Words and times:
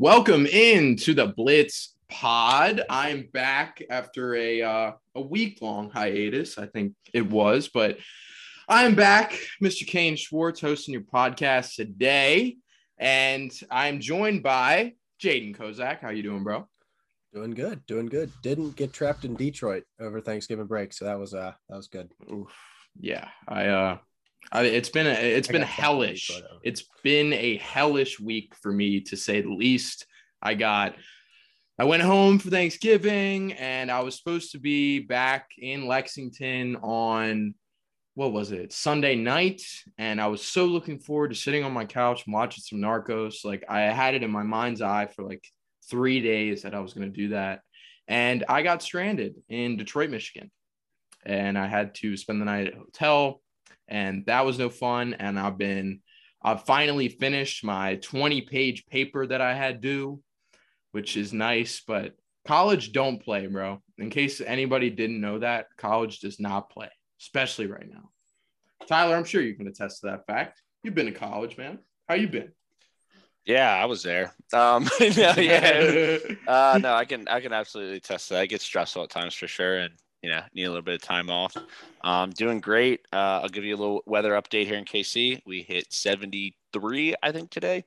Welcome 0.00 0.46
in 0.46 0.96
to 0.96 1.12
the 1.12 1.26
Blitz 1.26 1.94
Pod. 2.08 2.80
I'm 2.88 3.28
back 3.34 3.82
after 3.90 4.34
a 4.34 4.62
uh, 4.62 4.92
a 5.14 5.20
week 5.20 5.58
long 5.60 5.90
hiatus. 5.90 6.56
I 6.56 6.64
think 6.68 6.94
it 7.12 7.28
was, 7.28 7.68
but 7.68 7.98
I'm 8.66 8.94
back, 8.94 9.38
Mr. 9.62 9.86
Kane 9.86 10.16
Schwartz, 10.16 10.58
hosting 10.58 10.94
your 10.94 11.02
podcast 11.02 11.74
today, 11.74 12.56
and 12.96 13.52
I'm 13.70 14.00
joined 14.00 14.42
by 14.42 14.94
Jaden 15.22 15.54
Kozak. 15.54 16.00
How 16.00 16.08
you 16.08 16.22
doing, 16.22 16.44
bro? 16.44 16.66
Doing 17.34 17.50
good, 17.50 17.84
doing 17.84 18.06
good. 18.06 18.32
Didn't 18.42 18.76
get 18.76 18.94
trapped 18.94 19.26
in 19.26 19.34
Detroit 19.34 19.84
over 20.00 20.22
Thanksgiving 20.22 20.64
break, 20.64 20.94
so 20.94 21.04
that 21.04 21.18
was 21.18 21.34
uh 21.34 21.52
that 21.68 21.76
was 21.76 21.88
good. 21.88 22.10
Oof. 22.32 22.48
Yeah, 22.98 23.28
I 23.46 23.66
uh, 23.66 23.98
I, 24.52 24.64
it's 24.64 24.88
been 24.88 25.06
a, 25.06 25.10
it's 25.10 25.48
I 25.48 25.52
been 25.52 25.60
got 25.62 25.68
trapped 25.68 25.80
in 25.80 25.84
hellish. 25.84 26.42
It's 26.64 26.84
been 27.02 27.32
a 27.32 27.56
hellish 27.58 28.18
week 28.18 28.54
for 28.56 28.72
me 28.72 29.00
to 29.02 29.16
say 29.16 29.40
the 29.40 29.52
least. 29.52 30.06
I 30.42 30.54
got 30.54 30.96
I 31.78 31.84
went 31.84 32.02
home 32.02 32.38
for 32.38 32.50
Thanksgiving 32.50 33.54
and 33.54 33.90
I 33.90 34.00
was 34.00 34.14
supposed 34.18 34.52
to 34.52 34.58
be 34.58 34.98
back 34.98 35.46
in 35.56 35.86
Lexington 35.86 36.76
on 36.76 37.54
what 38.14 38.32
was 38.32 38.52
it? 38.52 38.74
Sunday 38.74 39.14
night 39.14 39.62
and 39.96 40.20
I 40.20 40.26
was 40.26 40.42
so 40.42 40.66
looking 40.66 40.98
forward 40.98 41.28
to 41.28 41.34
sitting 41.34 41.64
on 41.64 41.72
my 41.72 41.86
couch 41.86 42.24
and 42.26 42.34
watching 42.34 42.62
some 42.62 42.80
Narcos. 42.80 43.46
Like 43.46 43.64
I 43.66 43.80
had 43.82 44.14
it 44.14 44.22
in 44.22 44.30
my 44.30 44.42
mind's 44.42 44.82
eye 44.82 45.06
for 45.06 45.22
like 45.22 45.42
3 45.88 46.20
days 46.20 46.62
that 46.62 46.74
I 46.74 46.80
was 46.80 46.92
going 46.92 47.10
to 47.10 47.16
do 47.16 47.28
that. 47.30 47.60
And 48.08 48.44
I 48.46 48.60
got 48.60 48.82
stranded 48.82 49.36
in 49.48 49.78
Detroit 49.78 50.10
Michigan 50.10 50.50
and 51.24 51.56
I 51.56 51.66
had 51.66 51.94
to 51.96 52.16
spend 52.18 52.42
the 52.42 52.44
night 52.44 52.66
at 52.66 52.74
a 52.74 52.78
hotel 52.78 53.40
and 53.90 54.24
that 54.26 54.46
was 54.46 54.58
no 54.58 54.70
fun 54.70 55.14
and 55.14 55.38
I've 55.38 55.58
been 55.58 56.00
I've 56.42 56.64
finally 56.64 57.08
finished 57.08 57.64
my 57.64 57.96
20 57.96 58.42
page 58.42 58.86
paper 58.86 59.26
that 59.26 59.40
I 59.40 59.54
had 59.54 59.80
due 59.80 60.22
which 60.92 61.16
is 61.16 61.32
nice, 61.32 61.82
but 61.86 62.14
college 62.46 62.92
don't 62.92 63.22
play, 63.22 63.46
bro. 63.46 63.82
In 63.98 64.10
case 64.10 64.40
anybody 64.40 64.90
didn't 64.90 65.20
know 65.20 65.38
that, 65.38 65.66
college 65.76 66.20
does 66.20 66.40
not 66.40 66.70
play, 66.70 66.90
especially 67.20 67.66
right 67.66 67.88
now. 67.88 68.10
Tyler, 68.86 69.16
I'm 69.16 69.24
sure 69.24 69.42
you 69.42 69.54
can 69.54 69.68
attest 69.68 70.00
to 70.00 70.08
that 70.08 70.26
fact. 70.26 70.62
You've 70.82 70.94
been 70.94 71.06
to 71.06 71.12
college, 71.12 71.56
man. 71.56 71.78
How 72.08 72.14
you 72.14 72.28
been? 72.28 72.52
Yeah, 73.44 73.70
I 73.72 73.84
was 73.86 74.02
there. 74.02 74.34
Um, 74.52 74.88
no, 75.00 75.06
yeah, 75.36 76.18
uh, 76.48 76.78
no, 76.82 76.94
I 76.94 77.04
can, 77.04 77.28
I 77.28 77.40
can 77.40 77.52
absolutely 77.52 77.98
attest 77.98 78.28
to 78.28 78.34
that. 78.34 78.40
I 78.40 78.46
get 78.46 78.60
stressful 78.60 79.04
at 79.04 79.10
times 79.10 79.34
for 79.34 79.46
sure, 79.46 79.78
and 79.78 79.94
you 80.22 80.30
know, 80.30 80.42
need 80.54 80.64
a 80.64 80.68
little 80.68 80.82
bit 80.82 80.94
of 80.94 81.02
time 81.02 81.30
off. 81.30 81.56
Um, 82.02 82.30
doing 82.30 82.60
great. 82.60 83.06
Uh, 83.12 83.40
I'll 83.42 83.48
give 83.48 83.64
you 83.64 83.74
a 83.74 83.78
little 83.78 84.02
weather 84.06 84.32
update 84.32 84.66
here 84.66 84.76
in 84.76 84.84
KC. 84.84 85.40
We 85.46 85.62
hit 85.62 85.92
73, 85.92 87.14
I 87.22 87.32
think 87.32 87.50
today, 87.50 87.84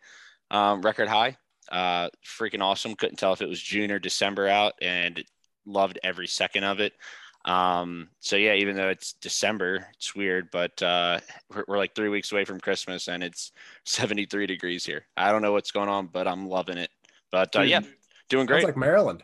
um, 0.51 0.81
record 0.81 1.07
high. 1.07 1.37
Uh, 1.71 2.09
freaking 2.25 2.61
awesome. 2.61 2.95
Couldn't 2.95 3.17
tell 3.17 3.33
if 3.33 3.41
it 3.41 3.49
was 3.49 3.61
June 3.61 3.91
or 3.91 3.99
December 3.99 4.47
out, 4.47 4.73
and 4.81 5.23
loved 5.65 5.99
every 6.03 6.27
second 6.27 6.63
of 6.63 6.79
it. 6.79 6.93
Um, 7.45 8.09
so 8.19 8.35
yeah, 8.37 8.53
even 8.53 8.75
though 8.75 8.89
it's 8.89 9.13
December, 9.13 9.87
it's 9.93 10.15
weird, 10.15 10.49
but 10.51 10.81
uh, 10.81 11.19
we're, 11.53 11.65
we're 11.67 11.77
like 11.77 11.93
three 11.93 12.09
weeks 12.09 12.31
away 12.31 12.45
from 12.45 12.59
Christmas, 12.59 13.07
and 13.07 13.23
it's 13.23 13.51
73 13.85 14.47
degrees 14.47 14.85
here. 14.85 15.05
I 15.17 15.31
don't 15.31 15.41
know 15.41 15.51
what's 15.51 15.71
going 15.71 15.89
on, 15.89 16.07
but 16.07 16.27
I'm 16.27 16.47
loving 16.47 16.77
it. 16.77 16.89
But 17.31 17.55
uh, 17.55 17.61
yeah, 17.61 17.81
doing 18.29 18.47
Sounds 18.47 18.49
great. 18.49 18.65
like 18.65 18.77
Maryland. 18.77 19.23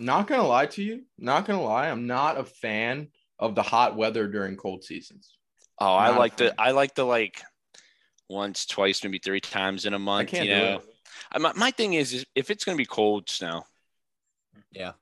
Not 0.00 0.26
gonna 0.26 0.46
lie 0.46 0.66
to 0.66 0.82
you, 0.82 1.04
not 1.18 1.46
gonna 1.46 1.62
lie, 1.62 1.88
I'm 1.88 2.06
not 2.06 2.38
a 2.38 2.44
fan 2.44 3.08
of 3.38 3.54
the 3.54 3.62
hot 3.62 3.96
weather 3.96 4.26
during 4.28 4.56
cold 4.56 4.84
seasons. 4.84 5.36
oh, 5.78 5.94
I 5.94 6.08
not 6.08 6.16
a 6.16 6.18
like 6.18 6.36
the. 6.36 6.60
I 6.60 6.70
like 6.72 6.94
the 6.94 7.04
like 7.04 7.40
once, 8.28 8.66
twice, 8.66 9.02
maybe 9.02 9.18
three 9.18 9.40
times 9.40 9.86
in 9.86 9.94
a 9.94 9.98
month. 9.98 10.28
can't 10.30 10.46
you 10.46 10.54
do 10.54 10.60
know, 10.60 10.74
it. 10.78 10.84
I- 11.32 11.38
my, 11.38 11.52
my 11.54 11.70
thing 11.70 11.94
is, 11.94 12.12
is 12.12 12.26
if 12.34 12.50
it's 12.50 12.64
gonna 12.64 12.76
be 12.76 12.84
cold 12.86 13.28
snow, 13.30 13.64
Yeah. 14.72 14.92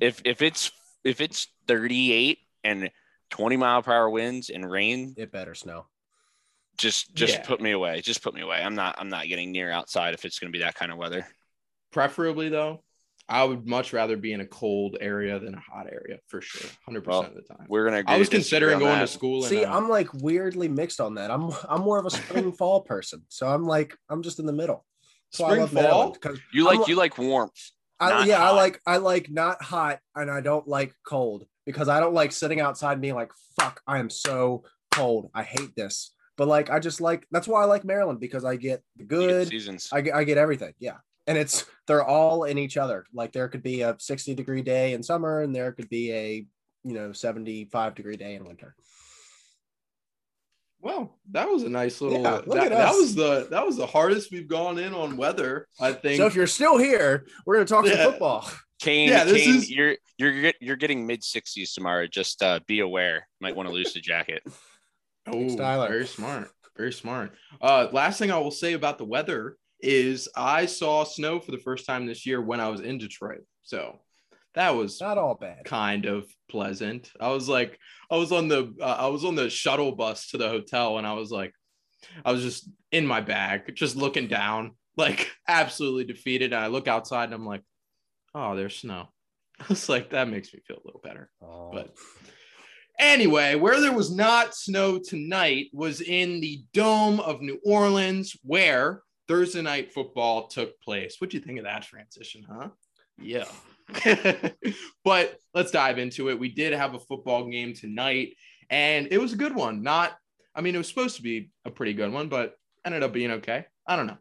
if 0.00 0.20
if 0.24 0.42
it's 0.42 0.70
if 1.04 1.20
it's 1.20 1.48
38 1.68 2.38
and 2.64 2.90
20 3.30 3.56
mile 3.56 3.82
per 3.82 3.92
hour 3.92 4.10
winds 4.10 4.50
and 4.50 4.68
rain, 4.70 5.14
It 5.16 5.32
better 5.32 5.54
snow. 5.54 5.86
just 6.78 7.14
just 7.14 7.34
Yeah. 7.34 7.44
put 7.46 7.60
me 7.60 7.70
away. 7.72 8.00
Just 8.02 8.22
put 8.22 8.34
me 8.34 8.40
away. 8.42 8.62
I'm 8.62 8.74
not 8.74 8.96
I'm 8.98 9.08
not 9.08 9.26
getting 9.26 9.52
near 9.52 9.70
outside 9.70 10.14
if 10.14 10.24
it's 10.24 10.38
gonna 10.38 10.52
be 10.52 10.60
that 10.60 10.74
kind 10.74 10.92
of 10.92 10.98
weather. 10.98 11.26
Preferably 11.92 12.48
though, 12.48 12.82
I 13.28 13.42
would 13.44 13.66
much 13.66 13.92
rather 13.92 14.16
be 14.16 14.32
in 14.32 14.40
a 14.40 14.46
cold 14.46 14.96
area 15.00 15.38
than 15.40 15.54
a 15.54 15.60
hot 15.60 15.86
area 15.90 16.18
for 16.28 16.40
sure, 16.40 16.70
hundred 16.84 17.06
Well, 17.06 17.22
percent 17.22 17.36
of 17.36 17.42
the 17.46 17.54
time. 17.54 17.66
We're 17.68 17.84
gonna. 17.84 17.98
Agree 17.98 18.14
I 18.14 18.18
was 18.18 18.28
considering 18.28 18.78
going 18.78 19.00
that. 19.00 19.06
to 19.06 19.12
school. 19.12 19.42
See, 19.42 19.64
uh, 19.64 19.76
I'm 19.76 19.88
like 19.88 20.08
weirdly 20.14 20.68
mixed 20.68 21.00
on 21.00 21.14
that. 21.16 21.30
I'm 21.30 21.50
I'm 21.68 21.80
more 21.80 21.98
of 21.98 22.06
a 22.06 22.10
spring 22.10 22.52
fall 22.58 22.82
person, 22.82 23.24
so 23.28 23.48
I'm 23.48 23.64
like 23.64 23.96
I'm 24.08 24.22
just 24.22 24.38
in 24.38 24.46
the 24.46 24.52
middle. 24.52 24.86
That's 25.32 25.40
why 25.40 25.46
I 25.46 25.50
spring 25.50 25.60
love 25.60 25.70
fall. 25.72 25.82
Maryland, 25.82 26.20
'cause 26.20 26.38
You 26.52 26.68
I'm 26.68 26.78
like 26.78 26.88
you 26.88 26.94
like 26.94 27.18
warmth. 27.18 27.70
I, 27.98 28.10
not 28.10 28.26
yeah, 28.26 28.44
I 28.44 28.50
like 28.52 28.80
I 28.86 28.98
like 28.98 29.30
not 29.30 29.60
hot 29.62 29.98
and 30.14 30.30
I 30.30 30.40
don't 30.40 30.68
like 30.68 30.94
cold 31.04 31.46
because 31.64 31.88
I 31.88 31.98
don't 31.98 32.14
like 32.14 32.30
sitting 32.30 32.60
outside 32.60 32.92
and 32.92 33.02
being 33.02 33.14
like, 33.14 33.32
fuck, 33.58 33.80
I 33.86 33.98
am 33.98 34.10
so 34.10 34.64
cold. 34.94 35.30
I 35.34 35.42
hate 35.42 35.74
this. 35.74 36.12
But 36.36 36.46
like 36.46 36.70
I 36.70 36.78
just 36.78 37.00
like 37.00 37.26
that's 37.32 37.48
why 37.48 37.62
I 37.62 37.64
like 37.64 37.84
Maryland 37.84 38.20
because 38.20 38.44
I 38.44 38.54
get 38.56 38.82
the 38.96 39.02
You 39.02 39.08
get 39.08 39.16
good, 39.18 39.48
seasons. 39.48 39.88
I 39.92 40.02
get 40.02 40.14
I 40.14 40.22
get 40.24 40.38
everything. 40.38 40.74
Yeah. 40.78 40.98
And 41.26 41.36
it's 41.36 41.64
they're 41.86 42.04
all 42.04 42.44
in 42.44 42.58
each 42.58 42.76
other. 42.76 43.04
Like 43.12 43.32
there 43.32 43.48
could 43.48 43.62
be 43.62 43.82
a 43.82 43.96
60 43.98 44.34
degree 44.34 44.62
day 44.62 44.92
in 44.92 45.02
summer 45.02 45.40
and 45.42 45.54
there 45.54 45.72
could 45.72 45.88
be 45.88 46.12
a 46.12 46.46
you 46.84 46.92
know 46.94 47.12
75 47.12 47.94
degree 47.94 48.16
day 48.16 48.34
in 48.34 48.44
winter. 48.44 48.74
Well, 50.80 51.18
that 51.32 51.48
was 51.48 51.62
a 51.64 51.68
nice 51.68 52.00
little. 52.00 52.22
Yeah, 52.22 52.34
look 52.46 52.50
that, 52.54 52.66
at 52.66 52.70
that 52.70 52.92
was 52.94 53.14
the 53.14 53.48
that 53.50 53.64
was 53.66 53.76
the 53.76 53.86
hardest 53.86 54.30
we've 54.30 54.46
gone 54.46 54.78
in 54.78 54.94
on 54.94 55.16
weather. 55.16 55.66
I 55.80 55.92
think. 55.92 56.18
So 56.18 56.26
if 56.26 56.34
you're 56.34 56.46
still 56.46 56.78
here, 56.78 57.26
we're 57.44 57.54
gonna 57.56 57.66
talk 57.66 57.86
Yeah. 57.86 58.02
some 58.02 58.12
football. 58.12 58.48
Kane, 58.80 59.08
Yeah, 59.08 59.24
Kane, 59.24 59.56
is- 59.56 59.70
you're 59.70 59.96
you're 60.18 60.40
get- 60.42 60.56
you're 60.60 60.76
getting 60.76 61.06
mid 61.06 61.22
60s 61.22 61.72
tomorrow. 61.74 62.06
Just 62.06 62.42
uh, 62.42 62.60
be 62.66 62.80
aware. 62.80 63.26
Might 63.40 63.56
want 63.56 63.68
to 63.68 63.74
lose 63.74 63.94
the 63.94 64.00
jacket. 64.00 64.42
oh, 65.26 65.56
Tyler. 65.56 65.88
very 65.88 66.06
smart, 66.06 66.50
very 66.76 66.92
smart. 66.92 67.32
Uh, 67.60 67.88
last 67.92 68.18
thing 68.18 68.30
I 68.30 68.38
will 68.38 68.50
say 68.50 68.74
about 68.74 68.98
the 68.98 69.04
weather 69.06 69.56
is 69.80 70.28
I 70.36 70.66
saw 70.66 71.04
snow 71.04 71.40
for 71.40 71.50
the 71.50 71.58
first 71.58 71.86
time 71.86 72.06
this 72.06 72.26
year 72.26 72.40
when 72.40 72.60
I 72.60 72.68
was 72.68 72.80
in 72.80 72.98
Detroit. 72.98 73.44
So 73.62 73.98
that 74.54 74.70
was 74.70 75.00
Not 75.00 75.18
all 75.18 75.34
bad. 75.34 75.64
kind 75.64 76.06
of 76.06 76.26
pleasant. 76.48 77.12
I 77.20 77.28
was 77.28 77.48
like, 77.48 77.78
I 78.10 78.16
was 78.16 78.32
on 78.32 78.48
the, 78.48 78.74
uh, 78.80 78.84
I 79.00 79.06
was 79.08 79.24
on 79.24 79.34
the 79.34 79.50
shuttle 79.50 79.92
bus 79.92 80.30
to 80.30 80.38
the 80.38 80.48
hotel, 80.48 80.98
and 80.98 81.06
I 81.06 81.12
was 81.12 81.30
like, 81.30 81.52
I 82.24 82.32
was 82.32 82.42
just 82.42 82.68
in 82.92 83.06
my 83.06 83.20
bag, 83.20 83.74
just 83.74 83.96
looking 83.96 84.28
down, 84.28 84.72
like 84.96 85.30
absolutely 85.48 86.04
defeated. 86.04 86.52
And 86.52 86.62
I 86.64 86.68
look 86.68 86.88
outside, 86.88 87.24
and 87.24 87.34
I'm 87.34 87.46
like, 87.46 87.62
oh, 88.34 88.56
there's 88.56 88.76
snow. 88.76 89.08
I 89.60 89.64
was 89.68 89.88
like, 89.88 90.10
that 90.10 90.28
makes 90.28 90.52
me 90.54 90.60
feel 90.66 90.76
a 90.76 90.86
little 90.86 91.00
better. 91.02 91.30
Oh. 91.42 91.70
But 91.72 91.94
anyway, 92.98 93.56
where 93.56 93.80
there 93.80 93.92
was 93.92 94.14
not 94.14 94.54
snow 94.54 94.98
tonight 94.98 95.66
was 95.72 96.00
in 96.00 96.40
the 96.40 96.64
Dome 96.72 97.20
of 97.20 97.42
New 97.42 97.58
Orleans, 97.64 98.36
where 98.42 99.02
Thursday 99.28 99.62
night 99.62 99.92
football 99.92 100.48
took 100.48 100.80
place. 100.80 101.16
What'd 101.18 101.34
you 101.34 101.40
think 101.40 101.58
of 101.58 101.64
that 101.64 101.82
transition, 101.82 102.44
huh? 102.48 102.68
Yeah. 103.18 103.46
but 105.04 105.38
let's 105.54 105.70
dive 105.70 105.98
into 105.98 106.30
it. 106.30 106.38
We 106.38 106.48
did 106.48 106.72
have 106.72 106.94
a 106.94 106.98
football 106.98 107.48
game 107.48 107.74
tonight, 107.74 108.34
and 108.70 109.08
it 109.10 109.18
was 109.18 109.32
a 109.32 109.36
good 109.36 109.54
one. 109.54 109.82
Not, 109.82 110.16
I 110.54 110.60
mean, 110.60 110.74
it 110.74 110.78
was 110.78 110.88
supposed 110.88 111.16
to 111.16 111.22
be 111.22 111.50
a 111.64 111.70
pretty 111.70 111.92
good 111.92 112.12
one, 112.12 112.28
but 112.28 112.54
ended 112.84 113.02
up 113.02 113.12
being 113.12 113.32
okay. 113.32 113.66
I 113.86 113.96
don't 113.96 114.06
know. 114.06 114.18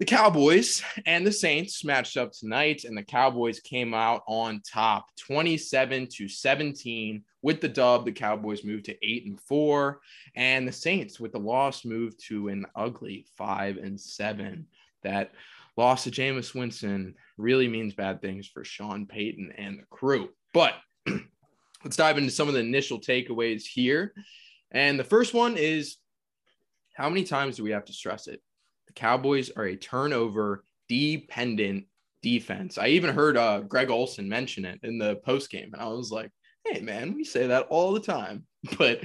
The 0.00 0.06
Cowboys 0.06 0.82
and 1.04 1.26
the 1.26 1.32
Saints 1.32 1.84
matched 1.84 2.16
up 2.16 2.32
tonight, 2.32 2.84
and 2.84 2.96
the 2.96 3.02
Cowboys 3.02 3.60
came 3.60 3.92
out 3.92 4.22
on 4.26 4.62
top 4.62 5.14
27 5.18 6.08
to 6.12 6.26
17 6.26 7.22
with 7.42 7.60
the 7.60 7.68
dub. 7.68 8.06
The 8.06 8.12
Cowboys 8.12 8.64
moved 8.64 8.86
to 8.86 8.96
eight 9.06 9.26
and 9.26 9.38
four, 9.38 10.00
and 10.34 10.66
the 10.66 10.72
Saints 10.72 11.20
with 11.20 11.32
the 11.32 11.38
loss 11.38 11.84
moved 11.84 12.18
to 12.28 12.48
an 12.48 12.64
ugly 12.74 13.26
five 13.36 13.76
and 13.76 14.00
seven. 14.00 14.68
That 15.02 15.32
loss 15.76 16.04
to 16.04 16.10
Jameis 16.10 16.54
Winston 16.54 17.14
really 17.36 17.68
means 17.68 17.92
bad 17.92 18.22
things 18.22 18.48
for 18.48 18.64
Sean 18.64 19.04
Payton 19.04 19.52
and 19.58 19.80
the 19.80 19.86
crew. 19.90 20.30
But 20.54 20.76
let's 21.84 21.96
dive 21.96 22.16
into 22.16 22.30
some 22.30 22.48
of 22.48 22.54
the 22.54 22.60
initial 22.60 23.00
takeaways 23.00 23.64
here. 23.64 24.14
And 24.70 24.98
the 24.98 25.04
first 25.04 25.34
one 25.34 25.58
is 25.58 25.98
how 26.96 27.10
many 27.10 27.24
times 27.24 27.58
do 27.58 27.64
we 27.64 27.72
have 27.72 27.84
to 27.84 27.92
stress 27.92 28.28
it? 28.28 28.40
The 28.90 29.00
Cowboys 29.00 29.50
are 29.56 29.66
a 29.66 29.76
turnover 29.76 30.64
dependent 30.88 31.84
defense. 32.24 32.76
I 32.76 32.88
even 32.88 33.14
heard 33.14 33.36
uh, 33.36 33.60
Greg 33.60 33.88
Olsen 33.88 34.28
mention 34.28 34.64
it 34.64 34.80
in 34.82 34.98
the 34.98 35.16
post 35.24 35.48
game, 35.48 35.70
and 35.72 35.80
I 35.80 35.86
was 35.86 36.10
like, 36.10 36.32
"Hey, 36.64 36.80
man, 36.80 37.14
we 37.14 37.22
say 37.22 37.46
that 37.46 37.68
all 37.70 37.92
the 37.92 38.00
time." 38.00 38.46
But 38.76 39.00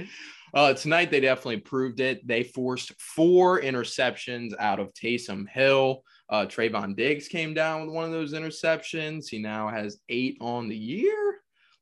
uh, 0.52 0.74
tonight 0.74 1.10
they 1.12 1.20
definitely 1.20 1.60
proved 1.60 2.00
it. 2.00 2.26
They 2.26 2.42
forced 2.42 3.00
four 3.00 3.60
interceptions 3.60 4.52
out 4.58 4.80
of 4.80 4.92
Taysom 4.92 5.48
Hill. 5.48 6.02
Uh, 6.28 6.46
Trevon 6.46 6.96
Diggs 6.96 7.28
came 7.28 7.54
down 7.54 7.86
with 7.86 7.94
one 7.94 8.04
of 8.04 8.10
those 8.10 8.34
interceptions. 8.34 9.28
He 9.28 9.38
now 9.38 9.68
has 9.68 9.98
eight 10.08 10.36
on 10.40 10.68
the 10.68 10.76
year, 10.76 11.36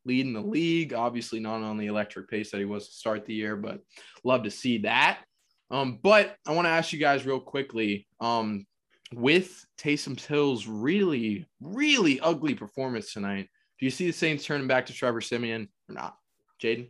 leading 0.05 0.35
the 0.35 0.43
league. 0.43 0.93
Obviously, 0.93 1.41
not 1.41 1.63
on 1.63 1.79
the 1.79 1.87
electric 1.87 2.29
pace 2.29 2.51
that 2.51 2.59
he 2.59 2.67
was 2.67 2.87
to 2.87 2.95
start 2.95 3.25
the 3.25 3.35
year, 3.35 3.57
but 3.57 3.81
love 4.25 4.43
to 4.43 4.51
see 4.51 4.79
that. 4.79 5.21
Um, 5.71 5.99
but 6.03 6.37
I 6.47 6.53
want 6.53 6.67
to 6.67 6.71
ask 6.71 6.93
you 6.93 6.99
guys 6.99 7.27
real 7.27 7.41
quickly. 7.41 8.07
Um, 8.21 8.67
with 9.13 9.65
Taysom 9.79 10.19
Hill's 10.19 10.67
really, 10.67 11.47
really 11.61 12.21
ugly 12.21 12.55
performance 12.55 13.13
tonight, 13.13 13.49
do 13.79 13.87
you 13.87 13.91
see 13.91 14.07
the 14.07 14.13
Saints 14.13 14.45
turning 14.45 14.67
back 14.67 14.87
to 14.87 14.93
Trevor 14.93 15.21
Siemian 15.21 15.69
or 15.89 15.95
not? 15.95 16.17
Jaden? 16.63 16.89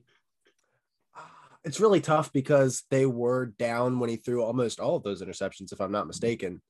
It's 1.65 1.81
really 1.81 2.01
tough 2.01 2.33
because 2.33 2.83
they 2.91 3.07
were 3.07 3.47
down 3.47 3.99
when 3.99 4.11
he 4.11 4.17
threw 4.17 4.43
almost 4.43 4.81
all 4.81 4.97
of 4.97 5.03
those 5.03 5.23
interceptions, 5.23 5.73
if 5.73 5.81
I'm 5.81 5.93
not 5.93 6.07
mistaken. 6.07 6.61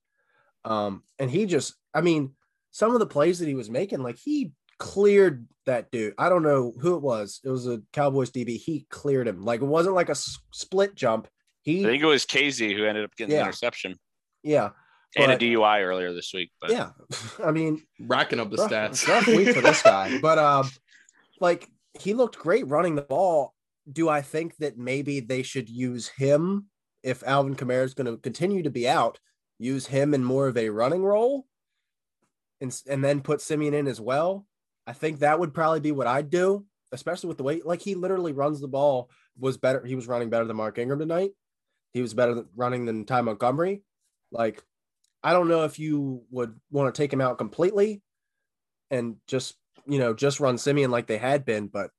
Um, 0.65 1.03
and 1.19 1.31
he 1.31 1.47
just, 1.47 1.75
I 1.93 2.00
mean, 2.00 2.35
some 2.71 2.93
of 2.93 3.00
the 3.00 3.07
plays 3.07 3.41
that 3.41 3.49
he 3.49 3.55
was 3.55 3.71
making, 3.71 4.03
like 4.03 4.19
he 4.19 4.53
cleared 4.79 5.47
that 5.67 5.91
dude. 5.91 6.15
I 6.19 6.29
don't 6.29 6.43
know 6.43 6.73
who 6.81 6.95
it 6.97 7.03
was. 7.03 7.41
It 7.45 7.50
was 7.50 7.67
a 7.67 7.83
Cowboys 7.93 8.31
DB. 8.31 8.57
He 8.57 8.87
cleared 8.91 9.29
him. 9.29 9.45
Like 9.45 9.61
it 9.61 9.67
wasn't 9.67 9.95
like 9.95 10.09
a 10.09 10.12
s- 10.12 10.39
split 10.53 10.95
jump. 10.95 11.29
He, 11.64 11.81
I 11.84 11.88
think 11.88 12.02
it 12.02 12.06
was 12.06 12.26
Kazee 12.26 12.76
who 12.76 12.84
ended 12.84 13.05
up 13.05 13.16
getting 13.16 13.34
the 13.34 13.40
interception 13.40 13.99
yeah, 14.44 14.70
and 15.16 15.32
a 15.32 15.38
DUI 15.38 15.82
earlier 15.82 16.12
this 16.12 16.32
week. 16.32 16.50
But 16.61 16.70
yeah. 16.70 16.90
I 17.44 17.50
mean, 17.50 17.82
Racking 17.99 18.38
up 18.38 18.50
the 18.50 18.58
rough, 18.58 18.70
stats. 18.70 19.08
rough 19.08 19.26
week 19.26 19.55
for 19.55 19.61
this 19.61 19.82
guy. 19.82 20.19
But 20.22 20.38
um, 20.38 20.70
like 21.40 21.69
he 21.99 22.14
looked 22.14 22.38
great 22.38 22.69
running 22.69 22.94
the 22.94 23.02
ball. 23.02 23.55
Do 23.90 24.08
I 24.08 24.22
think 24.22 24.56
that 24.58 24.78
maybe 24.78 25.20
they 25.20 25.43
should 25.43 25.69
use 25.69 26.08
him 26.08 26.66
if 27.02 27.22
Alvin 27.25 27.56
Kamara 27.56 27.84
is 27.84 27.94
going 27.94 28.06
to 28.06 28.19
continue 28.19 28.62
to 28.62 28.70
be 28.70 28.88
out? 28.88 29.19
Use 29.58 29.87
him 29.87 30.14
in 30.14 30.25
more 30.25 30.49
of 30.49 30.56
a 30.56 30.69
running 30.69 31.05
role, 31.05 31.46
and 32.61 32.78
and 32.88 33.05
then 33.05 33.20
put 33.20 33.40
Siemian 33.40 33.75
in 33.75 33.87
as 33.87 34.00
well. 34.00 34.46
I 34.87 34.93
think 34.93 35.20
that 35.20 35.38
would 35.38 35.55
probably 35.55 35.81
be 35.81 35.93
what 35.93 36.06
I'd 36.06 36.28
do, 36.28 36.66
especially 36.93 37.28
with 37.28 37.38
the 37.38 37.44
way 37.44 37.62
like 37.64 37.81
he 37.81 37.94
literally 37.94 38.32
runs 38.32 38.61
the 38.61 38.69
ball. 38.69 39.11
Was 39.38 39.56
better. 39.56 39.84
He 39.84 39.94
was 39.94 40.08
running 40.08 40.28
better 40.28 40.44
than 40.44 40.56
Mark 40.56 40.78
Ingram 40.78 40.99
tonight. 40.99 41.31
He 41.94 42.02
was 42.02 42.12
better 42.12 42.35
than 42.35 42.46
running 42.56 42.85
than 42.85 43.06
Ty 43.06 43.23
Montgomery. 43.23 43.82
Like, 44.32 44.62
I 45.23 45.32
don't 45.32 45.49
know 45.49 45.62
if 45.62 45.79
you 45.79 46.25
would 46.31 46.58
want 46.70 46.93
to 46.93 47.00
take 47.00 47.12
him 47.12 47.20
out 47.20 47.38
completely 47.38 48.02
and 48.91 49.17
just 49.29 49.55
you 49.87 49.99
know 49.99 50.12
just 50.12 50.41
run 50.41 50.58
Siemian 50.58 50.91
like 50.91 51.06
they 51.06 51.17
had 51.19 51.44
been, 51.46 51.69
but 51.69 51.91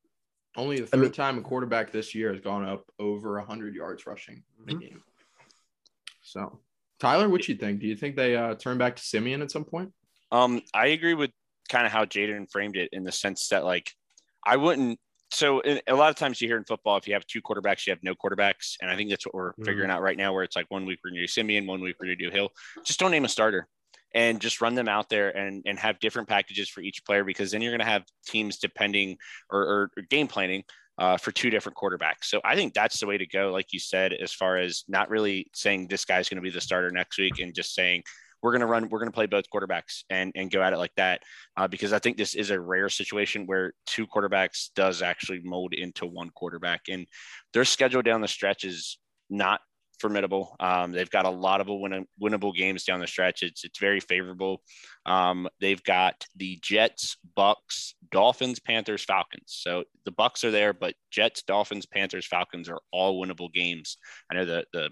Only 0.57 0.77
the 0.77 0.83
I 0.83 0.88
third 0.88 1.00
mean- 1.00 1.12
time 1.13 1.38
a 1.39 1.42
quarterback 1.42 1.92
this 1.92 2.13
year 2.13 2.31
has 2.33 2.42
gone 2.42 2.65
up 2.65 2.86
over 3.00 3.39
100 3.39 3.74
yards 3.74 4.06
rushing 4.06 4.44
in 4.68 4.75
a 4.75 4.77
Mhm. 4.77 4.81
game. 4.81 5.03
So, 6.21 6.59
Tyler, 7.00 7.30
what 7.30 7.48
you 7.48 7.56
think? 7.56 7.80
Do 7.80 7.88
you 7.88 7.95
think 7.95 8.15
they 8.18 8.36
uh, 8.36 8.56
turn 8.56 8.77
back 8.77 8.98
to 8.98 9.03
Siemian 9.03 9.41
at 9.41 9.50
some 9.51 9.63
point? 9.63 9.94
Um, 10.31 10.62
I 10.74 10.88
agree 10.88 11.13
with 11.13 11.31
kind 11.69 11.86
of 11.86 11.91
how 11.94 12.03
Jaden 12.06 12.51
framed 12.51 12.75
it 12.75 12.89
in 12.91 13.03
the 13.06 13.12
sense 13.13 13.48
that 13.48 13.63
like 13.63 13.94
I 14.45 14.57
wouldn't. 14.57 15.00
So 15.36 15.62
a 15.66 15.94
lot 15.94 16.10
of 16.10 16.16
times 16.16 16.40
you 16.42 16.48
hear 16.48 16.58
in 16.58 16.64
football, 16.64 16.96
if 16.96 17.08
you 17.08 17.14
have 17.14 17.28
two 17.28 17.42
quarterbacks, 17.42 17.86
you 17.86 17.92
have 17.92 18.02
no 18.04 18.16
quarterbacks, 18.16 18.78
and 18.82 18.90
I 18.90 18.96
think 18.96 19.10
that's 19.10 19.26
what 19.26 19.36
we're 19.36 19.54
Mhm. 19.56 19.66
figuring 19.66 19.92
out 19.92 20.02
right 20.02 20.18
now. 20.18 20.34
Where 20.34 20.44
it's 20.44 20.56
like 20.56 20.72
one 20.72 20.86
week 20.86 21.00
we're 21.04 21.10
going 21.12 21.18
to 21.18 21.24
do 21.24 21.28
Siemian, 21.28 21.68
one 21.68 21.82
week 21.82 21.98
we're 22.00 22.06
going 22.08 22.18
to 22.18 22.26
do 22.26 22.32
Hill. 22.32 22.54
Just 22.86 23.00
don't 23.00 23.12
name 23.12 23.26
a 23.26 23.30
starter, 23.30 23.68
and 24.14 24.40
just 24.40 24.62
run 24.62 24.76
them 24.76 24.88
out 24.88 25.10
there 25.10 25.36
and 25.36 25.62
and 25.66 25.78
have 25.78 26.00
different 26.00 26.30
packages 26.30 26.70
for 26.70 26.80
each 26.80 27.04
player 27.04 27.26
because 27.26 27.52
then 27.52 27.62
you're 27.62 27.74
going 27.74 27.80
to 27.80 27.86
have 27.86 28.06
teams 28.26 28.58
depending 28.58 29.18
or, 29.50 29.62
or, 29.62 29.92
or 29.98 30.04
game 30.10 30.28
planning 30.28 30.64
uh, 30.98 31.18
for 31.18 31.34
two 31.34 31.50
different 31.50 31.78
quarterbacks. 31.78 32.24
So 32.24 32.40
I 32.46 32.56
think 32.56 32.74
that's 32.74 33.02
the 33.02 33.06
way 33.06 33.18
to 33.18 33.26
go, 33.28 33.52
like 33.52 33.74
you 33.74 33.80
said, 33.80 34.14
as 34.14 34.32
far 34.32 34.58
as 34.58 34.86
not 34.88 35.10
really 35.10 35.48
saying 35.54 35.90
this 35.90 36.06
guy's 36.06 36.30
going 36.30 36.38
to 36.38 36.42
be 36.42 36.50
the 36.50 36.62
starter 36.62 36.90
next 36.92 37.18
week 37.18 37.40
and 37.40 37.54
just 37.54 37.76
saying 37.76 38.04
we're 38.45 38.51
going 38.51 38.62
to 38.62 38.68
run, 38.68 38.88
we're 38.89 39.00
going 39.00 39.09
to 39.09 39.15
play 39.15 39.25
both 39.25 39.45
quarterbacks 39.51 40.03
and, 40.12 40.31
and 40.36 40.51
go 40.51 40.62
at 40.62 40.71
it 40.71 40.77
like 40.77 40.94
that. 40.97 41.24
Uh, 41.57 41.68
because 41.68 41.92
I 41.92 41.97
think 41.97 42.15
this 42.15 42.36
is 42.36 42.51
a 42.51 42.59
rare 42.59 42.89
situation 42.89 43.47
where 43.47 43.74
two 43.88 44.06
quarterbacks 44.06 44.69
does 44.75 45.01
actually 45.01 45.42
mold 45.44 45.74
into 45.74 46.06
one 46.06 46.30
quarterback 46.30 46.81
and 46.88 47.07
their 47.53 47.65
schedule 47.65 48.03
down 48.03 48.21
the 48.21 48.27
stretch 48.27 48.63
is 48.63 49.00
not 49.31 49.62
formidable. 50.00 50.56
Um, 50.59 50.92
they've 50.92 51.09
got 51.09 51.25
a 51.25 51.30
lot 51.31 51.59
of 51.59 51.68
win- 51.69 52.06
winnable 52.21 52.56
games 52.56 52.83
down 52.83 53.00
the 53.00 53.07
stretch. 53.07 53.42
It's, 53.42 53.63
it's 53.63 53.80
very 53.80 54.00
favorable. 54.00 54.62
Um, 55.07 55.48
they've 55.59 55.81
got 55.81 56.24
the 56.36 56.59
Jets, 56.62 57.18
Bucks, 57.36 57.95
Dolphins, 58.12 58.59
Panthers, 58.59 59.03
Falcons. 59.03 59.45
So 59.48 59.86
the 60.03 60.12
Bucks 60.12 60.44
are 60.44 60.51
there, 60.51 60.71
but 60.74 60.94
Jets, 61.09 61.41
Dolphins, 61.41 61.88
Panthers, 61.88 62.27
Falcons 62.27 62.69
are 62.69 62.81
all 62.91 63.19
winnable 63.19 63.51
games. 63.51 63.98
I 64.31 64.36
know 64.36 64.45
the 64.45 64.65
the 64.71 64.91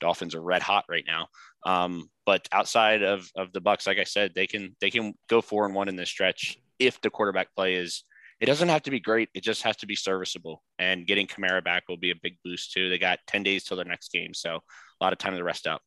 Dolphins 0.00 0.34
are 0.34 0.42
red 0.42 0.62
hot 0.62 0.84
right 0.88 1.04
now. 1.06 1.28
Um, 1.64 2.08
but 2.26 2.48
outside 2.52 3.02
of 3.02 3.28
of 3.36 3.52
the 3.52 3.60
Bucks, 3.60 3.86
like 3.86 3.98
I 3.98 4.04
said, 4.04 4.32
they 4.34 4.46
can 4.46 4.76
they 4.80 4.90
can 4.90 5.14
go 5.28 5.40
four 5.40 5.66
and 5.66 5.74
one 5.74 5.88
in 5.88 5.96
this 5.96 6.10
stretch 6.10 6.58
if 6.78 7.00
the 7.00 7.10
quarterback 7.10 7.54
play 7.54 7.74
is. 7.74 8.04
It 8.40 8.46
doesn't 8.46 8.68
have 8.68 8.82
to 8.82 8.90
be 8.90 9.00
great. 9.00 9.28
It 9.32 9.44
just 9.44 9.62
has 9.62 9.76
to 9.76 9.86
be 9.86 9.94
serviceable. 9.94 10.62
And 10.78 11.06
getting 11.06 11.26
Kamara 11.26 11.62
back 11.62 11.84
will 11.88 11.96
be 11.96 12.10
a 12.10 12.16
big 12.20 12.36
boost 12.44 12.72
too. 12.72 12.90
They 12.90 12.98
got 12.98 13.20
ten 13.26 13.42
days 13.42 13.64
till 13.64 13.76
their 13.76 13.86
next 13.86 14.10
game, 14.12 14.34
so 14.34 14.56
a 14.56 15.04
lot 15.04 15.12
of 15.12 15.18
time 15.18 15.36
to 15.36 15.44
rest 15.44 15.66
up. 15.66 15.80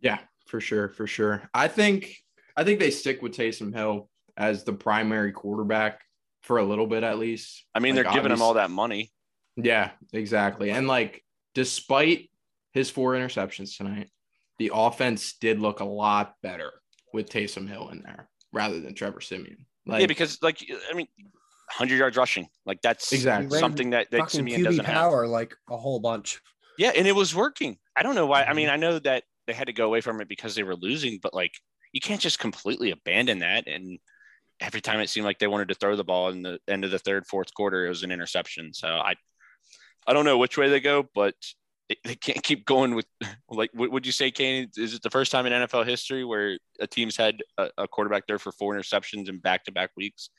Yeah, 0.00 0.18
for 0.46 0.60
sure, 0.60 0.90
for 0.90 1.06
sure. 1.06 1.48
I 1.54 1.68
think 1.68 2.16
I 2.56 2.64
think 2.64 2.78
they 2.78 2.90
stick 2.90 3.22
with 3.22 3.32
Taysom 3.32 3.74
Hill 3.74 4.08
as 4.36 4.64
the 4.64 4.72
primary 4.72 5.32
quarterback 5.32 6.02
for 6.42 6.58
a 6.58 6.64
little 6.64 6.86
bit 6.86 7.02
at 7.02 7.18
least. 7.18 7.64
I 7.74 7.80
mean, 7.80 7.96
Like, 7.96 8.04
they're 8.04 8.14
giving 8.14 8.30
him 8.30 8.42
all 8.42 8.54
that 8.54 8.70
money. 8.70 9.10
Yeah, 9.56 9.92
exactly. 10.12 10.70
And 10.70 10.86
like, 10.86 11.24
despite 11.54 12.30
his 12.74 12.90
four 12.90 13.12
interceptions 13.14 13.76
tonight, 13.76 14.10
the 14.58 14.70
offense 14.74 15.34
did 15.40 15.60
look 15.60 15.80
a 15.80 15.84
lot 15.84 16.34
better 16.42 16.70
with 17.12 17.30
Taysom 17.30 17.68
Hill 17.68 17.88
in 17.90 18.02
there 18.02 18.28
rather 18.52 18.80
than 18.80 18.94
Trevor 18.94 19.20
Siemian. 19.20 19.64
Like, 19.86 20.00
yeah, 20.02 20.06
because 20.06 20.38
like 20.42 20.64
I 20.90 20.94
mean, 20.94 21.06
hundred 21.70 21.96
yards 21.96 22.16
rushing, 22.16 22.48
like 22.66 22.80
that's 22.82 23.12
Exactly. 23.12 23.58
Something 23.58 23.90
that 23.90 24.10
that 24.10 24.30
Siemian 24.30 24.60
QB 24.60 24.64
doesn't 24.64 24.84
have. 24.84 24.94
power 24.94 25.26
like 25.26 25.54
a 25.70 25.76
whole 25.76 26.00
bunch. 26.00 26.40
Yeah, 26.76 26.92
and 26.96 27.06
it 27.06 27.14
was 27.14 27.34
working. 27.34 27.78
I 27.96 28.02
don't 28.02 28.14
know 28.16 28.26
why. 28.26 28.42
I 28.42 28.46
Mm-hmm. 28.46 28.56
mean, 28.56 28.68
I 28.68 28.76
know 28.76 28.98
that 28.98 29.22
they 29.46 29.52
had 29.52 29.68
to 29.68 29.72
go 29.72 29.86
away 29.86 30.00
from 30.00 30.20
it 30.20 30.28
because 30.28 30.54
they 30.54 30.62
were 30.64 30.74
losing, 30.76 31.18
but 31.22 31.32
like 31.34 31.52
you 31.92 32.00
can't 32.00 32.20
just 32.20 32.38
completely 32.40 32.90
abandon 32.90 33.38
that. 33.40 33.68
And 33.68 33.98
every 34.60 34.80
time 34.80 34.98
it 35.00 35.08
seemed 35.10 35.26
like 35.26 35.38
they 35.38 35.46
wanted 35.46 35.68
to 35.68 35.74
throw 35.74 35.94
the 35.94 36.02
ball 36.02 36.30
in 36.30 36.42
the 36.42 36.58
end 36.66 36.84
of 36.84 36.90
the 36.90 36.98
third, 36.98 37.26
fourth 37.26 37.52
quarter, 37.54 37.86
it 37.86 37.88
was 37.90 38.02
an 38.02 38.10
interception. 38.10 38.72
So 38.74 38.88
I, 38.88 39.14
I 40.06 40.12
don't 40.12 40.24
know 40.24 40.38
which 40.38 40.56
way 40.58 40.68
they 40.68 40.80
go, 40.80 41.06
but 41.14 41.34
they, 41.88 41.96
they 42.04 42.14
can't 42.14 42.42
keep 42.42 42.64
going 42.64 42.94
with 42.94 43.06
like. 43.50 43.70
What 43.74 43.90
would 43.92 44.06
you 44.06 44.12
say, 44.12 44.30
Kane? 44.30 44.70
Is 44.76 44.94
it 44.94 45.02
the 45.02 45.10
first 45.10 45.30
time 45.30 45.46
in 45.46 45.52
NFL 45.52 45.86
history 45.86 46.24
where 46.24 46.58
a 46.80 46.86
team's 46.86 47.16
had 47.16 47.42
a, 47.58 47.68
a 47.78 47.88
quarterback 47.88 48.26
there 48.26 48.38
for 48.38 48.52
four 48.52 48.74
interceptions 48.74 49.28
in 49.28 49.38
back-to-back 49.38 49.90
weeks? 49.96 50.30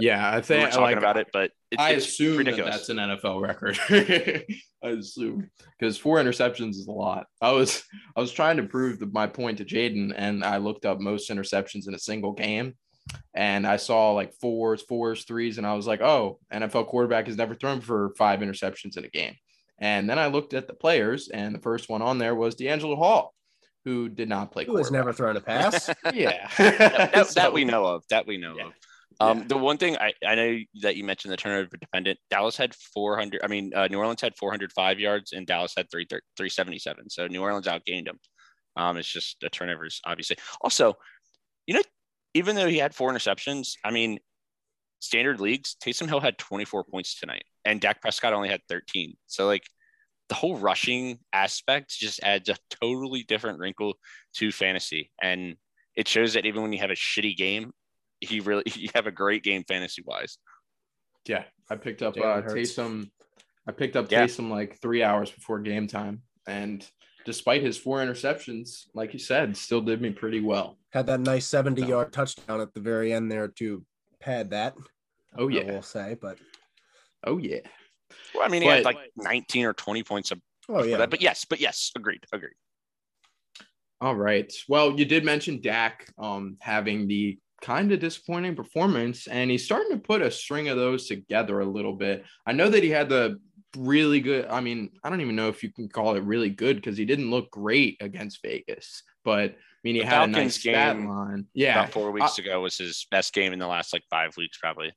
yeah, 0.00 0.30
I 0.30 0.40
think 0.40 0.66
We 0.66 0.70
talking 0.70 0.82
like, 0.82 0.96
about 0.96 1.16
it, 1.16 1.28
but 1.32 1.50
it, 1.70 1.80
I 1.80 1.90
assume 1.90 2.44
that 2.44 2.56
that's 2.56 2.88
an 2.88 2.98
NFL 2.98 3.42
record. 3.42 3.78
I 4.84 4.88
assume 4.88 5.50
because 5.78 5.96
four 5.96 6.18
interceptions 6.18 6.70
is 6.70 6.86
a 6.88 6.92
lot. 6.92 7.26
I 7.40 7.52
was 7.52 7.82
I 8.16 8.20
was 8.20 8.32
trying 8.32 8.56
to 8.56 8.64
prove 8.64 8.98
the, 8.98 9.06
my 9.06 9.26
point 9.26 9.58
to 9.58 9.64
Jaden, 9.64 10.12
and 10.16 10.44
I 10.44 10.56
looked 10.58 10.84
up 10.84 11.00
most 11.00 11.30
interceptions 11.30 11.88
in 11.88 11.94
a 11.94 11.98
single 11.98 12.32
game, 12.32 12.74
and 13.34 13.66
I 13.66 13.76
saw 13.76 14.12
like 14.12 14.32
fours, 14.40 14.82
fours, 14.82 15.24
threes, 15.24 15.58
and 15.58 15.66
I 15.66 15.74
was 15.74 15.86
like, 15.86 16.00
oh, 16.00 16.38
NFL 16.52 16.88
quarterback 16.88 17.26
has 17.26 17.36
never 17.36 17.54
thrown 17.54 17.80
for 17.80 18.14
five 18.18 18.40
interceptions 18.40 18.96
in 18.96 19.04
a 19.04 19.08
game. 19.08 19.36
And 19.78 20.08
then 20.08 20.18
I 20.18 20.26
looked 20.28 20.54
at 20.54 20.66
the 20.68 20.74
players, 20.74 21.28
and 21.28 21.54
the 21.54 21.58
first 21.60 21.88
one 21.88 22.02
on 22.02 22.18
there 22.18 22.34
was 22.34 22.54
DeAngelo 22.54 22.96
Hall, 22.96 23.34
who 23.84 24.08
did 24.08 24.28
not 24.28 24.52
play. 24.52 24.64
Who 24.64 24.76
has 24.76 24.90
never 24.90 25.12
thrown 25.12 25.36
a 25.36 25.40
pass? 25.40 25.90
Yeah, 26.14 26.48
that, 26.58 27.12
that 27.12 27.26
So- 27.28 27.50
we 27.50 27.64
know 27.64 27.84
of. 27.86 28.04
That 28.10 28.26
we 28.26 28.36
know 28.36 28.54
Yeah. 28.56 28.66
of. 28.66 28.72
Um, 29.20 29.38
Yeah. 29.40 29.44
The 29.48 29.56
one 29.58 29.76
thing 29.78 29.96
I, 29.98 30.12
I 30.26 30.34
know 30.34 30.58
that 30.82 30.96
you 30.96 31.04
mentioned 31.04 31.32
the 31.32 31.36
turnover 31.36 31.76
dependent. 31.76 32.18
Dallas 32.30 32.56
had 32.56 32.74
400. 32.94 33.40
I 33.44 33.46
mean, 33.48 33.72
uh, 33.74 33.86
New 33.88 33.98
Orleans 33.98 34.20
had 34.20 34.36
405 34.36 34.98
yards, 35.00 35.32
and 35.32 35.46
Dallas 35.46 35.74
had 35.76 35.90
three 35.90 36.06
377. 36.08 37.10
So 37.10 37.26
New 37.26 37.42
Orleans 37.42 37.66
outgained 37.66 38.06
them. 38.06 38.18
Um, 38.76 38.96
it's 38.96 39.08
just 39.12 39.36
the 39.40 39.50
turnovers, 39.50 40.00
obviously. 40.06 40.36
Also, 40.62 40.94
you 41.66 41.74
know, 41.74 41.82
even 42.34 42.56
though 42.56 42.68
he 42.68 42.78
had 42.78 42.94
four 42.94 43.12
interceptions, 43.12 43.72
I 43.84 43.90
mean, 43.90 44.18
standard 45.00 45.40
leagues, 45.40 45.76
Taysom 45.84 46.08
Hill 46.08 46.20
had 46.20 46.38
24 46.38 46.84
points 46.84 47.18
tonight, 47.20 47.44
and 47.64 47.80
Dak 47.80 48.00
Prescott 48.00 48.32
only 48.32 48.48
had 48.48 48.60
13. 48.68 49.16
So 49.26 49.46
like. 49.46 49.64
The 50.28 50.36
whole 50.36 50.56
rushing 50.56 51.18
aspect 51.34 51.90
just 51.90 52.22
adds 52.22 52.48
a 52.48 52.56
totally 52.70 53.22
different 53.24 53.58
wrinkle 53.58 53.98
to 54.36 54.50
fantasy, 54.50 55.10
and 55.20 55.56
it 55.94 56.08
shows 56.08 56.32
that 56.32 56.46
even 56.46 56.62
when 56.62 56.72
you 56.72 56.78
have 56.78 56.90
a 56.90 56.94
shitty 56.94 57.36
game, 57.36 57.72
he 58.20 58.40
really 58.40 58.62
you 58.74 58.88
have 58.94 59.06
a 59.06 59.10
great 59.10 59.42
game 59.42 59.62
fantasy 59.68 60.00
wise. 60.06 60.38
Yeah, 61.26 61.44
I 61.68 61.76
picked 61.76 62.00
up 62.00 62.16
uh, 62.16 62.40
Hurts. 62.40 62.54
Taysom. 62.54 63.10
I 63.68 63.72
picked 63.72 63.94
up 63.94 64.10
Yeah. 64.10 64.24
Taysom 64.24 64.48
like 64.48 64.80
three 64.80 65.02
hours 65.02 65.30
before 65.30 65.58
game 65.58 65.86
time, 65.86 66.22
and 66.46 66.88
despite 67.26 67.62
his 67.62 67.76
four 67.76 67.98
interceptions, 67.98 68.86
like 68.94 69.12
you 69.12 69.18
said, 69.18 69.54
still 69.54 69.82
did 69.82 70.00
me 70.00 70.10
pretty 70.12 70.40
well. 70.40 70.78
Had 70.94 71.08
that 71.08 71.20
nice 71.20 71.46
70 71.46 71.82
So- 71.82 71.88
yard 71.88 72.12
touchdown 72.12 72.62
at 72.62 72.72
the 72.72 72.80
very 72.80 73.12
end 73.12 73.30
there 73.30 73.48
to 73.58 73.84
pad 74.18 74.50
that. 74.50 74.76
Oh 75.36 75.48
yeah. 75.48 75.62
I 75.62 75.72
will 75.72 75.82
say, 75.82 76.16
but 76.18 76.38
oh 77.24 77.38
yeah. 77.38 77.60
Well, 78.34 78.44
I 78.44 78.48
mean, 78.48 78.62
he 78.62 78.68
had 78.68 78.84
like 78.84 78.98
19 79.16 79.64
or 79.64 79.72
20 79.72 80.02
points 80.02 80.30
of 80.30 80.40
oh 80.68 80.82
yeah. 80.82 80.98
that. 80.98 81.10
But 81.10 81.22
yes, 81.22 81.44
but 81.44 81.60
yes, 81.60 81.90
agreed, 81.96 82.24
agreed. 82.32 82.52
All 84.00 84.16
right. 84.16 84.52
Well, 84.68 84.98
you 84.98 85.04
did 85.04 85.24
mention 85.24 85.60
Dak 85.60 86.12
um, 86.18 86.56
having 86.60 87.06
the 87.06 87.38
kind 87.60 87.92
of 87.92 88.00
disappointing 88.00 88.56
performance, 88.56 89.28
and 89.28 89.50
he's 89.50 89.64
starting 89.64 89.92
to 89.92 89.98
put 89.98 90.22
a 90.22 90.30
string 90.30 90.68
of 90.68 90.76
those 90.76 91.06
together 91.06 91.60
a 91.60 91.64
little 91.64 91.94
bit. 91.94 92.24
I 92.44 92.52
know 92.52 92.68
that 92.68 92.82
he 92.82 92.90
had 92.90 93.08
the 93.08 93.38
really 93.76 94.20
good. 94.20 94.46
I 94.46 94.60
mean, 94.60 94.90
I 95.04 95.10
don't 95.10 95.20
even 95.20 95.36
know 95.36 95.48
if 95.48 95.62
you 95.62 95.72
can 95.72 95.88
call 95.88 96.16
it 96.16 96.24
really 96.24 96.50
good 96.50 96.76
because 96.76 96.96
he 96.96 97.04
didn't 97.04 97.30
look 97.30 97.50
great 97.50 97.96
against 98.00 98.42
Vegas, 98.42 99.04
but 99.24 99.50
I 99.50 99.54
mean, 99.84 99.94
he 99.94 100.00
The 100.00 100.06
had 100.06 100.14
a 100.14 100.32
Falcons 100.32 100.36
nice 100.36 100.60
stat 100.60 101.00
line. 101.00 101.46
Yeah, 101.54 101.80
About 101.80 101.92
four 101.92 102.10
weeks 102.10 102.38
ago 102.38 102.60
was 102.60 102.78
his 102.78 103.06
best 103.10 103.32
game 103.32 103.52
in 103.52 103.58
the 103.58 103.66
last 103.66 103.92
like 103.92 104.04
five 104.10 104.36
weeks, 104.36 104.58
probably. 104.58 104.92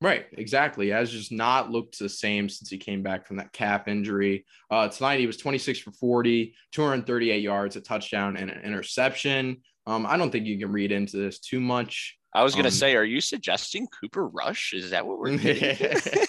Right, 0.00 0.26
exactly. 0.32 0.90
Has 0.90 1.10
just 1.10 1.32
not 1.32 1.70
looked 1.70 1.98
the 1.98 2.08
same 2.08 2.48
since 2.48 2.70
he 2.70 2.78
came 2.78 3.02
back 3.02 3.26
from 3.26 3.38
that 3.38 3.52
calf 3.52 3.88
injury. 3.88 4.44
Uh, 4.70 4.88
tonight 4.88 5.18
he 5.18 5.26
was 5.26 5.36
26 5.38 5.80
for 5.80 5.90
40, 5.92 6.54
238 6.72 7.42
yards, 7.42 7.74
a 7.74 7.80
touchdown, 7.80 8.36
and 8.36 8.48
an 8.48 8.62
interception. 8.62 9.56
Um, 9.86 10.06
I 10.06 10.16
don't 10.16 10.30
think 10.30 10.46
you 10.46 10.58
can 10.58 10.70
read 10.70 10.92
into 10.92 11.16
this 11.16 11.40
too 11.40 11.58
much. 11.58 12.16
I 12.32 12.44
was 12.44 12.54
gonna 12.54 12.68
Um, 12.68 12.72
say, 12.74 12.94
are 12.94 13.04
you 13.04 13.20
suggesting 13.20 13.88
Cooper 13.88 14.28
Rush? 14.28 14.72
Is 14.72 14.90
that 14.90 15.04
what 15.04 15.18
we're 15.18 15.36
getting? 15.36 15.98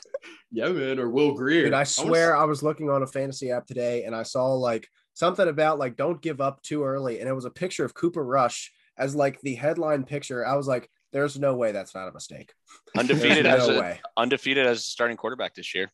yeah, 0.50 0.68
man, 0.68 0.98
or 0.98 1.08
Will 1.08 1.32
Grier. 1.34 1.64
Dude, 1.64 1.72
I 1.74 1.80
was- 1.80 1.94
swear 1.94 2.36
I 2.36 2.44
was 2.44 2.62
looking 2.62 2.90
on 2.90 3.02
a 3.02 3.06
fantasy 3.06 3.50
app 3.50 3.66
today 3.66 4.04
and 4.04 4.14
I 4.14 4.24
saw 4.24 4.52
like 4.54 4.88
something 5.14 5.48
about 5.48 5.78
like 5.78 5.96
don't 5.96 6.20
give 6.20 6.40
up 6.40 6.62
too 6.62 6.82
early. 6.84 7.20
And 7.20 7.28
it 7.28 7.34
was 7.34 7.44
a 7.44 7.50
picture 7.50 7.84
of 7.84 7.94
Cooper 7.94 8.24
Rush 8.24 8.72
as 8.98 9.14
like 9.14 9.40
the 9.40 9.54
headline 9.54 10.04
picture. 10.04 10.46
I 10.46 10.56
was 10.56 10.66
like, 10.66 10.90
there's 11.12 11.38
no 11.38 11.54
way 11.54 11.72
that's 11.72 11.94
not 11.94 12.08
a 12.08 12.12
mistake. 12.12 12.52
undefeated 12.96 13.46
There's 13.46 13.62
as 13.62 13.68
a, 13.68 13.80
way. 13.80 14.00
undefeated 14.16 14.66
as 14.66 14.78
a 14.78 14.82
starting 14.82 15.16
quarterback 15.16 15.54
this 15.54 15.74
year. 15.74 15.90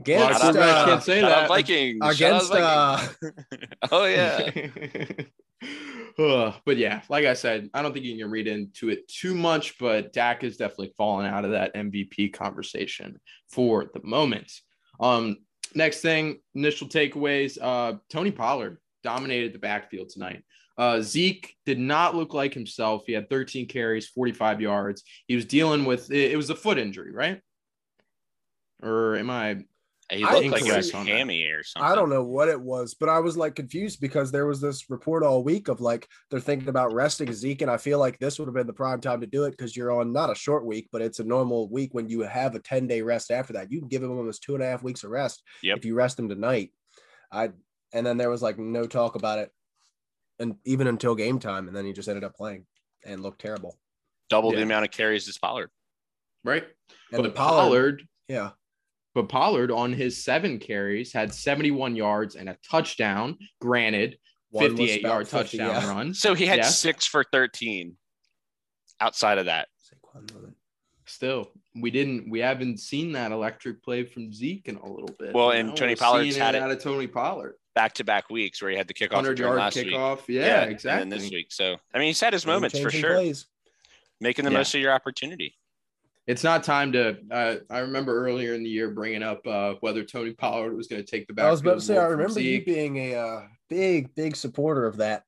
Against, 0.00 0.42
Well, 0.42 0.52
Shout 0.52 0.56
uh, 0.56 0.84
can't 0.86 1.02
say 1.02 1.20
that. 1.20 1.48
Vikings. 1.48 1.98
Shout 2.16 2.32
out 2.32 2.42
against 2.42 2.52
uh, 2.52 3.58
oh 3.92 4.04
yeah. 4.04 4.50
Uh, 6.18 6.52
but 6.66 6.76
yeah, 6.76 7.00
like 7.08 7.24
I 7.24 7.32
said, 7.32 7.70
I 7.72 7.80
don't 7.80 7.94
think 7.94 8.04
you 8.04 8.18
can 8.18 8.30
read 8.30 8.46
into 8.46 8.90
it 8.90 9.08
too 9.08 9.34
much, 9.34 9.78
but 9.78 10.12
Dak 10.12 10.44
is 10.44 10.58
definitely 10.58 10.92
fallen 10.96 11.24
out 11.24 11.46
of 11.46 11.52
that 11.52 11.74
MVP 11.74 12.34
conversation 12.34 13.18
for 13.48 13.90
the 13.94 14.02
moment. 14.04 14.52
Um, 15.00 15.38
next 15.74 16.00
thing, 16.00 16.40
initial 16.54 16.88
takeaways. 16.88 17.56
Uh, 17.60 17.94
Tony 18.10 18.30
Pollard 18.30 18.78
dominated 19.02 19.52
the 19.52 19.58
backfield 19.58 20.10
tonight. 20.10 20.44
Uh, 20.78 21.00
Zeke 21.00 21.54
did 21.66 21.78
not 21.78 22.14
look 22.14 22.32
like 22.34 22.54
himself. 22.54 23.02
He 23.06 23.12
had 23.12 23.28
13 23.28 23.68
carries, 23.68 24.08
45 24.08 24.60
yards. 24.60 25.02
He 25.26 25.34
was 25.36 25.44
dealing 25.44 25.84
with 25.84 26.10
it, 26.10 26.32
it 26.32 26.36
was 26.36 26.50
a 26.50 26.54
foot 26.54 26.78
injury, 26.78 27.12
right? 27.12 27.40
Or 28.82 29.16
am 29.16 29.30
I 29.30 29.58
He 30.10 30.24
I 30.24 30.32
looked 30.32 30.46
like 30.48 30.62
a 30.62 30.64
incorrect 30.64 30.92
hammy 30.92 31.44
or 31.44 31.62
something. 31.62 31.90
I 31.90 31.94
don't 31.94 32.10
know 32.10 32.24
what 32.24 32.48
it 32.48 32.60
was, 32.60 32.94
but 32.94 33.08
I 33.08 33.20
was 33.20 33.36
like 33.36 33.54
confused 33.54 34.00
because 34.00 34.32
there 34.32 34.46
was 34.46 34.60
this 34.60 34.90
report 34.90 35.22
all 35.22 35.44
week 35.44 35.68
of 35.68 35.80
like 35.80 36.08
they're 36.30 36.40
thinking 36.40 36.68
about 36.68 36.92
resting 36.92 37.32
Zeke, 37.32 37.62
and 37.62 37.70
I 37.70 37.76
feel 37.76 37.98
like 37.98 38.18
this 38.18 38.38
would 38.38 38.48
have 38.48 38.54
been 38.54 38.66
the 38.66 38.72
prime 38.72 39.00
time 39.00 39.20
to 39.20 39.26
do 39.26 39.44
it 39.44 39.52
because 39.52 39.76
you're 39.76 39.92
on 39.92 40.12
not 40.12 40.30
a 40.30 40.34
short 40.34 40.66
week, 40.66 40.88
but 40.90 41.02
it's 41.02 41.20
a 41.20 41.24
normal 41.24 41.68
week 41.68 41.94
when 41.94 42.08
you 42.08 42.20
have 42.22 42.54
a 42.54 42.58
10 42.60 42.86
day 42.88 43.02
rest 43.02 43.30
after 43.30 43.52
that. 43.52 43.70
You 43.70 43.78
can 43.78 43.88
give 43.88 44.02
him 44.02 44.10
almost 44.10 44.42
two 44.42 44.54
and 44.54 44.62
a 44.64 44.66
half 44.66 44.82
weeks 44.82 45.04
of 45.04 45.10
rest 45.10 45.42
Yep. 45.62 45.78
if 45.78 45.84
you 45.84 45.94
rest 45.94 46.18
him 46.18 46.28
tonight. 46.28 46.70
I 47.30 47.50
and 47.94 48.04
then 48.04 48.16
there 48.16 48.30
was 48.30 48.42
like 48.42 48.58
no 48.58 48.86
talk 48.86 49.14
about 49.14 49.38
it, 49.38 49.50
and 50.38 50.56
even 50.64 50.86
until 50.86 51.14
game 51.14 51.38
time, 51.38 51.68
and 51.68 51.76
then 51.76 51.84
he 51.84 51.92
just 51.92 52.08
ended 52.08 52.24
up 52.24 52.34
playing 52.34 52.66
and 53.04 53.22
looked 53.22 53.40
terrible. 53.40 53.78
Double 54.28 54.50
Yeah. 54.50 54.56
the 54.58 54.62
amount 54.62 54.84
of 54.84 54.90
carries 54.90 55.28
as 55.28 55.38
Pollard. 55.38 55.70
right? 56.44 56.64
And 57.12 57.22
but 57.22 57.34
Pollard, 57.34 57.36
Pollard 57.36 58.08
yeah, 58.28 58.50
But 59.14 59.28
Pollard 59.28 59.70
on 59.70 59.92
his 59.92 60.24
seven 60.24 60.58
carries 60.58 61.12
had 61.12 61.32
71 61.34 61.94
yards 61.96 62.34
and 62.34 62.48
a 62.48 62.56
touchdown. 62.68 63.38
Granted, 63.60 64.18
one 64.50 64.70
58 64.70 65.02
yard 65.02 65.28
50, 65.28 65.58
touchdown 65.58 65.82
yeah. 65.82 65.88
run. 65.90 66.14
So 66.14 66.34
he 66.34 66.46
had 66.46 66.58
Yeah. 66.60 66.64
six 66.68 67.06
for 67.06 67.24
13 67.30 67.96
outside 69.00 69.38
of 69.38 69.44
that. 69.46 69.68
Still, 71.06 71.52
we 71.74 71.90
didn't. 71.90 72.28
We 72.30 72.40
haven't 72.40 72.78
seen 72.80 73.12
that 73.12 73.32
electric 73.32 73.82
play 73.82 74.04
from 74.04 74.32
Zeke 74.32 74.68
in 74.68 74.76
a 74.76 74.86
little 74.88 75.14
bit. 75.18 75.34
Well, 75.34 75.52
you 75.52 75.60
and 75.60 75.68
know? 75.70 75.74
Tony 75.74 75.92
We're 75.92 75.96
Pollard's 75.96 76.36
had 76.36 76.54
it 76.54 76.62
out 76.62 76.70
of 76.70 76.82
Tony 76.82 77.06
Pollard. 77.06 77.54
Back 77.74 77.94
to 77.94 78.04
back 78.04 78.28
weeks 78.28 78.60
where 78.60 78.70
he 78.70 78.76
had 78.76 78.86
the 78.86 78.92
kickoff 78.94 79.12
100 79.14 79.38
yard 79.38 79.58
last 79.58 79.76
week. 79.76 79.86
kickoff. 79.88 80.20
Yeah, 80.28 80.62
And 80.62 80.72
exactly. 80.72 81.00
then 81.00 81.08
this 81.08 81.30
week. 81.30 81.46
So, 81.50 81.76
I 81.94 81.98
mean, 81.98 82.08
he's 82.08 82.20
had 82.20 82.34
his 82.34 82.44
moments 82.44 82.78
for 82.78 82.90
sure. 82.90 83.14
plays. 83.14 83.46
Making 84.20 84.44
the 84.44 84.50
Yeah. 84.50 84.58
most 84.58 84.74
of 84.74 84.80
your 84.82 84.92
opportunity. 84.92 85.54
It's 86.26 86.44
not 86.44 86.62
time 86.62 86.92
to. 86.92 87.16
Uh, 87.30 87.56
I 87.70 87.78
remember 87.78 88.24
earlier 88.26 88.54
in 88.54 88.62
the 88.62 88.68
year 88.68 88.90
bringing 88.90 89.22
up 89.22 89.44
uh, 89.46 89.74
whether 89.80 90.04
Tony 90.04 90.32
Pollard 90.32 90.76
was 90.76 90.86
going 90.86 91.02
to 91.02 91.10
take 91.10 91.26
the 91.26 91.32
back. 91.32 91.46
I 91.46 91.50
was 91.50 91.60
about 91.62 91.74
to 91.74 91.80
say, 91.80 91.96
I 91.96 92.04
remember 92.04 92.38
you 92.38 92.64
being 92.64 92.96
a 92.98 93.14
uh, 93.16 93.42
big, 93.68 94.14
big 94.14 94.36
supporter 94.36 94.86
of 94.86 94.98
that. 94.98 95.24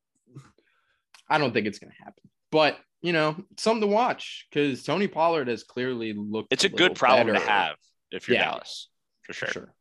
I 1.29 1.39
don't 1.39 1.53
think 1.53 1.67
it's 1.67 1.79
going 1.79 1.91
to 1.91 2.05
happen, 2.05 2.23
but 2.53 2.79
you 3.05 3.13
know, 3.13 3.37
it's 3.53 3.63
something 3.63 3.83
to 3.83 3.95
watch 3.95 4.47
because 4.51 4.83
Tony 4.83 5.07
Pollard 5.07 5.49
has 5.49 5.63
clearly 5.63 6.15
looked. 6.15 6.51
It's 6.51 6.65
a 6.65 6.69
little 6.69 6.89
good 6.89 6.97
problem 6.97 7.27
better. 7.27 7.39
to 7.39 7.51
have 7.51 7.77
if 8.11 8.27
you're 8.29 8.39
Yeah. 8.39 8.45
Dallas, 8.47 8.89
for 9.25 9.35
sure. 9.35 9.49
for 9.49 9.53
sure, 9.53 9.75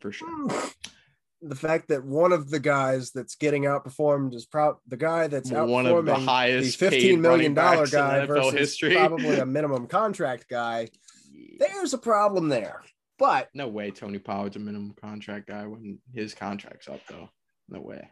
for 0.00 0.12
sure. 0.48 0.70
The 1.42 1.54
fact 1.54 1.88
that 1.88 2.02
one 2.02 2.32
of 2.32 2.48
the 2.48 2.60
guys 2.60 3.10
that's 3.10 3.34
getting 3.34 3.64
outperformed 3.64 4.34
is 4.34 4.46
proud 4.46 4.76
the 4.86 4.96
guy 4.96 5.26
that's 5.26 5.50
outperforming 5.50 5.68
One 5.68 5.86
of 5.86 6.04
the 6.06 6.14
highest 6.14 6.78
the 6.78 6.90
fifteen 6.90 7.20
million 7.20 7.52
running 7.52 7.54
dollar 7.54 7.76
backs 7.78 7.92
in 7.92 7.98
guy 7.98 8.24
versus 8.26 8.52
history. 8.58 8.94
probably 8.94 9.38
a 9.38 9.44
minimum 9.58 9.86
contract 9.86 10.46
guy. 10.48 10.88
There's 11.58 11.92
a 11.92 11.98
problem 11.98 12.48
there, 12.48 12.80
but 13.18 13.50
No 13.52 13.68
way 13.68 13.90
Tony 13.90 14.18
Pollard's 14.18 14.56
a 14.56 14.60
minimum 14.60 14.94
contract 14.98 15.46
guy 15.48 15.66
when 15.66 15.98
his 16.14 16.32
contract's 16.32 16.88
up, 16.88 17.00
though. 17.06 17.28
No 17.68 17.80
way. 17.80 18.08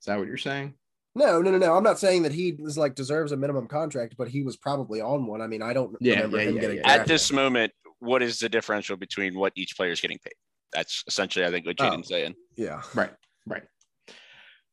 Is 0.00 0.06
that 0.06 0.18
what 0.18 0.26
you're 0.26 0.36
saying? 0.38 0.74
No, 1.16 1.40
no, 1.40 1.50
no, 1.50 1.58
no. 1.58 1.74
I'm 1.74 1.82
not 1.82 1.98
saying 1.98 2.22
that 2.24 2.32
he 2.32 2.50
is 2.60 2.76
like 2.76 2.94
deserves 2.94 3.32
a 3.32 3.36
minimum 3.36 3.66
contract, 3.66 4.16
but 4.18 4.28
he 4.28 4.42
was 4.42 4.56
probably 4.56 5.00
on 5.00 5.26
one. 5.26 5.40
I 5.40 5.46
mean, 5.46 5.62
I 5.62 5.72
don't 5.72 5.96
Yeah, 6.00 6.16
remember 6.16 6.36
yeah, 6.36 6.42
him 6.44 6.54
yeah, 6.54 6.60
getting 6.60 6.76
yeah. 6.78 6.90
At 6.92 7.06
this 7.06 7.32
moment, 7.32 7.72
what 8.00 8.22
is 8.22 8.38
the 8.38 8.48
differential 8.48 8.96
between 8.96 9.34
what 9.38 9.52
each 9.56 9.76
player 9.76 9.90
is 9.92 10.00
getting 10.00 10.18
paid? 10.18 10.34
That's 10.72 11.02
essentially, 11.06 11.46
I 11.46 11.50
think, 11.50 11.64
what 11.64 11.76
Oh. 11.80 12.02
Saying. 12.02 12.34
Yeah, 12.56 12.82
Right, 12.94 13.12
right. 13.46 13.62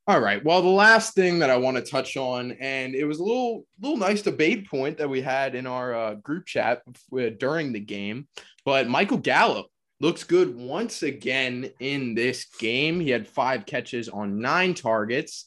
All 0.05 0.19
right. 0.19 0.43
Well, 0.43 0.61
the 0.61 0.67
last 0.67 1.15
thing 1.15 1.39
that 1.39 1.49
I 1.49 1.55
want 1.55 1.77
to 1.77 1.83
touch 1.83 2.17
on, 2.17 2.51
and 2.59 2.93
it 2.93 3.05
was 3.05 3.19
a 3.19 3.23
little, 3.23 3.65
little 3.79 3.95
nice 3.97 4.21
debate 4.21 4.67
point 4.67 4.97
that 4.97 5.09
we 5.09 5.21
had 5.21 5.55
in 5.55 5.65
our 5.65 5.95
uh, 5.95 6.15
group 6.15 6.45
chat 6.45 6.81
uh, 7.17 7.29
during 7.39 7.71
the 7.71 7.79
game, 7.79 8.27
but 8.65 8.89
Michael 8.89 9.17
Gallup 9.17 9.67
looks 10.01 10.25
good 10.25 10.57
once 10.57 11.03
again 11.03 11.69
in 11.79 12.15
this 12.15 12.43
game. 12.59 12.99
He 12.99 13.11
had 13.11 13.25
five 13.25 13.65
catches 13.65 14.09
on 14.09 14.41
nine 14.41 14.73
targets, 14.73 15.45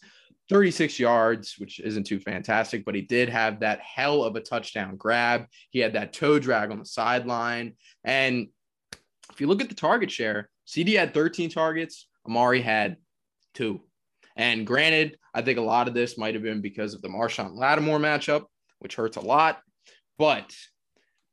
36 0.48 0.98
yards, 0.98 1.56
which 1.58 1.80
isn't 1.80 2.04
too 2.04 2.20
fantastic, 2.20 2.84
but 2.84 2.94
he 2.94 3.02
did 3.02 3.28
have 3.28 3.60
that 3.60 3.80
hell 3.80 4.22
of 4.22 4.36
a 4.36 4.40
touchdown 4.40 4.96
grab. 4.96 5.46
He 5.70 5.80
had 5.80 5.94
that 5.94 6.12
toe 6.12 6.38
drag 6.38 6.70
on 6.70 6.78
the 6.78 6.84
sideline. 6.84 7.74
And 8.04 8.48
if 9.32 9.40
you 9.40 9.48
look 9.48 9.60
at 9.60 9.68
the 9.68 9.74
target 9.74 10.10
share, 10.10 10.48
CD 10.64 10.94
had 10.94 11.14
13 11.14 11.50
targets, 11.50 12.08
Amari 12.26 12.60
had 12.60 12.96
two. 13.54 13.80
And 14.36 14.66
granted, 14.66 15.18
I 15.34 15.42
think 15.42 15.58
a 15.58 15.62
lot 15.62 15.88
of 15.88 15.94
this 15.94 16.18
might 16.18 16.34
have 16.34 16.42
been 16.42 16.60
because 16.60 16.94
of 16.94 17.02
the 17.02 17.08
Marshon 17.08 17.56
Lattimore 17.56 17.98
matchup, 17.98 18.44
which 18.78 18.94
hurts 18.94 19.16
a 19.16 19.20
lot. 19.20 19.60
But 20.18 20.54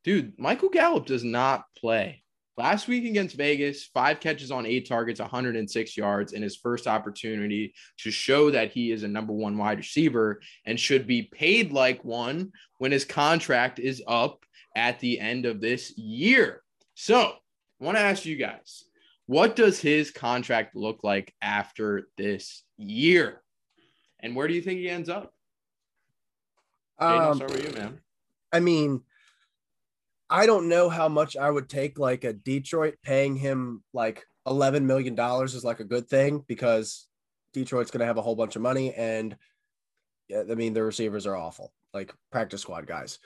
dude, 0.04 0.40
Michael 0.40 0.70
Gallup 0.70 1.06
does 1.06 1.24
not 1.24 1.66
play. 1.78 2.23
Last 2.56 2.88
week 2.88 3.06
against 3.06 3.36
Vegas, 3.36 3.86
five 3.86 4.20
catches 4.20 4.52
on 4.52 4.68
eight 4.68 4.88
targets, 4.88 5.20
106 5.20 5.98
yards 5.98 6.34
in 6.34 6.44
his 6.44 6.56
first 6.56 6.86
opportunity 6.86 7.74
to 7.98 8.12
show 8.12 8.52
that 8.52 8.72
he 8.72 8.92
is 8.92 9.02
a 9.02 9.08
number 9.08 9.34
one 9.34 9.58
wide 9.58 9.80
receiver 9.80 10.40
and 10.66 10.80
should 10.80 11.08
be 11.08 11.24
paid 11.24 11.72
like 11.72 12.06
one 12.06 12.52
when 12.78 12.92
his 12.92 13.06
contract 13.06 13.80
is 13.80 14.04
up 14.08 14.46
at 14.76 15.00
the 15.00 15.20
end 15.20 15.48
of 15.48 15.62
this 15.62 15.98
year. 15.98 16.62
So 16.94 17.34
I 17.82 17.84
want 17.84 17.98
to 17.98 18.04
ask 18.04 18.24
you 18.24 18.36
guys, 18.36 18.84
what 19.26 19.56
does 19.56 19.80
his 19.80 20.12
contract 20.12 20.76
look 20.76 21.04
like 21.04 21.34
after 21.42 22.08
this 22.18 22.64
year? 22.78 23.42
And 24.20 24.36
where 24.36 24.48
do 24.48 24.54
you 24.54 24.62
think 24.62 24.80
he 24.80 24.90
ends 24.90 25.10
up? 25.10 25.34
Um, 27.00 27.40
you, 27.40 27.72
man. 27.76 28.00
I 28.52 28.60
mean, 28.60 29.02
I 30.30 30.46
don't 30.46 30.70
know 30.70 30.90
how 30.90 31.10
much 31.10 31.38
I 31.38 31.50
would 31.50 31.70
take 31.70 32.00
like 32.00 32.24
a 32.24 32.34
Detroit 32.34 32.96
paying 33.04 33.36
him 33.36 33.84
like 33.94 34.26
eleven 34.48 34.88
million 34.88 35.16
dollars 35.16 35.54
is 35.54 35.64
like 35.64 35.80
a 35.80 35.86
good 35.86 36.08
thing 36.08 36.44
because 36.48 37.08
Detroit's 37.54 37.92
going 37.92 38.00
to 38.00 38.06
have 38.06 38.18
a 38.18 38.22
whole 38.22 38.36
bunch 38.36 38.56
of 38.56 38.62
money 38.62 38.94
and 38.94 39.36
yeah, 40.28 40.44
I 40.50 40.56
mean 40.56 40.74
the 40.74 40.84
receivers 40.84 41.28
are 41.28 41.36
awful, 41.36 41.74
like 41.94 42.14
practice 42.32 42.62
squad 42.62 42.88
guys. 42.88 43.20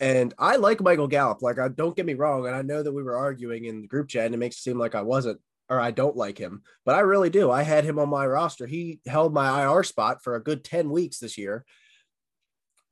And 0.00 0.32
I 0.38 0.56
like 0.56 0.80
Michael 0.80 1.08
Gallup. 1.08 1.42
Like, 1.42 1.58
I 1.58 1.68
don't 1.68 1.94
get 1.94 2.06
me 2.06 2.14
wrong, 2.14 2.46
and 2.46 2.56
I 2.56 2.62
know 2.62 2.82
that 2.82 2.90
we 2.90 3.02
were 3.02 3.18
arguing 3.18 3.66
in 3.66 3.82
the 3.82 3.86
group 3.86 4.08
chat, 4.08 4.24
and 4.24 4.34
it 4.34 4.38
makes 4.38 4.56
it 4.56 4.62
seem 4.62 4.78
like 4.78 4.94
I 4.94 5.02
wasn't. 5.02 5.40
or 5.68 5.78
I 5.78 5.90
don't 5.90 6.16
like 6.16 6.38
him, 6.38 6.62
but 6.86 6.94
I 6.94 7.00
really 7.00 7.28
do. 7.30 7.50
I 7.50 7.62
had 7.62 7.84
him 7.84 7.98
on 7.98 8.08
my 8.08 8.26
roster. 8.26 8.66
He 8.66 9.00
held 9.06 9.34
my 9.34 9.62
IR 9.62 9.84
spot 9.84 10.24
for 10.24 10.34
a 10.34 10.42
good 10.42 10.64
10 10.64 10.90
weeks 10.90 11.18
this 11.18 11.36
year. 11.36 11.64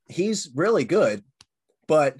He's 0.07 0.49
really 0.55 0.85
good, 0.85 1.23
but 1.87 2.17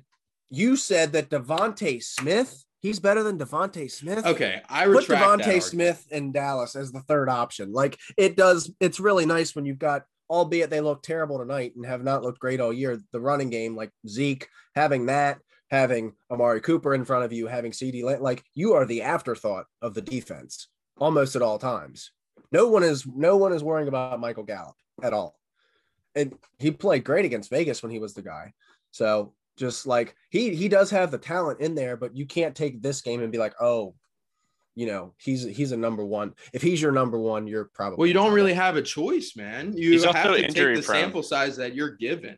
you 0.50 0.76
said 0.76 1.14
that 1.14 1.30
Devonte 1.30 2.04
Smith, 2.04 2.64
he's 2.80 3.00
better 3.00 3.24
than 3.24 3.38
Devonte 3.38 3.90
Smith. 3.92 4.26
Okay, 4.26 4.62
I 4.70 4.86
Put 4.86 5.10
retract 5.10 5.44
that 5.44 5.48
Devonte. 5.48 5.62
Smith 5.64 6.08
in 6.12 6.32
Dallas 6.32 6.76
as 6.76 6.92
the 6.92 7.02
third 7.02 7.30
option. 7.30 7.72
Like 7.72 7.98
it 8.18 8.36
does, 8.36 8.72
it's 8.80 9.00
really 9.00 9.26
nice 9.26 9.56
when 9.56 9.66
you've 9.66 9.80
got, 9.80 10.04
albeit 10.30 10.70
they 10.70 10.82
look 10.82 11.04
terrible 11.04 11.38
tonight 11.38 11.74
and 11.76 11.86
have 11.86 12.04
not 12.04 12.24
looked 12.24 12.40
great 12.40 12.60
all 12.60 12.74
year. 12.74 13.00
The 13.12 13.20
running 13.20 13.50
game, 13.50 13.76
like 13.76 13.92
Zeke, 14.08 14.48
having 14.76 15.08
that, 15.08 15.40
having 15.70 16.14
Amari 16.32 16.62
Cooper 16.62 16.94
in 16.94 17.06
front 17.06 17.26
of 17.26 17.34
you, 17.34 17.48
having 17.48 17.74
CD, 17.74 18.04
like 18.04 18.44
you 18.56 18.74
are 18.74 18.86
the 18.86 19.04
afterthought 19.04 19.66
of 19.82 19.94
the 19.94 20.02
defense 20.02 20.68
almost 20.98 21.36
at 21.36 21.42
all 21.42 21.60
times. 21.60 22.12
No 22.52 22.68
one 22.70 22.84
is, 22.84 23.06
no 23.06 23.38
one 23.38 23.54
is 23.54 23.64
worrying 23.64 23.88
about 23.88 24.20
Michael 24.20 24.44
Gallup 24.44 24.76
at 25.04 25.14
all. 25.14 25.38
And 26.16 26.36
he 26.58 26.72
played 26.72 27.04
great 27.04 27.26
against 27.26 27.52
Vegas 27.52 27.84
when 27.84 27.92
he 27.92 28.00
was 28.00 28.16
the 28.16 28.24
guy. 28.24 28.54
So 28.92 29.34
just 29.60 29.86
like 29.86 30.16
he 30.32 30.56
he 30.56 30.68
does 30.70 30.90
have 30.90 31.12
the 31.12 31.18
talent 31.20 31.60
in 31.60 31.76
there, 31.76 31.98
but 31.98 32.16
you 32.16 32.26
can't 32.26 32.56
take 32.56 32.82
this 32.82 33.02
game 33.02 33.22
and 33.22 33.32
be 33.32 33.38
like, 33.38 33.54
oh, 33.62 33.94
you 34.76 34.88
know, 34.88 35.14
he's 35.18 35.44
he's 35.44 35.72
a 35.74 35.78
number 35.78 36.06
one. 36.06 36.34
If 36.54 36.62
he's 36.62 36.82
your 36.82 36.92
number 36.94 37.20
one, 37.20 37.46
you're 37.48 37.70
probably 37.74 37.98
Well, 37.98 38.08
you 38.08 38.14
don't 38.14 38.34
really 38.34 38.54
have 38.54 38.78
a 38.78 38.82
choice, 38.82 39.34
man. 39.36 39.76
You 39.76 39.92
He's 39.92 40.04
have 40.06 40.14
to 40.34 40.42
take 40.42 40.54
the 40.54 40.64
prone. 40.82 40.84
sample 40.84 41.24
size 41.24 41.58
that 41.58 41.76
you're 41.76 41.98
given. 41.98 42.32
You 42.32 42.38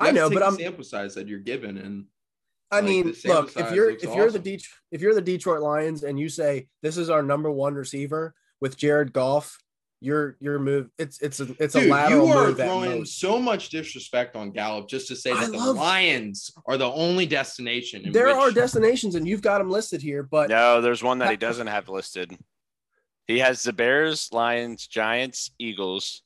I 0.00 0.06
have 0.06 0.14
know, 0.14 0.30
but 0.30 0.40
the 0.40 0.46
I'm 0.46 0.56
sample 0.56 0.84
size 0.84 1.14
that 1.14 1.28
you're 1.28 1.38
given, 1.40 1.76
and 1.78 2.06
I 2.70 2.76
Like, 2.76 2.84
mean, 2.86 3.14
look, 3.26 3.52
if 3.56 3.72
you're 3.72 3.90
if 3.90 4.02
you're 4.02 4.30
the 4.30 4.38
awesome. 4.38 4.42
Det- 4.42 4.66
if 4.90 5.00
you're 5.02 5.14
the 5.14 5.20
Detroit 5.20 5.60
Lions 5.62 6.02
and 6.02 6.18
you 6.18 6.28
say 6.28 6.68
this 6.82 6.96
is 6.96 7.10
our 7.10 7.22
number 7.22 7.50
one 7.50 7.74
receiver 7.74 8.34
with 8.60 8.76
Jared 8.76 9.12
Goff, 9.12 9.58
your 10.00 10.36
your 10.40 10.58
move 10.58 10.90
it's 10.98 11.20
it's 11.22 11.40
a 11.40 11.46
it's 11.58 11.74
a 11.74 11.80
dude, 11.80 11.90
lateral 11.90 12.26
you 12.26 12.32
are 12.32 12.46
move 12.48 12.56
throwing 12.58 13.04
so 13.06 13.38
much 13.40 13.70
disrespect 13.70 14.36
on 14.36 14.50
Gallup 14.50 14.88
just 14.88 15.08
to 15.08 15.16
say 15.16 15.30
I 15.32 15.40
that 15.46 15.52
the 15.52 15.56
love- 15.58 15.76
Lions 15.76 16.50
are 16.66 16.76
the 16.76 16.90
only 16.90 17.24
destination. 17.24 18.04
In 18.04 18.12
There 18.12 18.26
which, 18.26 18.36
are 18.36 18.50
destinations 18.50 19.14
and 19.14 19.26
you've 19.26 19.40
got 19.42 19.58
them 19.58 19.70
listed 19.70 20.02
here, 20.02 20.22
but 20.22 20.50
No, 20.50 20.80
there's 20.82 21.02
one 21.02 21.18
that 21.20 21.30
he 21.30 21.36
doesn't 21.48 21.66
have 21.66 21.88
listed. 21.88 22.36
He 23.26 23.38
has 23.38 23.62
the 23.62 23.72
Bears, 23.72 24.28
Lions, 24.32 24.86
Giants, 24.86 25.50
Eagles, 25.58 26.22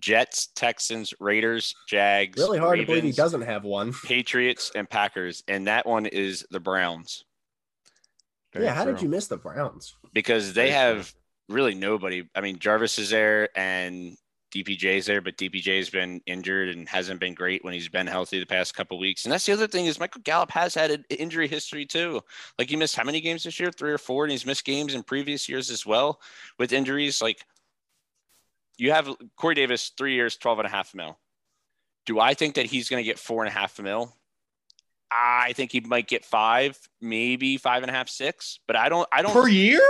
Jets, 0.00 0.48
Texans, 0.56 1.14
Raiders, 1.20 1.74
Jags, 1.88 2.38
really 2.38 2.58
hard 2.58 2.80
to 2.80 2.86
believe 2.86 3.04
he 3.04 3.12
doesn't 3.12 3.42
have 3.42 3.62
one. 3.64 3.92
Patriots, 4.04 4.72
and 4.74 4.90
Packers. 4.90 5.44
And 5.48 5.66
that 5.68 5.86
one 5.86 6.06
is 6.06 6.44
the 6.50 6.60
Browns 6.60 7.24
Very 8.52 8.64
yeah, 8.66 8.74
how 8.74 8.84
did 8.84 9.00
you 9.00 9.08
miss 9.08 9.28
the 9.28 9.36
Browns? 9.36 9.94
because 10.12 10.52
they 10.54 10.70
Very 10.70 10.72
have 10.72 11.14
really 11.48 11.74
nobody. 11.74 12.28
I 12.34 12.40
mean, 12.40 12.58
Jarvis 12.58 12.98
is 12.98 13.10
there 13.10 13.48
and 13.56 14.16
DPJ 14.52 14.84
is 14.98 15.06
there, 15.06 15.20
but 15.20 15.36
DPJ 15.36 15.78
has 15.78 15.90
been 15.90 16.20
injured 16.26 16.68
and 16.68 16.88
hasn't 16.88 17.20
been 17.20 17.34
great 17.34 17.64
when 17.64 17.72
he's 17.72 17.88
been 17.88 18.06
healthy 18.06 18.38
the 18.38 18.46
past 18.46 18.74
couple 18.74 18.98
weeks. 18.98 19.24
And 19.24 19.32
that's 19.32 19.46
the 19.46 19.52
other 19.52 19.66
thing 19.66 19.86
is 19.86 19.98
Michael 19.98 20.20
Gallup 20.22 20.50
has 20.50 20.74
had 20.74 20.90
an 20.90 21.04
injury 21.10 21.48
history 21.48 21.86
too. 21.86 22.20
Like 22.58 22.68
he 22.68 22.76
missed 22.76 22.96
how 22.96 23.04
many 23.04 23.20
games 23.20 23.44
this 23.44 23.58
year? 23.58 23.70
Three 23.70 23.92
or 23.92 23.98
four, 23.98 24.24
and 24.24 24.30
he's 24.30 24.46
missed 24.46 24.64
games 24.64 24.94
in 24.94 25.02
previous 25.02 25.48
years 25.48 25.70
as 25.70 25.86
well 25.86 26.20
with 26.58 26.72
injuries. 26.72 27.22
Like 27.22 27.44
you 28.76 28.92
have 28.92 29.08
Corey 29.36 29.54
Davis, 29.54 29.92
three 29.96 30.14
years, 30.14 30.36
12 30.36 30.60
and 30.60 30.68
a 30.68 30.70
half 30.70 30.94
mil. 30.94 31.18
Do 32.04 32.20
I 32.20 32.34
think 32.34 32.56
that 32.56 32.66
he's 32.66 32.88
going 32.88 33.02
to 33.02 33.08
get 33.08 33.18
four 33.18 33.42
and 33.42 33.48
a 33.48 33.58
half 33.58 33.80
mil? 33.80 34.14
I 35.10 35.52
think 35.54 35.72
he 35.72 35.80
might 35.80 36.08
get 36.08 36.24
five, 36.24 36.78
maybe 37.00 37.58
five 37.58 37.82
and 37.82 37.90
a 37.90 37.94
half, 37.94 38.08
six, 38.08 38.58
but 38.66 38.76
I 38.76 38.88
don't, 38.88 39.06
I 39.12 39.22
don't, 39.22 39.32
per 39.32 39.46
year? 39.46 39.82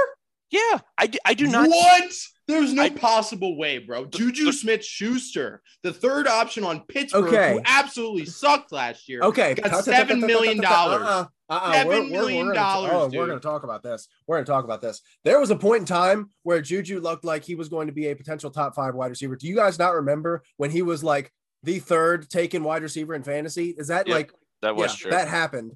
Yeah, 0.53 0.79
I, 0.99 1.07
do- 1.09 1.19
I 1.25 1.35
do 1.35 1.47
not. 1.49 1.69
What? 1.69 2.13
There's 2.49 2.73
no 2.73 2.83
I- 2.83 2.91
possible 2.91 3.57
way, 3.57 3.79
bro. 3.79 4.05
Juju 4.05 4.45
the- 4.47 4.53
Smith 4.53 4.85
Schuster, 4.85 5.63
the 5.83 5.93
third 5.93 6.27
option 6.29 6.63
on 6.65 6.81
Pittsburgh, 6.87 7.25
Okay. 7.27 7.53
who 7.55 7.61
absolutely 7.65 8.27
sucked 8.27 8.71
last 8.73 9.09
year. 9.09 9.23
Okay, 9.23 9.55
Got 9.55 9.71
cut, 9.71 9.85
cut, 9.85 9.95
$7 9.95 9.97
cut, 9.97 10.09
cut, 10.21 10.27
million 10.27 10.59
cut, 10.61 10.69
cut, 10.69 10.99
cut, 10.99 11.03
uh-uh, 11.03 11.27
uh-uh, 11.49 11.73
$7 11.85 11.87
we're- 11.89 12.01
we're- 12.11 12.19
oh, 12.19 12.45
we're 12.47 12.53
gonna- 12.55 12.89
Oh, 12.93 13.09
dude. 13.09 13.19
we're 13.19 13.27
going 13.27 13.39
to 13.39 13.43
talk 13.47 13.63
about 13.65 13.83
this. 13.83 14.09
We're 14.27 14.37
going 14.37 14.45
to 14.45 14.51
talk 14.53 14.65
about 14.65 14.81
this. 14.81 15.01
There 15.25 15.41
was 15.41 15.51
a 15.51 15.57
point 15.57 15.81
in 15.81 15.87
time 15.87 16.31
where 16.43 16.61
Juju 16.61 17.01
looked 17.01 17.25
like 17.25 17.45
he 17.45 17.55
was 17.55 17.69
going 17.69 17.87
to 17.87 17.93
be 17.93 18.09
a 18.09 18.15
potential 18.17 18.51
top 18.51 18.75
five 18.75 18.95
wide 18.95 19.11
receiver. 19.11 19.37
Do 19.37 19.47
you 19.47 19.55
guys 19.57 19.79
not 19.79 19.95
remember 19.95 20.43
when 20.59 20.71
he 20.71 20.83
was 20.83 21.03
like 21.05 21.33
the 21.63 21.79
third 21.79 22.29
taken 22.29 22.65
wide 22.65 22.83
receiver 22.83 23.15
in 23.15 23.23
fantasy? 23.23 23.71
Is 23.79 23.87
that 23.89 24.09
Yeah, 24.09 24.15
like 24.15 24.33
That 24.63 24.77
was 24.77 24.93
yeah, 24.93 24.97
true. 25.03 25.11
That 25.13 25.29
happened. 25.29 25.73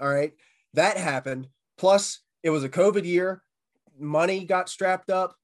All 0.00 0.08
right. 0.08 0.32
That 0.74 0.96
happened. 0.96 1.48
Plus, 1.78 2.20
it 2.42 2.50
was 2.50 2.64
a 2.64 2.68
COVID 2.68 3.04
year. 3.04 3.42
Money 4.00 4.44
got 4.44 4.68
strapped 4.68 5.10
up. 5.10 5.34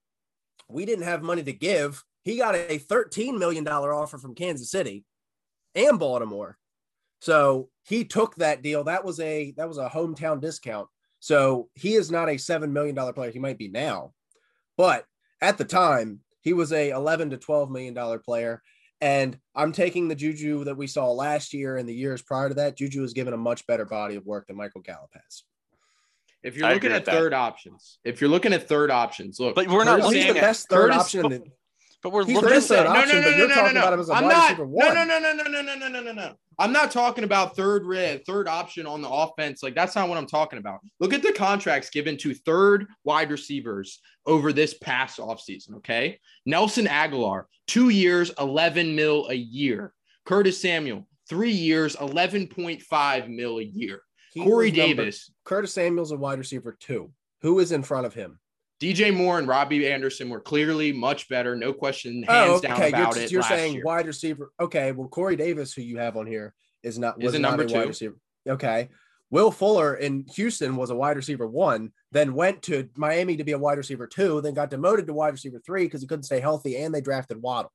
We 0.69 0.85
didn't 0.85 1.05
have 1.05 1.23
money 1.23 1.43
to 1.43 1.53
give. 1.53 2.03
He 2.23 2.37
got 2.37 2.55
a 2.55 2.79
$13 2.79 3.37
million 3.37 3.67
offer 3.67 4.17
from 4.17 4.35
Kansas 4.35 4.69
City 4.69 5.05
and 5.75 5.97
Baltimore. 5.99 6.57
So 7.21 7.69
he 7.83 8.03
took 8.03 8.35
that 8.35 8.61
deal. 8.61 8.83
That 8.83 9.05
was 9.05 9.19
a 9.19 9.51
that 9.57 9.67
was 9.67 9.77
a 9.77 9.89
hometown 9.89 10.41
discount. 10.41 10.87
So 11.19 11.69
he 11.73 11.93
is 11.93 12.11
not 12.11 12.29
a 12.29 12.37
seven 12.37 12.73
million 12.73 12.95
dollar 12.95 13.13
player. 13.13 13.31
He 13.31 13.39
might 13.39 13.57
be 13.57 13.69
now, 13.69 14.13
but 14.77 15.05
at 15.41 15.57
the 15.57 15.65
time 15.65 16.19
he 16.41 16.53
was 16.53 16.71
a 16.71 16.91
11 16.91 17.31
to 17.31 17.37
12 17.37 17.71
million 17.71 17.93
dollar 17.93 18.19
player. 18.19 18.61
And 18.99 19.37
I'm 19.55 19.71
taking 19.71 20.07
the 20.07 20.15
Juju 20.15 20.63
that 20.63 20.77
we 20.77 20.87
saw 20.87 21.11
last 21.11 21.53
year 21.53 21.77
and 21.77 21.87
the 21.87 21.93
years 21.93 22.21
prior 22.21 22.49
to 22.49 22.55
that. 22.55 22.77
Juju 22.77 23.01
has 23.01 23.13
given 23.13 23.33
a 23.33 23.37
much 23.37 23.65
better 23.67 23.85
body 23.85 24.15
of 24.15 24.25
work 24.25 24.47
than 24.47 24.57
Michael 24.57 24.81
Gallup 24.81 25.11
has. 25.13 25.43
If 26.47 26.55
you're 26.57 26.65
I 26.67 26.73
looking 26.73 26.91
at 26.93 27.05
third 27.05 27.33
that. 27.33 27.37
options, 27.37 27.99
if 28.05 28.21
you're 28.21 28.29
looking 28.29 28.53
at 28.53 28.67
third 28.69 28.89
options, 28.89 29.39
look. 29.39 29.53
But 29.55 29.67
we're 29.67 29.83
not 29.83 29.99
Curtis 29.99 30.03
Well, 30.05 30.11
he's 30.11 30.23
the 30.23 30.27
looking 30.29 30.43
at 30.43 30.47
best 30.47 30.69
third 30.69 30.91
Curtis- 30.91 30.97
option. 31.03 31.25
in 31.25 31.31
the- 31.31 31.43
but 32.03 32.11
we're 32.13 32.25
He's 32.25 32.35
looking 32.35 32.49
the 32.49 32.55
at 32.55 32.57
best 32.59 32.67
third 32.69 32.77
that. 32.87 32.97
option, 32.97 33.23
but 33.23 33.37
you're 33.37 33.49
talking 33.49 33.77
about 33.77 33.93
him 33.93 33.99
as 33.99 34.09
a 34.09 34.13
I'm 34.13 34.23
wide 34.23 34.29
not, 34.31 34.43
receiver 34.43 34.65
no, 34.65 34.69
one. 34.71 34.95
no, 34.95 35.03
no, 35.03 35.19
no, 35.19 35.33
no, 35.33 35.43
no, 35.43 35.61
no, 35.61 35.75
no, 35.75 35.87
no, 35.89 36.01
no, 36.01 36.11
no. 36.13 36.33
I'm 36.59 36.71
not 36.71 36.89
talking 36.91 37.23
about 37.23 37.55
third 37.55 37.85
red, 37.85 38.25
third 38.25 38.47
option 38.47 38.87
on 38.87 39.01
the 39.01 39.09
offense. 39.09 39.61
Like 39.61 39.75
that's 39.75 39.95
not 39.95 40.07
what 40.09 40.17
I'm 40.17 40.25
talking 40.25 40.57
about. 40.57 40.79
Look 40.99 41.13
at 41.13 41.21
the 41.21 41.33
contracts 41.33 41.89
given 41.89 42.17
to 42.17 42.33
third 42.33 42.85
wide 43.03 43.29
receivers 43.29 43.99
over 44.25 44.53
this 44.53 44.73
past 44.75 45.19
offseason. 45.19 45.75
Okay. 45.77 46.19
Nelson 46.45 46.85
Agholor, 46.85 47.43
two 47.67 47.89
years, 47.89 48.31
11 48.39 48.95
mil 48.95 49.27
a 49.27 49.35
year. 49.35 49.93
Curtis 50.25 50.59
Samuel, 50.61 51.07
three 51.29 51.51
years, 51.51 51.95
11.5 51.97 53.29
mil 53.29 53.59
a 53.59 53.63
year. 53.63 54.01
He 54.33 54.43
Corey 54.43 54.69
was 54.71 54.77
number- 54.77 54.95
Davis, 55.03 55.31
Curtis 55.47 55.73
Samuel's 55.73 56.11
a 56.11 56.17
wide 56.17 56.39
receiver 56.39 56.75
too. 56.77 57.09
Who 57.41 57.59
is 57.59 57.71
in 57.71 57.81
front 57.81 58.05
of 58.05 58.13
him? 58.13 58.37
DJ 58.81 59.15
Moore, 59.15 59.39
and 59.39 59.47
Robbie 59.47 59.89
Anderson 59.89 60.29
were 60.29 60.41
clearly 60.41 60.91
much 60.91 61.29
better. 61.29 61.55
No 61.55 61.71
question, 61.73 62.25
oh, 62.27 62.31
hands 62.33 62.49
Oh, 62.51 62.59
down 62.61 62.73
okay. 62.73 62.89
about 62.89 63.15
You're, 63.15 63.23
it. 63.23 63.31
you're 63.31 63.41
last 63.41 63.49
saying 63.49 63.73
year. 63.75 63.83
wide 63.85 64.05
receiver. 64.07 64.51
Okay. 64.59 64.91
Well, 64.91 65.07
Corey 65.07 65.37
Davis, 65.37 65.73
who 65.73 65.81
you 65.81 65.97
have 65.99 66.17
on 66.17 66.27
here, 66.27 66.53
is 66.83 66.99
not 66.99 67.17
Is 67.19 67.25
was 67.27 67.35
a 67.35 67.39
not 67.39 67.51
number 67.57 67.63
a 67.63 67.65
wide 67.67 67.81
two. 67.83 67.87
receiver. 67.87 68.15
Okay. 68.47 68.89
Will 69.29 69.51
Fuller 69.51 69.95
in 69.95 70.25
Houston 70.35 70.75
was 70.75 70.89
a 70.89 70.95
wide 70.95 71.15
receiver 71.17 71.47
one, 71.47 71.91
then 72.11 72.33
went 72.33 72.61
to 72.63 72.89
Miami 72.95 73.37
to 73.37 73.43
be 73.43 73.53
a 73.53 73.57
wide 73.57 73.77
receiver 73.77 74.05
two, 74.05 74.41
then 74.41 74.53
got 74.53 74.69
demoted 74.69 75.07
to 75.07 75.13
wide 75.13 75.33
receiver 75.33 75.61
three 75.65 75.85
because 75.85 76.01
he 76.01 76.07
couldn't 76.07 76.23
stay 76.23 76.39
healthy, 76.41 76.75
and 76.77 76.93
they 76.93 77.01
drafted 77.01 77.41
Waddle. 77.41 77.71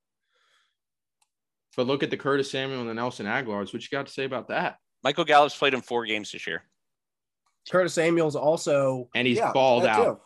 But 1.76 1.86
look 1.86 2.02
at 2.02 2.10
the 2.10 2.16
Curtis 2.18 2.50
Samuel 2.50 2.80
and 2.80 2.88
the 2.88 2.94
Nelson 2.94 3.26
Agholors. 3.26 3.72
What 3.72 3.82
you 3.82 3.88
got 3.90 4.06
to 4.06 4.12
say 4.12 4.24
about 4.24 4.48
that? 4.48 4.76
Michael 5.02 5.24
Gallup's 5.24 5.56
played 5.56 5.74
in 5.74 5.80
four 5.80 6.04
games 6.06 6.30
this 6.32 6.46
year. 6.46 6.62
Curtis 7.70 7.94
Samuel's 7.94 8.36
also 8.36 9.08
And 9.14 9.26
he's 9.26 9.38
yeah, 9.38 9.52
balled 9.52 9.84
out. 9.86 10.04
too. 10.04 10.20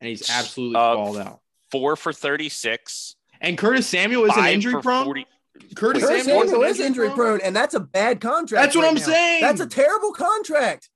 And 0.00 0.08
he's 0.08 0.28
absolutely 0.30 0.76
Uh, 0.76 0.94
balled 0.94 1.16
out. 1.18 1.40
Four 1.70 1.96
for 1.96 2.12
36. 2.12 3.16
And 3.40 3.58
Curtis 3.58 3.86
Samuel 3.88 4.24
is 4.26 4.36
an 4.36 4.46
injury 4.46 4.80
prone. 4.82 5.04
40 5.04 5.26
Curtis, 5.74 6.02
Curtis 6.04 6.24
Samuel, 6.24 6.40
Samuel 6.46 6.62
is 6.64 6.78
is 6.80 6.86
injury 6.86 7.10
prone, 7.10 7.40
and 7.42 7.54
that's 7.54 7.74
a 7.74 7.80
bad 7.80 8.20
contract. 8.20 8.62
That's 8.64 8.74
what 8.76 8.82
right 8.82 8.88
I'm 8.88 8.94
now. 8.94 9.00
saying. 9.02 9.40
That's 9.42 9.60
a 9.60 9.66
terrible 9.66 10.12
contract. 10.12 10.88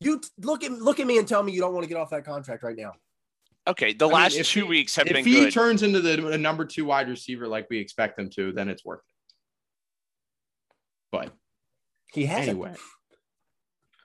You 0.00 0.20
t- 0.20 0.28
look 0.38 0.62
at 0.64 0.72
look 0.72 1.00
at 1.00 1.06
me 1.06 1.18
and 1.18 1.26
tell 1.28 1.42
me 1.42 1.52
you 1.52 1.60
don't 1.60 1.72
want 1.74 1.84
to 1.84 1.88
get 1.88 1.96
off 1.96 2.10
that 2.10 2.24
contract 2.24 2.62
right 2.62 2.76
now. 2.76 2.92
Okay, 3.66 3.92
the 3.92 4.08
I 4.08 4.12
last 4.12 4.36
if 4.36 4.48
two 4.48 4.62
he- 4.64 4.68
weeks 4.68 4.96
have 4.96 5.06
If 5.06 5.12
been 5.12 5.20
If 5.20 5.26
he 5.26 5.40
good. 5.40 5.52
turns 5.52 5.82
into 5.82 6.00
the, 6.00 6.16
the 6.16 6.38
number 6.38 6.64
two 6.64 6.84
wide 6.84 7.08
receiver 7.08 7.46
like 7.48 7.68
we 7.70 7.78
expect 7.78 8.18
him 8.18 8.30
to, 8.30 8.52
then 8.52 8.68
it's 8.68 8.84
worth 8.84 9.00
it. 9.00 9.34
But 11.12 11.32
He 12.12 12.26
has 12.26 12.48
anyway. 12.48 12.74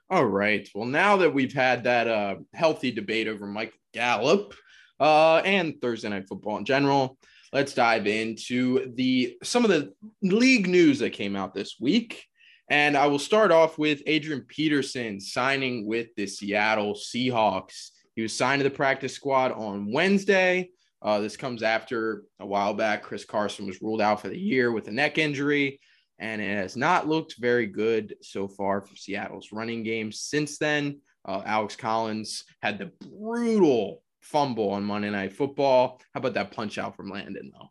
All 0.08 0.24
right. 0.24 0.68
Well, 0.72 0.86
now 0.86 1.16
that 1.16 1.34
we've 1.34 1.52
had 1.52 1.84
that 1.84 2.06
uh, 2.06 2.36
healthy 2.54 2.92
debate 2.92 3.26
over 3.26 3.44
Mike 3.44 3.74
Gallup 3.92 4.54
uh, 5.00 5.38
and 5.38 5.80
Thursday 5.80 6.08
night 6.08 6.28
football 6.28 6.58
in 6.58 6.64
general, 6.64 7.18
let's 7.52 7.74
dive 7.74 8.06
into 8.06 8.92
the 8.94 9.36
some 9.42 9.64
of 9.64 9.70
the 9.70 9.92
league 10.22 10.68
news 10.68 11.00
that 11.00 11.10
came 11.10 11.34
out 11.34 11.54
this 11.54 11.74
week. 11.80 12.24
And 12.70 12.96
I 12.96 13.08
will 13.08 13.18
start 13.18 13.50
off 13.50 13.78
with 13.78 14.00
Adrian 14.06 14.42
Peterson 14.46 15.20
signing 15.20 15.86
with 15.86 16.14
the 16.16 16.28
Seattle 16.28 16.94
Seahawks. 16.94 17.90
He 18.14 18.22
was 18.22 18.32
signed 18.32 18.60
to 18.60 18.68
the 18.68 18.74
practice 18.74 19.12
squad 19.12 19.50
on 19.50 19.92
Wednesday. 19.92 20.70
Uh, 21.02 21.18
this 21.18 21.36
comes 21.36 21.64
after 21.64 22.22
a 22.38 22.46
while 22.46 22.74
back, 22.74 23.02
Chris 23.02 23.24
Carson 23.24 23.66
was 23.66 23.82
ruled 23.82 24.00
out 24.00 24.20
for 24.20 24.28
the 24.28 24.38
year 24.38 24.70
with 24.70 24.86
a 24.86 24.92
neck 24.92 25.18
injury 25.18 25.80
and 26.18 26.40
it 26.40 26.56
has 26.56 26.76
not 26.76 27.08
looked 27.08 27.36
very 27.38 27.66
good 27.66 28.16
so 28.22 28.48
far 28.48 28.80
for 28.80 28.96
Seattle's 28.96 29.52
running 29.52 29.82
game 29.82 30.12
since 30.12 30.58
then. 30.58 31.00
Uh, 31.24 31.42
Alex 31.44 31.76
Collins 31.76 32.44
had 32.62 32.78
the 32.78 32.92
brutal 33.06 34.02
fumble 34.20 34.70
on 34.70 34.84
Monday 34.84 35.10
Night 35.10 35.32
Football. 35.32 36.00
How 36.14 36.18
about 36.18 36.34
that 36.34 36.52
punch 36.52 36.78
out 36.78 36.96
from 36.96 37.10
Landon 37.10 37.52
though? 37.52 37.68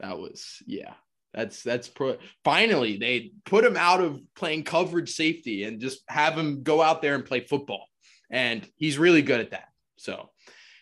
That 0.00 0.18
was 0.18 0.62
yeah. 0.66 0.94
That's 1.32 1.62
that's 1.62 1.88
pro- 1.88 2.18
finally 2.44 2.96
they 2.96 3.32
put 3.44 3.64
him 3.64 3.76
out 3.76 4.00
of 4.00 4.20
playing 4.34 4.64
coverage 4.64 5.12
safety 5.12 5.64
and 5.64 5.80
just 5.80 6.00
have 6.08 6.36
him 6.36 6.62
go 6.62 6.80
out 6.80 7.02
there 7.02 7.14
and 7.14 7.24
play 7.24 7.40
football. 7.40 7.86
And 8.30 8.66
he's 8.76 8.98
really 8.98 9.22
good 9.22 9.40
at 9.40 9.50
that. 9.50 9.68
So 9.96 10.30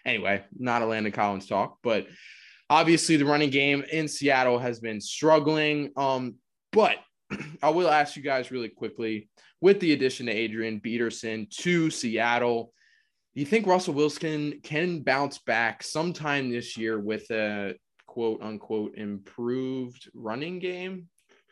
anyway, 0.04 0.44
not 0.56 0.82
a 0.82 0.86
Landon 0.86 1.12
Collins 1.12 1.46
talk, 1.46 1.78
but 1.82 2.06
obviously 2.70 3.16
the 3.16 3.24
running 3.24 3.50
game 3.50 3.84
in 3.90 4.08
Seattle 4.08 4.58
has 4.58 4.80
been 4.80 5.00
struggling. 5.00 5.90
Um, 5.96 6.36
but 6.74 6.96
I 7.62 7.70
will 7.70 7.88
ask 7.88 8.16
you 8.16 8.22
guys 8.22 8.50
really 8.50 8.68
quickly 8.68 9.28
with 9.60 9.80
the 9.80 9.94
addition 9.94 10.26
to 10.26 10.32
Adrian 10.32 10.78
Peterson 10.78 11.46
to 11.50 11.88
Seattle, 11.88 12.74
do 13.34 13.40
you 13.40 13.46
think 13.46 13.66
Russell 13.66 13.94
Wilson 13.94 14.60
can 14.62 15.00
bounce 15.00 15.38
back 15.38 15.82
sometime 15.82 16.50
this 16.50 16.76
year 16.76 17.00
with 17.00 17.30
a 17.30 17.74
quote 18.06 18.42
unquote 18.42 18.94
improved 18.96 20.10
running 20.12 20.58
game? 20.58 21.08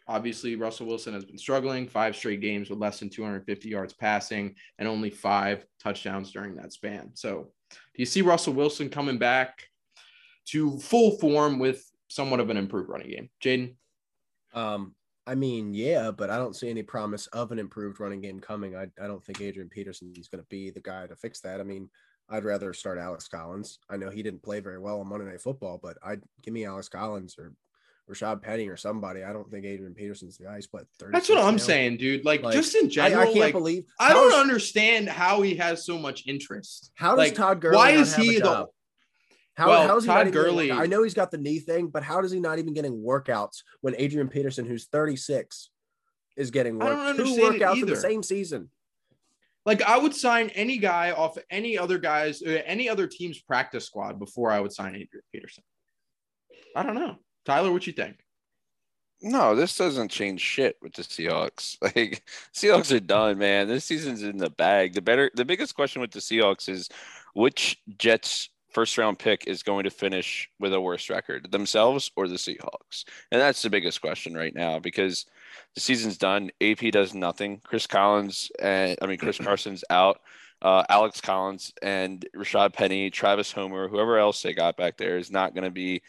Obviously, 0.08 0.56
Russell 0.56 0.86
Wilson 0.86 1.14
has 1.14 1.24
been 1.24 1.38
struggling 1.38 1.88
five 1.88 2.14
straight 2.14 2.40
games 2.40 2.68
with 2.68 2.78
less 2.78 2.98
than 2.98 3.08
250 3.08 3.68
yards 3.68 3.94
passing 3.94 4.56
and 4.78 4.86
only 4.86 5.08
five 5.08 5.64
touchdowns 5.82 6.32
during 6.32 6.54
that 6.56 6.72
span. 6.72 7.12
So, 7.14 7.50
do 7.70 7.78
you 7.96 8.04
see 8.04 8.20
Russell 8.20 8.52
Wilson 8.52 8.90
coming 8.90 9.16
back 9.16 9.64
to 10.48 10.78
full 10.80 11.18
form 11.18 11.58
with 11.58 11.82
somewhat 12.08 12.40
of 12.40 12.50
an 12.50 12.58
improved 12.58 12.90
running 12.90 13.10
game? 13.10 13.30
Jaden? 13.42 13.74
Um, 14.52 14.94
I 15.26 15.34
mean, 15.34 15.72
yeah, 15.72 16.10
but 16.10 16.30
I 16.30 16.36
don't 16.36 16.56
see 16.56 16.68
any 16.68 16.82
promise 16.82 17.26
of 17.28 17.52
an 17.52 17.58
improved 17.58 18.00
running 18.00 18.20
game 18.20 18.40
coming. 18.40 18.76
I, 18.76 18.88
I 19.00 19.06
don't 19.06 19.24
think 19.24 19.40
Adrian 19.40 19.68
Peterson 19.68 20.12
is 20.16 20.28
going 20.28 20.42
to 20.42 20.48
be 20.48 20.70
the 20.70 20.80
guy 20.80 21.06
to 21.06 21.14
fix 21.14 21.40
that. 21.40 21.60
I 21.60 21.62
mean, 21.64 21.88
I'd 22.28 22.44
rather 22.44 22.72
start 22.72 22.98
Alex 22.98 23.28
Collins. 23.28 23.78
I 23.88 23.96
know 23.96 24.10
he 24.10 24.22
didn't 24.22 24.42
play 24.42 24.60
very 24.60 24.78
well 24.78 25.00
on 25.00 25.08
Monday 25.08 25.26
Night 25.26 25.40
Football, 25.40 25.78
but 25.82 25.96
I'd 26.04 26.22
give 26.42 26.54
me 26.54 26.64
Alex 26.64 26.88
Collins 26.88 27.36
or 27.38 27.52
Rashad 28.10 28.42
Penny 28.42 28.68
or 28.68 28.76
somebody. 28.76 29.22
I 29.22 29.32
don't 29.32 29.48
think 29.48 29.64
Adrian 29.64 29.94
Peterson's 29.94 30.38
the 30.38 30.44
guy. 30.44 30.56
He's 30.56 30.68
what 30.72 30.86
thirty. 30.98 31.12
That's 31.12 31.28
what 31.28 31.38
I'm 31.38 31.54
now. 31.54 31.58
saying, 31.58 31.98
dude. 31.98 32.24
Like, 32.24 32.42
like, 32.42 32.54
just 32.54 32.74
in 32.74 32.90
general, 32.90 33.20
I, 33.20 33.22
I 33.22 33.26
can't 33.26 33.38
like, 33.38 33.52
believe. 33.52 33.84
I 34.00 34.12
don't 34.12 34.34
understand 34.34 35.08
how 35.08 35.42
he 35.42 35.54
has 35.56 35.84
so 35.84 35.98
much 35.98 36.26
interest. 36.26 36.90
How 36.94 37.10
does 37.10 37.18
like, 37.18 37.34
Todd 37.34 37.60
Gurley? 37.60 37.76
Why 37.76 37.90
is 37.90 38.14
he 38.16 38.40
the? 38.40 38.66
How, 39.54 39.68
well, 39.68 39.86
how 39.86 39.96
is 39.98 40.04
he 40.04 40.08
Todd 40.08 40.26
not 40.26 40.32
Gurley. 40.32 40.66
Even, 40.66 40.78
I 40.78 40.86
know 40.86 41.02
he's 41.02 41.14
got 41.14 41.30
the 41.30 41.38
knee 41.38 41.58
thing, 41.58 41.88
but 41.88 42.02
how 42.02 42.20
does 42.20 42.32
he 42.32 42.40
not 42.40 42.58
even 42.58 42.72
getting 42.72 43.02
workouts 43.02 43.62
when 43.82 43.94
Adrian 43.98 44.28
Peterson, 44.28 44.64
who's 44.64 44.86
36, 44.86 45.70
is 46.36 46.50
getting 46.50 46.78
work, 46.78 46.88
I 46.88 46.90
don't 46.90 47.06
understand 47.06 47.56
it 47.56 47.60
workouts 47.60 47.82
in 47.82 47.86
the 47.86 47.96
same 47.96 48.22
season? 48.22 48.70
Like 49.64 49.82
I 49.82 49.98
would 49.98 50.14
sign 50.14 50.48
any 50.50 50.78
guy 50.78 51.12
off 51.12 51.38
any 51.50 51.78
other 51.78 51.98
guys, 51.98 52.42
uh, 52.42 52.62
any 52.64 52.88
other 52.88 53.06
team's 53.06 53.40
practice 53.40 53.86
squad 53.86 54.18
before 54.18 54.50
I 54.50 54.60
would 54.60 54.72
sign 54.72 54.94
Adrian 54.94 55.22
Peterson. 55.32 55.62
I 56.74 56.82
don't 56.82 56.94
know, 56.94 57.16
Tyler. 57.44 57.70
What 57.70 57.86
you 57.86 57.92
think? 57.92 58.16
No, 59.24 59.54
this 59.54 59.76
doesn't 59.76 60.10
change 60.10 60.40
shit 60.40 60.76
with 60.82 60.94
the 60.94 61.02
Seahawks. 61.02 61.76
Like 61.82 62.24
Seahawks 62.52 62.94
are 62.94 63.00
done, 63.00 63.38
man. 63.38 63.68
This 63.68 63.84
season's 63.84 64.22
in 64.22 64.36
the 64.36 64.50
bag. 64.50 64.94
The 64.94 65.02
better, 65.02 65.30
the 65.34 65.44
biggest 65.44 65.76
question 65.76 66.00
with 66.00 66.10
the 66.10 66.18
Seahawks 66.18 66.68
is 66.68 66.88
which 67.34 67.80
Jets 67.98 68.48
first 68.72 68.98
round 68.98 69.18
pick 69.18 69.46
is 69.46 69.62
going 69.62 69.84
to 69.84 69.90
finish 69.90 70.48
with 70.58 70.72
a 70.72 70.80
worse 70.80 71.08
record, 71.10 71.50
themselves 71.50 72.10
or 72.16 72.28
the 72.28 72.36
Seahawks? 72.36 73.04
And 73.30 73.40
that's 73.40 73.62
the 73.62 73.70
biggest 73.70 74.00
question 74.00 74.34
right 74.34 74.54
now 74.54 74.78
because 74.78 75.26
the 75.74 75.80
season's 75.80 76.18
done. 76.18 76.50
AP 76.60 76.90
does 76.92 77.14
nothing. 77.14 77.60
Chris 77.64 77.86
Collins 77.86 78.50
and 78.60 78.98
I 79.02 79.06
mean 79.06 79.18
Chris 79.18 79.38
Carson's 79.42 79.84
out. 79.90 80.20
Uh, 80.60 80.84
Alex 80.88 81.20
Collins 81.20 81.72
and 81.82 82.24
Rashad 82.36 82.72
Penny, 82.72 83.10
Travis 83.10 83.50
Homer, 83.50 83.88
whoever 83.88 84.18
else 84.18 84.42
they 84.42 84.54
got 84.54 84.76
back 84.76 84.96
there 84.96 85.18
is 85.18 85.30
not 85.30 85.54
going 85.54 85.64
to 85.64 85.70
be. 85.70 86.02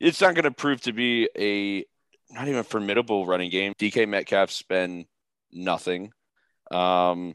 It's 0.00 0.22
not 0.22 0.34
going 0.34 0.44
to 0.44 0.50
prove 0.50 0.80
to 0.82 0.92
be 0.92 1.28
a 1.38 1.84
not 2.30 2.48
even 2.48 2.62
formidable 2.64 3.26
running 3.26 3.50
game. 3.50 3.74
DK 3.74 4.08
Metcalf's 4.08 4.62
been 4.62 5.04
nothing. 5.52 6.12
Um, 6.70 7.34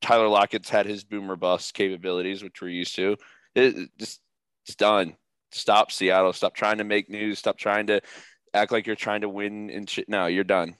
Tyler 0.00 0.28
Lockett's 0.28 0.68
had 0.68 0.86
his 0.86 1.04
boomer 1.04 1.36
bust 1.36 1.74
capabilities, 1.74 2.42
which 2.42 2.60
we're 2.60 2.68
used 2.68 2.96
to. 2.96 3.16
It, 3.54 3.76
it 3.76 3.90
just 3.98 4.20
it's 4.66 4.76
done. 4.76 5.16
Stop 5.52 5.92
Seattle. 5.92 6.32
Stop 6.32 6.54
trying 6.54 6.78
to 6.78 6.84
make 6.84 7.08
news. 7.08 7.38
Stop 7.38 7.58
trying 7.58 7.86
to 7.88 8.00
act 8.52 8.72
like 8.72 8.86
you're 8.86 8.96
trying 8.96 9.20
to 9.20 9.28
win 9.28 9.70
and 9.70 9.88
shit. 9.88 10.08
No, 10.08 10.26
you're 10.26 10.44
done. 10.44 10.76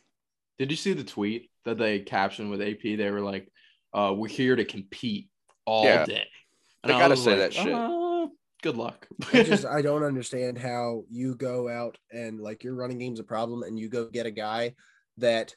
Did 0.59 0.71
you 0.71 0.77
see 0.77 0.93
the 0.93 1.05
tweet 1.05 1.51
that 1.65 1.79
they 1.79 2.01
captioned 2.01 2.51
with 2.51 2.63
AP? 2.63 2.83
They 2.83 3.11
were 3.11 3.21
like, 3.21 3.49
uh, 3.93 4.13
"We're 4.17 4.29
here 4.29 4.57
to 4.57 4.65
compete 4.65 5.29
all 5.65 5.85
Yeah. 5.85 6.05
day." 6.05 6.27
They 6.85 6.93
I 6.93 6.99
gotta 6.99 7.13
was 7.13 7.25
say 7.25 7.31
like, 7.31 7.39
that 7.41 7.53
shit. 7.55 7.73
"Uh, 7.73 8.29
good 8.63 8.77
luck. 8.77 9.07
I 9.33 9.43
just 9.45 9.65
I 9.65 9.83
don't 9.83 10.03
understand 10.05 10.59
how 10.59 11.05
you 11.11 11.35
go 11.35 11.69
out 11.69 11.99
and 12.13 12.41
like 12.41 12.65
your 12.65 12.75
running 12.75 12.99
game's 12.99 13.21
a 13.21 13.25
problem 13.25 13.63
and 13.63 13.79
you 13.79 13.89
go 13.89 14.07
get 14.07 14.27
a 14.27 14.31
guy 14.31 14.75
that 15.19 15.55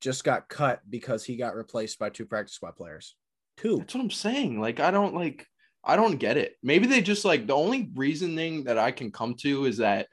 just 0.00 0.24
got 0.24 0.48
cut 0.48 0.80
because 0.88 1.24
he 1.24 1.36
got 1.36 1.54
replaced 1.54 1.98
by 1.98 2.10
two 2.10 2.26
practice 2.26 2.54
squad 2.54 2.76
players. 2.76 3.14
Two. 3.56 3.78
That's 3.78 3.94
what 3.94 4.02
I'm 4.02 4.10
saying. 4.10 4.60
Like, 4.60 4.80
I 4.80 4.90
don't 4.90 5.14
like, 5.14 5.46
I 5.84 5.96
don't 5.96 6.16
get 6.16 6.36
it. 6.36 6.56
Maybe 6.62 6.86
they 6.86 7.00
just 7.00 7.24
like 7.24 7.46
the 7.46 7.54
only 7.54 7.90
reasoning 7.94 8.64
that 8.64 8.78
I 8.78 8.92
can 8.92 9.10
come 9.10 9.34
to 9.36 9.64
is 9.64 9.78
that 9.78 10.08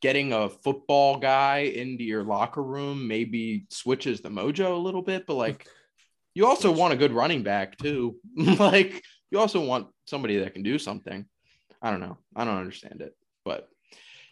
getting 0.00 0.32
a 0.32 0.48
football 0.48 1.18
guy 1.18 1.58
into 1.58 2.04
your 2.04 2.22
locker 2.22 2.62
room 2.62 3.06
maybe 3.06 3.66
switches 3.70 4.20
the 4.20 4.28
mojo 4.28 4.72
a 4.72 4.80
little 4.80 5.02
bit, 5.02 5.26
but 5.26 5.34
like, 5.34 5.66
you 6.34 6.46
also 6.46 6.70
want 6.70 6.94
a 6.94 6.96
good 6.96 7.12
running 7.12 7.42
back 7.42 7.76
too. 7.76 8.16
like, 8.36 9.02
you 9.30 9.38
also 9.38 9.64
want 9.64 9.88
somebody 10.06 10.38
that 10.38 10.54
can 10.54 10.62
do 10.62 10.78
something. 10.78 11.26
I 11.82 11.90
don't 11.90 12.00
know. 12.00 12.18
I 12.36 12.44
don't 12.44 12.58
understand 12.58 13.00
it, 13.00 13.14
but 13.44 13.68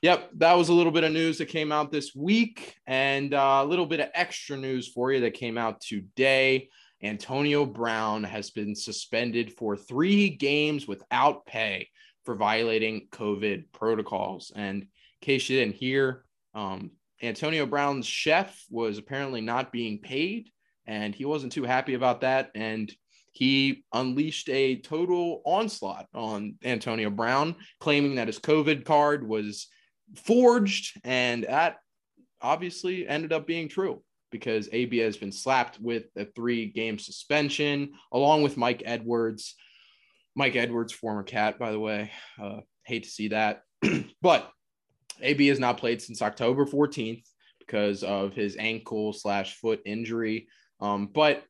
Yep, 0.00 0.30
that 0.36 0.56
was 0.56 0.68
a 0.68 0.72
little 0.72 0.92
bit 0.92 1.02
of 1.02 1.12
news 1.12 1.38
that 1.38 1.46
came 1.46 1.72
out 1.72 1.90
this 1.90 2.14
week, 2.14 2.76
and 2.86 3.34
uh, 3.34 3.62
a 3.62 3.66
little 3.66 3.86
bit 3.86 3.98
of 3.98 4.10
extra 4.14 4.56
news 4.56 4.86
for 4.86 5.10
you 5.10 5.20
that 5.20 5.34
came 5.34 5.58
out 5.58 5.80
today. 5.80 6.68
Antonio 7.02 7.64
Brown 7.64 8.24
has 8.24 8.50
been 8.50 8.74
suspended 8.74 9.52
for 9.52 9.76
three 9.76 10.30
games 10.30 10.88
without 10.88 11.46
pay 11.46 11.88
for 12.24 12.34
violating 12.34 13.08
COVID 13.12 13.64
protocols. 13.72 14.52
And 14.54 14.82
in 14.82 14.88
case 15.20 15.48
you 15.48 15.60
didn't 15.60 15.76
hear, 15.76 16.24
um, 16.54 16.90
Antonio 17.22 17.66
Brown's 17.66 18.06
chef 18.06 18.64
was 18.70 18.98
apparently 18.98 19.40
not 19.40 19.72
being 19.72 19.98
paid, 19.98 20.50
and 20.86 21.14
he 21.14 21.24
wasn't 21.24 21.52
too 21.52 21.64
happy 21.64 21.94
about 21.94 22.22
that. 22.22 22.50
And 22.54 22.92
he 23.32 23.84
unleashed 23.92 24.48
a 24.48 24.80
total 24.80 25.42
onslaught 25.44 26.06
on 26.14 26.56
Antonio 26.64 27.10
Brown, 27.10 27.56
claiming 27.78 28.16
that 28.16 28.26
his 28.26 28.38
COVID 28.38 28.84
card 28.84 29.26
was 29.26 29.68
forged, 30.16 31.00
and 31.04 31.44
that 31.44 31.76
obviously 32.40 33.06
ended 33.06 33.32
up 33.32 33.46
being 33.46 33.68
true 33.68 34.02
because 34.30 34.68
AB 34.72 34.98
has 34.98 35.16
been 35.16 35.32
slapped 35.32 35.78
with 35.80 36.04
a 36.16 36.24
three 36.24 36.66
game 36.66 36.98
suspension 36.98 37.92
along 38.12 38.42
with 38.42 38.56
Mike 38.56 38.82
Edwards. 38.84 39.54
Mike 40.34 40.56
Edwards, 40.56 40.92
former 40.92 41.22
cat, 41.22 41.58
by 41.58 41.72
the 41.72 41.80
way. 41.80 42.12
Uh, 42.40 42.60
hate 42.84 43.04
to 43.04 43.10
see 43.10 43.28
that. 43.28 43.62
but 44.22 44.50
AB 45.20 45.46
has 45.48 45.58
not 45.58 45.78
played 45.78 46.00
since 46.00 46.22
October 46.22 46.64
14th 46.64 47.24
because 47.58 48.02
of 48.02 48.34
his 48.34 48.56
ankle 48.58 49.12
slash 49.12 49.56
foot 49.56 49.80
injury. 49.84 50.48
Um, 50.80 51.08
but 51.12 51.42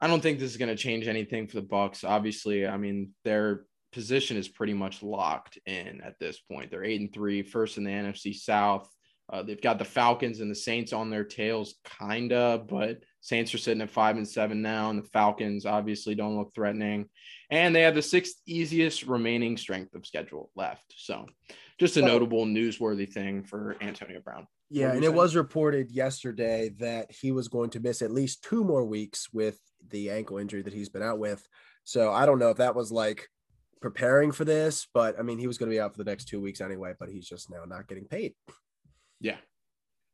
I 0.00 0.06
don't 0.06 0.22
think 0.22 0.38
this 0.38 0.50
is 0.50 0.56
going 0.56 0.74
to 0.74 0.82
change 0.82 1.08
anything 1.08 1.46
for 1.46 1.56
the 1.56 1.62
Bucks. 1.62 2.04
Obviously, 2.04 2.66
I 2.66 2.76
mean, 2.76 3.10
their 3.24 3.64
position 3.92 4.36
is 4.36 4.48
pretty 4.48 4.74
much 4.74 5.02
locked 5.02 5.58
in 5.66 6.00
at 6.02 6.18
this 6.18 6.38
point. 6.38 6.70
They're 6.70 6.84
eight 6.84 7.00
and 7.00 7.12
three, 7.12 7.42
first 7.42 7.78
in 7.78 7.84
the 7.84 7.90
NFC 7.90 8.34
South. 8.34 8.90
Uh, 9.32 9.42
they've 9.42 9.60
got 9.60 9.78
the 9.78 9.84
Falcons 9.84 10.40
and 10.40 10.50
the 10.50 10.54
Saints 10.54 10.92
on 10.92 11.10
their 11.10 11.24
tails, 11.24 11.74
kinda, 11.98 12.62
but 12.68 12.98
Saints 13.20 13.52
are 13.54 13.58
sitting 13.58 13.82
at 13.82 13.90
five 13.90 14.16
and 14.16 14.28
seven 14.28 14.62
now, 14.62 14.90
and 14.90 15.02
the 15.02 15.08
Falcons 15.08 15.66
obviously 15.66 16.14
don't 16.14 16.36
look 16.36 16.54
threatening. 16.54 17.08
And 17.50 17.74
they 17.74 17.82
have 17.82 17.94
the 17.94 18.02
sixth 18.02 18.36
easiest 18.46 19.02
remaining 19.02 19.56
strength 19.56 19.94
of 19.94 20.06
schedule 20.06 20.50
left. 20.54 20.94
So, 20.96 21.26
just 21.78 21.96
a 21.96 22.02
notable 22.02 22.46
newsworthy 22.46 23.10
thing 23.12 23.42
for 23.42 23.76
Antonio 23.80 24.20
Brown. 24.20 24.46
Yeah, 24.70 24.92
and 24.92 25.02
you 25.02 25.10
it 25.10 25.14
was 25.14 25.36
reported 25.36 25.90
yesterday 25.90 26.70
that 26.78 27.10
he 27.10 27.32
was 27.32 27.48
going 27.48 27.70
to 27.70 27.80
miss 27.80 28.02
at 28.02 28.10
least 28.10 28.42
two 28.42 28.64
more 28.64 28.84
weeks 28.84 29.28
with 29.32 29.58
the 29.90 30.10
ankle 30.10 30.38
injury 30.38 30.62
that 30.62 30.72
he's 30.72 30.88
been 30.88 31.02
out 31.02 31.18
with. 31.18 31.46
So 31.84 32.12
I 32.12 32.26
don't 32.26 32.40
know 32.40 32.50
if 32.50 32.56
that 32.56 32.74
was 32.74 32.90
like 32.90 33.28
preparing 33.80 34.32
for 34.32 34.44
this, 34.44 34.88
but 34.92 35.18
I 35.18 35.22
mean, 35.22 35.38
he 35.38 35.46
was 35.46 35.58
going 35.58 35.70
to 35.70 35.74
be 35.74 35.80
out 35.80 35.92
for 35.92 36.02
the 36.02 36.10
next 36.10 36.26
two 36.26 36.40
weeks 36.40 36.60
anyway, 36.60 36.94
but 36.98 37.08
he's 37.08 37.28
just 37.28 37.50
now 37.50 37.64
not 37.66 37.86
getting 37.86 38.06
paid. 38.06 38.34
Yeah. 39.20 39.36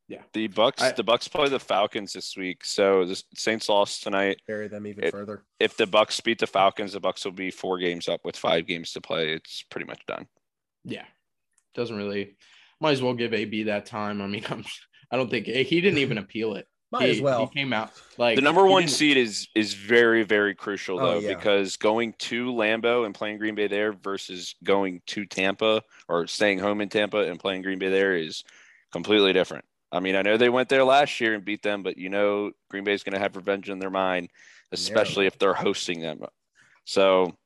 Yeah. 0.09 0.23
The 0.33 0.49
Bucks, 0.49 0.83
I- 0.83 0.93
the 0.93 1.03
Bucks 1.05 1.29
play 1.29 1.49
the 1.49 1.59
Falcons 1.61 2.13
this 2.13 2.37
week, 2.37 2.65
so 2.65 3.05
the 3.05 3.23
Saints 3.35 3.69
lost 3.69 4.03
tonight. 4.03 4.41
Bury 4.47 4.69
them 4.69 4.87
even 4.87 5.05
It- 5.05 5.11
further. 5.13 5.45
If 5.59 5.77
the 5.77 5.87
Bucks 5.87 6.21
beat 6.21 6.39
the 6.39 6.47
Falcons, 6.47 6.93
the 6.93 7.01
Bucks 7.01 7.25
will 7.25 7.33
be 7.33 7.51
four 7.51 7.79
games 7.79 8.09
up 8.09 8.25
with 8.25 8.37
five 8.37 8.67
games 8.67 8.93
to 8.93 9.01
play. 9.01 9.33
It's 9.33 9.63
pretty 9.71 9.87
much 9.87 10.05
done. 10.07 10.27
Yeah. 10.85 11.05
Doesn't 11.75 11.97
really, 11.97 12.37
might 12.81 12.93
as 12.93 13.03
well 13.03 13.15
give 13.15 13.33
AB 13.33 13.65
that 13.65 13.87
time. 13.87 14.21
I 14.21 14.27
mean, 14.27 14.45
I'm, 14.51 14.65
I 15.11 15.17
don't 15.17 15.31
think 15.31 15.47
he 15.47 15.81
didn't 15.81 15.99
even 15.99 16.19
appeal 16.19 16.55
it. 16.57 16.67
Might 16.91 17.05
he, 17.05 17.11
as 17.13 17.21
well. 17.23 17.47
He 17.47 17.55
came 17.59 17.73
out 17.73 17.91
like 18.19 18.37
the 18.37 18.43
number 18.43 18.67
one 18.67 18.87
seed 18.87 19.17
is 19.17 19.49
is 19.55 19.73
very 19.73 20.25
very 20.25 20.55
crucial 20.55 21.01
Oh, 21.01 21.03
though 21.13 21.19
yeah. 21.21 21.35
because 21.35 21.79
going 21.79 22.13
to 22.19 22.53
Lambeau 22.53 23.07
and 23.07 23.15
playing 23.15 23.39
Green 23.39 23.55
Bay 23.55 23.67
there 23.67 23.95
versus 23.95 24.55
going 24.63 25.01
to 25.07 25.25
Tampa 25.25 25.81
or 26.07 26.27
staying 26.27 26.59
home 26.59 26.83
in 26.83 26.91
Tampa 26.91 27.21
and 27.31 27.41
playing 27.41 27.63
Green 27.63 27.79
Bay 27.79 27.89
there 27.89 28.15
is 28.15 28.45
completely 28.93 29.33
different. 29.33 29.65
I 29.91 30.01
mean, 30.01 30.17
I 30.17 30.23
know 30.23 30.37
they 30.37 30.49
went 30.49 30.69
there 30.69 30.85
last 30.85 31.21
year 31.21 31.35
and 31.35 31.45
beat 31.45 31.63
them, 31.63 31.83
but 31.83 31.99
you 31.99 32.09
know 32.09 32.53
Green 32.71 32.85
Bay's 32.85 33.03
going 33.03 33.15
to 33.15 33.19
have 33.19 33.37
revenge 33.37 33.69
in 33.69 33.79
their 33.79 33.91
mind, 33.91 34.31
especially 34.71 35.27
if 35.27 35.39
they're 35.39 35.55
hosting 35.55 36.01
them. 36.01 36.21
So 36.85 37.37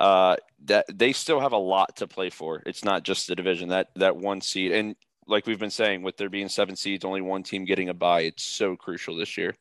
uh, 0.00 0.36
that 0.64 0.86
they 0.92 1.12
still 1.12 1.40
have 1.40 1.52
a 1.52 1.58
lot 1.58 1.96
to 1.96 2.08
play 2.08 2.30
for. 2.30 2.62
It's 2.66 2.84
not 2.84 3.04
just 3.04 3.28
the 3.28 3.36
division 3.36 3.68
that 3.68 3.88
that 3.96 4.16
one 4.16 4.40
seed 4.40 4.72
and 4.72 4.96
like 5.30 5.46
we've 5.46 5.58
been 5.58 5.70
saying, 5.70 6.02
with 6.02 6.16
there 6.16 6.28
being 6.28 6.48
seven 6.48 6.76
seeds, 6.76 7.04
only 7.04 7.20
one 7.20 7.42
team 7.42 7.64
getting 7.64 7.88
a 7.88 7.94
bye, 7.94 8.22
it's 8.22 8.42
so 8.42 8.76
crucial 8.76 9.16
this 9.16 9.38
year. 9.38 9.54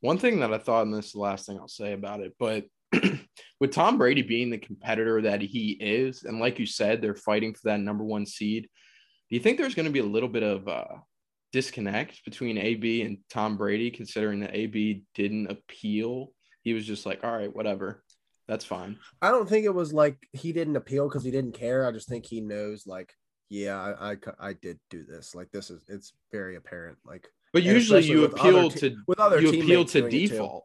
One 0.00 0.18
thing 0.18 0.40
that 0.40 0.52
I 0.52 0.58
thought, 0.58 0.86
and 0.86 0.94
this 0.94 1.06
is 1.06 1.12
the 1.12 1.20
last 1.20 1.46
thing 1.46 1.58
I'll 1.58 1.66
say 1.66 1.94
about 1.94 2.20
it, 2.20 2.34
but 2.38 2.66
with 3.60 3.72
Tom 3.72 3.98
Brady 3.98 4.22
being 4.22 4.50
the 4.50 4.58
competitor 4.58 5.22
that 5.22 5.40
he 5.40 5.70
is, 5.80 6.22
and 6.22 6.38
like 6.38 6.58
you 6.58 6.66
said, 6.66 7.00
they're 7.00 7.16
fighting 7.16 7.54
for 7.54 7.62
that 7.64 7.80
number 7.80 8.04
one 8.04 8.26
seed. 8.26 8.68
Do 9.30 9.36
you 9.36 9.42
think 9.42 9.58
there's 9.58 9.74
going 9.74 9.86
to 9.86 9.92
be 9.92 9.98
a 9.98 10.04
little 10.04 10.28
bit 10.28 10.42
of 10.42 10.66
uh, 10.68 10.84
disconnect 11.52 12.24
between 12.24 12.56
AB 12.56 13.02
and 13.02 13.18
Tom 13.28 13.56
Brady, 13.56 13.90
considering 13.90 14.40
that 14.40 14.54
AB 14.56 15.02
didn't 15.14 15.50
appeal? 15.50 16.32
He 16.62 16.72
was 16.72 16.86
just 16.86 17.04
like, 17.04 17.22
all 17.24 17.36
right, 17.36 17.54
whatever. 17.54 18.02
That's 18.46 18.64
fine. 18.64 18.98
I 19.20 19.30
don't 19.30 19.46
think 19.48 19.66
it 19.66 19.74
was 19.74 19.92
like 19.92 20.16
he 20.32 20.52
didn't 20.52 20.76
appeal 20.76 21.08
because 21.08 21.24
he 21.24 21.30
didn't 21.30 21.52
care. 21.52 21.86
I 21.86 21.92
just 21.92 22.08
think 22.08 22.24
he 22.24 22.40
knows, 22.40 22.86
like, 22.86 23.12
yeah, 23.50 23.78
I, 23.78 24.12
I, 24.12 24.16
I 24.40 24.52
did 24.54 24.78
do 24.88 25.04
this. 25.04 25.34
Like, 25.34 25.50
this 25.50 25.68
is 25.70 25.84
it's 25.88 26.14
very 26.32 26.56
apparent. 26.56 26.96
Like, 27.04 27.28
But 27.52 27.62
usually 27.62 28.04
you 28.04 28.24
appeal 28.24 28.70
te- 28.70 28.90
to 28.90 28.96
with 29.06 29.20
other 29.20 29.40
you 29.40 29.50
appeal 29.50 29.84
to 29.84 30.00
doing 30.00 30.06
it 30.06 30.10
too. 30.10 30.28
default. 30.28 30.64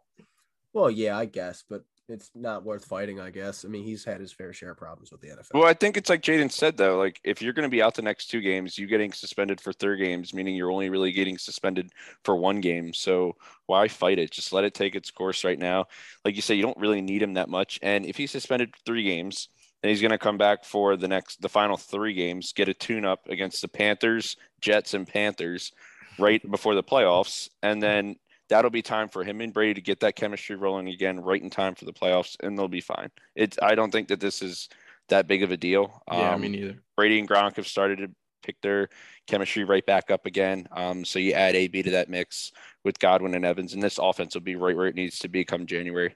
well, 0.71 0.89
yeah, 0.89 1.17
I 1.17 1.25
guess, 1.25 1.65
but 1.69 1.83
it's 2.09 2.31
not 2.35 2.63
worth 2.63 2.85
fighting. 2.85 3.19
I 3.19 3.29
guess. 3.29 3.65
I 3.65 3.67
mean, 3.67 3.83
he's 3.83 4.03
had 4.03 4.19
his 4.19 4.31
fair 4.31 4.53
share 4.53 4.71
of 4.71 4.77
problems 4.77 5.11
with 5.11 5.21
the 5.21 5.29
NFL. 5.29 5.53
Well, 5.53 5.65
I 5.65 5.73
think 5.73 5.97
it's 5.97 6.09
like 6.09 6.21
Jaden 6.21 6.51
said 6.51 6.77
though. 6.77 6.97
Like 6.97 7.19
if 7.23 7.41
you're 7.41 7.53
going 7.53 7.69
to 7.69 7.69
be 7.69 7.81
out 7.81 7.95
the 7.95 8.01
next 8.01 8.27
two 8.27 8.41
games, 8.41 8.77
you 8.77 8.87
getting 8.87 9.11
suspended 9.11 9.61
for 9.61 9.73
third 9.73 9.99
games, 9.99 10.33
meaning 10.33 10.55
you're 10.55 10.71
only 10.71 10.89
really 10.89 11.11
getting 11.11 11.37
suspended 11.37 11.91
for 12.23 12.35
one 12.35 12.61
game. 12.61 12.93
So 12.93 13.35
why 13.65 13.87
fight 13.87 14.19
it? 14.19 14.31
Just 14.31 14.53
let 14.53 14.63
it 14.63 14.73
take 14.73 14.95
its 14.95 15.11
course 15.11 15.43
right 15.43 15.59
now. 15.59 15.85
Like 16.25 16.35
you 16.35 16.41
say, 16.41 16.55
you 16.55 16.63
don't 16.63 16.77
really 16.77 17.01
need 17.01 17.21
him 17.21 17.33
that 17.35 17.49
much. 17.49 17.79
And 17.81 18.05
if 18.05 18.17
he's 18.17 18.31
suspended 18.31 18.73
three 18.85 19.03
games, 19.03 19.49
then 19.81 19.89
he's 19.89 20.01
going 20.01 20.11
to 20.11 20.17
come 20.17 20.37
back 20.37 20.63
for 20.63 20.95
the 20.95 21.07
next, 21.09 21.41
the 21.41 21.49
final 21.49 21.75
three 21.75 22.13
games, 22.13 22.53
get 22.53 22.69
a 22.69 22.73
tune-up 22.73 23.27
against 23.27 23.61
the 23.61 23.67
Panthers, 23.67 24.37
Jets, 24.61 24.93
and 24.93 25.05
Panthers 25.05 25.73
right 26.17 26.41
before 26.49 26.75
the 26.75 26.83
playoffs, 26.83 27.49
and 27.61 27.81
then 27.81 28.15
that'll 28.53 28.69
be 28.69 28.83
time 28.83 29.09
for 29.09 29.23
him 29.23 29.41
and 29.41 29.51
Brady 29.51 29.73
to 29.73 29.81
get 29.81 29.99
that 30.01 30.15
chemistry 30.15 30.55
rolling 30.55 30.87
again, 30.87 31.19
right 31.19 31.41
in 31.41 31.49
time 31.49 31.73
for 31.73 31.85
the 31.85 31.91
playoffs, 31.91 32.37
and 32.43 32.55
they'll 32.55 32.67
be 32.67 32.81
fine. 32.81 33.09
It's 33.35 33.57
I 33.63 33.73
don't 33.73 33.89
think 33.89 34.09
that 34.09 34.19
this 34.19 34.43
is 34.43 34.69
that 35.09 35.27
big 35.27 35.41
of 35.41 35.51
a 35.51 35.57
deal. 35.57 36.03
Yeah, 36.11 36.35
Um, 36.35 36.41
me 36.41 36.49
neither. 36.49 36.77
Brady 36.95 37.17
and 37.17 37.27
Gronk 37.27 37.55
have 37.55 37.67
started 37.67 37.97
to 37.97 38.11
pick 38.43 38.61
their 38.61 38.89
chemistry 39.25 39.63
right 39.63 39.83
back 39.87 40.11
up 40.11 40.27
again. 40.27 40.67
Um, 40.71 41.03
so 41.03 41.17
you 41.17 41.33
add 41.33 41.55
AB 41.55 41.81
to 41.81 41.91
that 41.91 42.09
mix 42.09 42.51
with 42.83 42.99
Godwin 42.99 43.33
and 43.33 43.43
Evans, 43.43 43.73
and 43.73 43.81
this 43.81 43.97
offense 43.97 44.35
will 44.35 44.41
be 44.41 44.55
right 44.55 44.77
where 44.77 44.87
it 44.87 44.95
needs 44.95 45.17
to 45.19 45.27
be 45.29 45.43
come 45.43 45.65
January. 45.65 46.13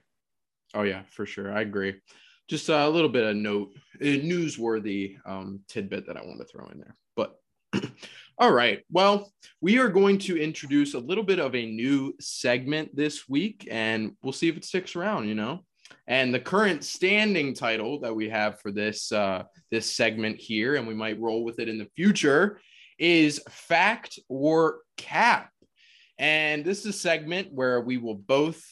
Oh 0.74 0.82
yeah, 0.82 1.02
for 1.10 1.26
sure. 1.26 1.52
I 1.52 1.62
agree. 1.62 1.96
Just 2.46 2.68
a 2.68 2.88
little 2.88 3.10
bit 3.10 3.24
of 3.24 3.34
note, 3.34 3.72
a 4.00 4.20
newsworthy 4.20 5.16
um, 5.26 5.60
tidbit 5.66 6.06
that 6.06 6.16
I 6.16 6.24
want 6.24 6.38
to 6.38 6.44
throw 6.44 6.68
in 6.68 6.78
there. 6.78 6.96
But 7.16 7.40
all 8.38 8.52
right, 8.52 8.84
well, 8.90 9.32
we 9.60 9.78
are 9.78 9.88
going 9.88 10.18
to 10.18 10.40
introduce 10.40 10.94
a 10.94 10.98
little 10.98 11.24
bit 11.24 11.40
of 11.40 11.56
a 11.56 11.66
new 11.66 12.14
segment 12.20 12.94
this 12.94 13.28
week, 13.28 13.66
and 13.70 14.12
we'll 14.22 14.32
see 14.32 14.48
if 14.48 14.56
it 14.56 14.64
sticks 14.64 14.94
around. 14.94 15.28
You 15.28 15.34
know, 15.34 15.64
and 16.06 16.32
the 16.32 16.40
current 16.40 16.84
standing 16.84 17.54
title 17.54 18.00
that 18.00 18.14
we 18.14 18.28
have 18.28 18.60
for 18.60 18.70
this 18.70 19.10
uh, 19.10 19.42
this 19.70 19.94
segment 19.94 20.38
here, 20.38 20.76
and 20.76 20.86
we 20.86 20.94
might 20.94 21.20
roll 21.20 21.42
with 21.42 21.58
it 21.58 21.68
in 21.68 21.78
the 21.78 21.88
future, 21.96 22.60
is 22.98 23.42
fact 23.50 24.18
or 24.28 24.80
cap. 24.96 25.50
And 26.18 26.64
this 26.64 26.80
is 26.80 26.86
a 26.86 26.92
segment 26.92 27.52
where 27.52 27.80
we 27.80 27.96
will 27.96 28.16
both 28.16 28.64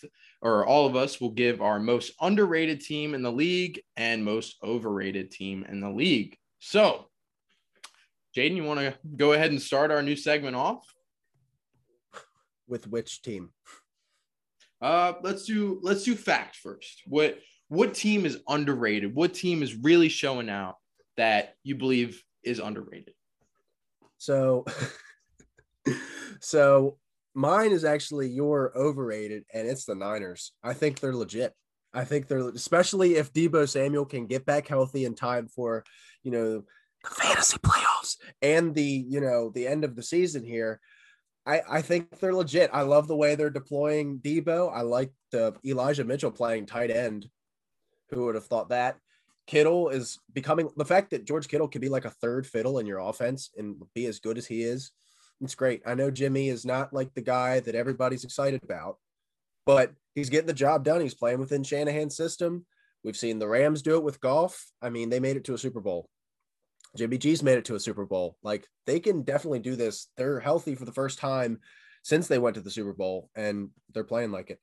or 0.42 0.66
all 0.66 0.87
of 0.87 0.96
us 0.96 1.20
will 1.20 1.31
give 1.31 1.61
our 1.61 1.81
most 1.81 2.12
underrated 2.20 2.81
team 2.81 3.14
in 3.14 3.22
the 3.22 3.33
league 3.33 3.81
and 3.96 4.24
most 4.24 4.57
overrated 4.62 5.31
team 5.31 5.64
in 5.68 5.81
the 5.81 5.90
league. 5.90 6.37
So, 6.61 7.09
Jaden, 8.37 8.57
you 8.57 8.64
want 8.64 8.81
to 8.81 8.94
go 9.16 9.33
ahead 9.33 9.51
and 9.51 9.62
start 9.62 9.90
our 9.90 10.03
new 10.03 10.14
segment 10.14 10.57
off? 10.57 10.85
With 12.68 12.87
which 12.87 13.22
team? 13.22 13.51
Uh, 14.83 15.14
let's 15.22 15.44
do 15.44 15.81
let's 15.83 16.03
do 16.03 16.14
fact 16.14 16.57
first. 16.57 17.03
What 17.07 17.38
what 17.68 17.94
team 17.94 18.27
is 18.27 18.38
underrated? 18.46 19.14
What 19.14 19.33
team 19.33 19.62
is 19.62 19.75
really 19.75 20.11
showing 20.11 20.51
out 20.51 20.77
that 21.16 21.55
you 21.62 21.77
believe 21.77 22.22
is 22.42 22.59
underrated? 22.59 23.14
So, 24.18 24.66
so 26.40 26.99
mine 27.35 27.72
is 27.72 27.85
actually 27.85 28.29
your 28.29 28.77
overrated, 28.77 29.44
and 29.55 29.66
it's 29.66 29.87
the 29.87 29.94
Niners. 29.94 30.53
I 30.62 30.75
think 30.75 31.01
they're 31.01 31.14
legit. 31.14 31.55
I 31.94 32.05
think 32.05 32.27
they're 32.27 32.49
especially 32.51 33.14
if 33.14 33.33
Deebo 33.33 33.66
Samuel 33.66 34.05
can 34.05 34.27
get 34.27 34.44
back 34.44 34.68
healthy 34.68 35.07
in 35.07 35.14
time 35.14 35.49
for, 35.49 35.85
you 36.22 36.31
know, 36.31 36.64
the 37.03 37.11
fantasy 37.11 37.57
playoffs 37.59 37.86
and 38.42 38.75
the 38.75 38.83
you 38.83 39.21
know 39.21 39.51
the 39.55 39.66
end 39.66 39.85
of 39.85 39.97
the 39.97 40.03
season 40.03 40.45
here. 40.45 40.81
I, 41.47 41.62
I 41.69 41.83
think 41.83 42.19
they're 42.19 42.35
legit. 42.35 42.71
I 42.73 42.83
love 42.83 43.07
the 43.07 43.16
way 43.16 43.35
they're 43.37 43.51
deploying 43.51 44.19
Deebo. 44.19 44.73
I 44.75 44.81
like 44.81 45.12
the 45.31 45.55
Elijah 45.64 46.05
Mitchell 46.05 46.33
playing 46.33 46.66
tight 46.66 46.90
end. 46.90 47.29
Who 48.11 48.25
would 48.25 48.35
have 48.35 48.47
thought 48.47 48.71
that? 48.71 48.97
Kittle 49.47 49.90
is 49.90 50.19
becoming 50.33 50.69
the 50.77 50.85
fact 50.85 51.11
that 51.11 51.25
George 51.25 51.47
Kittle 51.47 51.69
could 51.69 51.81
be 51.81 51.88
like 51.88 52.05
a 52.05 52.11
third 52.11 52.47
fiddle 52.47 52.81
in 52.81 52.87
your 52.87 52.99
offense 52.99 53.51
and 53.57 53.77
be 53.95 54.07
as 54.07 54.19
good 54.19 54.38
as 54.38 54.47
he 54.47 54.62
is. 54.62 54.90
It's 55.40 55.55
great. 55.55 55.83
I 55.87 55.95
know 55.95 56.11
Jimmy 56.11 56.49
is 56.49 56.64
not 56.64 56.92
like 56.92 57.14
the 57.14 57.21
guy 57.21 57.61
that 57.61 57.75
everybody's 57.75 58.25
excited 58.25 58.64
about, 58.64 58.99
but 59.64 59.92
he's 60.14 60.31
getting 60.31 60.47
the 60.47 60.53
job 60.53 60.83
done. 60.83 61.01
He's 61.01 61.14
playing 61.14 61.38
within 61.38 61.62
Shanahan's 61.62 62.16
system. 62.16 62.66
We've 63.05 63.16
seen 63.16 63.38
the 63.38 63.47
Rams 63.47 63.83
do 63.83 63.97
it 63.97 64.03
with 64.03 64.21
Goff. 64.21 64.66
I 64.83 64.90
mean, 64.90 65.11
they 65.11 65.21
made 65.21 65.37
it 65.37 65.45
to 65.45 65.55
a 65.55 65.59
Super 65.59 65.81
Bowl. 65.81 66.09
Jimmy 66.97 67.19
G's 67.19 67.43
made 67.43 67.59
it 67.59 67.65
to 67.67 67.75
a 67.75 67.81
Super 67.81 68.05
Bowl. 68.05 68.37
Like 68.43 68.67
they 68.87 69.01
can 69.01 69.23
definitely 69.23 69.61
do 69.61 69.77
this. 69.77 70.09
They're 70.17 70.41
healthy 70.41 70.75
for 70.75 70.85
the 70.85 70.93
first 70.93 71.19
time 71.19 71.61
since 72.03 72.29
they 72.29 72.39
went 72.39 72.55
to 72.55 72.61
the 72.61 72.71
Super 72.71 72.93
Bowl, 72.93 73.31
and 73.35 73.71
they're 73.93 74.05
playing 74.05 74.33
like 74.33 74.51
it. 74.51 74.61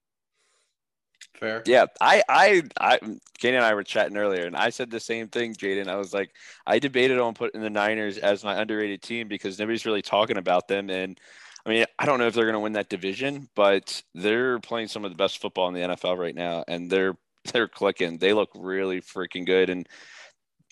Fair. 1.39 1.63
Yeah, 1.65 1.86
I, 2.00 2.22
I, 2.30 2.63
I, 2.80 3.00
Kane 3.38 3.56
and 3.56 3.65
I 3.65 3.74
were 3.74 3.84
chatting 3.84 4.17
earlier, 4.17 4.46
and 4.46 4.56
I 4.56 4.69
said 4.69 4.89
the 4.89 5.00
same 5.00 5.28
thing, 5.28 5.54
Jaden. 5.54 5.88
I 5.88 5.96
was 5.96 6.13
like, 6.13 6.32
I 6.65 6.80
debated 6.80 7.19
on 7.19 7.34
putting 7.34 7.62
the 7.62 7.69
Niners 7.69 8.17
as 8.17 8.43
my 8.43 8.60
underrated 8.62 9.02
team 9.02 9.28
because 9.28 9.58
nobody's 9.60 9.86
really 9.86 10.02
talking 10.02 10.38
about 10.38 10.67
them. 10.67 10.89
And 10.89 11.19
I 11.65 11.69
mean, 11.69 11.86
I 11.98 12.06
don't 12.06 12.19
know 12.19 12.28
if 12.28 12.34
they're 12.34 12.46
going 12.46 12.54
to 12.54 12.60
win 12.60 12.74
that 12.74 12.89
division, 12.89 13.50
but 13.56 14.02
they're 14.13 14.60
playing 14.60 14.88
some 14.89 15.06
of 15.06 15.12
the 15.12 15.17
best 15.17 15.39
football 15.39 15.67
in 15.69 15.74
the 15.74 15.82
NFL 15.82 16.17
right 16.17 16.36
now, 16.36 16.63
and 16.67 16.89
they're 16.89 17.15
they're 17.52 17.67
clicking. 17.67 18.17
They 18.17 18.34
look 18.34 18.50
really 18.56 19.02
freaking 19.02 19.46
good. 19.46 19.69
And 19.69 19.88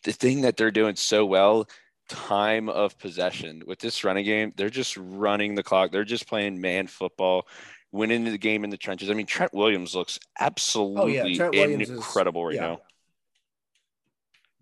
the 0.04 0.12
thing 0.12 0.42
that 0.42 0.58
they're 0.58 0.72
doing 0.72 0.96
so 0.96 1.26
well, 1.26 1.68
time 2.10 2.70
of 2.70 2.98
possession 2.98 3.64
with 3.66 3.80
this 3.80 4.04
running 4.04 4.26
game, 4.26 4.54
they're 4.58 4.70
just 4.70 4.98
running 4.98 5.56
the 5.56 5.64
clock. 5.64 5.92
They're 5.92 6.04
just 6.04 6.28
playing 6.28 6.60
man 6.60 6.88
football 6.88 7.48
winning 7.92 8.24
the 8.24 8.38
game 8.38 8.64
in 8.64 8.70
the 8.70 8.78
trenches. 8.78 9.10
I 9.10 9.14
mean, 9.14 9.26
Trent 9.26 9.54
Williams 9.54 9.96
looks 9.96 10.20
oh, 10.24 10.46
absolutely 10.46 11.20
Oh, 11.20 11.36
Trent 11.36 11.56
Williams 11.56 11.90
is- 11.90 11.96
incredible 11.98 12.46
right 12.46 12.56
yeah. 12.56 12.62
now. 12.62 12.80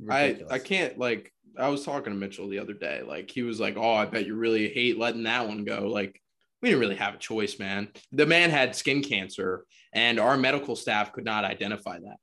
I 0.10 0.40
I 0.50 0.60
can't 0.60 0.98
like 0.98 1.34
I 1.58 1.68
was 1.68 1.84
talking 1.84 2.14
to 2.14 2.18
Mitchell 2.20 2.48
the 2.48 2.60
other 2.60 2.74
day. 2.74 3.02
Like 3.06 3.30
he 3.30 3.42
was 3.44 3.60
like, 3.60 3.76
"Oh, 3.76 3.94
I 3.94 4.06
bet 4.06 4.26
you 4.26 4.36
really 4.36 4.70
hate 4.70 4.98
letting 4.98 5.24
that 5.24 5.48
one 5.48 5.66
go." 5.66 5.88
Like 5.88 6.22
we 6.62 6.70
didn't 6.70 6.80
really 6.80 6.96
have 6.96 7.16
a 7.16 7.18
choice, 7.18 7.60
man. 7.60 7.90
The 8.14 8.26
man 8.26 8.50
had 8.50 8.76
skin 8.76 9.04
cancer, 9.04 9.66
and 9.92 10.20
our 10.20 10.38
medical 10.38 10.78
staff 10.78 11.12
could 11.12 11.26
not 11.26 11.44
identify 11.44 12.00
that. 12.00 12.18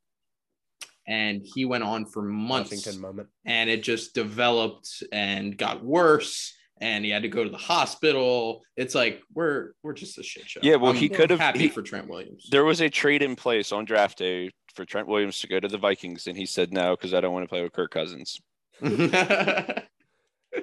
And 1.09 1.43
he 1.45 1.65
went 1.65 1.85
on 1.85 2.07
for 2.07 2.23
months, 2.23 2.71
Washington 2.73 3.01
moment. 3.01 3.29
and 3.45 3.71
it 3.71 3.83
just 3.83 4.15
developed 4.15 5.03
and 5.13 5.57
got 5.57 5.85
worse. 5.85 6.53
And 6.81 7.05
he 7.05 7.11
had 7.11 7.23
to 7.23 7.29
go 7.29 7.43
to 7.43 7.49
the 7.49 7.57
hospital. 7.57 8.61
It's 8.77 8.95
like 8.95 9.23
we're 9.33 9.71
we're 9.83 9.95
just 9.95 10.19
a 10.19 10.23
shit 10.23 10.49
show. 10.49 10.61
Yeah, 10.63 10.77
well, 10.77 10.91
I'm 10.91 10.97
he 10.97 11.09
could 11.09 11.31
have- 11.31 11.39
happy 11.41 11.61
he- 11.61 11.69
for 11.69 11.81
Trent 11.83 12.09
Williams. 12.09 12.49
There 12.51 12.65
was 12.65 12.81
a 12.83 12.91
trade 12.91 13.23
in 13.23 13.35
place 13.37 13.73
on 13.73 13.85
draft 13.87 14.19
day 14.19 14.51
for 14.75 14.85
Trent 14.85 15.09
Williams 15.09 15.39
to 15.41 15.47
go 15.47 15.59
to 15.59 15.69
the 15.69 15.79
Vikings, 15.79 16.27
and 16.27 16.37
he 16.37 16.45
said 16.45 16.73
no 16.75 16.95
because 16.95 17.15
I 17.15 17.21
don't 17.23 17.33
want 17.33 17.45
to 17.45 17.49
play 17.49 17.63
with 17.63 17.73
Kirk 17.73 17.91
Cousins. 17.93 18.39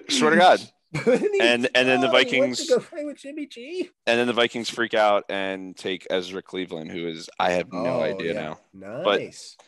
Swear 0.10 0.29
to 0.32 0.36
God. 0.38 0.60
And- 1.41 1.67
and 1.73 1.88
then 1.89 2.01
the 2.01 2.06
to 2.06 2.12
Vikings- 2.12 2.69
go 2.69 2.77
play 2.79 3.03
with 3.03 3.17
Jimmy 3.17 3.47
G. 3.47 3.89
And 4.06 4.19
then 4.19 4.27
the 4.27 4.34
Vikings 4.34 4.69
freak 4.69 4.93
out 4.93 5.23
and 5.27 5.75
take 5.75 6.06
Ezra 6.12 6.43
Cleveland, 6.43 6.91
who 6.91 7.08
is 7.08 7.27
I 7.39 7.53
have 7.53 7.73
no 7.73 7.86
Oh, 7.86 8.01
idea 8.03 8.36
yeah. 8.36 8.41
now. 8.73 9.03
Nice. 9.03 9.56
But 9.58 9.63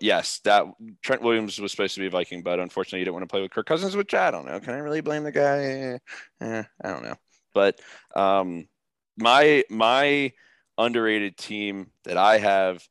yes, 0.00 0.40
that 0.44 0.64
Trent 1.02 1.22
Williams 1.22 1.60
was 1.60 1.70
supposed 1.70 1.94
to 1.94 2.00
be 2.00 2.06
a 2.06 2.10
Viking, 2.10 2.42
but 2.42 2.60
unfortunately, 2.60 3.00
he 3.00 3.04
didn't 3.04 3.14
want 3.14 3.24
to 3.24 3.32
play 3.32 3.42
with 3.42 3.50
Kirk 3.50 3.66
Cousins, 3.66 3.96
which 3.96 4.14
I 4.14 4.30
don't 4.30 4.46
know. 4.46 4.60
Can 4.60 4.74
I 4.74 4.78
really 4.78 5.00
blame 5.00 5.24
the 5.24 5.32
guy? 5.32 5.98
Eh, 6.40 6.62
I 6.82 6.88
don't 6.88 7.02
know. 7.02 7.16
But 7.54 7.80
um, 8.14 8.68
my 9.16 9.64
my 9.70 10.32
underrated 10.78 11.36
team 11.36 11.90
that 12.04 12.16
I 12.16 12.38
have 12.38 12.86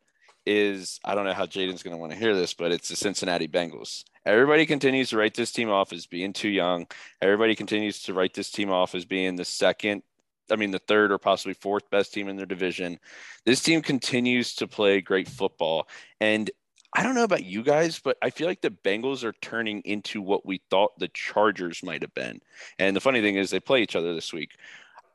is 0.45 0.99
I 1.03 1.15
don't 1.15 1.25
know 1.25 1.33
how 1.33 1.45
Jaden's 1.45 1.83
going 1.83 1.95
to 1.95 1.99
want 1.99 2.11
to 2.11 2.17
hear 2.17 2.35
this, 2.35 2.53
but 2.53 2.71
it's 2.71 2.89
the 2.89 2.95
Cincinnati 2.95 3.47
Bengals. 3.47 4.03
Everybody 4.25 4.65
continues 4.65 5.09
to 5.09 5.17
write 5.17 5.33
this 5.33 5.51
team 5.51 5.69
off 5.69 5.93
as 5.93 6.05
being 6.07 6.33
too 6.33 6.49
young. 6.49 6.87
Everybody 7.21 7.55
continues 7.55 8.01
to 8.03 8.13
write 8.13 8.33
this 8.33 8.51
team 8.51 8.71
off 8.71 8.95
as 8.95 9.05
being 9.05 9.35
the 9.35 9.45
second, 9.45 10.03
I 10.51 10.55
mean, 10.55 10.71
the 10.71 10.79
third 10.79 11.11
or 11.11 11.17
possibly 11.17 11.53
fourth 11.53 11.89
best 11.89 12.13
team 12.13 12.27
in 12.29 12.35
their 12.35 12.45
division. 12.45 12.99
This 13.45 13.61
team 13.61 13.81
continues 13.81 14.55
to 14.55 14.67
play 14.67 15.01
great 15.01 15.27
football. 15.27 15.87
And 16.19 16.49
I 16.93 17.03
don't 17.03 17.13
know 17.15 17.23
about 17.23 17.43
you 17.43 17.61
guys, 17.63 17.99
but 17.99 18.17
I 18.21 18.31
feel 18.31 18.47
like 18.47 18.61
the 18.61 18.71
Bengals 18.71 19.23
are 19.23 19.33
turning 19.41 19.81
into 19.81 20.21
what 20.21 20.45
we 20.45 20.61
thought 20.71 20.97
the 20.97 21.07
Chargers 21.09 21.83
might 21.83 22.01
have 22.01 22.13
been. 22.15 22.41
And 22.79 22.95
the 22.95 22.99
funny 23.01 23.21
thing 23.21 23.35
is, 23.35 23.51
they 23.51 23.59
play 23.59 23.81
each 23.83 23.95
other 23.95 24.13
this 24.15 24.33
week. 24.33 24.55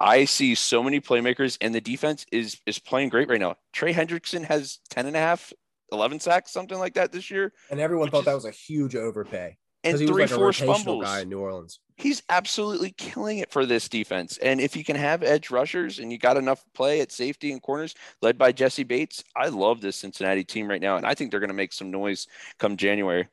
I 0.01 0.25
see 0.25 0.55
so 0.55 0.83
many 0.83 1.01
playmakers, 1.01 1.57
and 1.61 1.75
the 1.75 1.81
defense 1.81 2.27
is 2.33 2.61
is 2.67 2.79
playing 2.79 3.09
great 3.09 3.29
right 3.29 3.41
now. 3.41 3.57
Trey 3.73 3.93
Hendrickson 3.93 4.45
has 4.45 4.79
10 4.91 5.07
and 5.07 5.17
a 5.17 5.21
half, 5.21 5.53
11 5.93 6.21
sacks, 6.21 6.51
something 6.53 6.79
like 6.79 6.95
that 6.95 7.13
this 7.13 7.31
year. 7.31 7.53
And 7.71 7.81
everyone 7.81 8.11
thought 8.11 8.21
is- 8.21 8.25
that 8.27 8.35
was 8.35 8.45
a 8.45 8.51
huge 8.51 8.95
overpay. 8.97 9.57
And 9.83 9.99
Because 9.99 10.01
he 10.01 10.07
was 10.07 10.11
three 10.13 10.23
like 10.23 10.31
a 10.71 10.73
fumbles. 10.75 11.05
guy 11.05 11.21
in 11.21 11.29
New 11.29 11.39
Orleans. 11.41 11.79
He's 11.97 12.23
absolutely 12.29 12.91
killing 12.91 13.39
it 13.39 13.53
for 13.53 13.65
this 13.67 13.89
defense. 13.89 14.37
And 14.39 14.61
if 14.61 14.77
you 14.77 14.85
can 14.85 14.97
have 14.97 15.23
edge 15.23 15.51
rushers 15.51 16.01
and 16.01 16.11
you 16.11 16.19
got 16.19 16.37
enough 16.37 16.65
play 16.75 17.01
at 17.01 17.13
safety 17.13 17.53
and 17.53 17.63
corners 17.63 17.95
led 18.21 18.37
by 18.37 18.51
Jessie 18.51 18.83
Bates, 18.83 19.23
I 19.37 19.49
love 19.49 19.81
this 19.81 19.97
Cincinnati 19.97 20.43
team 20.43 20.69
right 20.69 20.81
now. 20.81 20.97
And 20.97 21.07
I 21.07 21.15
think 21.15 21.31
they're 21.31 21.41
going 21.41 21.49
to 21.49 21.55
make 21.55 21.73
some 21.73 21.93
noise 21.93 22.27
come 22.59 22.77
January. 22.77 23.29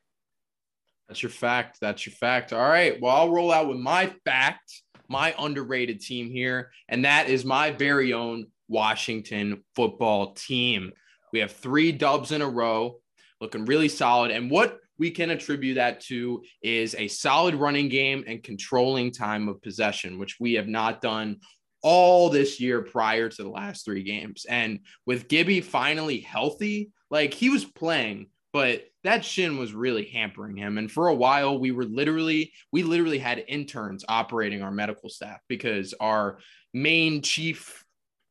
That's 1.08 1.22
your 1.22 1.30
fact. 1.30 1.78
That's 1.80 2.06
your 2.06 2.14
fact. 2.14 2.52
All 2.52 2.68
right. 2.68 3.00
Well, 3.00 3.14
I'll 3.14 3.30
roll 3.30 3.52
out 3.52 3.68
with 3.68 3.78
my 3.78 4.14
fact, 4.24 4.82
my 5.08 5.34
underrated 5.38 6.00
team 6.00 6.30
here, 6.30 6.70
and 6.88 7.04
that 7.04 7.28
is 7.28 7.44
my 7.44 7.72
very 7.72 8.12
own 8.12 8.46
Washington 8.68 9.64
football 9.74 10.34
team. 10.34 10.92
We 11.32 11.40
have 11.40 11.52
three 11.52 11.92
dubs 11.92 12.32
in 12.32 12.42
a 12.42 12.48
row, 12.48 13.00
looking 13.40 13.64
really 13.64 13.88
solid. 13.88 14.30
And 14.30 14.50
what 14.50 14.78
we 14.98 15.10
can 15.10 15.30
attribute 15.30 15.76
that 15.76 16.00
to 16.02 16.42
is 16.62 16.94
a 16.96 17.08
solid 17.08 17.54
running 17.54 17.88
game 17.88 18.24
and 18.26 18.42
controlling 18.42 19.10
time 19.10 19.48
of 19.48 19.62
possession, 19.62 20.18
which 20.18 20.36
we 20.40 20.54
have 20.54 20.68
not 20.68 21.00
done 21.00 21.38
all 21.82 22.28
this 22.28 22.60
year 22.60 22.82
prior 22.82 23.28
to 23.28 23.42
the 23.42 23.48
last 23.48 23.84
three 23.84 24.02
games. 24.02 24.46
And 24.48 24.80
with 25.04 25.28
Gibby 25.28 25.60
finally 25.60 26.20
healthy, 26.20 26.90
like 27.10 27.34
he 27.34 27.50
was 27.50 27.64
playing, 27.64 28.28
but 28.52 28.84
that 29.04 29.24
shin 29.24 29.58
was 29.58 29.74
really 29.74 30.04
hampering 30.04 30.56
him. 30.56 30.78
And 30.78 30.90
for 30.90 31.08
a 31.08 31.14
while, 31.14 31.58
we 31.58 31.72
were 31.72 31.84
literally, 31.84 32.52
we 32.70 32.84
literally 32.84 33.18
had 33.18 33.44
interns 33.48 34.04
operating 34.08 34.62
our 34.62 34.70
medical 34.70 35.08
staff 35.08 35.40
because 35.48 35.92
our 35.98 36.38
main 36.72 37.22
chief 37.22 37.84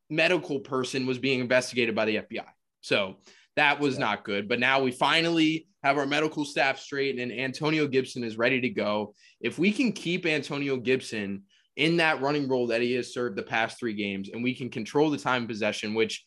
medical 0.09 0.59
person 0.59 1.05
was 1.05 1.17
being 1.17 1.39
investigated 1.39 1.95
by 1.95 2.05
the 2.05 2.17
FBI. 2.17 2.47
So 2.81 3.17
that 3.61 3.79
was 3.79 3.99
not 3.99 4.23
good. 4.23 4.49
But 4.49 4.59
now 4.59 4.81
we 4.81 4.89
finally 4.89 5.67
have 5.83 5.99
our 5.99 6.07
medical 6.07 6.45
staff 6.45 6.79
straight 6.79 7.19
and 7.19 7.31
Antonio 7.31 7.87
Gibson 7.87 8.23
is 8.23 8.35
ready 8.35 8.59
to 8.59 8.69
go. 8.69 9.13
If 9.39 9.59
we 9.59 9.71
can 9.71 9.91
keep 9.91 10.25
Antonio 10.25 10.77
Gibson 10.77 11.43
in 11.75 11.97
that 11.97 12.21
running 12.21 12.47
role 12.47 12.65
that 12.67 12.81
he 12.81 12.93
has 12.93 13.13
served 13.13 13.37
the 13.37 13.43
past 13.43 13.77
three 13.77 13.93
games 13.93 14.31
and 14.33 14.43
we 14.43 14.55
can 14.55 14.71
control 14.71 15.11
the 15.11 15.17
time 15.19 15.45
possession, 15.45 15.93
which 15.93 16.25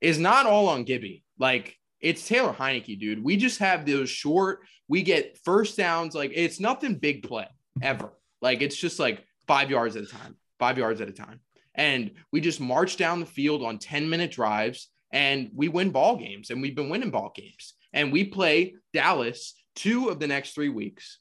is 0.00 0.20
not 0.20 0.46
all 0.46 0.68
on 0.68 0.84
Gibby. 0.84 1.24
Like 1.36 1.76
it's 2.00 2.28
Taylor 2.28 2.52
Heinicke, 2.52 3.00
dude. 3.00 3.24
We 3.24 3.36
just 3.36 3.58
have 3.58 3.84
those 3.84 4.08
short, 4.08 4.60
we 4.86 5.02
get 5.02 5.36
first 5.44 5.76
downs. 5.76 6.14
Like 6.14 6.30
it's 6.32 6.60
nothing 6.60 6.94
big 6.94 7.26
play 7.26 7.48
ever. 7.82 8.12
Like 8.40 8.62
it's 8.62 8.76
just 8.76 9.00
like 9.00 9.24
five 9.48 9.68
yards 9.68 9.96
at 9.96 10.04
a 10.04 10.06
time, 10.06 10.36
five 10.60 10.78
yards 10.78 11.00
at 11.00 11.08
a 11.08 11.12
time. 11.12 11.40
And 11.74 12.12
we 12.30 12.40
just 12.40 12.60
march 12.60 12.96
down 12.96 13.18
the 13.18 13.26
field 13.26 13.64
on 13.64 13.78
10 13.78 14.08
minute 14.08 14.30
drives 14.30 14.90
and 15.10 15.50
we 15.54 15.68
win 15.68 15.90
ball 15.90 16.16
games 16.16 16.50
and 16.50 16.60
we've 16.60 16.76
been 16.76 16.88
winning 16.88 17.10
ball 17.10 17.32
games. 17.34 17.74
And 17.92 18.12
we 18.12 18.24
play 18.24 18.74
Dallas 18.92 19.54
two 19.74 20.08
of 20.08 20.20
the 20.20 20.26
next 20.26 20.54
three 20.54 20.68
weeks. 20.68 21.18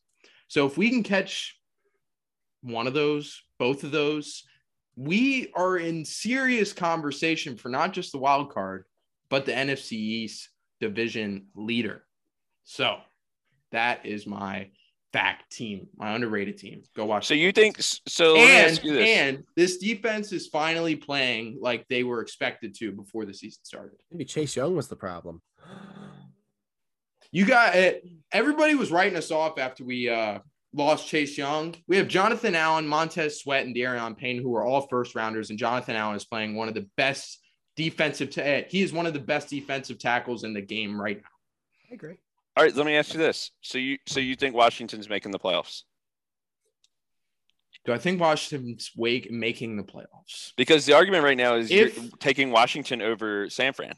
So 0.48 0.66
if 0.66 0.78
we 0.78 0.90
can 0.90 1.04
catch 1.04 1.58
one 2.62 2.88
of 2.88 2.94
those, 2.94 3.42
both 3.60 3.84
of 3.84 3.92
those, 3.92 4.44
we 4.96 5.52
are 5.56 5.78
in 5.78 6.04
serious 6.04 6.74
conversation 6.74 7.56
for 7.56 7.70
not 7.70 7.94
just 7.94 8.12
the 8.12 8.18
wild 8.18 8.52
card, 8.52 8.86
but 9.30 9.46
the 9.46 9.52
NFC 9.52 9.94
East 9.94 10.50
division 10.80 11.48
leader. 11.56 12.04
So 12.64 12.98
that 13.72 14.06
is 14.06 14.26
my 14.26 14.70
fact 15.18 15.52
team, 15.52 15.88
my 15.98 16.14
underrated 16.14 16.60
team. 16.60 16.84
Go 16.96 17.06
watch. 17.06 17.26
So 17.26 17.34
you 17.34 17.52
think, 17.52 17.78
so 17.82 18.34
let 18.34 18.36
me 18.36 18.52
and 18.52 18.72
ask 18.72 18.84
you 18.84 18.94
this. 18.94 19.18
and 19.18 19.44
this 19.56 19.78
defense 19.80 20.32
is 20.32 20.46
finally 20.46 20.96
playing 20.96 21.58
like 21.60 21.88
they 21.88 22.04
were 22.04 22.22
expected 22.22 22.76
to 22.76 22.92
before 22.92 23.26
the 23.26 23.34
season 23.34 23.60
started. 23.64 23.98
Maybe 24.12 24.26
Chase 24.26 24.56
Young 24.56 24.76
was 24.76 24.88
the 24.88 24.96
problem. 24.96 25.42
You 27.32 27.46
got 27.46 27.76
it. 27.76 28.08
Everybody 28.32 28.76
was 28.76 28.92
writing 28.92 29.18
us 29.18 29.32
off 29.32 29.58
after 29.58 29.84
we 29.84 30.08
uh, 30.08 30.38
lost 30.72 31.08
Chase 31.08 31.36
Young. 31.36 31.74
We 31.88 31.98
have 31.98 32.08
Jonathan 32.08 32.54
Allen, 32.54 32.88
Montez 32.88 33.42
Sweat, 33.42 33.66
and 33.66 33.76
Da'Ron 33.76 34.16
Payne, 34.16 34.40
who 34.40 34.56
are 34.56 34.64
all 34.64 34.82
first 34.82 35.16
rounders. 35.16 35.50
And 35.50 35.58
Jonathan 35.58 35.96
Allen 35.96 36.16
is 36.16 36.26
playing 36.26 36.56
one 36.56 36.68
of 36.68 36.76
the 36.76 36.88
best 36.96 37.40
defensive. 37.76 38.30
Ta- 38.30 38.68
he 38.70 38.84
is 38.84 38.94
one 38.94 39.08
of 39.08 39.14
the 39.14 39.20
best 39.20 39.50
defensive 39.50 39.98
tackles 39.98 40.44
in 40.44 40.54
the 40.54 40.62
game 40.62 41.02
right 41.02 41.18
now. 41.18 41.90
I 41.90 41.96
agree. 41.96 42.18
All 42.58 42.64
right, 42.64 42.76
let 42.76 42.88
me 42.88 42.96
ask 42.96 43.14
you 43.14 43.20
this. 43.20 43.52
So 43.62 43.78
you 43.78 44.00
so 44.08 44.20
you 44.20 44.36
think 44.36 44.56
Washington's 44.56 45.08
making 45.08 45.32
the 45.32 45.38
playoffs? 45.38 45.84
Do 47.86 47.94
I 47.94 48.00
think 48.00 48.20
Washington's 48.20 48.90
wake 48.98 49.30
making 49.30 49.78
the 49.78 49.84
playoffs? 49.84 50.54
Because 50.58 50.84
the 50.88 50.94
argument 50.94 51.24
right 51.24 51.38
now 51.38 51.54
is 51.54 51.70
If- 51.70 51.96
you're 51.96 52.10
taking 52.18 52.50
Washington 52.50 53.04
over 53.04 53.48
San 53.52 53.74
Fran. 53.74 53.94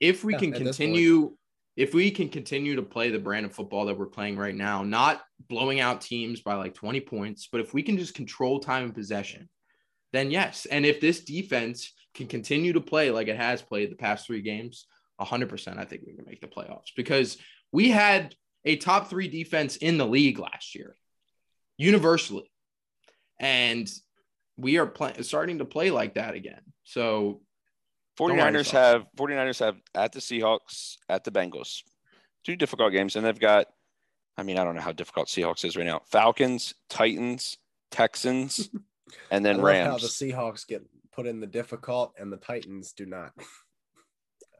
if 0.00 0.24
we 0.24 0.32
Yeah, 0.32 0.38
can 0.38 0.52
continue 0.52 1.36
if 1.76 1.92
we 1.92 2.10
can 2.10 2.30
continue 2.30 2.76
to 2.76 2.82
play 2.82 3.10
the 3.10 3.18
brand 3.18 3.44
of 3.44 3.54
football 3.54 3.84
that 3.84 3.98
we're 3.98 4.06
playing 4.06 4.38
right 4.38 4.54
now 4.54 4.82
not 4.82 5.22
blowing 5.48 5.80
out 5.80 6.00
teams 6.00 6.40
by 6.40 6.54
like 6.54 6.72
20 6.72 7.00
points 7.02 7.48
but 7.52 7.60
if 7.60 7.74
we 7.74 7.82
can 7.82 7.98
just 7.98 8.14
control 8.14 8.58
time 8.60 8.84
and 8.84 8.94
possession 8.94 9.50
then 10.14 10.30
yes 10.30 10.64
and 10.64 10.86
if 10.86 11.00
this 11.02 11.22
defense 11.22 11.92
can 12.14 12.26
continue 12.26 12.72
to 12.72 12.80
play 12.80 13.10
like 13.10 13.28
it 13.28 13.36
has 13.36 13.60
played 13.60 13.90
the 13.90 13.96
past 13.96 14.26
three 14.26 14.40
games 14.40 14.86
100% 15.20 15.78
i 15.78 15.84
think 15.84 16.02
we 16.06 16.14
can 16.14 16.24
make 16.26 16.40
the 16.40 16.46
playoffs 16.46 16.92
because 16.96 17.38
we 17.72 17.90
had 17.90 18.34
a 18.64 18.76
top 18.76 19.08
three 19.08 19.28
defense 19.28 19.76
in 19.76 19.98
the 19.98 20.06
league 20.06 20.38
last 20.38 20.74
year 20.74 20.96
universally 21.76 22.50
and 23.38 23.90
we 24.56 24.78
are 24.78 24.86
play- 24.86 25.14
starting 25.22 25.58
to 25.58 25.64
play 25.64 25.90
like 25.90 26.14
that 26.14 26.34
again 26.34 26.60
so 26.90 27.40
Don't 28.18 28.30
49ers 28.30 28.70
have 28.72 29.06
49ers 29.16 29.60
have 29.60 29.76
at 29.94 30.12
the 30.12 30.18
Seahawks, 30.18 30.96
at 31.08 31.22
the 31.22 31.30
Bengals. 31.30 31.82
Two 32.44 32.56
difficult 32.56 32.92
games. 32.92 33.14
And 33.14 33.24
they've 33.24 33.38
got, 33.38 33.66
I 34.36 34.42
mean, 34.42 34.58
I 34.58 34.64
don't 34.64 34.74
know 34.74 34.80
how 34.80 34.92
difficult 34.92 35.28
Seahawks 35.28 35.64
is 35.64 35.76
right 35.76 35.86
now. 35.86 36.02
Falcons, 36.06 36.74
Titans, 36.88 37.58
Texans, 37.92 38.68
and 39.30 39.44
then 39.44 39.60
I 39.60 39.62
love 39.62 39.86
how 39.86 39.98
the 39.98 40.08
Seahawks 40.08 40.66
get 40.66 40.82
put 41.12 41.26
in 41.26 41.38
the 41.38 41.46
difficult 41.46 42.14
and 42.18 42.32
the 42.32 42.38
Titans 42.38 42.92
do 42.92 43.06
not. 43.06 43.32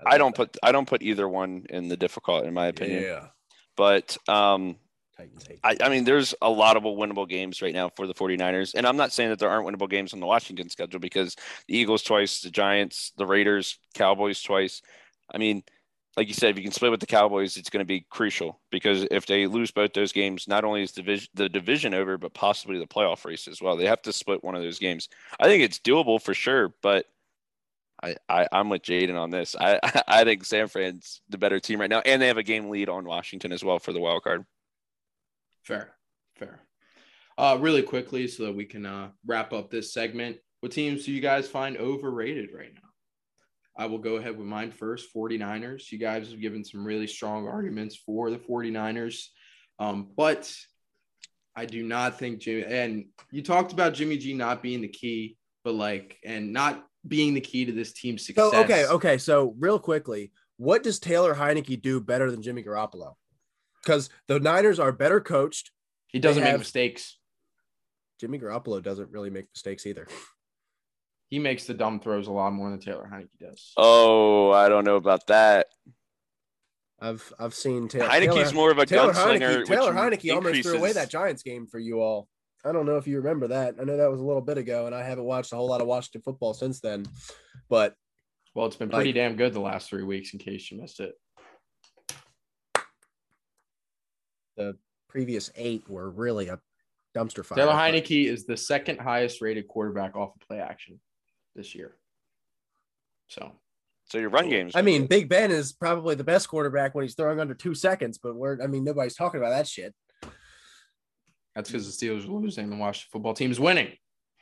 I 0.06 0.10
love 0.10 0.18
don't 0.18 0.36
that. 0.36 0.52
put 0.52 0.56
I 0.62 0.72
don't 0.72 0.88
put 0.88 1.02
either 1.02 1.28
one 1.28 1.66
in 1.70 1.88
the 1.88 1.96
difficult 1.96 2.44
in 2.44 2.54
my 2.54 2.66
opinion. 2.66 3.02
Yeah. 3.02 3.26
But 3.76 4.16
um 4.28 4.76
Titans. 5.16 5.48
I, 5.62 5.76
I 5.82 5.88
mean 5.88 6.04
there's 6.04 6.34
a 6.40 6.50
lot 6.50 6.76
of 6.76 6.84
winnable 6.84 7.28
games 7.28 7.62
right 7.62 7.74
now 7.74 7.90
for 7.90 8.06
the 8.06 8.14
49ers. 8.14 8.74
And 8.74 8.86
I'm 8.86 8.96
not 8.96 9.12
saying 9.12 9.30
that 9.30 9.38
there 9.38 9.50
aren't 9.50 9.66
winnable 9.66 9.90
games 9.90 10.12
on 10.12 10.20
the 10.20 10.26
Washington 10.26 10.68
schedule 10.68 11.00
because 11.00 11.36
the 11.68 11.76
Eagles 11.76 12.02
twice, 12.02 12.40
the 12.40 12.50
Giants, 12.50 13.12
the 13.16 13.26
Raiders, 13.26 13.78
Cowboys 13.94 14.42
twice. 14.42 14.82
I 15.32 15.38
mean, 15.38 15.62
like 16.16 16.26
you 16.28 16.34
said, 16.34 16.50
if 16.50 16.56
you 16.56 16.62
can 16.62 16.72
split 16.72 16.90
with 16.90 17.00
the 17.00 17.06
Cowboys, 17.06 17.56
it's 17.56 17.70
going 17.70 17.80
to 17.80 17.86
be 17.86 18.04
crucial 18.10 18.60
because 18.70 19.06
if 19.10 19.26
they 19.26 19.46
lose 19.46 19.70
both 19.70 19.92
those 19.92 20.12
games, 20.12 20.48
not 20.48 20.64
only 20.64 20.82
is 20.82 20.92
division, 20.92 21.28
the 21.34 21.48
division 21.48 21.94
over, 21.94 22.18
but 22.18 22.34
possibly 22.34 22.78
the 22.78 22.86
playoff 22.86 23.24
race 23.24 23.46
as 23.46 23.62
well. 23.62 23.76
They 23.76 23.86
have 23.86 24.02
to 24.02 24.12
split 24.12 24.42
one 24.42 24.56
of 24.56 24.62
those 24.62 24.78
games. 24.78 25.08
I 25.38 25.46
think 25.46 25.62
it's 25.62 25.78
doable 25.78 26.20
for 26.20 26.34
sure, 26.34 26.74
but 26.82 27.06
I, 28.02 28.16
I 28.28 28.46
I'm 28.52 28.68
with 28.68 28.82
Jaden 28.82 29.18
on 29.18 29.30
this. 29.30 29.56
I 29.58 29.78
I 30.08 30.24
think 30.24 30.44
San 30.44 30.68
Fran's 30.68 31.20
the 31.28 31.38
better 31.38 31.60
team 31.60 31.80
right 31.80 31.90
now, 31.90 32.02
and 32.04 32.20
they 32.20 32.28
have 32.28 32.38
a 32.38 32.42
game 32.42 32.70
lead 32.70 32.88
on 32.88 33.04
Washington 33.04 33.52
as 33.52 33.64
well 33.64 33.78
for 33.78 33.92
the 33.92 34.00
wild 34.00 34.22
card. 34.22 34.44
Fair, 35.62 35.92
fair. 36.36 36.60
Uh, 37.36 37.56
really 37.60 37.82
quickly, 37.82 38.26
so 38.26 38.44
that 38.44 38.54
we 38.54 38.64
can 38.64 38.84
uh, 38.84 39.10
wrap 39.26 39.52
up 39.52 39.70
this 39.70 39.92
segment. 39.92 40.36
What 40.60 40.72
teams 40.72 41.06
do 41.06 41.12
you 41.12 41.20
guys 41.20 41.48
find 41.48 41.76
overrated 41.76 42.50
right 42.54 42.72
now? 42.74 42.90
I 43.76 43.86
will 43.86 43.98
go 43.98 44.16
ahead 44.16 44.36
with 44.36 44.46
mine 44.46 44.72
first 44.72 45.14
49ers. 45.14 45.90
You 45.90 45.98
guys 45.98 46.30
have 46.30 46.40
given 46.40 46.64
some 46.64 46.84
really 46.84 47.06
strong 47.06 47.48
arguments 47.48 47.96
for 47.96 48.30
the 48.30 48.36
49ers. 48.36 49.24
Um, 49.78 50.10
but 50.14 50.54
I 51.56 51.64
do 51.64 51.82
not 51.82 52.18
think 52.18 52.40
Jimmy, 52.40 52.64
and 52.64 53.06
you 53.30 53.42
talked 53.42 53.72
about 53.72 53.94
Jimmy 53.94 54.18
G 54.18 54.34
not 54.34 54.62
being 54.62 54.82
the 54.82 54.88
key, 54.88 55.38
but 55.64 55.74
like, 55.74 56.18
and 56.24 56.52
not 56.52 56.84
being 57.06 57.34
the 57.34 57.40
key 57.40 57.64
to 57.64 57.72
this 57.72 57.92
team's 57.92 58.26
success. 58.26 58.50
So 58.52 58.62
okay, 58.64 58.86
okay. 58.86 59.18
So 59.18 59.54
real 59.58 59.78
quickly, 59.78 60.32
what 60.56 60.82
does 60.82 60.98
Taylor 60.98 61.34
Heinicke 61.34 61.80
do 61.80 62.00
better 62.00 62.30
than 62.30 62.42
Jimmy 62.42 62.62
Garoppolo? 62.62 63.14
Because 63.82 64.10
the 64.26 64.38
Niners 64.38 64.78
are 64.78 64.92
better 64.92 65.20
coached. 65.20 65.70
He 66.08 66.18
doesn't 66.18 66.40
They 66.40 66.46
make 66.46 66.52
have- 66.52 66.60
mistakes. 66.60 67.16
Jimmy 68.20 68.38
Garoppolo 68.38 68.82
doesn't 68.82 69.10
really 69.10 69.30
make 69.30 69.46
mistakes 69.54 69.86
either. 69.86 70.06
He 71.30 71.38
makes 71.38 71.64
the 71.64 71.72
dumb 71.74 72.00
throws 72.00 72.26
a 72.26 72.32
lot 72.32 72.52
more 72.52 72.68
than 72.70 72.80
Taylor 72.80 73.08
Heinicke 73.10 73.38
does. 73.40 73.72
Oh, 73.78 74.50
I 74.50 74.68
don't 74.68 74.84
know 74.84 74.96
about 74.96 75.26
that. 75.28 75.68
I've 77.00 77.32
I've 77.38 77.54
seen 77.54 77.88
Taylor. 77.88 78.08
Heinicke's 78.08 78.34
Taylor, 78.34 78.52
more 78.52 78.70
of 78.70 78.78
a 78.78 78.84
Taylor 78.84 79.12
gunslinger. 79.14 79.62
Heinicke. 79.62 79.66
Taylor 79.66 79.94
which 79.94 80.20
Heinicke 80.20 80.34
almost 80.34 80.62
threw 80.64 80.76
away 80.76 80.92
that 80.92 81.08
Giants 81.08 81.42
game 81.42 81.66
for 81.66 81.78
you 81.78 82.00
all. 82.02 82.28
I 82.64 82.72
don't 82.72 82.86
know 82.86 82.96
if 82.96 83.06
you 83.06 83.16
remember 83.18 83.48
that. 83.48 83.76
I 83.80 83.84
know 83.84 83.96
that 83.96 84.10
was 84.10 84.20
a 84.20 84.24
little 84.24 84.42
bit 84.42 84.58
ago, 84.58 84.86
and 84.86 84.94
I 84.94 85.02
haven't 85.02 85.24
watched 85.24 85.52
a 85.52 85.56
whole 85.56 85.68
lot 85.68 85.80
of 85.80 85.86
Washington 85.86 86.22
football 86.22 86.52
since 86.54 86.80
then. 86.80 87.06
But 87.68 87.94
Well, 88.54 88.66
it's 88.66 88.76
been 88.76 88.90
pretty 88.90 89.10
Like- 89.10 89.14
damn 89.14 89.36
good 89.36 89.52
the 89.54 89.60
last 89.60 89.88
three 89.88 90.02
weeks. 90.02 90.32
In 90.32 90.40
case 90.40 90.70
you 90.72 90.80
missed 90.80 90.98
it, 91.00 91.14
the 94.56 94.76
previous 95.08 95.50
eight 95.54 95.88
were 95.88 96.10
really 96.10 96.48
a 96.48 96.60
dumpster 97.16 97.44
fire. 97.44 97.56
Taylor 97.56 97.72
but- 97.72 97.78
Heinicke 97.94 98.26
is 98.26 98.46
the 98.46 98.56
second 98.56 98.98
highest 99.00 99.40
rated 99.40 99.68
quarterback 99.68 100.16
off 100.16 100.34
of 100.34 100.40
play 100.46 100.58
action 100.58 101.00
this 101.54 101.74
year. 101.74 101.96
So 103.28 103.52
So 104.06 104.18
your 104.18 104.30
run 104.30 104.48
games. 104.48 104.72
I 104.74 104.82
mean, 104.82 105.06
Big 105.06 105.28
Ben 105.28 105.52
is 105.52 105.72
probably 105.72 106.16
the 106.16 106.24
best 106.24 106.48
quarterback 106.48 106.96
when 106.96 107.04
he's 107.04 107.14
throwing 107.14 107.38
under 107.38 107.54
two 107.54 107.76
seconds, 107.76 108.18
but 108.18 108.34
we're 108.34 108.60
I 108.60 108.66
mean 108.66 108.82
nobody's 108.82 109.14
talking 109.14 109.38
about 109.40 109.50
that 109.50 109.68
shit. 109.68 109.94
That's 111.60 111.70
because 111.70 111.98
the 111.98 112.06
Steelers 112.06 112.24
are 112.24 112.32
losing. 112.32 112.70
The 112.70 112.76
Washington 112.76 113.08
football 113.12 113.34
team 113.34 113.50
is 113.50 113.60
winning. 113.60 113.92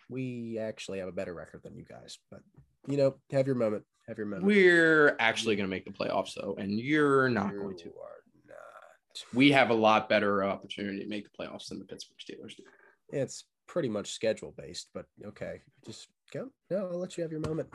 We 0.08 0.58
actually 0.58 1.00
have 1.00 1.08
a 1.08 1.12
better 1.12 1.34
record 1.34 1.62
than 1.64 1.76
you 1.76 1.84
guys, 1.84 2.18
but 2.30 2.40
you 2.86 2.96
know, 2.96 3.16
have 3.30 3.46
your 3.46 3.56
moment. 3.56 3.84
Have 4.06 4.16
your 4.16 4.26
moment. 4.26 4.46
We're 4.46 5.16
actually 5.20 5.56
going 5.56 5.68
to 5.68 5.70
make 5.70 5.84
the 5.84 5.90
playoffs 5.92 6.32
though, 6.34 6.56
and 6.58 6.78
you're 6.78 7.28
not 7.28 7.52
You 7.52 7.60
going 7.60 7.76
to. 7.78 7.88
are 7.88 8.22
not. 8.46 9.24
We 9.34 9.52
have 9.52 9.70
a 9.70 9.74
lot 9.74 10.08
better 10.08 10.44
opportunity 10.44 11.00
to 11.00 11.08
make 11.08 11.24
the 11.24 11.30
playoffs 11.38 11.68
than 11.68 11.78
the 11.78 11.84
Pittsburgh 11.84 12.16
Steelers 12.18 12.56
do. 12.56 12.62
It's 13.10 13.44
pretty 13.66 13.88
much 13.90 14.12
schedule 14.12 14.54
based, 14.56 14.88
but 14.94 15.04
okay. 15.26 15.60
Just 15.84 16.08
go. 16.32 16.48
No, 16.70 16.88
I'll 16.90 16.98
let 16.98 17.16
you 17.18 17.22
have 17.22 17.30
your 17.32 17.40
moment. 17.40 17.68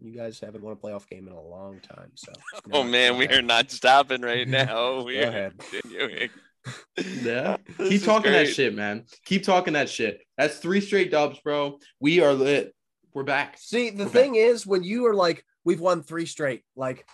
You 0.00 0.12
guys 0.16 0.38
haven't 0.38 0.62
won 0.62 0.74
a 0.74 0.76
playoff 0.76 1.08
game 1.08 1.26
in 1.26 1.32
a 1.34 1.42
long 1.42 1.80
time, 1.80 2.12
so. 2.14 2.30
oh 2.72 2.84
man, 2.84 3.16
we 3.16 3.26
are 3.28 3.42
not 3.42 3.72
stopping 3.72 4.22
right 4.22 4.46
now. 4.48 5.02
We 5.02 5.14
Go 5.14 5.22
are 5.22 5.24
ahead. 5.28 5.54
continuing. 5.58 6.30
Yeah. 7.22 7.56
This 7.78 7.88
Keep 7.88 8.00
is 8.00 8.04
talking 8.04 8.32
that 8.32 8.48
shit, 8.48 8.74
man. 8.74 9.04
Keep 9.24 9.44
talking 9.44 9.74
that 9.74 9.88
shit. 9.88 10.20
That's 10.36 10.58
three 10.58 10.80
straight 10.80 11.10
dubs, 11.10 11.38
bro. 11.40 11.78
We 12.00 12.20
are 12.20 12.32
lit. 12.34 12.74
We're 13.14 13.22
back. 13.24 13.56
See, 13.58 13.90
the 13.90 14.04
Okay. 14.04 14.12
thing 14.12 14.34
is, 14.34 14.66
when 14.66 14.82
you 14.82 15.06
are 15.06 15.14
like, 15.14 15.44
we've 15.64 15.80
won 15.80 16.02
three 16.02 16.26
straight, 16.26 16.62
like, 16.76 17.06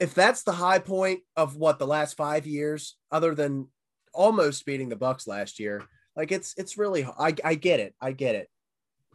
if 0.00 0.14
that's 0.14 0.42
the 0.42 0.52
high 0.52 0.78
point 0.78 1.20
of 1.36 1.56
what 1.56 1.78
the 1.78 1.86
last 1.86 2.16
five 2.16 2.46
years, 2.46 2.96
other 3.10 3.34
than 3.34 3.68
almost 4.12 4.64
beating 4.66 4.88
the 4.88 4.96
Bucks 4.96 5.26
last 5.26 5.58
year, 5.58 5.82
like 6.16 6.30
it's 6.32 6.54
it's 6.56 6.76
really 6.78 7.04
I 7.04 7.34
I 7.44 7.54
get 7.54 7.80
it, 7.80 7.94
I 8.00 8.12
get 8.12 8.34
it. 8.34 8.48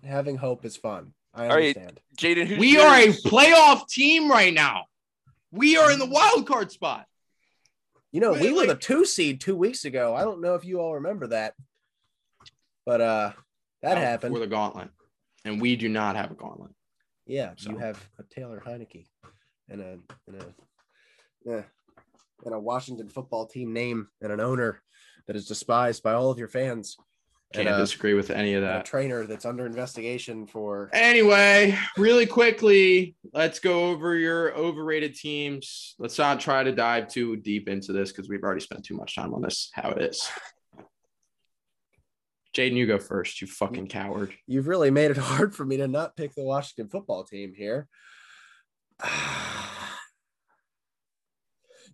Having 0.04 0.38
hope 0.38 0.66
is 0.66 0.76
fun. 0.78 1.14
I 1.34 1.44
All 1.48 1.56
right. 1.56 1.76
understand. 1.78 2.00
Jaden, 2.18 2.48
who's 2.48 2.58
We 2.60 2.78
are 2.80 2.96
a 2.96 3.08
playoff 3.08 3.88
team 3.88 4.30
right 4.30 4.54
now. 4.54 4.86
We 5.52 5.78
are 5.78 5.92
in 5.92 6.00
the 6.00 6.06
wild 6.06 6.46
card 6.48 6.72
spot. 6.72 7.06
You 8.14 8.20
know, 8.22 8.32
we 8.34 8.54
were 8.54 8.68
the 8.68 8.76
two 8.76 9.06
seed 9.06 9.42
two 9.42 9.56
weeks 9.56 9.86
ago. 9.86 10.16
I 10.16 10.22
don't 10.22 10.40
know 10.40 10.54
if 10.54 10.64
you 10.64 10.80
all 10.80 10.94
remember 10.94 11.26
that, 11.28 11.56
but 12.86 13.02
uh, 13.02 13.32
that 13.82 13.96
was 13.96 14.04
happened. 14.04 14.34
before 14.34 14.46
the 14.46 14.50
gauntlet, 14.56 14.90
and 15.46 15.60
we 15.60 15.76
do 15.76 15.90
not 15.90 16.16
have 16.16 16.30
a 16.30 16.36
gauntlet. 16.36 16.72
Yeah, 17.26 17.54
So- 17.58 17.72
you 17.72 17.78
have 17.80 18.08
a 18.20 18.24
Taylor 18.24 18.62
Heinicke 18.64 19.08
and 19.68 19.82
a 19.82 19.98
and 20.28 20.42
a 20.42 20.46
yeah, 21.44 21.62
and 22.46 22.54
a 22.54 22.60
Washington 22.60 23.10
football 23.10 23.48
team 23.48 23.74
name 23.74 24.10
and 24.22 24.32
an 24.32 24.40
owner 24.40 24.84
that 25.26 25.36
is 25.36 25.48
despised 25.48 26.04
by 26.04 26.14
all 26.14 26.30
of 26.30 26.38
your 26.38 26.48
fans. 26.50 26.96
Can't 27.54 27.68
and, 27.68 27.76
a, 27.76 27.80
disagree 27.80 28.16
with 28.16 28.32
any 28.32 28.56
of 28.56 28.64
that. 28.64 28.86
trainer 28.86 29.28
that's 29.28 29.46
under 29.46 29.68
investigation 29.68 30.48
for 30.48 30.90
Anyway, 30.92 31.78
really 31.98 32.26
quickly, 32.26 33.16
let's 33.32 33.60
go 33.60 33.90
over 33.90 34.16
your 34.16 34.56
overrated 34.56 35.16
teams. 35.16 35.94
Let's 36.00 36.18
not 36.18 36.40
try 36.40 36.64
to 36.64 36.72
dive 36.72 37.10
too 37.10 37.38
deep 37.38 37.70
into 37.70 37.94
this 37.94 38.12
because 38.12 38.28
we've 38.28 38.42
already 38.42 38.62
spent 38.62 38.84
too 38.84 38.96
much 38.96 39.16
time 39.16 39.36
on 39.36 39.44
this. 39.44 39.70
How 39.74 39.92
it 39.92 40.02
is. 40.02 40.28
Jaden, 42.56 42.74
you 42.74 42.88
go 42.88 42.98
first. 42.98 43.40
You 43.40 43.48
fucking 43.48 43.88
coward. 43.88 44.34
you've 44.48 44.68
really 44.68 44.92
made 44.92 45.12
it 45.12 45.18
hard 45.18 45.56
for 45.56 45.64
me 45.64 45.78
to 45.78 45.88
not 45.88 46.16
pick 46.16 46.34
the 46.34 46.44
Washington 46.44 46.90
football 46.90 47.24
team 47.24 47.54
here. 47.56 47.88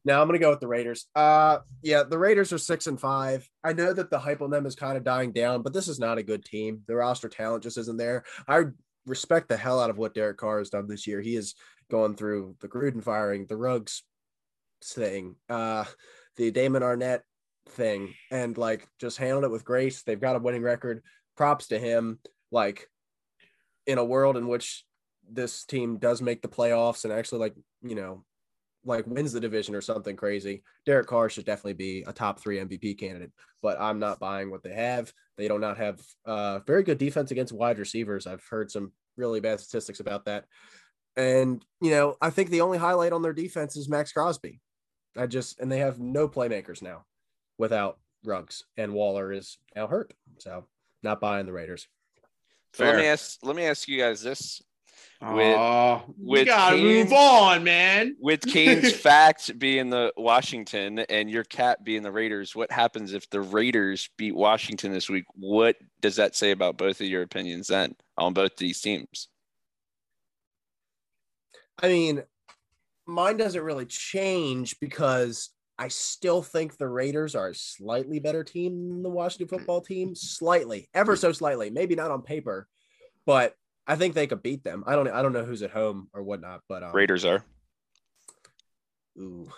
Now 0.06 0.22
I'm 0.22 0.28
gonna 0.28 0.40
go 0.40 0.50
with 0.50 0.60
the 0.60 0.68
Raiders. 0.68 1.08
Uh 1.16 1.60
yeah, 1.82 2.04
the 2.04 2.18
Raiders 2.18 2.54
are 2.54 2.58
six 2.58 2.88
and 2.88 3.00
five. 3.00 3.48
I 3.64 3.74
know 3.74 3.94
that 3.94 4.10
the 4.10 4.20
hype 4.20 4.42
on 4.42 4.50
them 4.50 4.66
is 4.66 4.76
kind 4.76 4.98
of 4.98 5.04
dying 5.04 5.32
down, 5.32 5.62
but 5.62 5.74
this 5.74 5.88
is 5.88 6.00
not 6.00 6.18
a 6.18 6.24
good 6.24 6.46
team. 6.46 6.82
The 6.88 6.96
roster 6.96 7.30
talent 7.30 7.64
just 7.64 7.78
isn't 7.78 7.98
there. 7.98 8.24
I 8.48 8.66
respect 9.06 9.50
the 9.50 9.58
hell 9.58 9.82
out 9.82 9.90
of 9.90 9.98
what 9.98 10.14
Derek 10.14 10.38
Carr 10.38 10.60
has 10.60 10.70
done 10.70 10.88
this 10.88 11.08
year. 11.08 11.22
He 11.22 11.36
is 11.36 11.56
going 11.90 12.16
through 12.16 12.56
the 12.60 12.68
Gruden 12.68 13.04
firing, 13.04 13.46
the 13.48 13.58
Ruggs 13.58 14.04
thing, 14.84 15.36
uh, 15.50 15.86
the 16.38 16.52
Damon 16.52 16.84
Arnette 16.84 17.22
thing, 17.70 18.14
and 18.32 18.58
like 18.58 18.88
just 19.00 19.18
handled 19.18 19.44
it 19.44 19.52
with 19.52 19.66
grace. 19.66 20.04
They've 20.04 20.20
got 20.20 20.36
a 20.36 20.40
winning 20.40 20.62
record. 20.62 21.02
Props 21.36 21.68
to 21.68 21.80
him. 21.80 22.20
Like 22.52 22.88
in 23.86 23.98
a 23.98 24.06
world 24.06 24.38
in 24.38 24.48
which 24.48 24.86
this 25.32 25.66
team 25.66 25.98
does 25.98 26.22
make 26.22 26.42
the 26.42 26.48
playoffs 26.48 27.04
and 27.04 27.14
actually 27.14 27.40
like, 27.40 27.56
you 27.82 27.96
know, 27.96 28.24
like 28.86 29.06
wins 29.08 29.34
the 29.34 29.40
division 29.40 29.76
or 29.76 29.82
something 29.82 30.16
crazy, 30.16 30.64
Derek 30.86 31.08
Carr 31.08 31.30
should 31.30 31.46
definitely 31.46 31.74
be 31.74 32.04
a 32.08 32.14
top 32.14 32.40
three 32.40 32.58
MVP 32.58 32.98
candidate. 32.98 33.32
But 33.62 33.80
I'm 33.80 34.00
not 34.00 34.20
buying 34.20 34.50
what 34.50 34.64
they 34.64 34.74
have. 34.74 35.12
They 35.38 35.48
do 35.48 35.60
not 35.60 35.78
have 35.78 36.02
uh, 36.26 36.60
very 36.60 36.84
good 36.84 36.98
defense 36.98 37.32
against 37.32 37.54
wide 37.54 37.80
receivers. 37.80 38.28
I've 38.28 38.46
heard 38.50 38.72
some 38.72 38.92
really 39.18 39.42
bad 39.42 39.60
statistics 39.60 40.00
about 40.00 40.26
that. 40.26 40.46
And 41.18 41.64
you 41.82 41.92
know, 41.92 42.16
I 42.22 42.30
think 42.30 42.50
the 42.50 42.62
only 42.62 42.78
highlight 42.78 43.14
on 43.14 43.22
their 43.22 43.34
defense 43.34 43.76
is 43.76 43.90
Maxx 43.90 44.12
Crosby. 44.14 44.62
I 45.18 45.28
just 45.28 45.60
and 45.60 45.72
they 45.72 45.80
have 45.80 46.00
no 46.00 46.30
playmakers 46.30 46.82
now 46.82 47.06
without 47.58 48.00
Ruggs 48.24 48.64
and 48.78 48.94
Waller 48.94 49.32
is 49.32 49.58
now 49.76 49.88
hurt. 49.88 50.14
So 50.40 50.66
not 51.04 51.20
buying 51.20 51.46
the 51.46 51.54
Raiders. 51.54 51.88
So 52.74 52.86
let 52.86 52.98
me 52.98 53.06
ask. 53.06 53.40
Let 53.44 53.56
me 53.56 53.66
ask 53.66 53.88
you 53.88 53.98
guys 53.98 54.22
this: 54.22 54.62
With- 55.22 55.58
Aw, 55.58 56.04
we 56.18 56.40
with 56.40 56.48
gotta 56.48 56.78
Kane- 56.78 56.86
move 56.86 57.12
on, 57.14 57.64
man. 57.66 58.16
with 58.22 58.42
Kane's 58.48 58.94
fact 58.94 59.60
being 59.60 59.90
the 59.90 60.14
Washington 60.16 61.00
and 61.00 61.30
your 61.30 61.44
cat 61.44 61.84
being 61.84 62.04
the 62.04 62.12
Raiders, 62.12 62.56
what 62.56 62.72
happens 62.72 63.12
if 63.14 63.30
the 63.30 63.42
Raiders 63.42 64.10
beat 64.18 64.34
Washington 64.36 64.94
this 64.94 65.10
week? 65.10 65.26
What 65.36 65.76
does 66.00 66.16
that 66.16 66.36
say 66.38 66.52
about 66.52 66.78
both 66.78 67.02
of 67.02 67.08
your 67.08 67.22
opinions 67.24 67.68
then 67.68 67.96
on 68.18 68.34
both 68.34 68.56
these 68.56 68.80
teams? 68.80 69.28
I 71.82 71.88
mean, 71.88 72.24
mine 73.06 73.38
doesn't 73.38 73.62
really 73.62 73.86
change 73.86 74.80
because 74.80 75.50
I 75.78 75.88
still 75.88 76.42
think 76.42 76.78
the 76.78 76.88
Raiders 76.88 77.36
are 77.36 77.50
a 77.50 77.56
slightly 77.56 78.20
better 78.20 78.44
team 78.44 78.90
than 78.90 79.04
the 79.04 79.10
Washington 79.10 79.48
football 79.48 79.82
team. 79.82 80.14
Slightly, 80.16 80.90
ever 80.94 81.16
so 81.16 81.32
slightly. 81.32 81.70
Maybe 81.70 81.96
not 81.96 82.12
on 82.12 82.22
paper, 82.22 82.68
but 83.26 83.56
I 83.90 83.96
think 83.96 84.14
they 84.14 84.28
could 84.28 84.44
beat 84.44 84.64
them. 84.64 84.84
I 84.86 84.96
don't 84.96 85.08
I 85.10 85.24
don't 85.24 85.34
know 85.34 85.44
who's 85.44 85.64
at 85.64 85.72
home 85.72 86.10
or 86.14 86.22
whatnot, 86.22 86.62
but 86.70 86.84
um, 86.84 86.92
Raiders 86.94 87.26
are. 87.26 87.44
Ooh. 89.18 89.50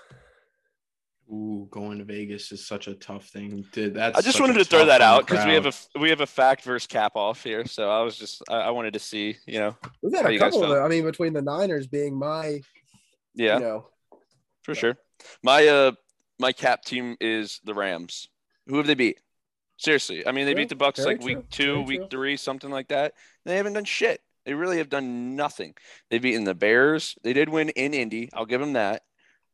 Ooh, 1.29 1.67
going 1.69 1.99
to 1.99 2.03
Vegas 2.03 2.51
is 2.51 2.65
such 2.65 2.87
a 2.87 2.93
tough 2.95 3.27
thing. 3.27 3.65
Dude, 3.71 3.93
that's 3.93 4.17
I 4.17 4.21
just 4.21 4.39
wanted 4.39 4.53
to 4.55 4.65
throw 4.65 4.85
that 4.85 5.01
out 5.01 5.25
because 5.27 5.45
we 5.45 5.53
have 5.53 5.65
a 5.65 5.99
we 5.99 6.09
have 6.09 6.21
a 6.21 6.25
fact 6.27 6.63
versus 6.63 6.87
cap 6.87 7.13
off 7.15 7.43
here. 7.43 7.65
So 7.65 7.89
I 7.89 8.01
was 8.01 8.17
just 8.17 8.41
I, 8.49 8.55
I 8.55 8.69
wanted 8.71 8.93
to 8.93 8.99
see, 8.99 9.35
you 9.45 9.59
know, 9.59 9.75
We've 10.01 10.13
had 10.13 10.25
How 10.25 10.31
a 10.31 10.39
couple 10.39 10.63
of 10.63 10.69
them. 10.69 10.83
I 10.83 10.87
mean, 10.87 11.03
between 11.03 11.33
the 11.33 11.41
Niners 11.41 11.87
being 11.87 12.17
my, 12.17 12.61
yeah, 13.33 13.55
you 13.55 13.61
know, 13.61 13.87
for 14.63 14.75
sure. 14.75 14.97
My 15.43 15.67
uh 15.67 15.91
my 16.39 16.53
cap 16.53 16.83
team 16.83 17.15
is 17.21 17.59
the 17.63 17.73
Rams. 17.73 18.29
Who 18.67 18.77
have 18.77 18.87
they 18.87 18.95
beat? 18.95 19.19
Seriously, 19.81 20.27
I 20.27 20.31
mean 20.31 20.45
they 20.45 20.53
True. 20.53 20.61
beat 20.61 20.69
the 20.69 20.75
Bucks 20.75 20.99
Very 20.99 21.15
like 21.15 21.21
true. 21.21 21.35
week 21.35 21.49
two, 21.49 21.73
Very 21.73 21.83
week 21.85 21.99
true. 22.01 22.07
three, 22.11 22.37
something 22.37 22.69
like 22.69 22.89
that. 22.89 23.13
They 23.45 23.57
haven't 23.57 23.73
done 23.73 23.83
shit. 23.85 24.21
They 24.45 24.53
really 24.53 24.77
have 24.77 24.89
done 24.89 25.35
nothing. 25.35 25.73
They've 26.11 26.21
beaten 26.21 26.43
the 26.43 26.53
Bears. 26.53 27.15
They 27.23 27.33
did 27.33 27.49
win 27.49 27.69
in 27.69 27.95
Indy. 27.95 28.29
I'll 28.33 28.45
give 28.45 28.61
them 28.61 28.73
that. 28.73 29.01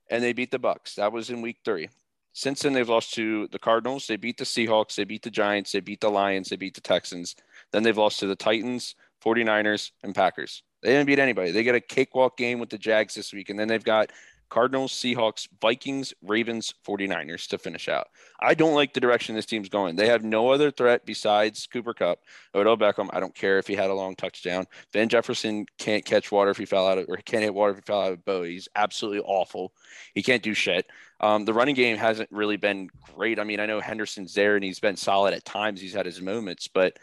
And 0.10 0.22
they 0.22 0.34
beat 0.34 0.52
the 0.52 0.60
Bucks. 0.60 0.96
That 0.96 1.14
was 1.14 1.30
in 1.30 1.42
week 1.42 1.60
three. 1.64 1.88
Since 2.34 2.62
then, 2.62 2.74
they've 2.74 2.88
lost 2.88 3.14
to 3.14 3.48
the 3.54 3.58
Cardinals. 3.60 4.06
They 4.06 4.18
beat 4.18 4.38
the 4.38 4.44
Seahawks. 4.44 4.96
They 4.96 5.06
beat 5.06 5.24
the 5.24 5.32
Giants. 5.32 5.72
They 5.72 5.80
beat 5.80 6.02
the 6.02 6.10
Lions. 6.10 6.50
They 6.50 6.56
beat 6.58 6.76
the 6.76 6.82
Texans. 6.82 7.36
Then 7.72 7.84
they've 7.84 7.98
lost 7.98 8.20
to 8.20 8.28
the 8.28 8.36
Titans, 8.36 8.96
49ers, 9.26 9.92
and 10.04 10.14
Packers. 10.14 10.62
They 10.84 10.90
didn't 10.92 11.08
beat 11.08 11.20
anybody. 11.20 11.52
They 11.52 11.64
get 11.64 11.76
a 11.76 11.82
cakewalk 11.82 12.38
game 12.38 12.60
with 12.60 12.70
the 12.70 12.78
Jags 12.78 13.14
this 13.16 13.34
week. 13.34 13.50
And 13.50 13.58
then 13.58 13.68
they've 13.68 13.84
got 13.84 14.12
Cardinals, 14.50 14.92
Seahawks, 14.92 15.48
Vikings, 15.62 16.14
Ravens, 16.22 16.74
49ers 16.88 17.48
to 17.50 17.58
finish 17.58 17.90
out. 17.90 18.08
I 18.40 18.54
don't 18.54 18.74
like 18.74 18.94
the 18.94 19.00
direction 19.00 19.36
this 19.36 19.46
team's 19.46 19.70
going. 19.70 19.96
They 19.96 20.08
have 20.08 20.24
no 20.24 20.50
other 20.50 20.72
threat 20.72 21.06
besides 21.06 21.68
Cooper 21.68 21.94
Kupp. 21.94 22.20
Odell 22.56 22.78
Beckham, 22.78 23.10
I 23.12 23.20
don't 23.20 23.36
care 23.36 23.58
if 23.58 23.68
he 23.68 23.76
had 23.76 23.90
a 23.90 23.94
long 23.94 24.16
touchdown. 24.16 24.66
Van 24.94 25.10
Jefferson 25.10 25.66
can't 25.78 26.06
catch 26.06 26.32
water 26.32 26.52
if 26.52 26.58
he 26.58 26.66
fell 26.66 26.88
out 26.88 26.98
of, 26.98 27.06
or 27.10 27.18
can't 27.18 27.44
hit 27.44 27.54
water 27.54 27.72
if 27.72 27.78
he 27.78 27.82
fell 27.82 28.02
out 28.02 28.14
of 28.14 28.20
a 28.20 28.24
boat. 28.24 28.48
He's 28.48 28.68
absolutely 28.76 29.22
awful. 29.22 29.74
He 30.14 30.24
can't 30.24 30.44
do 30.44 30.54
shit. 30.54 30.86
Um, 31.20 31.46
the 31.46 31.54
running 31.54 31.76
game 31.76 31.98
hasn't 31.98 32.32
really 32.32 32.58
been 32.58 32.90
great. 33.16 33.40
I 33.40 33.44
mean, 33.44 33.60
I 33.60 33.66
know 33.66 33.80
Henderson's 33.80 34.34
there 34.34 34.56
and 34.56 34.64
he's 34.64 34.80
been 34.80 34.96
solid 34.96 35.34
at 35.34 35.46
times. 35.46 35.82
He's 35.82 35.94
had 35.94 36.06
his 36.06 36.22
moments, 36.22 36.68
but 36.68 36.98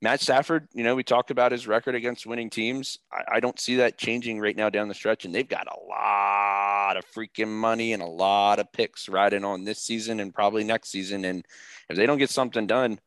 Matt 0.00 0.20
Stafford, 0.20 0.68
you 0.72 0.84
know, 0.84 0.94
we 0.94 1.02
talked 1.02 1.30
about 1.30 1.50
his 1.50 1.66
record 1.66 1.96
against 1.96 2.26
winning 2.26 2.50
teams. 2.50 2.98
I, 3.12 3.36
I, 3.36 3.40
don't 3.40 3.58
see 3.58 3.76
that 3.76 3.98
changing 3.98 4.38
right 4.38 4.56
now 4.56 4.70
down 4.70 4.86
the 4.86 4.94
stretch. 4.94 5.24
And 5.24 5.34
they've 5.34 5.48
got 5.48 5.66
a 5.66 5.80
lot 5.88 6.96
of 6.96 7.04
freaking 7.06 7.48
money 7.48 7.92
and 7.92 8.02
a 8.02 8.06
lot 8.06 8.60
of 8.60 8.72
picks 8.72 9.08
riding 9.08 9.44
on 9.44 9.64
this 9.64 9.82
season 9.82 10.20
and 10.20 10.32
probably 10.32 10.62
next 10.62 10.90
season. 10.90 11.24
And 11.24 11.44
if 11.88 11.96
they 11.96 12.06
don't 12.06 12.18
get 12.18 12.30
something 12.30 12.68
done, 12.68 13.00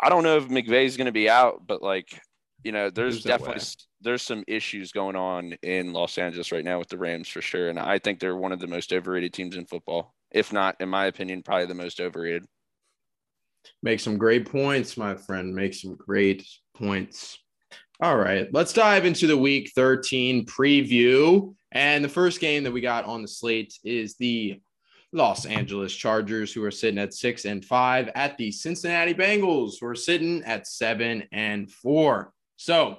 I 0.00 0.08
don't 0.08 0.22
know 0.22 0.36
if 0.36 0.48
McVay's 0.48 0.96
going 0.96 1.06
to 1.06 1.12
be 1.12 1.28
out, 1.28 1.66
but 1.66 1.82
like, 1.82 2.20
you 2.62 2.70
know, 2.70 2.90
there's, 2.90 3.22
there's 3.22 3.24
definitely 3.24 3.62
there's 4.00 4.22
some 4.22 4.44
issues 4.46 4.92
going 4.92 5.16
on 5.16 5.54
in 5.62 5.92
Los 5.92 6.18
Angeles 6.18 6.52
right 6.52 6.64
now 6.64 6.78
with 6.78 6.88
the 6.88 6.98
Rams 6.98 7.28
for 7.28 7.42
sure. 7.42 7.68
And 7.68 7.78
I 7.78 7.98
think 7.98 8.20
they're 8.20 8.36
one 8.36 8.52
of 8.52 8.60
the 8.60 8.66
most 8.66 8.92
overrated 8.92 9.32
teams 9.32 9.56
in 9.56 9.66
football, 9.66 10.14
if 10.30 10.52
not, 10.52 10.76
in 10.80 10.88
my 10.88 11.06
opinion, 11.06 11.42
probably 11.42 11.66
the 11.66 11.74
most 11.74 12.00
overrated. 12.00 12.44
Make 13.82 14.00
some 14.00 14.18
great 14.18 14.50
points, 14.50 14.96
my 14.96 15.14
friend. 15.14 15.54
Make 15.54 15.74
some 15.74 15.94
great 15.94 16.46
points. 16.74 17.38
All 18.00 18.16
right, 18.16 18.48
let's 18.52 18.72
dive 18.72 19.06
into 19.06 19.26
the 19.26 19.36
week 19.36 19.72
13 19.74 20.46
preview. 20.46 21.54
And 21.72 22.04
the 22.04 22.08
first 22.08 22.40
game 22.40 22.64
that 22.64 22.72
we 22.72 22.80
got 22.80 23.04
on 23.04 23.22
the 23.22 23.28
slate 23.28 23.74
is 23.84 24.16
the 24.16 24.60
Los 25.12 25.46
Angeles 25.46 25.94
Chargers, 25.94 26.52
who 26.52 26.62
are 26.64 26.70
sitting 26.70 26.98
at 26.98 27.14
six 27.14 27.44
and 27.44 27.64
five, 27.64 28.10
at 28.14 28.36
the 28.36 28.50
Cincinnati 28.50 29.14
Bengals, 29.14 29.74
who 29.80 29.86
are 29.86 29.94
sitting 29.94 30.42
at 30.44 30.66
seven 30.66 31.24
and 31.32 31.70
four. 31.70 32.32
So, 32.56 32.98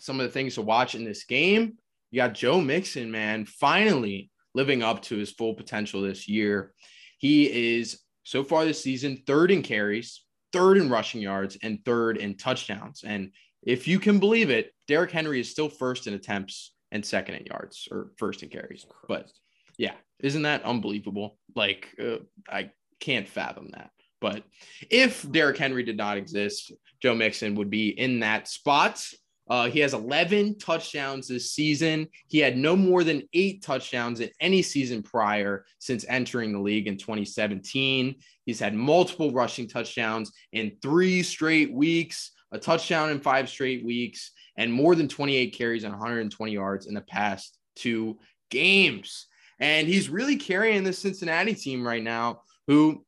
some 0.00 0.20
of 0.20 0.26
the 0.26 0.32
things 0.32 0.54
to 0.54 0.62
watch 0.62 0.94
in 0.94 1.04
this 1.04 1.24
game 1.24 1.78
you 2.14 2.18
got 2.18 2.34
Joe 2.34 2.60
Mixon, 2.60 3.10
man, 3.10 3.44
finally 3.44 4.30
living 4.54 4.84
up 4.84 5.02
to 5.02 5.16
his 5.16 5.32
full 5.32 5.54
potential 5.54 6.00
this 6.00 6.28
year. 6.28 6.72
He 7.18 7.80
is 7.80 7.98
so 8.24 8.42
far 8.42 8.64
this 8.64 8.82
season, 8.82 9.22
third 9.26 9.50
in 9.50 9.62
carries, 9.62 10.24
third 10.52 10.76
in 10.78 10.90
rushing 10.90 11.20
yards, 11.20 11.56
and 11.62 11.84
third 11.84 12.16
in 12.16 12.36
touchdowns. 12.36 13.04
And 13.04 13.30
if 13.62 13.86
you 13.86 13.98
can 13.98 14.18
believe 14.18 14.50
it, 14.50 14.72
Derrick 14.88 15.10
Henry 15.10 15.40
is 15.40 15.50
still 15.50 15.68
first 15.68 16.06
in 16.06 16.14
attempts 16.14 16.74
and 16.90 17.04
second 17.04 17.36
in 17.36 17.46
yards 17.46 17.88
or 17.90 18.12
first 18.16 18.42
in 18.42 18.48
carries. 18.48 18.86
But 19.08 19.30
yeah, 19.78 19.94
isn't 20.20 20.42
that 20.42 20.64
unbelievable? 20.64 21.38
Like, 21.54 21.88
uh, 22.02 22.18
I 22.48 22.70
can't 23.00 23.28
fathom 23.28 23.70
that. 23.72 23.90
But 24.20 24.44
if 24.90 25.30
Derrick 25.30 25.58
Henry 25.58 25.82
did 25.82 25.96
not 25.96 26.16
exist, 26.16 26.72
Joe 27.02 27.14
Mixon 27.14 27.56
would 27.56 27.68
be 27.68 27.88
in 27.88 28.20
that 28.20 28.48
spot. 28.48 29.04
Uh, 29.48 29.68
he 29.68 29.80
has 29.80 29.92
11 29.92 30.58
touchdowns 30.58 31.28
this 31.28 31.50
season. 31.50 32.08
He 32.28 32.38
had 32.38 32.56
no 32.56 32.76
more 32.76 33.04
than 33.04 33.28
eight 33.34 33.62
touchdowns 33.62 34.20
in 34.20 34.30
any 34.40 34.62
season 34.62 35.02
prior 35.02 35.66
since 35.78 36.04
entering 36.08 36.52
the 36.52 36.60
league 36.60 36.86
in 36.86 36.96
2017. 36.96 38.14
He's 38.46 38.60
had 38.60 38.74
multiple 38.74 39.32
rushing 39.32 39.68
touchdowns 39.68 40.32
in 40.52 40.76
three 40.80 41.22
straight 41.22 41.72
weeks, 41.72 42.32
a 42.52 42.58
touchdown 42.58 43.10
in 43.10 43.20
five 43.20 43.48
straight 43.48 43.84
weeks, 43.84 44.32
and 44.56 44.72
more 44.72 44.94
than 44.94 45.08
28 45.08 45.50
carries 45.50 45.84
and 45.84 45.92
120 45.92 46.52
yards 46.52 46.86
in 46.86 46.94
the 46.94 47.02
past 47.02 47.58
two 47.76 48.18
games. 48.50 49.26
And 49.60 49.86
he's 49.86 50.08
really 50.08 50.36
carrying 50.36 50.84
the 50.84 50.92
Cincinnati 50.92 51.54
team 51.54 51.86
right 51.86 52.02
now, 52.02 52.42
who 52.66 53.04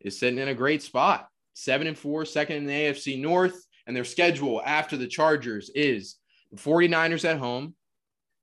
is 0.00 0.18
sitting 0.18 0.38
in 0.38 0.48
a 0.48 0.54
great 0.54 0.82
spot. 0.82 1.26
Seven 1.54 1.88
and 1.88 1.98
four, 1.98 2.24
second 2.24 2.56
in 2.56 2.66
the 2.66 2.72
AFC 2.72 3.20
North 3.20 3.66
and 3.90 3.96
their 3.96 4.04
schedule 4.04 4.62
after 4.64 4.96
the 4.96 5.08
Chargers 5.08 5.68
is 5.74 6.14
the 6.52 6.56
49ers 6.56 7.28
at 7.28 7.38
home, 7.38 7.74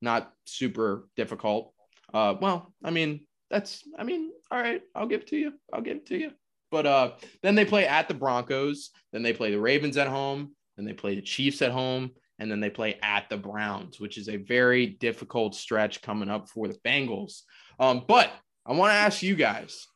not 0.02 0.34
super 0.46 1.08
difficult. 1.16 1.72
Uh, 2.14 2.36
well, 2.42 2.74
I 2.84 2.92
mean, 2.92 3.22
that's, 3.50 3.82
I 3.98 4.04
mean, 4.04 4.32
all 4.52 4.60
right, 4.60 4.82
I'll 4.94 5.08
give 5.08 5.22
it 5.22 5.28
to 5.28 5.38
you. 5.38 5.54
I'll 5.72 5.80
give 5.80 5.96
it 5.96 6.06
to 6.08 6.18
you. 6.18 6.32
But 6.70 6.86
uh, 6.86 7.12
then 7.44 7.56
they 7.56 7.64
play 7.64 7.88
at 7.88 8.10
the 8.10 8.14
Broncos, 8.14 8.90
then 9.14 9.24
they 9.24 9.32
play 9.32 9.52
the 9.52 9.60
Ravens 9.62 9.96
at 9.96 10.08
home, 10.08 10.54
then 10.76 10.86
they 10.86 10.92
play 10.92 11.16
the 11.16 11.22
Chiefs 11.22 11.62
at 11.62 11.72
home, 11.72 12.12
and 12.40 12.52
then 12.52 12.60
they 12.60 12.70
play 12.70 13.00
at 13.02 13.30
the 13.30 13.38
Browns, 13.38 14.02
which 14.02 14.18
is 14.18 14.28
a 14.28 14.36
very 14.36 14.86
difficult 14.86 15.56
stretch 15.56 16.02
coming 16.02 16.30
up 16.30 16.50
for 16.50 16.68
the 16.68 16.78
Bengals. 16.86 17.44
Um, 17.80 18.04
but 18.06 18.32
I 18.66 18.74
want 18.74 18.92
to 18.92 18.96
ask 18.96 19.24
you 19.24 19.36
guys 19.36 19.88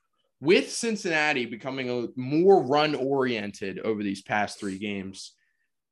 with 0.41 0.72
Cincinnati 0.72 1.45
becoming 1.45 1.89
a 1.89 2.08
more 2.16 2.64
run 2.64 2.95
oriented 2.95 3.80
over 3.80 4.02
these 4.02 4.24
past 4.24 4.60
three 4.60 4.80
games, 4.80 5.34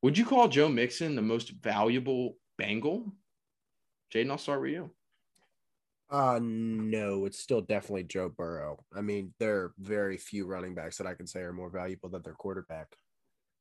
would 0.02 0.18
you 0.18 0.26
call 0.26 0.48
Joe 0.48 0.70
Mixon 0.70 1.16
the 1.16 1.22
most 1.22 1.52
valuable 1.62 2.38
Bengal? 2.58 3.12
Jaden, 4.14 4.32
I'll 4.32 4.38
start 4.38 4.62
with 4.62 4.72
you. 4.72 4.92
Uh 6.10 6.40
no, 6.42 7.26
it's 7.26 7.40
still 7.40 7.62
definitely 7.62 8.04
Joe 8.04 8.30
Burrow. 8.30 8.84
I 8.96 9.02
mean, 9.02 9.34
there 9.40 9.58
are 9.58 9.74
very 9.78 10.18
few 10.18 10.48
running 10.48 10.74
backs 10.74 10.98
that 10.98 11.06
I 11.06 11.14
can 11.14 11.28
say 11.28 11.42
are 11.42 11.54
more 11.54 11.70
valuable 11.70 12.10
than 12.10 12.24
their 12.24 12.34
quarterback. 12.34 12.96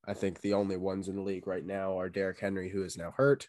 I 0.07 0.15
think 0.15 0.41
the 0.41 0.55
only 0.55 0.79
ones 0.79 1.09
in 1.09 1.17
the 1.17 1.23
league 1.23 1.47
right 1.47 1.65
now 1.65 1.99
are 1.99 2.09
Derrick 2.09 2.41
Henry, 2.41 2.71
who 2.71 2.83
is 2.83 2.97
now 2.97 3.13
hurt, 3.15 3.49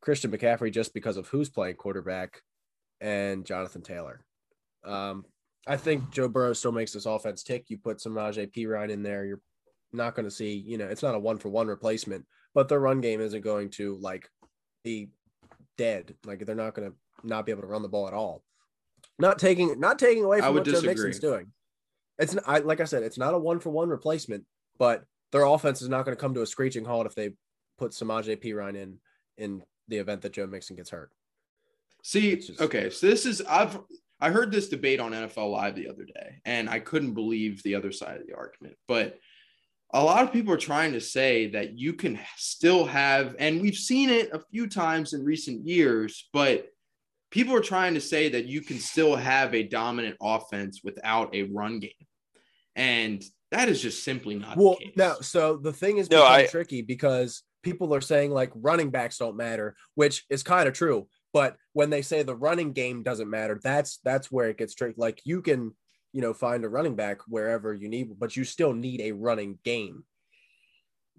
Christian 0.00 0.32
McCaffrey, 0.32 0.72
just 0.72 0.92
because 0.92 1.16
of 1.16 1.28
who's 1.28 1.48
playing 1.48 1.76
quarterback, 1.76 2.42
and 3.00 3.44
Jonathan 3.44 3.82
Taylor. 3.82 4.24
Um, 4.84 5.24
I 5.66 5.76
think 5.76 6.10
Joe 6.10 6.28
Burrow 6.28 6.52
still 6.52 6.72
makes 6.72 6.92
this 6.92 7.06
offense 7.06 7.44
tick. 7.44 7.66
You 7.68 7.78
put 7.78 7.98
Samaje 7.98 8.52
Perine 8.52 8.90
in 8.90 9.04
there, 9.04 9.24
you're 9.24 9.40
not 9.92 10.14
going 10.14 10.24
to 10.24 10.30
see, 10.30 10.54
you 10.54 10.78
know, 10.78 10.86
it's 10.86 11.02
not 11.02 11.14
a 11.14 11.18
one 11.18 11.38
for 11.38 11.48
one 11.48 11.66
replacement, 11.66 12.24
but 12.54 12.68
the 12.68 12.78
run 12.78 13.00
game 13.00 13.20
isn't 13.20 13.42
going 13.42 13.70
to 13.70 13.96
like 14.00 14.30
be 14.84 15.10
dead. 15.76 16.14
Like 16.24 16.44
they're 16.44 16.54
not 16.54 16.74
going 16.74 16.90
to 16.90 16.96
not 17.22 17.46
be 17.46 17.52
able 17.52 17.62
to 17.62 17.68
run 17.68 17.82
the 17.82 17.88
ball 17.88 18.08
at 18.08 18.14
all. 18.14 18.42
Not 19.18 19.38
taking 19.38 19.78
not 19.80 19.98
taking 19.98 20.24
away 20.24 20.40
from 20.40 20.54
what 20.54 20.64
disagree. 20.64 20.94
Joe 20.94 21.02
Mixon's 21.04 21.18
doing. 21.18 21.52
It's 22.18 22.36
I, 22.46 22.58
like 22.58 22.80
I 22.80 22.84
said, 22.84 23.02
it's 23.02 23.18
not 23.18 23.34
a 23.34 23.38
one 23.38 23.60
for 23.60 23.70
one 23.70 23.88
replacement, 23.88 24.44
but 24.78 25.04
their 25.32 25.44
offense 25.44 25.82
is 25.82 25.88
not 25.88 26.04
going 26.04 26.16
to 26.16 26.20
come 26.20 26.34
to 26.34 26.42
a 26.42 26.46
screeching 26.46 26.84
halt 26.84 27.06
if 27.06 27.14
they 27.14 27.30
put 27.78 27.92
Samaje 27.92 28.42
Perine 28.42 28.76
in 28.76 28.98
in 29.38 29.62
the 29.88 29.98
event 29.98 30.22
that 30.22 30.32
Joe 30.32 30.46
Mixon 30.46 30.76
gets 30.76 30.90
hurt. 30.90 31.10
See, 32.02 32.36
just, 32.36 32.60
okay, 32.60 32.90
so 32.90 33.06
this 33.06 33.26
is 33.26 33.42
I've 33.42 33.78
I 34.20 34.30
heard 34.30 34.50
this 34.50 34.68
debate 34.68 35.00
on 35.00 35.12
NFL 35.12 35.50
Live 35.50 35.74
the 35.74 35.88
other 35.88 36.04
day, 36.04 36.40
and 36.44 36.70
I 36.70 36.78
couldn't 36.78 37.14
believe 37.14 37.62
the 37.62 37.74
other 37.74 37.92
side 37.92 38.20
of 38.20 38.26
the 38.26 38.34
argument. 38.34 38.76
But 38.88 39.18
a 39.94 40.02
lot 40.02 40.24
of 40.24 40.32
people 40.32 40.52
are 40.52 40.58
trying 40.58 40.92
to 40.92 41.00
say 41.00 41.48
that 41.50 41.78
you 41.78 41.92
can 41.92 42.18
still 42.36 42.84
have, 42.84 43.36
and 43.38 43.60
we've 43.60 43.76
seen 43.76 44.10
it 44.10 44.30
a 44.32 44.42
few 44.50 44.66
times 44.66 45.12
in 45.12 45.24
recent 45.24 45.66
years, 45.66 46.28
but 46.32 46.66
people 47.30 47.54
are 47.54 47.60
trying 47.60 47.94
to 47.94 48.00
say 48.00 48.28
that 48.28 48.46
you 48.46 48.60
can 48.60 48.78
still 48.78 49.16
have 49.16 49.54
a 49.54 49.62
dominant 49.62 50.16
offense 50.20 50.80
without 50.82 51.34
a 51.34 51.44
run 51.44 51.78
game. 51.78 51.90
And 52.74 53.22
that 53.52 53.68
is 53.68 53.80
just 53.80 54.04
simply 54.04 54.34
not 54.34 54.56
well, 54.56 54.76
no. 54.96 55.16
So 55.20 55.56
the 55.56 55.72
thing 55.72 55.98
is 55.98 56.10
no, 56.10 56.24
I, 56.24 56.46
tricky 56.46 56.82
because 56.82 57.42
people 57.62 57.94
are 57.94 58.00
saying 58.00 58.32
like 58.32 58.50
running 58.54 58.90
backs 58.90 59.18
don't 59.18 59.36
matter, 59.36 59.76
which 59.94 60.24
is 60.30 60.42
kind 60.42 60.68
of 60.68 60.74
true. 60.74 61.08
But 61.32 61.56
when 61.72 61.90
they 61.90 62.02
say 62.02 62.22
the 62.22 62.34
running 62.34 62.72
game 62.72 63.02
doesn't 63.02 63.30
matter, 63.30 63.60
that's 63.62 63.98
that's 64.04 64.30
where 64.30 64.48
it 64.48 64.58
gets 64.58 64.74
tricky. 64.74 64.94
Like 64.96 65.20
you 65.24 65.42
can 65.42 65.74
you 66.16 66.22
know, 66.22 66.32
find 66.32 66.64
a 66.64 66.68
running 66.70 66.94
back 66.94 67.18
wherever 67.28 67.74
you 67.74 67.90
need, 67.90 68.18
but 68.18 68.34
you 68.38 68.42
still 68.42 68.72
need 68.72 69.02
a 69.02 69.12
running 69.12 69.58
game. 69.64 70.02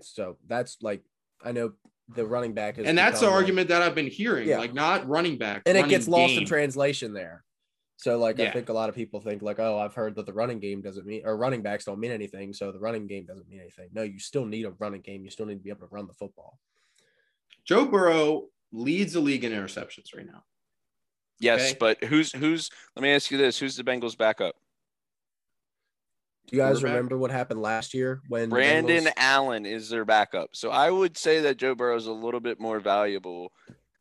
So 0.02 0.38
that's 0.48 0.78
like, 0.82 1.04
I 1.46 1.52
know 1.52 1.74
the 2.16 2.26
running 2.26 2.54
back 2.54 2.80
is, 2.80 2.88
and 2.88 2.98
that's 2.98 3.20
the 3.20 3.30
argument 3.30 3.70
that 3.70 3.84
I've 3.84 3.94
been 3.94 4.08
hearing, 4.08 4.48
yeah. 4.48 4.58
like 4.58 4.74
not 4.74 5.08
running 5.08 5.38
back, 5.38 5.62
and 5.68 5.78
it 5.78 5.88
gets 5.88 6.08
lost 6.08 6.30
game. 6.30 6.40
in 6.40 6.48
translation 6.48 7.14
there. 7.14 7.44
So 7.98 8.18
like, 8.18 8.40
yeah. 8.40 8.46
I 8.46 8.52
think 8.52 8.70
a 8.70 8.74
lot 8.74 8.90
of 8.90 8.96
people 8.96 9.22
think 9.22 9.44
like, 9.44 9.60
oh, 9.60 9.78
I've 9.78 9.94
heard 9.94 10.16
that 10.16 10.26
the 10.26 10.34
running 10.34 10.60
game 10.60 10.82
doesn't 10.82 11.06
mean 11.06 11.22
or 11.26 11.38
running 11.38 11.62
backs 11.62 11.86
don't 11.86 12.00
mean 12.00 12.10
anything, 12.10 12.52
so 12.52 12.72
the 12.72 12.80
running 12.80 13.06
game 13.06 13.28
doesn't 13.28 13.48
mean 13.48 13.60
anything. 13.60 13.90
No, 13.94 14.02
you 14.02 14.18
still 14.18 14.46
need 14.46 14.66
a 14.66 14.72
running 14.80 15.02
game. 15.02 15.24
You 15.24 15.30
still 15.30 15.46
need 15.46 15.60
to 15.60 15.64
be 15.64 15.70
able 15.70 15.82
to 15.82 15.94
run 15.94 16.08
the 16.08 16.14
football. 16.14 16.58
Joe 17.66 17.86
Burrow 17.86 18.46
leads 18.72 19.14
the 19.14 19.20
league 19.20 19.44
in 19.44 19.52
interceptions 19.52 20.16
right 20.16 20.26
now. 20.26 20.44
Yes, 21.40 21.70
okay? 21.70 21.78
but 21.80 22.04
who's 22.06 22.32
who's? 22.32 22.72
Let 22.96 23.04
me 23.04 23.12
ask 23.12 23.30
you 23.30 23.38
this: 23.38 23.60
Who's 23.60 23.76
the 23.76 23.84
Bengals' 23.84 24.18
backup? 24.18 24.56
Do 26.48 26.56
you 26.56 26.62
guys 26.62 26.82
remember 26.82 27.18
what 27.18 27.30
happened 27.30 27.62
last 27.62 27.94
year 27.94 28.22
when 28.30 28.50
Brandon 28.50 29.04
Bengals... 29.04 29.14
Allen 29.18 29.66
is 29.66 29.90
their 29.90 30.06
backup? 30.06 30.52
So 30.54 30.70
I 30.70 30.90
would 30.90 31.18
say 31.18 31.42
that 31.42 31.58
Joe 31.58 31.76
Burrow 31.76 31.98
is 31.98 32.08
a 32.08 32.14
little 32.14 32.40
bit 32.40 32.58
more 32.60 32.80
valuable 32.80 33.52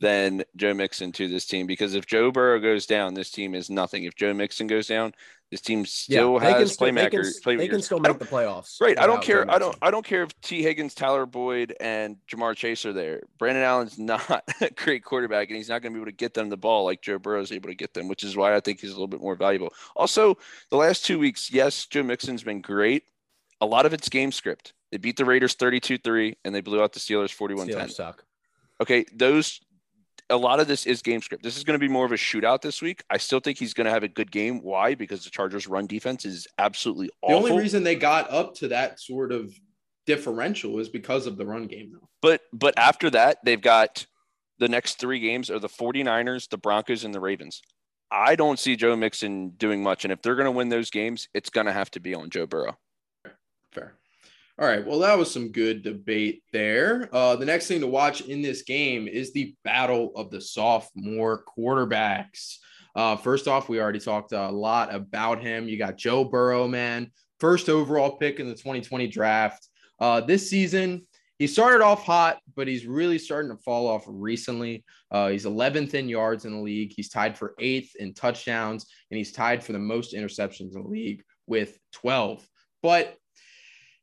than 0.00 0.44
Joe 0.56 0.74
Mixon 0.74 1.12
to 1.12 1.28
this 1.28 1.46
team 1.46 1.66
because 1.66 1.94
if 1.94 2.06
Joe 2.06 2.30
Burrow 2.30 2.60
goes 2.60 2.86
down, 2.86 3.14
this 3.14 3.30
team 3.30 3.54
is 3.54 3.70
nothing. 3.70 4.04
If 4.04 4.14
Joe 4.14 4.34
Mixon 4.34 4.66
goes 4.66 4.86
down, 4.86 5.14
this 5.50 5.60
team 5.60 5.86
still 5.86 6.40
yeah, 6.42 6.50
has 6.50 6.72
still, 6.72 6.88
playmakers. 6.88 7.34
They 7.44 7.52
can, 7.52 7.58
they 7.58 7.68
can 7.68 7.82
still 7.82 8.00
make 8.00 8.18
the 8.18 8.24
playoffs. 8.24 8.80
Right. 8.80 8.98
I 8.98 9.06
don't 9.06 9.22
care. 9.22 9.48
I 9.48 9.58
don't. 9.58 9.76
I 9.80 9.92
don't 9.92 10.04
care 10.04 10.24
if 10.24 10.40
Tee 10.40 10.62
Higgins, 10.62 10.92
Tyler 10.92 11.24
Boyd, 11.24 11.74
and 11.78 12.16
Ja'Marr 12.28 12.56
Chase 12.56 12.84
are 12.84 12.92
there. 12.92 13.22
Brandon 13.38 13.62
Allen's 13.62 13.96
not 13.98 14.42
a 14.60 14.70
great 14.70 15.04
quarterback, 15.04 15.48
and 15.48 15.56
he's 15.56 15.68
not 15.68 15.82
going 15.82 15.92
to 15.92 15.96
be 15.96 16.02
able 16.02 16.10
to 16.10 16.16
get 16.16 16.34
them 16.34 16.48
the 16.48 16.56
ball 16.56 16.84
like 16.84 17.00
Joe 17.00 17.18
Burrow 17.18 17.40
is 17.40 17.52
able 17.52 17.68
to 17.68 17.76
get 17.76 17.94
them, 17.94 18.08
which 18.08 18.24
is 18.24 18.36
why 18.36 18.56
I 18.56 18.60
think 18.60 18.80
he's 18.80 18.90
a 18.90 18.94
little 18.94 19.06
bit 19.06 19.20
more 19.20 19.36
valuable. 19.36 19.72
Also, 19.94 20.36
the 20.70 20.76
last 20.76 21.04
two 21.04 21.18
weeks, 21.18 21.52
yes, 21.52 21.86
Joe 21.86 22.02
Mixon's 22.02 22.42
been 22.42 22.60
great. 22.60 23.04
A 23.60 23.66
lot 23.66 23.86
of 23.86 23.92
it's 23.92 24.08
game 24.08 24.32
script. 24.32 24.72
They 24.90 24.98
beat 24.98 25.16
the 25.16 25.24
Raiders 25.24 25.54
32-3 25.56 26.36
and 26.44 26.54
they 26.54 26.60
blew 26.60 26.82
out 26.82 26.92
the 26.92 27.00
Steelers 27.00 27.36
41-10. 27.36 27.68
Steelers 27.68 27.90
suck. 27.92 28.24
Okay, 28.80 29.06
those 29.14 29.60
a 30.30 30.36
lot 30.36 30.60
of 30.60 30.66
this 30.66 30.86
is 30.86 31.02
game 31.02 31.20
script. 31.20 31.42
This 31.42 31.56
is 31.56 31.64
going 31.64 31.78
to 31.78 31.84
be 31.84 31.92
more 31.92 32.04
of 32.04 32.12
a 32.12 32.16
shootout 32.16 32.60
this 32.60 32.82
week. 32.82 33.02
I 33.10 33.16
still 33.16 33.40
think 33.40 33.58
he's 33.58 33.74
going 33.74 33.84
to 33.84 33.90
have 33.90 34.02
a 34.02 34.08
good 34.08 34.30
game. 34.30 34.60
Why? 34.62 34.94
Because 34.94 35.24
the 35.24 35.30
Chargers' 35.30 35.66
run 35.66 35.86
defense 35.86 36.24
is 36.24 36.46
absolutely 36.58 37.10
awful. 37.22 37.42
The 37.42 37.50
only 37.50 37.62
reason 37.62 37.84
they 37.84 37.94
got 37.94 38.30
up 38.30 38.54
to 38.56 38.68
that 38.68 39.00
sort 39.00 39.32
of 39.32 39.52
differential 40.06 40.78
is 40.78 40.88
because 40.88 41.26
of 41.26 41.36
the 41.36 41.46
run 41.46 41.66
game, 41.66 41.92
though. 41.92 42.08
But 42.22 42.42
but 42.52 42.78
after 42.78 43.10
that, 43.10 43.38
they've 43.44 43.60
got 43.60 44.06
the 44.58 44.68
next 44.68 44.98
three 44.98 45.20
games 45.20 45.50
are 45.50 45.58
the 45.58 45.68
49ers, 45.68 46.48
the 46.48 46.58
Broncos, 46.58 47.04
and 47.04 47.14
the 47.14 47.20
Ravens. 47.20 47.62
I 48.10 48.36
don't 48.36 48.58
see 48.58 48.76
Joe 48.76 48.96
Mixon 48.96 49.50
doing 49.50 49.82
much. 49.82 50.04
And 50.04 50.12
if 50.12 50.22
they're 50.22 50.36
going 50.36 50.46
to 50.46 50.52
win 50.52 50.68
those 50.68 50.90
games, 50.90 51.28
it's 51.34 51.50
going 51.50 51.66
to 51.66 51.72
have 51.72 51.90
to 51.92 52.00
be 52.00 52.14
on 52.14 52.30
Joe 52.30 52.46
Burrow. 52.46 52.78
All 54.58 54.66
right. 54.66 54.86
Well, 54.86 55.00
that 55.00 55.18
was 55.18 55.30
some 55.30 55.52
good 55.52 55.82
debate 55.82 56.42
there. 56.50 57.10
Uh, 57.12 57.36
the 57.36 57.44
next 57.44 57.66
thing 57.66 57.80
to 57.80 57.86
watch 57.86 58.22
in 58.22 58.40
this 58.40 58.62
game 58.62 59.06
is 59.06 59.32
the 59.32 59.54
battle 59.64 60.12
of 60.16 60.30
the 60.30 60.40
sophomore 60.40 61.44
quarterbacks. 61.44 62.56
Uh, 62.94 63.16
first 63.16 63.48
off, 63.48 63.68
we 63.68 63.78
already 63.78 64.00
talked 64.00 64.32
a 64.32 64.48
lot 64.48 64.94
about 64.94 65.42
him. 65.42 65.68
You 65.68 65.76
got 65.76 65.98
Joe 65.98 66.24
Burrow, 66.24 66.66
man, 66.66 67.12
first 67.38 67.68
overall 67.68 68.16
pick 68.16 68.40
in 68.40 68.48
the 68.48 68.54
2020 68.54 69.06
draft. 69.08 69.68
Uh, 70.00 70.22
this 70.22 70.48
season, 70.48 71.06
he 71.38 71.46
started 71.46 71.82
off 71.82 72.04
hot, 72.04 72.38
but 72.54 72.66
he's 72.66 72.86
really 72.86 73.18
starting 73.18 73.50
to 73.50 73.62
fall 73.62 73.86
off 73.86 74.04
recently. 74.06 74.86
Uh, 75.10 75.28
he's 75.28 75.44
11th 75.44 75.92
in 75.92 76.08
yards 76.08 76.46
in 76.46 76.52
the 76.52 76.62
league. 76.62 76.94
He's 76.96 77.10
tied 77.10 77.36
for 77.36 77.54
eighth 77.58 77.94
in 77.96 78.14
touchdowns, 78.14 78.86
and 79.10 79.18
he's 79.18 79.32
tied 79.32 79.62
for 79.62 79.72
the 79.72 79.78
most 79.78 80.14
interceptions 80.14 80.74
in 80.74 80.82
the 80.82 80.88
league 80.88 81.22
with 81.46 81.78
12. 81.92 82.48
But 82.82 83.18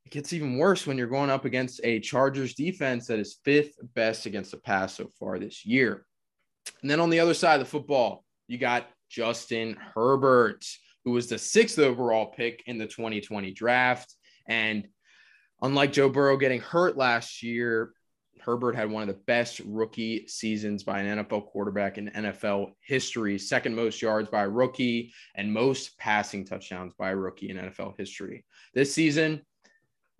it 0.05 0.11
gets 0.11 0.33
even 0.33 0.57
worse 0.57 0.85
when 0.85 0.97
you're 0.97 1.07
going 1.07 1.29
up 1.29 1.45
against 1.45 1.81
a 1.83 1.99
Chargers 1.99 2.53
defense 2.53 3.07
that 3.07 3.19
is 3.19 3.39
fifth 3.45 3.75
best 3.93 4.25
against 4.25 4.51
the 4.51 4.57
pass 4.57 4.95
so 4.95 5.07
far 5.19 5.39
this 5.39 5.65
year. 5.65 6.05
And 6.81 6.89
then 6.89 6.99
on 6.99 7.09
the 7.09 7.19
other 7.19 7.33
side 7.33 7.55
of 7.55 7.65
the 7.65 7.71
football, 7.71 8.23
you 8.47 8.57
got 8.57 8.87
Justin 9.09 9.77
Herbert, 9.95 10.65
who 11.05 11.11
was 11.11 11.27
the 11.27 11.37
sixth 11.37 11.79
overall 11.79 12.27
pick 12.27 12.63
in 12.65 12.77
the 12.77 12.87
2020 12.87 13.51
draft. 13.51 14.13
And 14.47 14.87
Unlike 15.63 15.93
Joe 15.93 16.09
Burrow 16.09 16.35
getting 16.35 16.59
hurt 16.59 16.97
last 16.97 17.41
year, 17.41 17.93
Herbert 18.41 18.75
had 18.75 18.91
one 18.91 19.01
of 19.01 19.07
the 19.07 19.21
best 19.25 19.61
rookie 19.65 20.27
seasons 20.27 20.83
by 20.83 20.99
an 20.99 21.19
NFL 21.19 21.47
quarterback 21.47 21.97
in 21.97 22.09
NFL 22.09 22.73
history, 22.81 23.39
second 23.39 23.73
most 23.73 24.01
yards 24.01 24.29
by 24.29 24.43
a 24.43 24.49
rookie 24.49 25.13
and 25.35 25.53
most 25.53 25.97
passing 25.97 26.43
touchdowns 26.43 26.91
by 26.99 27.11
a 27.11 27.15
rookie 27.15 27.49
in 27.49 27.55
NFL 27.55 27.93
history. 27.97 28.43
This 28.73 28.93
season, 28.93 29.41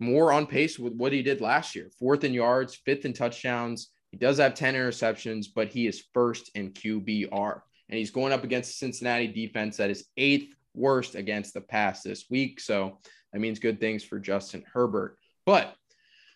more 0.04 0.32
on 0.32 0.46
pace 0.46 0.78
with 0.78 0.94
what 0.94 1.12
he 1.12 1.22
did 1.22 1.40
last 1.40 1.74
year 1.74 1.90
fourth 1.98 2.24
in 2.24 2.32
yards, 2.32 2.76
fifth 2.84 3.04
in 3.04 3.12
touchdowns. 3.12 3.90
He 4.10 4.18
does 4.18 4.38
have 4.38 4.54
10 4.54 4.74
interceptions, 4.74 5.46
but 5.54 5.68
he 5.68 5.86
is 5.86 6.04
first 6.14 6.50
in 6.54 6.70
QBR. 6.70 7.60
And 7.88 7.98
he's 7.98 8.12
going 8.12 8.32
up 8.32 8.44
against 8.44 8.70
the 8.70 8.74
Cincinnati 8.74 9.26
defense 9.26 9.76
that 9.78 9.90
is 9.90 10.06
eighth 10.16 10.54
worst 10.74 11.14
against 11.14 11.54
the 11.54 11.60
pass 11.60 12.02
this 12.02 12.26
week. 12.30 12.60
So 12.60 13.00
that 13.32 13.40
means 13.40 13.58
good 13.58 13.80
things 13.80 14.04
for 14.04 14.18
Justin 14.20 14.64
Herbert. 14.72 15.16
But 15.44 15.74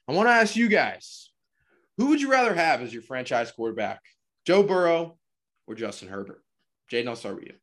I 0.08 0.12
want 0.12 0.28
to 0.28 0.32
ask 0.32 0.56
you 0.56 0.68
guys 0.68 1.30
who 1.96 2.06
would 2.06 2.20
you 2.20 2.30
rather 2.30 2.54
have 2.54 2.80
as 2.80 2.92
your 2.92 3.02
franchise 3.02 3.50
quarterback, 3.50 4.00
Joe 4.46 4.62
Burrow 4.62 5.18
or 5.66 5.74
Justin 5.74 6.08
Herbert? 6.08 6.42
Jaden, 6.90 7.08
I'll 7.08 7.16
start 7.16 7.36
with 7.36 7.46
you. 7.46 7.54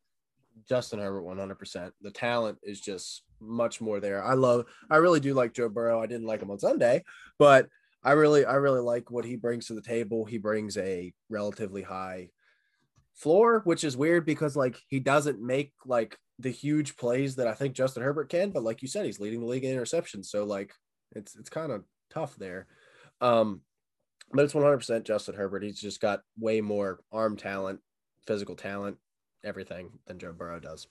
Justin 0.68 1.00
Herbert, 1.00 1.24
100%. 1.24 1.92
The 2.02 2.12
talent 2.12 2.58
is 2.64 2.80
just 2.80 3.24
much 3.40 3.82
more 3.82 4.00
there. 4.00 4.24
I 4.24 4.34
love, 4.34 4.66
I 4.90 4.98
really 4.98 5.20
do 5.20 5.34
like 5.34 5.54
Joe 5.54 5.70
Burrow. 5.70 6.02
I 6.02 6.08
didn't 6.08 6.28
like 6.28 6.42
him 6.42 6.52
on 6.52 6.60
Sunday, 6.60 7.04
but 7.38 7.68
I 8.04 8.12
really, 8.12 8.46
I 8.46 8.56
really 8.56 8.82
like 8.82 9.10
what 9.10 9.26
he 9.26 9.36
brings 9.36 9.68
to 9.68 9.74
the 9.74 9.82
table. 9.82 10.26
He 10.26 10.38
brings 10.38 10.78
a 10.78 11.14
relatively 11.30 11.82
high 11.82 12.30
floor, 13.16 13.62
which 13.64 13.84
is 13.84 13.98
weird 13.98 14.26
because 14.26 14.56
like 14.56 14.80
he 14.88 15.00
doesn't 15.00 15.42
make 15.42 15.74
like 15.86 16.18
the 16.40 16.52
huge 16.52 16.98
plays 16.98 17.38
that 17.38 17.48
I 17.48 17.54
think 17.54 17.74
Justin 17.74 18.04
Herbert 18.04 18.30
can. 18.30 18.52
But 18.52 18.64
like 18.64 18.82
you 18.82 18.88
said, 18.88 19.06
he's 19.06 19.20
leading 19.20 19.40
the 19.40 19.48
league 19.48 19.64
in 19.64 19.76
interceptions. 19.76 20.26
So 20.26 20.44
like 20.44 20.74
it's 21.14 21.36
it's 21.36 21.50
kind 21.50 21.72
of 21.72 21.84
tough 22.10 22.36
there. 22.36 22.68
Um, 23.22 23.62
but 24.32 24.44
it's 24.44 24.54
100% 24.54 25.04
Justin 25.04 25.36
Herbert. 25.36 25.64
He's 25.64 25.80
just 25.80 26.02
got 26.02 26.22
way 26.38 26.60
more 26.62 27.00
arm 27.12 27.38
talent, 27.38 27.80
physical 28.28 28.56
talent, 28.56 28.98
everything 29.44 29.92
than 30.08 30.20
Joe 30.20 30.34
Burrow 30.34 30.60
does. 30.60 30.88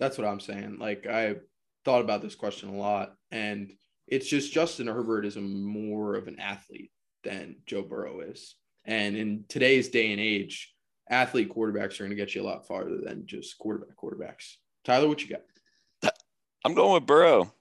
That's 0.00 0.18
what 0.18 0.26
I'm 0.26 0.40
saying. 0.40 0.78
Like 0.80 1.06
I 1.06 1.36
thought 1.84 2.00
about 2.00 2.22
this 2.22 2.34
question 2.34 2.68
a 2.70 2.76
lot, 2.76 3.14
and 3.30 3.72
it's 4.06 4.28
just 4.28 4.52
Justin 4.52 4.86
Herbert 4.86 5.24
is 5.24 5.36
a 5.36 5.40
more 5.40 6.14
of 6.14 6.28
an 6.28 6.38
athlete 6.38 6.90
than 7.24 7.56
Joe 7.66 7.82
Burrow 7.82 8.20
is. 8.20 8.56
And 8.84 9.16
in 9.16 9.44
today's 9.48 9.88
day 9.88 10.10
and 10.12 10.20
age, 10.20 10.72
athlete 11.08 11.52
quarterbacks 11.54 11.94
are 11.94 12.04
going 12.04 12.10
to 12.10 12.16
get 12.16 12.34
you 12.34 12.42
a 12.42 12.44
lot 12.44 12.66
farther 12.66 12.98
than 13.02 13.26
just 13.26 13.58
quarterback 13.58 13.96
quarterbacks. 13.96 14.54
Tyler, 14.84 15.08
what 15.08 15.22
you 15.22 15.28
got? 15.28 16.12
I'm 16.64 16.74
going 16.74 16.94
with 16.94 17.06
Burrow. 17.06 17.52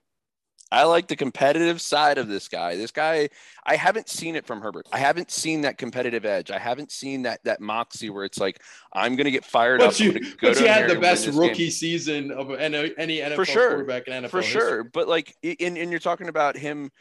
I 0.72 0.84
like 0.84 1.08
the 1.08 1.16
competitive 1.16 1.82
side 1.82 2.18
of 2.18 2.28
this 2.28 2.48
guy. 2.48 2.76
This 2.76 2.92
guy, 2.92 3.30
I 3.66 3.76
haven't 3.76 4.08
seen 4.08 4.36
it 4.36 4.46
from 4.46 4.62
Herbert. 4.62 4.88
I 4.92 5.00
haven't 5.00 5.30
seen 5.30 5.62
that 5.62 5.78
competitive 5.78 6.26
edge. 6.26 6.50
I 6.50 6.60
haven't 6.60 6.92
seen 6.92 7.24
that 7.24 7.44
that 7.44 7.60
moxie 7.60 8.10
where 8.10 8.24
it's 8.24 8.40
like 8.40 8.62
I'm 8.94 9.16
going 9.16 9.26
to 9.26 9.32
get 9.32 9.44
fired 9.44 9.80
but 9.80 9.90
up. 9.90 10.00
You, 10.00 10.14
but 10.42 10.60
you 10.60 10.68
had 10.68 10.90
the 10.90 11.00
best 11.00 11.28
rookie 11.28 11.56
game. 11.56 11.72
season 11.72 12.32
of 12.32 12.52
any, 12.52 12.94
any 12.98 13.18
NFL 13.20 13.36
for 13.36 13.46
sure. 13.46 13.70
quarterback 13.70 14.08
in 14.08 14.24
NFL 14.24 14.30
for 14.30 14.42
history. 14.42 14.62
sure. 14.62 14.84
But 14.84 15.08
like, 15.08 15.36
and, 15.44 15.78
and 15.78 15.92
you're 15.92 16.00
talking 16.00 16.30
about 16.30 16.58
him 16.58 16.92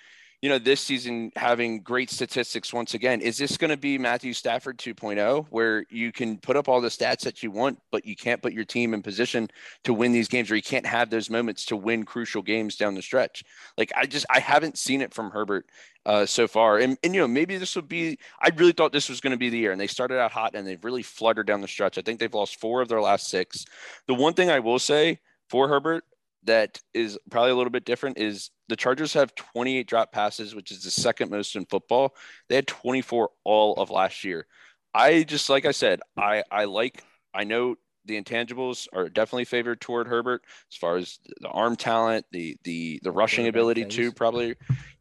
you 0.43 0.49
know, 0.49 0.59
this 0.59 0.81
season 0.81 1.31
having 1.37 1.81
great 1.81 2.09
statistics 2.09 2.73
once 2.73 2.95
again. 2.95 3.21
Is 3.21 3.37
this 3.37 3.59
going 3.59 3.71
to 3.71 3.77
be 3.77 3.99
Matthew 3.99 4.33
Stafford 4.33 4.79
2.0, 4.79 5.47
where 5.51 5.85
you 5.91 6.13
can 6.13 6.39
put 6.39 6.57
up 6.57 6.67
all 6.67 6.81
the 6.81 6.89
stats 6.89 7.21
that 7.21 7.43
you 7.43 7.51
want, 7.51 7.79
but 7.91 8.07
you 8.07 8.17
can't 8.17 8.41
put 8.41 8.55
your 8.55 8.65
team 8.65 8.95
in 8.95 9.03
position 9.03 9.51
to 9.85 9.93
win 9.93 10.13
these 10.13 10.29
games, 10.29 10.51
or 10.51 10.57
you 10.57 10.63
can't 10.63 10.87
have 10.87 11.11
those 11.11 11.29
moments 11.29 11.67
to 11.67 11.77
win 11.77 12.05
crucial 12.05 12.41
games 12.41 12.77
down 12.77 12.95
the 12.95 13.03
stretch? 13.03 13.45
Like, 13.77 13.93
I 13.95 14.07
just, 14.07 14.25
I 14.31 14.41
haven't 14.41 14.79
seen 14.79 15.03
it 15.03 15.13
from 15.13 15.31
Herbert 15.31 15.67
uh, 16.07 16.25
so 16.25 16.49
far. 16.49 16.79
And, 16.79 16.97
and, 17.03 17.15
you 17.15 17.21
know, 17.21 17.29
maybe 17.29 17.59
this 17.59 17.77
would 17.77 17.89
be, 17.89 18.19
I 18.41 18.51
really 18.57 18.73
thought 18.73 18.93
this 18.93 19.11
was 19.11 19.21
going 19.21 19.33
to 19.33 19.37
be 19.37 19.51
the 19.51 19.59
year. 19.59 19.73
And 19.73 19.81
they 19.81 19.87
started 19.87 20.19
out 20.19 20.33
hot 20.33 20.55
and 20.55 20.67
they've 20.67 20.83
really 20.83 21.03
fluttered 21.03 21.47
down 21.47 21.61
the 21.61 21.69
stretch. 21.69 21.99
I 21.99 22.03
think 22.03 22.19
they've 22.19 22.33
lost 22.33 22.59
four 22.59 22.81
of 22.81 22.89
their 22.89 23.03
last 23.03 23.29
six. 23.29 23.67
The 24.07 24.15
one 24.15 24.33
thing 24.33 24.51
I 24.51 24.61
will 24.61 24.79
say 24.79 25.21
for 25.51 25.69
Herbert 25.69 26.05
that 26.45 26.81
is 26.95 27.19
probably 27.31 27.51
a 27.51 27.55
little 27.55 27.71
bit 27.71 27.85
different 27.85 28.19
is 28.19 28.51
the 28.69 28.77
Chargers 28.77 29.13
have 29.15 29.35
28 29.35 29.87
drop 29.87 30.13
passes, 30.13 30.55
which 30.55 30.71
is 30.71 30.83
the 30.83 30.91
second 30.91 31.31
most 31.31 31.57
in 31.57 31.67
football. 31.67 32.15
They 32.49 32.55
had 32.55 32.67
24 32.67 33.31
all 33.45 33.75
of 33.75 33.91
last 33.91 34.25
year. 34.25 34.47
I 34.95 35.23
just 35.23 35.51
like 35.51 35.67
I 35.67 35.71
said, 35.73 36.01
I 36.17 36.43
I 36.51 36.65
like 36.65 37.05
I 37.35 37.45
know 37.45 37.77
the 38.07 38.21
intangibles 38.21 38.89
are 38.93 39.09
definitely 39.09 39.45
favored 39.45 39.81
toward 39.81 40.09
Herbert 40.09 40.43
as 40.71 40.77
far 40.77 40.97
as 40.97 41.19
the 41.41 41.49
arm 41.49 41.77
talent, 41.77 42.27
the 42.33 42.57
the 42.65 43.01
the 43.03 43.13
rushing 43.13 43.47
ability 43.47 43.85
too, 43.85 44.13
probably. 44.13 44.57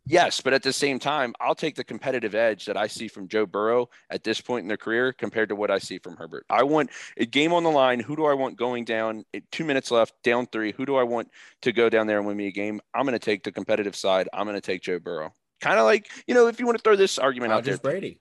Yes, 0.09 0.41
but 0.41 0.53
at 0.53 0.63
the 0.63 0.73
same 0.73 0.97
time, 0.97 1.35
I'll 1.39 1.53
take 1.53 1.75
the 1.75 1.83
competitive 1.83 2.33
edge 2.33 2.65
that 2.65 2.75
I 2.75 2.87
see 2.87 3.07
from 3.07 3.27
Joe 3.27 3.45
Burrow 3.45 3.89
at 4.09 4.23
this 4.23 4.41
point 4.41 4.63
in 4.63 4.67
their 4.67 4.75
career 4.75 5.13
compared 5.13 5.49
to 5.49 5.55
what 5.55 5.69
I 5.69 5.77
see 5.77 5.99
from 5.99 6.17
Herbert. 6.17 6.47
I 6.49 6.63
want 6.63 6.89
a 7.17 7.27
game 7.27 7.53
on 7.53 7.63
the 7.63 7.69
line. 7.69 7.99
Who 7.99 8.15
do 8.15 8.25
I 8.25 8.33
want 8.33 8.57
going 8.57 8.85
down? 8.85 9.23
Two 9.51 9.65
minutes 9.65 9.91
left, 9.91 10.15
down 10.23 10.47
three. 10.47 10.71
Who 10.71 10.87
do 10.87 10.95
I 10.95 11.03
want 11.03 11.29
to 11.61 11.71
go 11.71 11.89
down 11.89 12.07
there 12.07 12.17
and 12.17 12.25
win 12.25 12.37
me 12.37 12.47
a 12.47 12.51
game? 12.51 12.81
I'm 12.95 13.03
going 13.03 13.13
to 13.13 13.19
take 13.19 13.43
the 13.43 13.51
competitive 13.51 13.95
side. 13.95 14.27
I'm 14.33 14.45
going 14.47 14.55
to 14.55 14.61
take 14.61 14.81
Joe 14.81 14.97
Burrow. 14.97 15.31
Kind 15.61 15.77
of 15.77 15.85
like, 15.85 16.09
you 16.25 16.33
know, 16.33 16.47
if 16.47 16.59
you 16.59 16.65
want 16.65 16.79
to 16.79 16.81
throw 16.81 16.95
this 16.95 17.19
argument 17.19 17.51
Rodgers 17.51 17.75
out 17.75 17.83
there. 17.83 17.91
Brady. 17.91 18.19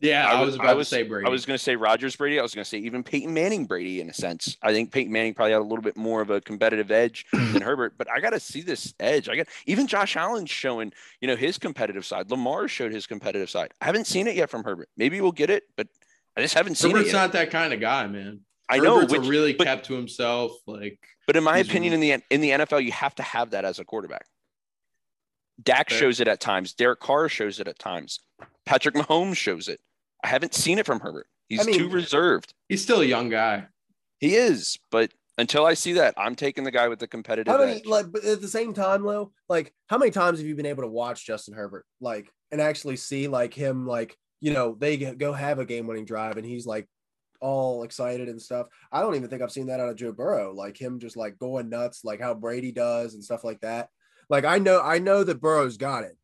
Yeah, 0.00 0.30
I 0.30 0.42
was, 0.42 0.56
about 0.56 0.66
I 0.66 0.74
was, 0.74 0.90
to 0.90 0.94
say 0.94 1.02
Brady. 1.04 1.26
I 1.26 1.30
was 1.30 1.46
going 1.46 1.56
to 1.56 1.62
say 1.62 1.74
Rodgers 1.74 2.16
Brady. 2.16 2.38
I 2.38 2.42
was 2.42 2.54
going 2.54 2.64
to 2.64 2.68
say 2.68 2.78
even 2.78 3.02
Peyton 3.02 3.32
Manning 3.32 3.64
Brady 3.64 4.02
in 4.02 4.10
a 4.10 4.12
sense. 4.12 4.58
I 4.62 4.72
think 4.72 4.92
Peyton 4.92 5.10
Manning 5.10 5.32
probably 5.32 5.52
had 5.52 5.60
a 5.60 5.64
little 5.64 5.82
bit 5.82 5.96
more 5.96 6.20
of 6.20 6.28
a 6.28 6.40
competitive 6.40 6.90
edge 6.90 7.24
than 7.32 7.62
Herbert, 7.62 7.94
but 7.96 8.06
I 8.10 8.20
got 8.20 8.30
to 8.30 8.40
see 8.40 8.60
this 8.60 8.92
edge. 9.00 9.30
I 9.30 9.36
got 9.36 9.46
even 9.64 9.86
Josh 9.86 10.16
Allen's 10.16 10.50
showing, 10.50 10.92
you 11.20 11.28
know, 11.28 11.36
his 11.36 11.56
competitive 11.56 12.04
side. 12.04 12.30
Lamar 12.30 12.68
showed 12.68 12.92
his 12.92 13.06
competitive 13.06 13.48
side. 13.48 13.72
I 13.80 13.86
haven't 13.86 14.06
seen 14.06 14.26
it 14.26 14.36
yet 14.36 14.50
from 14.50 14.64
Herbert. 14.64 14.90
Maybe 14.98 15.20
we'll 15.22 15.32
get 15.32 15.48
it, 15.48 15.64
but 15.76 15.88
I 16.36 16.42
just 16.42 16.54
haven't 16.54 16.74
seen 16.74 16.90
Herbert's 16.90 17.08
it. 17.08 17.16
Herbert's 17.16 17.34
not 17.34 17.40
that 17.40 17.50
kind 17.50 17.72
of 17.72 17.80
guy, 17.80 18.06
man. 18.06 18.40
I 18.68 18.78
know, 18.78 18.96
Herbert's 18.96 19.12
which, 19.12 19.28
really 19.28 19.54
but, 19.54 19.64
kept 19.64 19.86
to 19.86 19.94
himself. 19.94 20.52
Like, 20.66 20.98
but 21.26 21.36
in 21.36 21.44
my 21.44 21.58
opinion, 21.58 21.94
in 21.94 22.00
the 22.00 22.22
in 22.28 22.40
the 22.42 22.50
NFL, 22.50 22.84
you 22.84 22.92
have 22.92 23.14
to 23.14 23.22
have 23.22 23.50
that 23.50 23.64
as 23.64 23.78
a 23.78 23.84
quarterback. 23.84 24.26
Dak 25.62 25.88
shows 25.88 26.20
it 26.20 26.28
at 26.28 26.40
times. 26.40 26.74
Derek 26.74 27.00
Carr 27.00 27.30
shows 27.30 27.60
it 27.60 27.68
at 27.68 27.78
times. 27.78 28.20
Patrick 28.66 28.94
Mahomes 28.94 29.36
shows 29.36 29.68
it. 29.68 29.80
I 30.26 30.28
haven't 30.28 30.54
seen 30.54 30.80
it 30.80 30.86
from 30.86 30.98
Herbert. 30.98 31.28
He's 31.48 31.60
I 31.60 31.62
mean, 31.62 31.78
too 31.78 31.88
reserved. 31.88 32.52
He's 32.68 32.82
still 32.82 33.00
a 33.00 33.04
young 33.04 33.28
guy. 33.28 33.66
He 34.18 34.34
is, 34.34 34.76
but 34.90 35.12
until 35.38 35.64
I 35.64 35.74
see 35.74 35.92
that, 35.92 36.14
I'm 36.16 36.34
taking 36.34 36.64
the 36.64 36.72
guy 36.72 36.88
with 36.88 36.98
the 36.98 37.06
competitive. 37.06 37.52
How 37.52 37.60
many, 37.60 37.76
edge. 37.76 37.86
like, 37.86 38.10
but 38.10 38.24
at 38.24 38.40
the 38.40 38.48
same 38.48 38.74
time, 38.74 39.04
though, 39.04 39.30
like, 39.48 39.72
how 39.86 39.98
many 39.98 40.10
times 40.10 40.40
have 40.40 40.48
you 40.48 40.56
been 40.56 40.66
able 40.66 40.82
to 40.82 40.88
watch 40.88 41.24
Justin 41.24 41.54
Herbert, 41.54 41.86
like, 42.00 42.28
and 42.50 42.60
actually 42.60 42.96
see 42.96 43.28
like 43.28 43.54
him, 43.54 43.86
like, 43.86 44.16
you 44.40 44.52
know, 44.52 44.74
they 44.76 44.96
go 44.96 45.32
have 45.32 45.60
a 45.60 45.64
game-winning 45.64 46.06
drive, 46.06 46.38
and 46.38 46.46
he's 46.46 46.66
like 46.66 46.88
all 47.40 47.84
excited 47.84 48.28
and 48.28 48.42
stuff. 48.42 48.66
I 48.90 49.02
don't 49.02 49.14
even 49.14 49.30
think 49.30 49.42
I've 49.42 49.52
seen 49.52 49.68
that 49.68 49.78
out 49.78 49.90
of 49.90 49.96
Joe 49.96 50.10
Burrow, 50.10 50.52
like 50.52 50.76
him 50.76 50.98
just 50.98 51.16
like 51.16 51.38
going 51.38 51.68
nuts, 51.68 52.00
like 52.02 52.20
how 52.20 52.34
Brady 52.34 52.72
does 52.72 53.14
and 53.14 53.22
stuff 53.22 53.44
like 53.44 53.60
that. 53.60 53.90
Like, 54.28 54.44
I 54.44 54.58
know, 54.58 54.82
I 54.82 54.98
know 54.98 55.22
that 55.22 55.40
Burrow's 55.40 55.76
got 55.76 56.02
it, 56.02 56.16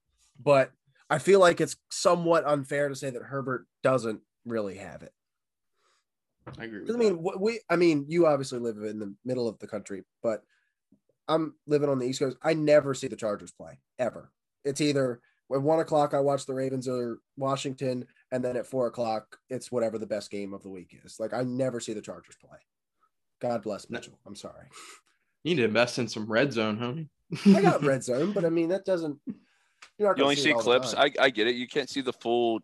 but 0.43 0.73
I 1.13 1.19
feel 1.19 1.41
like 1.41 1.61
it's 1.61 1.77
somewhat 1.91 2.47
unfair 2.47 2.89
to 2.89 2.97
say 2.97 3.11
that 3.11 3.23
Herbert 3.23 3.67
doesn't 3.83 4.23
really 4.47 4.77
have 4.77 5.03
it. 5.03 5.13
I 6.59 6.65
agree. 6.65 6.87
I 6.89 6.97
mean, 6.97 7.23
that. 7.23 7.39
we. 7.39 7.61
I 7.69 7.77
mean, 7.77 8.07
you 8.09 8.27
obviously 8.27 8.61
live 8.61 8.79
in 8.79 8.99
the 8.99 9.15
middle 9.23 9.47
of 9.47 9.59
the 9.59 9.67
country, 9.67 10.05
but 10.23 10.43
I'm 11.29 11.55
living 11.67 11.91
on 11.91 11.99
the 11.99 12.07
East 12.07 12.21
Coast. 12.21 12.39
I 12.43 12.55
never 12.55 12.95
see 12.95 13.09
the 13.09 13.17
Chargers 13.17 13.53
play 13.53 13.79
ever. 13.99 14.33
It's 14.65 14.81
either 14.81 15.21
at 15.53 15.61
one 15.61 15.81
o'clock 15.81 16.15
I 16.15 16.21
watch 16.21 16.47
the 16.47 16.55
Ravens 16.55 16.89
or 16.89 17.19
Washington, 17.37 18.07
and 18.31 18.43
then 18.43 18.57
at 18.57 18.67
four 18.67 18.87
o'clock 18.87 19.37
it's 19.51 19.71
whatever 19.71 19.99
the 19.99 20.07
best 20.07 20.31
game 20.31 20.55
of 20.55 20.63
the 20.63 20.71
week 20.71 20.99
is. 21.05 21.21
Like 21.21 21.35
I 21.35 21.43
never 21.43 21.79
see 21.79 21.93
the 21.93 22.01
Chargers 22.01 22.37
play. 22.43 22.59
God 23.43 23.63
bless 23.63 23.91
Mitchell. 23.91 24.19
I'm 24.27 24.35
sorry. 24.35 24.67
You 25.45 25.55
need 25.55 25.61
to 25.61 25.67
invest 25.67 25.99
in 25.99 26.09
some 26.09 26.25
red 26.25 26.55
zone, 26.55 26.79
homie. 26.79 27.55
I 27.55 27.61
got 27.61 27.85
red 27.85 28.03
zone, 28.05 28.33
but 28.33 28.47
I 28.47 28.49
mean 28.49 28.71
that 28.71 28.87
doesn't. 28.87 29.19
You're 29.99 30.09
not 30.09 30.19
You 30.19 30.25
only 30.25 30.37
see, 30.37 30.43
see 30.43 30.51
it 30.51 30.55
all 30.55 30.59
the 30.63 30.65
clips. 30.65 30.95
I, 30.95 31.11
I 31.21 31.31
get 31.31 31.47
it. 31.47 31.55
You 31.55 31.69
can't 31.69 31.89
see 31.89 32.01
the 32.01 32.13
full 32.13 32.61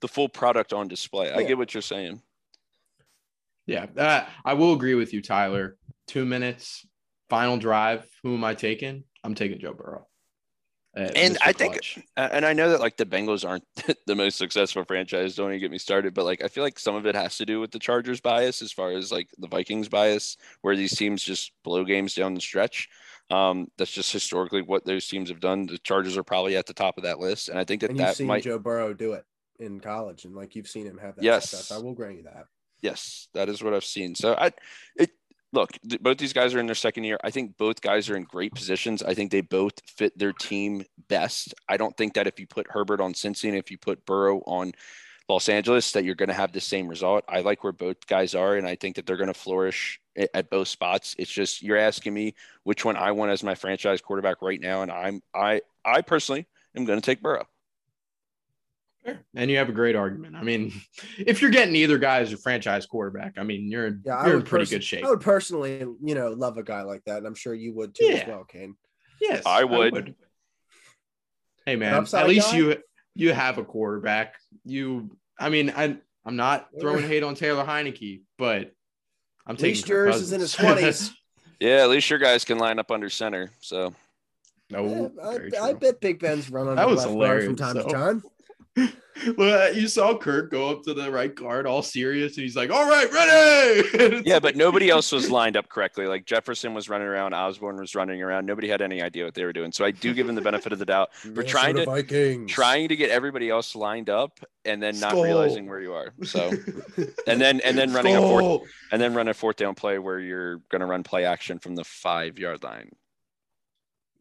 the 0.00 0.08
full 0.08 0.28
product 0.28 0.72
on 0.72 0.86
display. 0.86 1.32
I 1.32 1.42
get 1.42 1.58
what 1.58 1.74
you're 1.74 1.82
saying. 1.82 2.22
Yeah, 3.66 3.86
uh, 3.96 4.24
I 4.44 4.54
will 4.54 4.72
agree 4.72 4.94
with 4.94 5.12
you, 5.12 5.20
Tyler. 5.20 5.76
Two 6.06 6.24
minutes, 6.24 6.86
final 7.28 7.58
drive. 7.58 8.06
Who 8.22 8.34
am 8.34 8.44
I 8.44 8.54
taking? 8.54 9.04
I'm 9.24 9.34
taking 9.34 9.58
Joe 9.58 9.74
Burrow. 9.74 10.06
Uh, 10.98 11.10
And 11.14 11.36
Mr. 11.36 11.38
I 11.44 11.52
think- 11.52 11.72
Clutch. 11.74 11.98
Uh, 12.16 12.28
And 12.32 12.44
I 12.44 12.52
know 12.52 12.70
that 12.70 12.80
like 12.80 12.96
the 12.96 13.06
Bengals 13.06 13.48
aren't 13.48 13.64
the 14.06 14.14
most 14.14 14.36
successful 14.36 14.84
franchise. 14.84 15.34
Don't 15.36 15.50
even 15.50 15.60
get 15.60 15.70
me 15.70 15.78
started. 15.78 16.14
But 16.14 16.24
like 16.24 16.42
I 16.42 16.48
feel 16.48 16.64
like 16.64 16.78
some 16.78 16.94
of 16.96 17.06
it 17.06 17.14
has 17.14 17.36
to 17.38 17.46
do 17.46 17.60
with 17.60 17.70
the 17.70 17.78
Chargers 17.78 18.20
bias, 18.20 18.62
as 18.62 18.72
far 18.72 18.90
as 18.92 19.12
like 19.12 19.28
the 19.38 19.48
Vikings 19.48 19.88
bias, 19.88 20.36
where 20.62 20.76
these 20.76 20.96
teams 20.96 21.22
just 21.22 21.52
blow 21.64 21.84
games 21.84 22.14
down 22.14 22.34
the 22.34 22.40
stretch. 22.40 22.88
Um, 23.30 23.68
that's 23.76 23.92
just 23.92 24.12
historically 24.12 24.62
what 24.62 24.84
those 24.86 25.06
teams 25.06 25.28
have 25.28 25.40
done. 25.40 25.66
The 25.66 25.78
Chargers 25.78 26.16
are 26.16 26.22
probably 26.24 26.56
at 26.56 26.66
the 26.66 26.72
top 26.74 26.96
of 26.96 27.04
that 27.04 27.18
list, 27.20 27.48
and 27.50 27.58
I 27.58 27.64
think 27.64 27.82
that 27.82 27.90
and 27.90 27.98
you've 27.98 28.06
that 28.08 28.16
seen 28.16 28.26
might 28.26 28.42
Joe 28.42 28.58
Burrow 28.58 28.94
do 28.94 29.12
it 29.12 29.24
in 29.60 29.80
college, 29.80 30.24
and 30.24 30.34
like 30.34 30.56
you've 30.56 30.68
seen 30.68 30.86
him 30.86 30.96
have 30.98 31.16
that 31.16 31.22
Yes. 31.24 31.50
success. 31.50 31.76
I 31.76 31.82
will 31.82 31.92
grant 31.94 32.16
you 32.16 32.22
that. 32.22 32.46
Yes, 32.80 33.28
that 33.34 33.48
is 33.48 33.62
what 33.62 33.74
I've 33.74 33.84
seen. 33.84 34.14
So 34.14 34.34
I, 34.34 34.52
it 34.96 35.10
look, 35.52 35.72
th- 35.88 36.02
both 36.02 36.18
these 36.18 36.32
guys 36.32 36.54
are 36.54 36.58
in 36.58 36.66
their 36.66 36.74
second 36.74 37.04
year. 37.04 37.18
I 37.22 37.30
think 37.30 37.56
both 37.56 37.80
guys 37.80 38.08
are 38.10 38.16
in 38.16 38.24
great 38.24 38.54
positions. 38.54 39.02
I 39.02 39.14
think 39.14 39.30
they 39.30 39.40
both 39.40 39.74
fit 39.86 40.16
their 40.18 40.32
team 40.32 40.84
best. 41.08 41.54
I 41.68 41.76
don't 41.76 41.96
think 41.96 42.14
that 42.14 42.26
if 42.26 42.38
you 42.38 42.46
put 42.46 42.70
Herbert 42.70 43.00
on 43.00 43.14
Cincy 43.14 43.48
and 43.48 43.56
if 43.56 43.70
you 43.70 43.78
put 43.78 44.04
Burrow 44.06 44.38
on 44.46 44.72
Los 45.28 45.48
Angeles, 45.48 45.92
that 45.92 46.04
you're 46.04 46.14
going 46.14 46.28
to 46.28 46.34
have 46.34 46.52
the 46.52 46.60
same 46.60 46.88
result. 46.88 47.24
I 47.28 47.40
like 47.40 47.62
where 47.62 47.72
both 47.72 48.06
guys 48.06 48.34
are, 48.34 48.56
and 48.56 48.66
I 48.66 48.76
think 48.76 48.96
that 48.96 49.06
they're 49.06 49.16
going 49.16 49.28
to 49.28 49.34
flourish 49.34 50.00
a- 50.16 50.34
at 50.34 50.50
both 50.50 50.68
spots. 50.68 51.14
It's 51.18 51.30
just 51.30 51.62
you're 51.62 51.76
asking 51.76 52.14
me 52.14 52.34
which 52.64 52.84
one 52.84 52.96
I 52.96 53.12
want 53.12 53.30
as 53.30 53.42
my 53.42 53.54
franchise 53.54 54.00
quarterback 54.00 54.40
right 54.42 54.60
now, 54.60 54.82
and 54.82 54.90
I'm 54.90 55.22
I 55.34 55.60
I 55.84 56.00
personally 56.00 56.46
am 56.76 56.84
going 56.84 57.00
to 57.00 57.04
take 57.04 57.22
Burrow. 57.22 57.46
Fair. 59.14 59.24
And 59.34 59.50
you 59.50 59.56
have 59.58 59.68
a 59.68 59.72
great 59.72 59.96
argument. 59.96 60.36
I 60.36 60.42
mean, 60.42 60.72
if 61.18 61.40
you're 61.42 61.50
getting 61.50 61.74
either 61.76 61.98
guy 61.98 62.20
as 62.20 62.30
your 62.30 62.38
franchise 62.38 62.86
quarterback, 62.86 63.34
I 63.38 63.42
mean, 63.42 63.70
you're 63.70 63.86
in, 63.88 64.02
Yeah, 64.04 64.26
you're 64.26 64.36
in 64.36 64.42
pretty 64.42 64.62
person- 64.64 64.78
good 64.78 64.84
shape. 64.84 65.04
I 65.04 65.10
would 65.10 65.20
personally, 65.20 65.78
you 66.02 66.14
know, 66.14 66.30
love 66.30 66.56
a 66.58 66.62
guy 66.62 66.82
like 66.82 67.04
that, 67.04 67.18
and 67.18 67.26
I'm 67.26 67.34
sure 67.34 67.54
you 67.54 67.74
would 67.74 67.94
too 67.94 68.06
as 68.08 68.26
well, 68.26 68.44
Kane. 68.44 68.76
Yes, 69.20 69.42
I 69.46 69.64
would. 69.64 70.14
Hey 71.66 71.76
man, 71.76 71.92
at 72.14 72.28
least 72.28 72.52
guy? 72.52 72.56
you 72.56 72.76
you 73.14 73.32
have 73.32 73.58
a 73.58 73.64
quarterback. 73.64 74.36
You, 74.64 75.10
I 75.38 75.48
mean, 75.50 75.70
I 75.76 75.98
I'm 76.24 76.36
not 76.36 76.68
throwing 76.80 77.06
hate 77.06 77.22
on 77.22 77.34
Taylor 77.34 77.64
Heinicke, 77.64 78.22
but 78.38 78.72
I'm 79.46 79.54
At 79.54 79.58
taking 79.58 79.74
least 79.74 79.88
yours 79.88 80.16
is 80.16 80.32
in 80.32 80.40
his 80.40 80.52
twenties. 80.52 81.12
Yeah, 81.60 81.82
at 81.82 81.88
least 81.88 82.08
your 82.08 82.20
guys 82.20 82.44
can 82.44 82.58
line 82.58 82.78
up 82.78 82.92
under 82.92 83.10
center. 83.10 83.50
So 83.58 83.92
no, 84.70 85.10
very 85.20 85.56
I, 85.56 85.70
I 85.70 85.72
bet 85.72 86.00
Big 86.00 86.20
Ben's 86.20 86.48
running 86.50 86.76
That 86.76 86.86
the 86.86 86.94
was 86.94 87.02
hilarious, 87.02 87.46
from 87.46 87.56
time 87.56 87.74
though. 87.74 87.82
to 87.82 87.92
time. 87.92 88.22
well, 89.36 89.68
uh, 89.68 89.70
you 89.70 89.88
saw 89.88 90.16
Kirk 90.16 90.50
go 90.50 90.70
up 90.70 90.82
to 90.84 90.94
the 90.94 91.10
right 91.10 91.34
guard, 91.34 91.66
all 91.66 91.82
serious, 91.82 92.36
and 92.36 92.42
he's 92.42 92.56
like, 92.56 92.70
"All 92.70 92.88
right, 92.88 93.10
ready." 93.12 94.22
Yeah, 94.28 94.38
but 94.38 94.56
nobody 94.56 94.90
else 94.90 95.10
was 95.12 95.30
lined 95.38 95.56
up 95.56 95.68
correctly. 95.68 96.06
Like 96.06 96.24
Jefferson 96.26 96.74
was 96.74 96.88
running 96.88 97.06
around, 97.06 97.34
Osborn 97.34 97.76
was 97.76 97.94
running 97.94 98.22
around. 98.22 98.46
Nobody 98.46 98.68
had 98.68 98.82
any 98.82 99.02
idea 99.02 99.24
what 99.24 99.34
they 99.34 99.44
were 99.44 99.52
doing. 99.52 99.72
So 99.72 99.84
I 99.84 99.90
do 99.90 100.14
give 100.14 100.26
them 100.26 100.36
the 100.36 100.42
benefit 100.42 100.72
of 100.72 100.78
the 100.78 100.86
doubt. 100.86 101.10
We're 101.34 101.42
trying 101.42 101.76
to- 101.76 101.84
Vikings. 101.84 102.50
Trying 102.50 102.88
to 102.88 102.96
get 102.96 103.10
everybody 103.10 103.48
else 103.50 103.74
lined 103.74 104.10
up 104.10 104.38
and 104.64 104.82
then 104.82 104.98
not 105.00 105.12
Skull. 105.12 105.24
realizing 105.24 105.68
where 105.68 105.80
you 105.80 105.92
are. 105.94 106.12
So 106.24 106.50
and 107.26 107.40
then 107.40 107.60
and 107.60 107.76
then 107.76 107.92
running 107.92 108.16
a 108.16 108.20
fourth 108.20 108.68
and 108.92 109.00
then 109.00 109.14
run 109.14 109.28
a 109.28 109.34
fourth 109.34 109.56
down 109.56 109.74
play 109.74 109.98
where 109.98 110.18
you're 110.20 110.58
gonna 110.70 110.86
run 110.86 111.02
play 111.02 111.24
action 111.24 111.58
from 111.58 111.74
the 111.74 111.84
five 111.84 112.38
yard 112.38 112.62
line. 112.62 112.90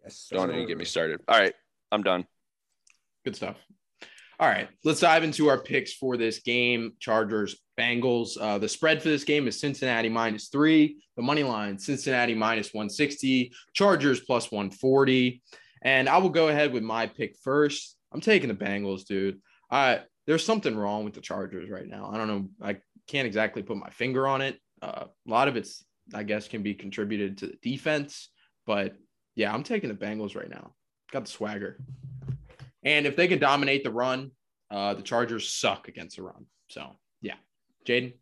Yes, 0.03 0.30
Don't 0.32 0.49
even 0.53 0.68
get 0.68 0.78
me 0.78 0.86
started. 0.86 1.22
All 1.28 1.38
right, 1.38 1.53
I'm 1.91 2.01
done. 2.03 2.26
Good 3.26 3.36
stuff. 3.36 3.58
All 4.40 4.48
right, 4.48 4.70
let's 4.84 5.00
dive 5.00 5.24
into 5.24 5.50
our 5.50 5.58
picks 5.58 5.94
for 5.94 6.16
this 6.16 6.40
game. 6.40 6.94
Chargers, 7.00 7.56
Bengals. 7.78 8.40
Uh, 8.40 8.60
the 8.60 8.70
spread 8.70 9.02
for 9.02 9.10
this 9.10 9.24
game 9.24 9.48
is 9.48 9.60
Cincinnati 9.60 10.10
minus 10.10 10.50
three. 10.50 10.98
The 11.16 11.24
money 11.24 11.42
line, 11.42 11.80
Cincinnati 11.80 12.36
minus 12.36 12.72
160. 12.72 13.52
Chargers 13.74 14.20
plus 14.20 14.52
140. 14.52 15.42
And 15.82 16.08
I 16.08 16.20
will 16.20 16.30
go 16.30 16.50
ahead 16.50 16.72
with 16.72 16.84
my 16.84 17.08
pick 17.08 17.36
first. 17.42 17.98
I'm 18.12 18.22
taking 18.22 18.50
the 18.50 18.56
Bengals, 18.56 19.06
dude. 19.06 19.42
Uh, 19.72 19.98
there's 20.28 20.46
something 20.46 20.76
wrong 20.76 21.04
with 21.04 21.16
the 21.16 21.22
Chargers 21.22 21.70
right 21.72 21.88
now. 21.88 22.12
I 22.14 22.18
don't 22.18 22.28
know. 22.28 22.50
I 22.62 22.78
can't 23.08 23.26
exactly 23.26 23.64
put 23.64 23.78
my 23.78 23.90
finger 23.90 24.28
on 24.28 24.42
it. 24.42 24.60
Uh, 24.84 25.06
a 25.06 25.30
lot 25.30 25.48
of 25.48 25.56
it's, 25.56 25.84
I 26.14 26.22
guess, 26.22 26.48
can 26.48 26.62
be 26.62 26.76
contributed 26.76 27.40
to 27.40 27.48
the 27.48 27.58
defense. 27.64 28.30
But 28.68 28.96
yeah, 29.34 29.52
I'm 29.52 29.64
taking 29.64 29.90
the 29.90 29.96
Bengals 29.96 30.36
right 30.36 30.50
now. 30.50 30.74
Got 31.12 31.26
the 31.26 31.32
swagger. 31.32 31.80
And 32.88 33.06
if 33.06 33.18
they 33.18 33.28
can 33.28 33.38
dominate 33.38 33.84
the 33.84 33.92
run, 33.92 34.32
uh, 34.72 34.94
the 34.94 35.02
Chargers 35.02 35.50
suck 35.50 35.90
against 35.90 36.16
the 36.16 36.24
run. 36.24 36.46
So 36.70 36.96
yeah, 37.22 37.34
Jaden. 37.86 38.14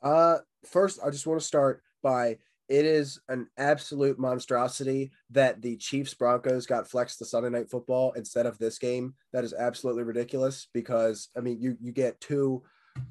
Uh, 0.00 0.38
first, 0.64 1.00
I 1.04 1.10
just 1.10 1.26
want 1.26 1.40
to 1.40 1.46
start 1.46 1.82
by 2.00 2.38
it 2.68 2.84
is 2.84 3.20
an 3.28 3.48
absolute 3.58 4.20
monstrosity 4.20 5.10
that 5.30 5.62
the 5.62 5.76
Chiefs 5.78 6.14
Broncos 6.14 6.64
got 6.64 6.88
flexed 6.88 7.18
to 7.18 7.24
Sunday 7.24 7.50
Night 7.50 7.70
Football 7.70 8.12
instead 8.12 8.46
of 8.46 8.56
this 8.56 8.78
game. 8.78 9.14
That 9.32 9.42
is 9.42 9.52
absolutely 9.52 10.04
ridiculous 10.04 10.68
because 10.72 11.28
I 11.36 11.40
mean 11.40 11.60
you 11.60 11.76
you 11.80 11.90
get 11.90 12.20
two 12.20 12.62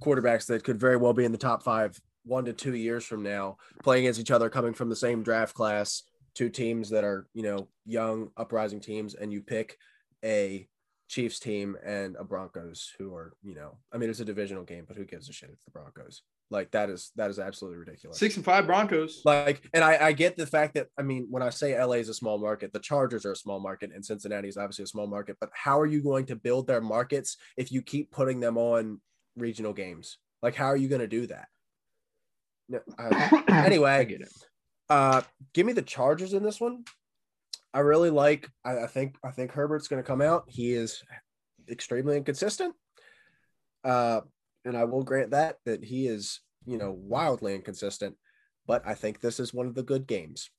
quarterbacks 0.02 0.46
that 0.46 0.64
could 0.64 0.80
very 0.80 0.96
well 0.96 1.14
be 1.14 1.26
in 1.26 1.34
the 1.34 1.38
top 1.38 1.64
five 1.64 2.00
one 2.24 2.46
to 2.46 2.54
two 2.54 2.76
years 2.76 3.04
from 3.04 3.24
now 3.24 3.58
playing 3.84 4.06
against 4.06 4.22
each 4.22 4.32
other, 4.32 4.50
coming 4.50 4.74
from 4.74 4.88
the 4.88 4.96
same 4.96 5.22
draft 5.22 5.54
class. 5.54 6.04
Two 6.34 6.48
teams 6.48 6.90
that 6.92 7.04
are 7.04 7.28
you 7.34 7.44
know 7.44 7.68
young 7.86 8.30
uprising 8.38 8.80
teams, 8.80 9.16
and 9.16 9.34
you 9.34 9.42
pick 9.42 9.78
a 10.24 10.68
Chiefs 11.10 11.40
team 11.40 11.76
and 11.84 12.16
a 12.18 12.24
Broncos 12.24 12.94
who 12.98 13.14
are, 13.14 13.34
you 13.44 13.54
know, 13.56 13.78
I 13.92 13.98
mean, 13.98 14.10
it's 14.10 14.22
a 14.22 14.26
divisional 14.26 14.64
game, 14.64 14.86
but 14.88 14.96
who 14.96 15.04
gives 15.06 15.30
a 15.30 15.34
shit? 15.34 15.50
It's 15.52 15.64
the 15.66 15.72
Broncos. 15.72 16.22
Like 16.50 16.72
that 16.72 16.90
is 16.90 17.12
that 17.16 17.30
is 17.30 17.40
absolutely 17.40 17.80
ridiculous. 17.80 18.20
Six 18.20 18.36
and 18.36 18.44
five 18.44 18.66
Broncos. 18.68 19.22
Like, 19.24 19.70
and 19.74 19.84
I, 19.86 20.08
I 20.08 20.12
get 20.12 20.36
the 20.36 20.46
fact 20.46 20.74
that 20.74 20.88
I 20.98 21.02
mean, 21.02 21.28
when 21.30 21.42
I 21.42 21.50
say 21.50 21.82
LA 21.82 21.94
is 21.94 22.10
a 22.10 22.14
small 22.14 22.38
market, 22.38 22.74
the 22.74 22.80
Chargers 22.80 23.26
are 23.26 23.32
a 23.32 23.38
small 23.38 23.60
market, 23.62 23.92
and 23.94 24.06
Cincinnati 24.06 24.50
is 24.50 24.58
obviously 24.58 24.84
a 24.84 24.88
small 24.88 25.08
market. 25.08 25.38
But 25.40 25.50
how 25.54 25.80
are 25.80 25.86
you 25.86 26.02
going 26.04 26.26
to 26.26 26.36
build 26.36 26.68
their 26.68 26.82
markets 26.82 27.38
if 27.56 27.72
you 27.72 27.82
keep 27.82 28.12
putting 28.12 28.42
them 28.42 28.58
on 28.58 29.00
regional 29.38 29.72
games? 29.72 30.18
Like, 30.42 30.56
how 30.56 30.66
are 30.68 30.78
you 30.78 30.90
going 30.90 31.02
to 31.02 31.08
do 31.08 31.28
that? 31.28 31.48
No, 32.68 32.80
I, 33.00 33.44
I 33.48 33.66
anyway, 33.66 34.04
get 34.06 34.22
it. 34.22 34.30
uh, 34.90 35.22
give 35.54 35.66
me 35.66 35.72
the 35.74 35.82
Chargers 35.82 36.34
in 36.34 36.44
this 36.44 36.60
one. 36.60 36.84
I 37.74 37.80
really 37.80 38.10
like. 38.10 38.50
I, 38.66 38.80
I 38.80 38.88
think. 38.88 39.16
I 39.24 39.32
think 39.32 39.52
Herbert's 39.52 39.88
going 39.88 40.02
to 40.02 40.08
come 40.08 40.22
out. 40.22 40.46
He 40.48 40.74
is 40.74 41.02
extremely 41.70 42.18
inconsistent. 42.18 42.76
Uh, 43.84 44.22
and 44.66 44.78
I 44.78 44.84
will 44.84 45.04
grant 45.04 45.32
that 45.32 45.58
that 45.66 45.84
he 45.84 46.08
is, 46.08 46.42
you 46.66 46.78
know, 46.78 46.92
wildly 46.92 47.56
inconsistent. 47.56 48.16
But 48.68 48.84
I 48.86 48.94
think 48.94 49.20
this 49.20 49.40
is 49.40 49.54
one 49.54 49.68
of 49.68 49.76
the 49.76 49.84
good 49.84 50.06
games. 50.06 50.50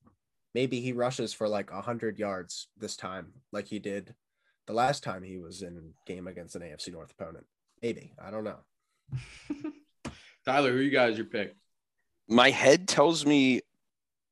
Maybe 0.55 0.81
he 0.81 0.93
rushes 0.93 1.33
for 1.33 1.49
like 1.49 1.71
hundred 1.71 2.19
yards 2.19 2.69
this 2.77 2.97
time, 2.97 3.33
like 3.53 3.67
he 3.67 3.79
did 3.79 4.15
the 4.67 4.73
last 4.73 5.03
time 5.03 5.23
he 5.23 5.39
was 5.39 5.63
in 5.63 5.93
game 6.07 6.27
against 6.27 6.57
an 6.57 6.63
AFC 6.63 6.93
North 6.93 7.13
opponent. 7.19 7.47
Maybe 7.83 8.13
I 8.23 8.31
don't 8.31 8.45
know. 8.45 8.59
Tyler, 10.45 10.73
who 10.73 10.79
you 10.79 10.91
guys 10.91 11.17
your 11.17 11.27
pick? 11.27 11.57
My 12.29 12.51
head 12.51 12.89
tells 12.89 13.27
me 13.27 13.63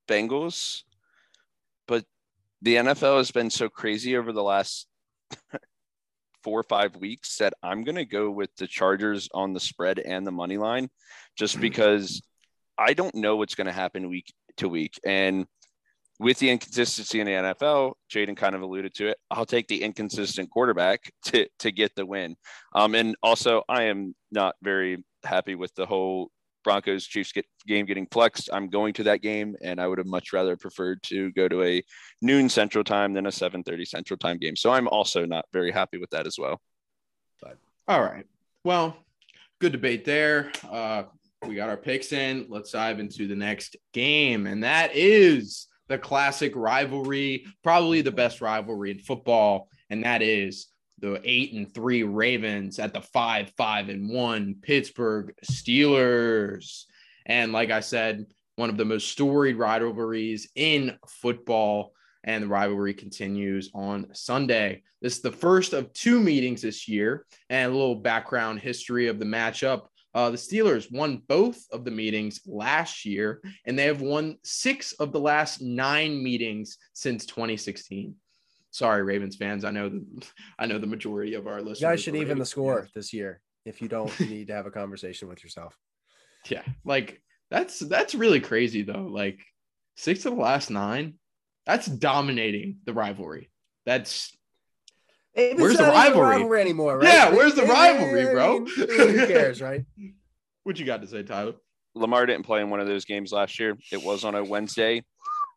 Bengals, 0.08 0.82
but 0.89 0.89
the 2.62 2.76
NFL 2.76 3.18
has 3.18 3.30
been 3.30 3.50
so 3.50 3.68
crazy 3.68 4.16
over 4.16 4.32
the 4.32 4.42
last 4.42 4.86
four 6.42 6.60
or 6.60 6.64
five 6.64 6.96
weeks 6.96 7.36
that 7.38 7.54
I'm 7.62 7.84
going 7.84 7.96
to 7.96 8.04
go 8.04 8.30
with 8.30 8.54
the 8.56 8.66
Chargers 8.66 9.28
on 9.32 9.52
the 9.52 9.60
spread 9.60 9.98
and 9.98 10.26
the 10.26 10.32
money 10.32 10.58
line 10.58 10.88
just 11.36 11.60
because 11.60 12.22
I 12.78 12.94
don't 12.94 13.14
know 13.14 13.36
what's 13.36 13.54
going 13.54 13.66
to 13.66 13.72
happen 13.72 14.08
week 14.08 14.32
to 14.58 14.68
week. 14.68 14.98
And 15.04 15.46
with 16.18 16.38
the 16.38 16.50
inconsistency 16.50 17.20
in 17.20 17.26
the 17.26 17.32
NFL, 17.32 17.94
Jaden 18.12 18.36
kind 18.36 18.54
of 18.54 18.60
alluded 18.60 18.94
to 18.94 19.08
it. 19.08 19.18
I'll 19.30 19.46
take 19.46 19.68
the 19.68 19.82
inconsistent 19.82 20.50
quarterback 20.50 21.10
to, 21.26 21.46
to 21.60 21.72
get 21.72 21.94
the 21.94 22.06
win. 22.06 22.36
Um, 22.74 22.94
and 22.94 23.16
also, 23.22 23.62
I 23.68 23.84
am 23.84 24.14
not 24.30 24.54
very 24.62 25.02
happy 25.24 25.54
with 25.54 25.74
the 25.74 25.86
whole 25.86 26.30
Broncos 26.64 27.06
Chiefs 27.06 27.32
get, 27.32 27.46
game 27.66 27.86
getting 27.86 28.06
flexed. 28.06 28.50
I'm 28.52 28.68
going 28.68 28.92
to 28.94 29.04
that 29.04 29.22
game, 29.22 29.56
and 29.62 29.80
I 29.80 29.86
would 29.86 29.98
have 29.98 30.06
much 30.06 30.32
rather 30.32 30.56
preferred 30.56 31.02
to 31.04 31.30
go 31.32 31.48
to 31.48 31.62
a 31.62 31.82
noon 32.22 32.48
Central 32.48 32.84
Time 32.84 33.12
than 33.12 33.26
a 33.26 33.30
7:30 33.30 33.86
Central 33.86 34.18
Time 34.18 34.38
game. 34.38 34.56
So 34.56 34.70
I'm 34.70 34.88
also 34.88 35.26
not 35.26 35.46
very 35.52 35.70
happy 35.70 35.98
with 35.98 36.10
that 36.10 36.26
as 36.26 36.36
well. 36.38 36.60
But 37.42 37.58
All 37.88 38.02
right. 38.02 38.26
Well, 38.64 38.96
good 39.60 39.72
debate 39.72 40.04
there. 40.04 40.52
Uh, 40.70 41.04
we 41.46 41.54
got 41.54 41.70
our 41.70 41.76
picks 41.76 42.12
in. 42.12 42.46
Let's 42.48 42.72
dive 42.72 43.00
into 43.00 43.26
the 43.26 43.36
next 43.36 43.76
game, 43.92 44.46
and 44.46 44.64
that 44.64 44.94
is 44.94 45.66
the 45.88 45.98
classic 45.98 46.54
rivalry, 46.54 47.46
probably 47.62 48.00
the 48.00 48.12
best 48.12 48.40
rivalry 48.40 48.92
in 48.92 48.98
football, 48.98 49.68
and 49.88 50.04
that 50.04 50.22
is 50.22 50.68
the 51.00 51.20
eight 51.24 51.52
and 51.52 51.72
three 51.72 52.02
Ravens 52.02 52.78
at 52.78 52.94
the 52.94 53.00
five, 53.00 53.52
five 53.56 53.88
and 53.88 54.08
one 54.08 54.56
Pittsburgh 54.60 55.34
Steelers. 55.44 56.84
And 57.26 57.52
like 57.52 57.70
I 57.70 57.80
said, 57.80 58.26
one 58.56 58.70
of 58.70 58.76
the 58.76 58.84
most 58.84 59.08
storied 59.08 59.56
rivalries 59.56 60.48
in 60.54 60.98
football. 61.06 61.92
And 62.24 62.44
the 62.44 62.48
rivalry 62.48 62.92
continues 62.92 63.70
on 63.74 64.08
Sunday. 64.12 64.82
This 65.00 65.16
is 65.16 65.22
the 65.22 65.32
first 65.32 65.72
of 65.72 65.90
two 65.94 66.20
meetings 66.20 66.60
this 66.60 66.86
year, 66.86 67.24
and 67.48 67.70
a 67.70 67.74
little 67.74 67.94
background 67.94 68.60
history 68.60 69.06
of 69.08 69.18
the 69.18 69.24
matchup. 69.24 69.86
Uh, 70.12 70.28
the 70.28 70.36
Steelers 70.36 70.92
won 70.92 71.22
both 71.28 71.64
of 71.72 71.84
the 71.84 71.90
meetings 71.90 72.40
last 72.44 73.06
year, 73.06 73.40
and 73.64 73.78
they 73.78 73.84
have 73.84 74.02
won 74.02 74.36
six 74.44 74.92
of 74.94 75.12
the 75.12 75.20
last 75.20 75.62
nine 75.62 76.22
meetings 76.22 76.76
since 76.92 77.24
2016. 77.24 78.14
Sorry, 78.70 79.02
Ravens 79.02 79.36
fans. 79.36 79.64
I 79.64 79.70
know 79.70 79.88
the, 79.88 80.04
I 80.58 80.66
know 80.66 80.78
the 80.78 80.86
majority 80.86 81.34
of 81.34 81.46
our 81.46 81.58
listeners. 81.58 81.80
You 81.80 81.86
guys 81.88 82.02
should 82.02 82.14
are 82.14 82.18
even 82.18 82.38
the 82.38 82.46
score 82.46 82.80
fans. 82.80 82.92
this 82.94 83.12
year 83.12 83.40
if 83.64 83.82
you 83.82 83.88
don't 83.88 84.18
need 84.30 84.48
to 84.48 84.54
have 84.54 84.66
a 84.66 84.70
conversation 84.70 85.28
with 85.28 85.42
yourself. 85.42 85.76
Yeah, 86.48 86.62
like 86.84 87.20
that's 87.50 87.80
that's 87.80 88.14
really 88.14 88.40
crazy 88.40 88.82
though. 88.82 89.08
Like 89.10 89.40
six 89.96 90.24
of 90.24 90.34
the 90.34 90.40
last 90.40 90.70
nine, 90.70 91.14
that's 91.66 91.86
dominating 91.86 92.78
the 92.84 92.92
rivalry. 92.92 93.50
That's 93.86 94.32
Maybe 95.36 95.62
Where's 95.62 95.76
the 95.76 95.86
not 95.86 96.08
even 96.08 96.18
a 96.18 96.22
rivalry? 96.22 96.60
anymore, 96.60 96.98
right? 96.98 97.08
Yeah, 97.08 97.30
where's 97.30 97.54
the 97.54 97.62
rivalry, 97.62 98.24
bro? 98.26 98.64
Who 98.64 99.26
cares, 99.26 99.62
right? 99.62 99.84
what 100.64 100.78
you 100.78 100.84
got 100.84 101.02
to 101.02 101.06
say, 101.06 101.22
Tyler. 101.22 101.54
Lamar 101.94 102.26
didn't 102.26 102.44
play 102.44 102.60
in 102.60 102.70
one 102.70 102.80
of 102.80 102.86
those 102.86 103.04
games 103.04 103.32
last 103.32 103.58
year. 103.58 103.76
It 103.92 104.02
was 104.02 104.24
on 104.24 104.34
a 104.34 104.42
Wednesday. 104.42 104.98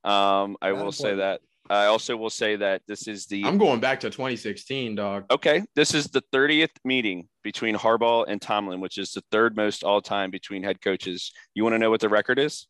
Um, 0.04 0.58
I 0.62 0.72
Not 0.72 0.84
will 0.84 0.92
say 0.92 1.16
that. 1.16 1.42
I 1.70 1.86
also 1.86 2.18
will 2.18 2.30
say 2.30 2.56
that 2.58 2.82
this 2.88 3.08
is 3.08 3.26
the 3.26 3.46
I'm 3.46 3.58
going 3.58 3.80
back 3.80 4.00
to 4.02 4.10
2016, 4.10 4.96
dog. 4.96 5.26
okay. 5.32 5.64
This 5.76 5.94
is 5.94 6.08
the 6.08 6.22
30th 6.34 6.70
meeting 6.84 7.28
between 7.44 7.76
Harbaugh 7.76 8.26
and 8.28 8.42
Tomlin, 8.42 8.82
which 8.82 8.98
is 8.98 9.14
the 9.14 9.24
third 9.32 9.56
most 9.56 9.84
all 9.84 10.02
time 10.02 10.30
between 10.30 10.64
head 10.64 10.82
coaches. 10.82 11.32
You 11.56 11.64
want 11.64 11.74
to 11.74 11.80
know 11.80 11.90
what 11.90 12.02
the 12.02 12.10
record 12.10 12.38
is? 12.38 12.68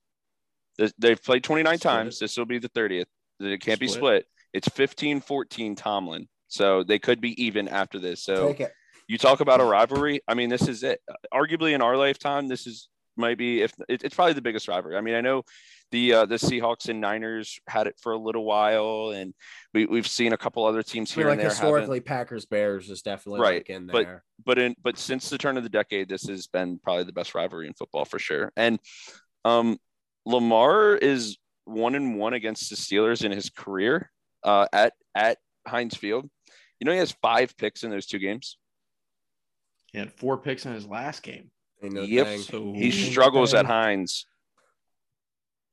They've 0.98 1.22
played 1.22 1.44
29 1.44 1.78
Split. 1.78 1.82
times. 1.82 2.20
This 2.20 2.38
will 2.38 2.46
be 2.46 2.60
the 2.60 2.70
30th. 2.70 3.06
It 3.39 3.62
can't 3.62 3.80
be 3.80 3.88
Split. 3.88 4.00
split. 4.00 4.26
It's 4.54 4.68
15 4.70 5.22
14 5.22 5.76
Tomlin. 5.76 6.28
So 6.48 6.84
they 6.84 7.00
could 7.00 7.20
be 7.20 7.44
even 7.44 7.68
after 7.68 7.98
this. 8.00 8.24
So 8.24 8.50
Take 8.50 8.60
it. 8.62 8.74
you 9.08 9.18
talk 9.18 9.39
about 9.39 9.60
a 9.60 9.64
rivalry. 9.66 10.22
I 10.28 10.36
mean, 10.36 10.50
this 10.50 10.68
is 10.68 10.84
it. 10.84 11.02
Arguably 11.34 11.74
in 11.74 11.82
our 11.82 11.98
lifetime, 11.98 12.48
this 12.48 12.68
is 12.68 12.89
might 13.18 13.38
be 13.38 13.62
if 13.62 13.74
it's 13.89 14.16
probably 14.16 14.34
the 14.34 14.41
biggest 14.41 14.68
rivalry. 14.68 14.98
I 14.98 15.02
mean, 15.02 15.16
I 15.16 15.22
know 15.22 15.44
the 15.94 16.12
uh, 16.14 16.26
the 16.26 16.36
Seahawks 16.36 16.89
and 16.89 17.00
Niners 17.00 17.60
had 17.68 17.86
it 17.86 17.96
for 18.02 18.14
a 18.14 18.18
little 18.18 18.44
while, 18.44 19.12
and 19.16 19.34
we 19.76 19.86
we've 19.86 20.08
seen 20.08 20.34
a 20.34 20.38
couple 20.38 20.66
other 20.66 20.82
teams 20.82 21.12
I 21.12 21.16
here 21.16 21.26
mean, 21.26 21.34
and 21.34 21.41
like 21.44 21.48
there. 21.50 21.56
having- 21.56 21.68
historically, 21.76 22.00
Packers 22.02 22.46
Bears 22.46 22.89
is 22.89 23.04
definitely 23.04 23.41
Right, 23.41 23.58
like 23.60 23.70
in 23.70 23.86
there. 23.86 24.24
but 24.44 24.46
but 24.58 24.58
in 24.60 24.76
but 24.84 24.98
since 24.98 25.30
the 25.30 25.38
turn 25.38 25.56
of 25.56 25.62
the 25.64 25.70
decade, 25.70 26.10
this 26.10 26.28
has 26.28 26.48
been 26.48 26.80
probably 26.80 27.04
the 27.04 27.14
best 27.14 27.36
rivalry 27.36 27.68
in 27.68 27.74
football 27.74 28.06
for 28.06 28.18
sure. 28.18 28.52
And 28.58 28.80
um, 29.46 29.78
Lamar 30.26 30.96
is 30.96 31.38
one 31.66 31.94
and 31.94 32.18
one 32.18 32.34
against 32.34 32.70
the 32.72 32.76
Steelers 32.76 33.24
in 33.24 33.32
his 33.32 33.52
career 33.52 34.10
uh, 34.44 34.66
at 34.74 34.94
at 35.14 35.38
Heinz 35.68 35.96
Field. 35.96 36.28
You 36.80 36.86
know, 36.86 36.91
he 36.91 36.98
has 36.98 37.12
five 37.22 37.56
picks 37.56 37.84
in 37.84 37.91
those 37.91 38.08
two 38.08 38.20
games. 38.20 38.58
He 39.91 40.00
had 40.00 40.12
four 40.12 40.39
picks 40.39 40.66
in 40.66 40.74
his 40.74 40.88
last 40.88 41.22
game. 41.22 41.52
No 41.84 42.02
Yep. 42.02 42.26
thing. 42.26 42.39
So 42.39 42.74
He 42.74 42.89
struggles 42.91 43.54
at 43.54 43.66
Heinz. 43.68 44.26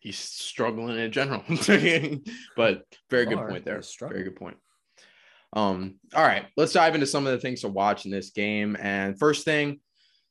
He's 0.00 0.18
struggling 0.18 0.98
in 0.98 1.12
general. 1.12 1.42
but 2.56 2.84
very 3.08 3.26
good 3.26 3.38
point 3.38 3.64
there. 3.64 3.82
Very 4.00 4.24
good 4.24 4.36
point. 4.36 4.56
Um, 5.52 5.96
all 6.14 6.22
right, 6.22 6.46
let's 6.56 6.72
dive 6.72 6.94
into 6.94 7.06
some 7.06 7.26
of 7.26 7.32
the 7.32 7.38
things 7.38 7.62
to 7.62 7.68
watch 7.68 8.04
in 8.04 8.10
this 8.10 8.30
game. 8.30 8.76
And 8.80 9.18
first 9.18 9.44
thing, 9.44 9.80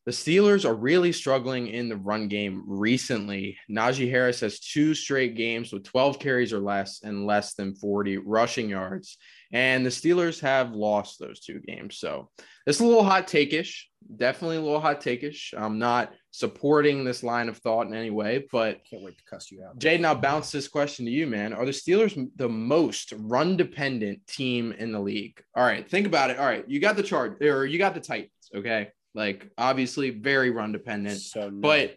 the 0.06 0.12
Steelers 0.12 0.66
are 0.66 0.74
really 0.74 1.12
struggling 1.12 1.68
in 1.68 1.90
the 1.90 1.98
run 1.98 2.30
game 2.30 2.64
recently. 2.66 3.58
Najee 3.70 4.10
Harris 4.10 4.40
has 4.40 4.60
two 4.60 4.96
straight 4.96 5.36
games 5.36 5.72
with 5.72 5.84
12 5.84 6.20
carries 6.20 6.54
or 6.54 6.60
less 6.60 7.02
and 7.04 7.26
less 7.26 7.54
than 7.54 7.76
40 7.76 8.18
rushing 8.18 8.70
yards. 8.70 9.18
And 9.52 9.86
the 9.86 9.92
Steelers 9.92 10.40
have 10.40 10.72
lost 10.74 11.20
those 11.20 11.42
two 11.42 11.60
games. 11.60 11.98
So 12.00 12.30
it's 12.66 12.80
a 12.80 12.86
little 12.86 13.04
hot 13.04 13.28
takeish. 13.28 13.84
Definitely 14.16 14.58
a 14.58 14.62
little 14.62 14.80
hot 14.80 15.02
takeish. 15.02 15.54
I'm 15.56 15.78
not 15.78 16.14
supporting 16.32 17.04
this 17.04 17.22
line 17.24 17.50
of 17.50 17.58
thought 17.58 17.88
in 17.88 17.94
any 17.94 18.10
way, 18.10 18.46
but 18.52 18.82
Can't 18.90 19.04
wait 19.04 19.18
to 19.18 19.24
cuss 19.26 19.52
you 19.52 19.64
out. 19.64 19.78
Jaden, 19.80 20.06
I'll 20.06 20.16
bounce 20.16 20.52
this 20.52 20.68
question 20.68 21.06
to 21.06 21.12
you, 21.12 21.28
man. 21.28 21.54
Are 21.54 21.66
the 21.66 21.72
Steelers 21.72 22.28
the 22.36 22.50
most 22.50 23.14
run 23.18 23.58
dependent 23.58 24.26
team 24.28 24.72
in 24.74 24.92
the 24.92 25.00
league? 25.00 25.42
All 25.56 25.64
right, 25.64 25.88
think 25.90 26.08
about 26.08 26.30
it. 26.32 26.40
All 26.40 26.46
right, 26.46 26.68
you 26.68 26.80
got 26.80 26.96
the 26.96 27.04
chart 27.04 27.44
or 27.44 27.66
you 27.66 27.78
got 27.78 27.94
the 27.94 28.00
Titans, 28.00 28.32
okay? 28.56 28.90
Like 29.14 29.50
obviously 29.58 30.12
very 30.12 30.50
run 30.52 30.72
dependent, 30.72 31.20
So 31.20 31.50
no. 31.50 31.60
but 31.60 31.96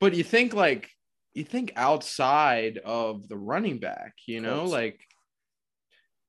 but 0.00 0.14
you 0.14 0.24
think 0.24 0.54
like 0.54 0.90
you 1.34 1.44
think 1.44 1.72
outside 1.76 2.78
of 2.84 3.28
the 3.28 3.36
running 3.36 3.78
back, 3.78 4.14
you 4.26 4.40
know, 4.40 4.64
like 4.64 5.00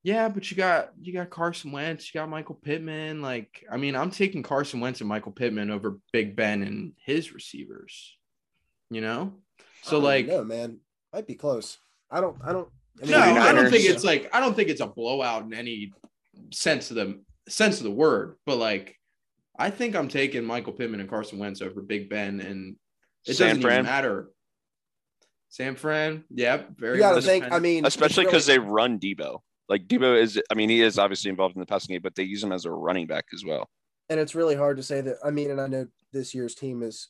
yeah, 0.02 0.28
but 0.28 0.50
you 0.50 0.56
got 0.56 0.90
you 1.00 1.12
got 1.12 1.30
Carson 1.30 1.72
Wentz, 1.72 2.12
you 2.12 2.20
got 2.20 2.28
Michael 2.28 2.54
Pittman. 2.54 3.20
Like, 3.20 3.64
I 3.70 3.76
mean, 3.76 3.96
I'm 3.96 4.10
taking 4.10 4.42
Carson 4.42 4.80
Wentz 4.80 5.00
and 5.00 5.08
Michael 5.08 5.32
Pittman 5.32 5.70
over 5.70 5.98
Big 6.12 6.36
Ben 6.36 6.62
and 6.62 6.92
his 7.04 7.32
receivers. 7.34 8.16
You 8.90 9.00
know, 9.02 9.34
so 9.82 9.98
like 9.98 10.26
no, 10.26 10.42
man, 10.44 10.78
might 11.12 11.26
be 11.26 11.34
close. 11.34 11.76
I 12.10 12.20
don't. 12.20 12.36
I 12.42 12.52
don't. 12.52 12.68
I 13.00 13.02
mean, 13.02 13.10
no, 13.10 13.18
I 13.20 13.52
don't 13.52 13.66
49ers. 13.66 13.70
think 13.70 13.84
it's 13.90 14.04
like 14.04 14.30
I 14.32 14.40
don't 14.40 14.54
think 14.54 14.70
it's 14.70 14.80
a 14.80 14.86
blowout 14.86 15.44
in 15.44 15.52
any 15.52 15.92
sense 16.52 16.90
of 16.90 16.96
the 16.96 17.20
sense 17.48 17.78
of 17.78 17.84
the 17.84 17.90
word, 17.90 18.36
but 18.46 18.56
like 18.56 18.96
I 19.58 19.70
think 19.70 19.94
I'm 19.94 20.08
taking 20.08 20.44
Michael 20.44 20.72
Pittman 20.72 21.00
and 21.00 21.08
Carson 21.10 21.38
Wentz 21.38 21.60
over 21.60 21.82
Big 21.82 22.08
Ben, 22.08 22.40
and 22.40 22.76
it 23.26 23.34
San 23.34 23.48
doesn't 23.48 23.62
Fran. 23.62 23.74
even 23.80 23.86
matter. 23.86 24.30
San 25.50 25.76
Fran, 25.76 26.24
yep, 26.30 26.70
very. 26.76 26.96
you 26.96 27.00
got 27.00 27.14
to 27.14 27.22
think. 27.22 27.44
I 27.50 27.58
mean, 27.58 27.84
especially 27.84 28.24
because 28.24 28.48
really- 28.48 28.60
they 28.60 28.70
run 28.70 28.98
Deebo. 28.98 29.40
Like 29.68 29.86
Deebo 29.86 30.20
is, 30.20 30.40
I 30.50 30.54
mean, 30.54 30.68
he 30.70 30.80
is 30.82 30.98
obviously 30.98 31.28
involved 31.30 31.54
in 31.56 31.60
the 31.60 31.66
passing 31.66 31.94
game, 31.94 32.02
but 32.02 32.14
they 32.14 32.22
use 32.22 32.42
him 32.42 32.52
as 32.52 32.64
a 32.64 32.70
running 32.70 33.06
back 33.06 33.26
as 33.34 33.44
well. 33.44 33.68
and 34.10 34.18
it's 34.18 34.34
really 34.34 34.54
hard 34.56 34.76
to 34.78 34.82
say 34.82 35.00
that. 35.02 35.16
I 35.24 35.30
mean, 35.30 35.50
and 35.50 35.60
I 35.60 35.66
know 35.66 35.86
this 36.12 36.34
year's 36.34 36.54
team 36.54 36.82
is 36.82 37.08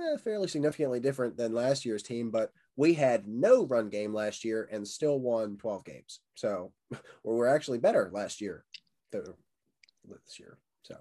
eh, 0.00 0.16
fairly 0.18 0.46
significantly 0.46 1.00
different 1.00 1.36
than 1.36 1.52
last 1.52 1.84
year's 1.84 2.02
team, 2.04 2.30
but 2.30 2.52
we 2.76 2.94
had 2.94 3.26
no 3.26 3.66
run 3.66 3.88
game 3.88 4.14
last 4.14 4.44
year 4.44 4.68
and 4.70 4.86
still 4.86 5.18
won 5.18 5.56
12 5.56 5.84
games. 5.84 6.20
So, 6.36 6.72
or 7.24 7.36
we're 7.36 7.48
actually 7.48 7.78
better 7.78 8.08
last 8.12 8.40
year 8.40 8.64
than 9.10 9.24
this 10.04 10.38
year. 10.38 10.58
So, 10.84 10.96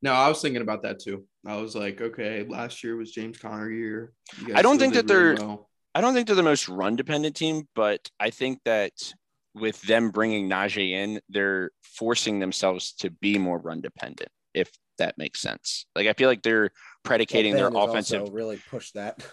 no, 0.00 0.12
I 0.14 0.28
was 0.28 0.40
thinking 0.40 0.62
about 0.62 0.82
that 0.84 0.98
too. 1.00 1.24
I 1.46 1.56
was 1.56 1.76
like, 1.76 2.00
okay, 2.00 2.44
last 2.48 2.82
year 2.82 2.96
was 2.96 3.12
James 3.12 3.36
Conner 3.36 3.70
year. 3.70 4.12
I 4.54 4.62
don't 4.62 4.78
think 4.78 4.94
that 4.94 5.08
really 5.10 5.36
they're- 5.36 5.46
well. 5.46 5.68
I 5.94 6.00
don't 6.00 6.14
think 6.14 6.26
they're 6.26 6.34
the 6.36 6.42
most 6.42 6.70
run 6.70 6.96
dependent 6.96 7.36
team, 7.36 7.68
but 7.74 8.10
I 8.18 8.30
think 8.30 8.60
that 8.64 8.92
with 9.54 9.80
them 9.82 10.10
bringing 10.10 10.48
Najee 10.48 10.92
in, 10.92 11.20
they're 11.28 11.70
forcing 11.82 12.38
themselves 12.38 12.92
to 13.00 13.10
be 13.10 13.38
more 13.38 13.58
run 13.58 13.80
dependent, 13.80 14.30
if 14.54 14.70
that 14.98 15.18
makes 15.18 15.40
sense. 15.40 15.86
Like 15.94 16.06
I 16.06 16.12
feel 16.14 16.28
like 16.28 16.42
they're 16.42 16.70
predicating 17.04 17.54
their 17.54 17.70
Ben 17.70 17.80
has 17.80 17.88
offensive 17.90 18.28
really 18.32 18.60
push 18.70 18.92
that. 18.92 19.26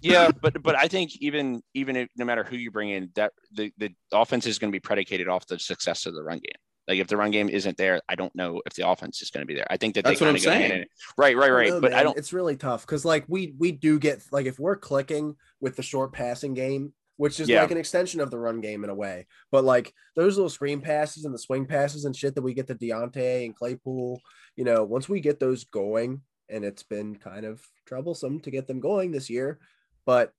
yeah, 0.00 0.30
but 0.42 0.62
but 0.62 0.76
I 0.76 0.88
think 0.88 1.12
even 1.20 1.62
even 1.74 1.96
if, 1.96 2.08
no 2.16 2.24
matter 2.24 2.44
who 2.44 2.56
you 2.56 2.70
bring 2.70 2.90
in, 2.90 3.10
that 3.16 3.32
the, 3.52 3.72
the 3.78 3.90
offense 4.12 4.46
is 4.46 4.58
going 4.58 4.70
to 4.70 4.76
be 4.76 4.80
predicated 4.80 5.28
off 5.28 5.46
the 5.46 5.58
success 5.58 6.06
of 6.06 6.14
the 6.14 6.22
run 6.22 6.38
game. 6.38 6.60
Like 6.88 7.00
if 7.00 7.08
the 7.08 7.16
run 7.16 7.32
game 7.32 7.48
isn't 7.48 7.76
there, 7.76 8.00
I 8.08 8.14
don't 8.14 8.32
know 8.36 8.62
if 8.64 8.74
the 8.74 8.88
offense 8.88 9.20
is 9.20 9.30
going 9.30 9.42
to 9.42 9.46
be 9.46 9.54
there. 9.54 9.66
I 9.68 9.76
think 9.76 9.96
that 9.96 10.04
That's 10.04 10.20
they 10.20 10.24
what 10.26 10.30
I'm 10.30 10.36
kinda 10.36 10.46
go 10.46 10.52
hand 10.60 10.70
saying. 10.70 10.82
in- 10.82 10.88
Right, 11.18 11.36
right, 11.36 11.46
don't 11.48 11.56
right. 11.56 11.68
know, 11.70 11.80
but 11.80 11.92
I 11.92 12.02
don't. 12.04 12.16
It's 12.16 12.32
really 12.32 12.56
tough 12.56 12.82
because 12.86 13.04
like 13.04 13.24
we 13.26 13.54
we 13.58 13.72
do 13.72 13.98
get 13.98 14.22
like 14.30 14.46
if 14.46 14.58
we're 14.60 14.76
clicking 14.76 15.34
with 15.60 15.74
the 15.76 15.82
short 15.82 16.12
passing 16.12 16.54
game, 16.54 16.92
which 17.16 17.40
is 17.40 17.48
Yeah. 17.48 17.62
like 17.62 17.70
an 17.70 17.78
extension 17.78 18.20
of 18.20 18.30
the 18.30 18.38
run 18.38 18.60
game 18.60 18.84
in 18.84 18.90
a 18.90 18.94
way, 18.94 19.26
but 19.50 19.64
like 19.64 19.92
those 20.14 20.36
little 20.36 20.50
screen 20.50 20.80
passes 20.80 21.24
and 21.24 21.34
the 21.34 21.38
swing 21.38 21.66
passes 21.66 22.04
and 22.04 22.14
shit 22.14 22.34
that 22.34 22.42
we 22.42 22.54
get 22.54 22.66
to 22.68 22.74
Diontae 22.74 23.44
and 23.44 23.56
Claypool, 23.56 24.20
you 24.56 24.64
know, 24.64 24.84
once 24.84 25.08
we 25.08 25.20
get 25.20 25.40
those 25.40 25.64
going, 25.64 26.22
and 26.48 26.64
it's 26.64 26.82
been 26.84 27.16
kind 27.16 27.44
of 27.44 27.60
troublesome 27.86 28.40
to 28.40 28.50
get 28.50 28.66
them 28.68 28.80
going 28.80 29.10
this 29.10 29.28
year, 29.28 29.58
but 30.04 30.32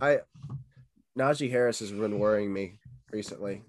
I 0.00 0.20
Najee 1.18 1.50
Harris 1.50 1.80
has 1.80 1.92
been 1.92 2.18
worrying 2.18 2.52
me 2.52 2.78
recently. 3.12 3.62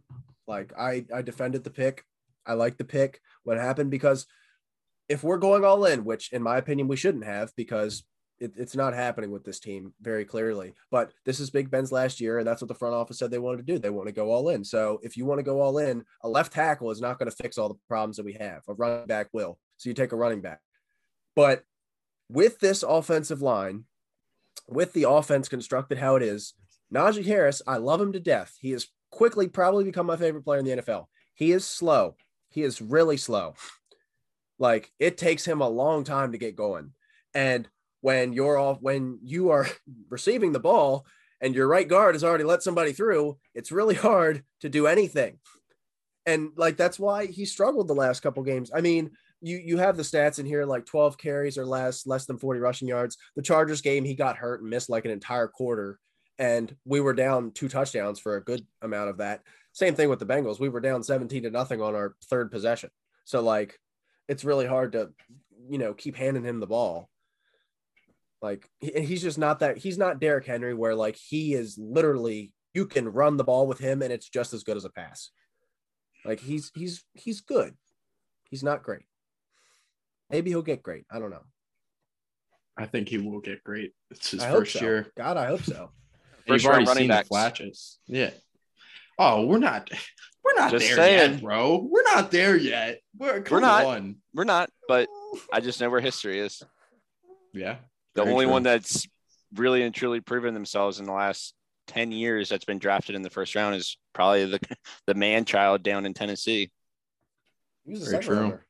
Like 0.47 0.73
I 0.77 1.05
I 1.13 1.21
defended 1.21 1.63
the 1.63 1.69
pick. 1.69 2.03
I 2.45 2.53
like 2.53 2.77
the 2.77 2.83
pick 2.83 3.21
What 3.43 3.57
happened 3.57 3.91
because 3.91 4.25
if 5.09 5.23
we're 5.23 5.37
going 5.37 5.63
all 5.63 5.85
in, 5.85 6.03
which 6.05 6.31
in 6.33 6.41
my 6.41 6.57
opinion 6.57 6.87
we 6.87 6.95
shouldn't 6.95 7.25
have 7.25 7.53
because 7.55 8.03
it, 8.43 8.53
it's 8.57 8.75
not 8.75 8.93
happening 8.93 9.31
with 9.31 9.45
this 9.45 9.59
team 9.59 9.93
very 10.01 10.25
clearly. 10.25 10.73
But 10.91 11.11
this 11.25 11.39
is 11.39 11.49
Big 11.49 11.71
Ben's 11.71 11.91
last 11.91 12.19
year, 12.19 12.39
and 12.39 12.47
that's 12.47 12.61
what 12.61 12.67
the 12.67 12.75
front 12.75 12.93
office 12.93 13.17
said 13.17 13.31
they 13.31 13.39
wanted 13.39 13.65
to 13.65 13.73
do. 13.73 13.79
They 13.79 13.89
want 13.89 14.07
to 14.07 14.13
go 14.13 14.31
all 14.31 14.49
in. 14.49 14.63
So 14.63 14.99
if 15.01 15.15
you 15.15 15.25
want 15.25 15.39
to 15.39 15.43
go 15.43 15.61
all 15.61 15.77
in, 15.77 16.03
a 16.21 16.29
left 16.29 16.51
tackle 16.51 16.91
is 16.91 17.01
not 17.01 17.17
going 17.17 17.31
to 17.31 17.35
fix 17.35 17.57
all 17.57 17.69
the 17.69 17.79
problems 17.87 18.17
that 18.17 18.25
we 18.25 18.33
have. 18.33 18.61
A 18.67 18.73
running 18.73 19.07
back 19.07 19.27
will. 19.31 19.57
So 19.77 19.89
you 19.89 19.93
take 19.93 20.11
a 20.11 20.17
running 20.17 20.41
back. 20.41 20.59
But 21.35 21.63
with 22.29 22.59
this 22.59 22.83
offensive 22.83 23.41
line, 23.41 23.85
with 24.67 24.93
the 24.93 25.09
offense 25.09 25.47
constructed 25.47 25.97
how 25.97 26.15
it 26.17 26.23
is, 26.23 26.53
Najee 26.93 27.25
Harris, 27.25 27.61
I 27.65 27.77
love 27.77 28.01
him 28.01 28.11
to 28.11 28.19
death. 28.19 28.55
He 28.59 28.71
has 28.71 28.87
quickly 29.09 29.47
probably 29.47 29.85
become 29.85 30.05
my 30.05 30.17
favorite 30.17 30.43
player 30.43 30.59
in 30.59 30.65
the 30.65 30.77
NFL. 30.77 31.05
He 31.33 31.51
is 31.51 31.65
slow. 31.65 32.15
he 32.49 32.61
is 32.61 32.81
really 32.81 33.17
slow. 33.17 33.55
Like 34.59 34.91
it 34.99 35.17
takes 35.17 35.45
him 35.45 35.61
a 35.61 35.69
long 35.69 36.03
time 36.03 36.33
to 36.33 36.37
get 36.37 36.55
going. 36.55 36.91
And 37.33 37.67
when 38.03 38.33
you're 38.33 38.57
off, 38.57 38.79
when 38.81 39.17
you 39.23 39.49
are 39.51 39.65
receiving 40.09 40.51
the 40.51 40.59
ball 40.59 41.05
and 41.39 41.55
your 41.55 41.69
right 41.69 41.87
guard 41.87 42.15
has 42.15 42.23
already 42.23 42.43
let 42.43 42.61
somebody 42.61 42.91
through, 42.91 43.37
it's 43.55 43.71
really 43.71 43.95
hard 43.95 44.43
to 44.59 44.67
do 44.67 44.87
anything. 44.87 45.39
And 46.25 46.49
like 46.57 46.75
that's 46.75 46.99
why 46.99 47.27
he 47.27 47.45
struggled 47.45 47.87
the 47.87 47.95
last 47.95 48.19
couple 48.19 48.43
games. 48.43 48.71
I 48.75 48.81
mean, 48.81 49.11
you 49.39 49.57
you 49.57 49.77
have 49.77 49.95
the 49.95 50.03
stats 50.03 50.37
in 50.37 50.45
here 50.45 50.65
like 50.65 50.85
12 50.85 51.17
carries 51.17 51.57
or 51.57 51.65
less, 51.65 52.05
less 52.05 52.25
than 52.25 52.37
40 52.37 52.59
rushing 52.59 52.89
yards. 52.89 53.17
The 53.37 53.41
Chargers 53.41 53.79
game, 53.79 54.03
he 54.03 54.15
got 54.15 54.35
hurt 54.35 54.59
and 54.59 54.69
missed 54.69 54.89
like 54.89 55.05
an 55.05 55.11
entire 55.11 55.47
quarter. 55.47 55.97
And 56.37 56.75
we 56.83 56.99
were 56.99 57.13
down 57.13 57.51
two 57.51 57.69
touchdowns 57.69 58.19
for 58.19 58.35
a 58.35 58.43
good 58.43 58.65
amount 58.81 59.11
of 59.11 59.17
that. 59.19 59.43
Same 59.71 59.95
thing 59.95 60.09
with 60.09 60.19
the 60.19 60.25
Bengals. 60.25 60.59
We 60.59 60.67
were 60.67 60.81
down 60.81 61.03
17 61.03 61.43
to 61.43 61.51
nothing 61.51 61.81
on 61.81 61.95
our 61.95 62.15
third 62.29 62.51
possession. 62.51 62.89
So 63.23 63.41
like 63.41 63.79
it's 64.27 64.43
really 64.43 64.65
hard 64.65 64.91
to, 64.91 65.11
you 65.69 65.77
know, 65.77 65.93
keep 65.93 66.17
handing 66.17 66.43
him 66.43 66.59
the 66.59 66.67
ball. 66.67 67.09
Like 68.43 68.69
and 68.81 69.05
he's 69.05 69.21
just 69.21 69.37
not 69.37 69.59
that 69.59 69.77
he's 69.77 69.97
not 69.97 70.19
Derrick 70.19 70.45
Henry 70.45 70.73
where 70.73 70.95
like 70.95 71.15
he 71.15 71.53
is 71.53 71.77
literally 71.79 72.51
you 72.73 72.85
can 72.85 73.07
run 73.07 73.37
the 73.37 73.43
ball 73.45 73.67
with 73.67 73.79
him 73.79 74.01
and 74.01 74.11
it's 74.11 74.27
just 74.27 74.53
as 74.53 74.63
good 74.63 74.75
as 74.75 74.83
a 74.83 74.89
pass. 74.89 75.29
Like 76.25 76.41
he's 76.41 76.69
he's 76.75 77.05
he's 77.13 77.39
good. 77.39 77.73
He's 78.49 78.61
not 78.61 78.83
great. 78.83 79.05
Maybe 80.29 80.49
he'll 80.49 80.61
get 80.61 80.83
great. 80.83 81.05
I 81.09 81.19
don't 81.19 81.29
know. 81.29 81.45
I 82.77 82.85
think 82.85 83.07
he 83.07 83.17
will 83.17 83.39
get 83.39 83.63
great. 83.63 83.93
It's 84.11 84.31
his 84.31 84.43
I 84.43 84.47
hope 84.49 84.59
first 84.59 84.73
so. 84.73 84.81
year. 84.81 85.07
God, 85.15 85.37
I 85.37 85.45
hope 85.45 85.63
so. 85.63 85.91
First 86.45 86.65
You've 86.65 86.71
already 86.71 86.85
running 86.85 87.01
seen 87.03 87.07
the 87.07 87.13
backs. 87.13 87.27
flashes. 87.29 87.99
Yeah. 88.05 88.31
Oh, 89.17 89.45
we're 89.45 89.59
not. 89.59 89.89
We're 90.43 90.55
not 90.55 90.71
Just 90.71 90.87
there 90.87 90.95
saying. 90.97 91.31
yet, 91.35 91.41
bro. 91.41 91.87
We're 91.89 92.03
not 92.03 92.29
there 92.29 92.57
yet. 92.57 92.99
We're, 93.17 93.39
come 93.43 93.61
not. 93.61 93.85
on. 93.85 94.17
We're 94.33 94.43
not, 94.43 94.69
but 94.89 95.07
I 95.53 95.61
just 95.61 95.79
know 95.79 95.89
where 95.89 96.01
history 96.01 96.37
is. 96.39 96.61
Yeah. 97.53 97.77
The 98.15 98.23
Very 98.23 98.33
only 98.33 98.45
true. 98.45 98.51
one 98.53 98.63
that's 98.63 99.07
really 99.55 99.83
and 99.83 99.93
truly 99.93 100.19
proven 100.19 100.53
themselves 100.53 100.99
in 100.99 101.05
the 101.05 101.13
last 101.13 101.53
10 101.87 102.11
years 102.11 102.49
that's 102.49 102.65
been 102.65 102.79
drafted 102.79 103.15
in 103.15 103.21
the 103.21 103.29
first 103.29 103.55
round 103.55 103.75
is 103.75 103.97
probably 104.13 104.45
the 104.45 104.59
the 105.07 105.13
man 105.13 105.45
child 105.45 105.83
down 105.83 106.05
in 106.05 106.13
Tennessee. 106.13 106.71
He 107.85 107.91
was 107.91 108.01
a 108.07 108.11
Very 108.11 108.23
second 108.23 108.27
true. 108.27 108.39
rounder. 108.41 108.65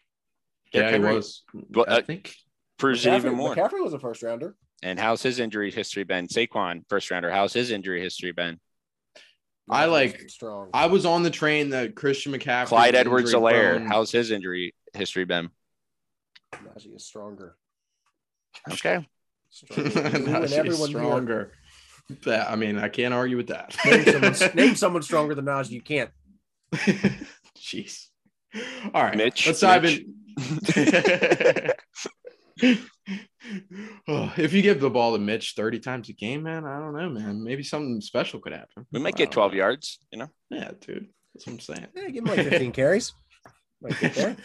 Yeah, 0.74 0.80
Derrick 0.82 0.96
he 0.96 1.02
Henry 1.02 1.16
was. 1.16 1.44
Well, 1.70 1.86
I 1.88 1.98
uh, 1.98 2.02
think. 2.02 2.34
Proves 2.80 3.06
it 3.06 3.10
McCaffrey, 3.10 3.16
even 3.18 3.34
more. 3.36 3.56
McCaffrey 3.56 3.84
was 3.84 3.94
a 3.94 4.00
first 4.00 4.24
rounder. 4.24 4.56
And 4.82 5.00
how's 5.00 5.22
his 5.22 5.39
injury 5.39 5.72
history 5.72 6.04
been? 6.04 6.28
Saquon, 6.28 6.84
first 6.89 7.12
rounder. 7.12 7.32
How's 7.32 7.54
his 7.54 7.72
injury 7.72 8.02
history 8.02 8.32
been? 8.32 8.60
I 9.70 9.86
like- 9.86 10.30
strong. 10.30 10.70
I 10.74 10.88
was 10.88 11.06
on 11.06 11.24
the 11.24 11.30
train 11.30 11.70
that 11.70 11.96
Christian 11.96 12.34
McCaffrey. 12.34 12.68
Clyde 12.68 12.94
was 12.94 13.00
Edwards 13.00 13.34
injury 13.34 13.54
Helaire. 13.54 13.88
How's 13.88 14.12
his 14.12 14.32
injury 14.32 14.74
history 14.94 15.24
been? 15.26 15.50
Najee 16.54 16.96
is 16.96 17.06
stronger. 17.06 17.56
Okay. 18.72 19.08
Stronger 19.54 19.89
than 19.89 20.26
you 20.28 20.36
and 20.36 20.54
everyone 20.54 20.89
here. 20.89 20.99
stronger. 20.99 21.51
That, 22.26 22.49
I 22.49 22.56
mean, 22.56 22.78
I 22.80 22.89
can't 22.89 23.14
argue 23.14 23.38
with 23.38 23.47
that. 23.47 23.76
Name 23.86 24.04
someone, 24.06 24.36
name 24.56 24.76
someone 24.76 25.01
stronger 25.04 25.36
than 25.36 25.45
Najee. 25.45 25.70
You 25.70 25.82
can't. 25.82 26.10
Jeez. 27.58 28.08
All 28.93 29.04
right, 29.04 29.16
Mitch, 29.16 29.45
Let's 29.47 29.60
dive 29.62 29.84
Mitch. 29.84 30.04
in. 30.76 31.74
Oh, 34.08 34.34
if 34.38 34.54
you 34.54 34.62
give 34.62 34.80
the 34.80 34.89
ball 34.89 35.14
to 35.14 35.20
Mitch 35.20 35.54
30 35.56 35.80
times 35.80 36.10
a 36.10 36.14
game, 36.14 36.43
man, 36.43 36.66
I 36.66 36.80
don't 36.80 36.95
know, 36.95 37.10
man. 37.10 37.43
Maybe 37.43 37.62
something 37.64 37.99
special 38.01 38.39
could 38.39 38.54
happen. 38.54 38.86
We 38.91 38.99
might 38.99 39.16
get 39.16 39.32
12 39.32 39.51
know. 39.51 39.58
yards, 39.58 39.99
you 40.12 40.20
know? 40.20 40.30
Yeah, 40.49 40.72
dude. 40.80 41.08
That's 41.34 41.45
what 41.47 41.54
I'm 41.54 41.60
saying. 41.60 41.88
Yeah, 41.95 42.10
give 42.10 42.26
him 42.26 42.36
like 42.36 42.47
15 42.47 42.72
carries. 42.72 43.14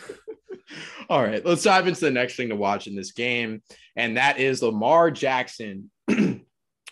All 1.09 1.22
right, 1.22 1.45
let's 1.45 1.62
dive 1.62 1.86
into 1.89 2.01
the 2.01 2.11
next 2.11 2.36
thing 2.36 2.51
to 2.51 2.57
watch 2.57 2.86
in 2.86 2.95
this 2.95 3.12
game, 3.12 3.62
and 3.97 4.16
that 4.16 4.39
is 4.39 4.62
Lamar 4.62 5.11
Jackson 5.11 5.91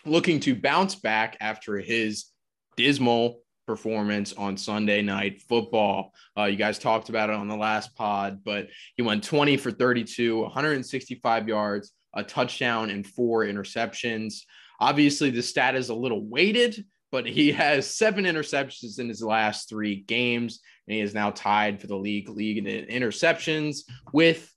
looking 0.05 0.39
to 0.41 0.55
bounce 0.55 0.95
back 0.95 1.37
after 1.39 1.77
his 1.77 2.25
dismal 2.75 3.41
performance 3.67 4.33
on 4.33 4.57
Sunday 4.57 5.01
night 5.01 5.41
football. 5.41 6.13
Uh, 6.37 6.45
you 6.45 6.55
guys 6.55 6.79
talked 6.79 7.09
about 7.09 7.29
it 7.29 7.35
on 7.35 7.47
the 7.47 7.55
last 7.55 7.95
pod, 7.95 8.43
but 8.43 8.69
he 8.95 9.03
went 9.03 9.23
20 9.23 9.57
for 9.57 9.71
32, 9.71 10.39
165 10.41 11.47
yards, 11.47 11.91
a 12.15 12.23
touchdown, 12.23 12.89
and 12.89 13.05
four 13.05 13.43
interceptions. 13.43 14.41
Obviously, 14.79 15.29
the 15.29 15.43
stat 15.43 15.75
is 15.75 15.89
a 15.89 15.95
little 15.95 16.23
weighted, 16.23 16.85
but 17.11 17.25
he 17.25 17.51
has 17.51 17.95
seven 17.95 18.25
interceptions 18.25 18.99
in 18.99 19.07
his 19.07 19.21
last 19.21 19.69
three 19.69 19.95
games 19.95 20.59
and 20.87 20.95
he 20.95 21.01
is 21.01 21.13
now 21.13 21.31
tied 21.31 21.79
for 21.79 21.87
the 21.87 21.95
league 21.95 22.29
league 22.29 22.57
in 22.57 22.85
interceptions 22.87 23.81
with 24.13 24.51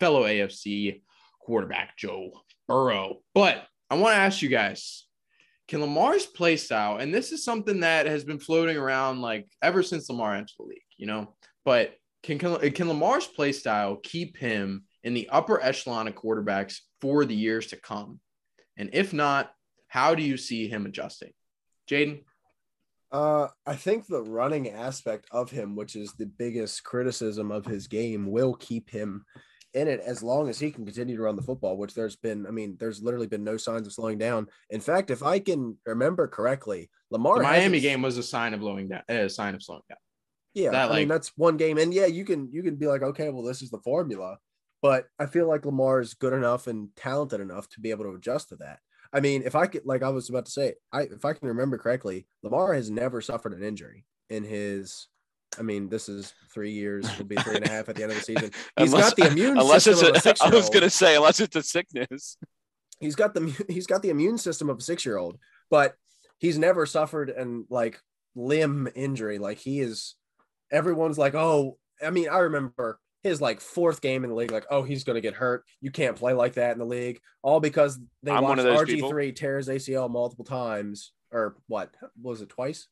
fellow 0.00 0.24
AFC 0.24 1.02
quarterback 1.40 1.96
Joe 1.96 2.30
Burrow. 2.66 3.18
But 3.34 3.64
I 3.90 3.96
want 3.96 4.14
to 4.14 4.20
ask 4.20 4.42
you 4.42 4.48
guys, 4.48 5.06
can 5.68 5.80
Lamar's 5.80 6.26
play 6.26 6.56
style, 6.56 6.98
and 6.98 7.14
this 7.14 7.32
is 7.32 7.44
something 7.44 7.80
that 7.80 8.06
has 8.06 8.24
been 8.24 8.38
floating 8.38 8.76
around 8.76 9.22
like 9.22 9.46
ever 9.62 9.82
since 9.82 10.08
Lamar 10.08 10.34
entered 10.34 10.54
the 10.58 10.64
league, 10.64 10.82
you 10.96 11.06
know, 11.06 11.34
but 11.64 11.94
can, 12.22 12.38
can, 12.38 12.70
can 12.72 12.88
Lamar's 12.88 13.26
play 13.26 13.52
style 13.52 13.96
keep 13.96 14.36
him 14.36 14.84
in 15.02 15.14
the 15.14 15.28
upper 15.30 15.62
echelon 15.62 16.08
of 16.08 16.14
quarterbacks 16.14 16.78
for 17.00 17.24
the 17.24 17.34
years 17.34 17.68
to 17.68 17.76
come? 17.76 18.20
And 18.76 18.90
if 18.92 19.12
not, 19.12 19.52
how 19.88 20.14
do 20.14 20.22
you 20.22 20.36
see 20.36 20.68
him 20.68 20.86
adjusting? 20.86 21.32
Jaden? 21.88 22.22
Uh, 23.12 23.48
I 23.64 23.76
think 23.76 24.06
the 24.06 24.22
running 24.22 24.70
aspect 24.70 25.26
of 25.30 25.50
him, 25.50 25.76
which 25.76 25.94
is 25.94 26.14
the 26.14 26.26
biggest 26.26 26.82
criticism 26.82 27.52
of 27.52 27.64
his 27.64 27.86
game, 27.86 28.30
will 28.30 28.54
keep 28.54 28.90
him 28.90 29.24
in 29.72 29.88
it 29.88 30.00
as 30.00 30.22
long 30.22 30.48
as 30.48 30.58
he 30.58 30.70
can 30.70 30.84
continue 30.84 31.16
to 31.16 31.22
run 31.22 31.36
the 31.36 31.42
football, 31.42 31.76
which 31.76 31.94
there's 31.94 32.16
been, 32.16 32.46
I 32.46 32.50
mean, 32.50 32.76
there's 32.78 33.02
literally 33.02 33.26
been 33.26 33.44
no 33.44 33.56
signs 33.56 33.86
of 33.86 33.92
slowing 33.92 34.18
down. 34.18 34.46
In 34.70 34.80
fact, 34.80 35.10
if 35.10 35.22
I 35.22 35.38
can 35.38 35.76
remember 35.84 36.28
correctly, 36.28 36.90
Lamar 37.10 37.38
The 37.38 37.42
Miami 37.42 37.80
game 37.80 38.02
was 38.02 38.18
a 38.18 38.22
sign 38.22 38.54
of 38.54 38.60
blowing 38.60 38.88
down, 38.88 39.02
a 39.08 39.28
sign 39.28 39.54
of 39.54 39.62
slowing 39.62 39.82
down. 39.88 39.98
Yeah, 40.54 40.70
that, 40.70 40.86
I 40.86 40.88
like- 40.90 40.98
mean 41.00 41.08
that's 41.08 41.32
one 41.36 41.56
game, 41.56 41.78
and 41.78 41.92
yeah, 41.92 42.06
you 42.06 42.24
can 42.24 42.48
you 42.52 42.62
can 42.62 42.76
be 42.76 42.86
like, 42.86 43.02
okay, 43.02 43.28
well, 43.30 43.42
this 43.42 43.60
is 43.62 43.70
the 43.70 43.80
formula, 43.80 44.38
but 44.80 45.06
I 45.18 45.26
feel 45.26 45.48
like 45.48 45.66
Lamar 45.66 46.00
is 46.00 46.14
good 46.14 46.32
enough 46.32 46.68
and 46.68 46.90
talented 46.94 47.40
enough 47.40 47.68
to 47.70 47.80
be 47.80 47.90
able 47.90 48.04
to 48.04 48.14
adjust 48.14 48.50
to 48.50 48.56
that. 48.56 48.78
I 49.14 49.20
mean, 49.20 49.42
if 49.46 49.54
I 49.54 49.66
could, 49.68 49.86
like 49.86 50.02
I 50.02 50.08
was 50.08 50.28
about 50.28 50.46
to 50.46 50.50
say, 50.50 50.74
I 50.92 51.02
if 51.02 51.24
I 51.24 51.32
can 51.34 51.46
remember 51.46 51.78
correctly, 51.78 52.26
Lamar 52.42 52.74
has 52.74 52.90
never 52.90 53.20
suffered 53.20 53.52
an 53.54 53.62
injury 53.62 54.04
in 54.28 54.42
his. 54.42 55.06
I 55.56 55.62
mean, 55.62 55.88
this 55.88 56.08
is 56.08 56.34
three 56.52 56.72
years, 56.72 57.08
could 57.14 57.28
be 57.28 57.36
three 57.36 57.54
and 57.54 57.64
a 57.64 57.68
half 57.70 57.88
at 57.88 57.94
the 57.94 58.02
end 58.02 58.10
of 58.10 58.18
the 58.18 58.24
season. 58.24 58.50
He's 58.76 58.92
Unless- 58.92 59.14
got 59.14 59.16
the 59.16 59.32
immune 59.32 59.56
Unless 59.56 59.86
it's 59.86 60.00
system 60.00 60.16
of 60.16 60.26
a 60.26 60.28
a, 60.28 60.34
I 60.52 60.56
was 60.56 60.68
going 60.68 60.82
to 60.82 60.90
say, 60.90 61.14
unless 61.14 61.38
it's 61.38 61.54
a 61.54 61.62
sickness. 61.62 62.36
he's 62.98 63.14
got 63.14 63.34
the 63.34 63.64
he's 63.68 63.86
got 63.86 64.02
the 64.02 64.10
immune 64.10 64.36
system 64.36 64.68
of 64.68 64.78
a 64.78 64.82
six 64.82 65.06
year 65.06 65.16
old, 65.16 65.38
but 65.70 65.94
he's 66.38 66.58
never 66.58 66.86
suffered 66.86 67.30
an 67.30 67.66
like 67.70 68.00
limb 68.34 68.88
injury. 68.96 69.38
Like 69.38 69.58
he 69.58 69.78
is, 69.78 70.16
everyone's 70.72 71.18
like, 71.18 71.36
oh, 71.36 71.78
I 72.04 72.10
mean, 72.10 72.28
I 72.28 72.38
remember 72.38 72.98
his 73.24 73.40
like 73.40 73.60
fourth 73.60 74.00
game 74.00 74.22
in 74.22 74.30
the 74.30 74.36
league, 74.36 74.52
like, 74.52 74.66
oh, 74.70 74.82
he's 74.82 75.02
gonna 75.02 75.20
get 75.22 75.34
hurt. 75.34 75.64
You 75.80 75.90
can't 75.90 76.14
play 76.16 76.34
like 76.34 76.54
that 76.54 76.72
in 76.72 76.78
the 76.78 76.84
league, 76.84 77.20
all 77.42 77.58
because 77.58 77.98
they 78.22 78.30
I'm 78.30 78.44
watched 78.44 78.58
of 78.60 78.64
those 78.66 78.80
RG 78.82 78.86
people. 78.86 79.08
three 79.08 79.32
tear 79.32 79.56
his 79.56 79.68
ACL 79.68 80.08
multiple 80.10 80.44
times, 80.44 81.12
or 81.32 81.56
what 81.66 81.90
was 82.20 82.42
it 82.42 82.50
twice? 82.50 82.86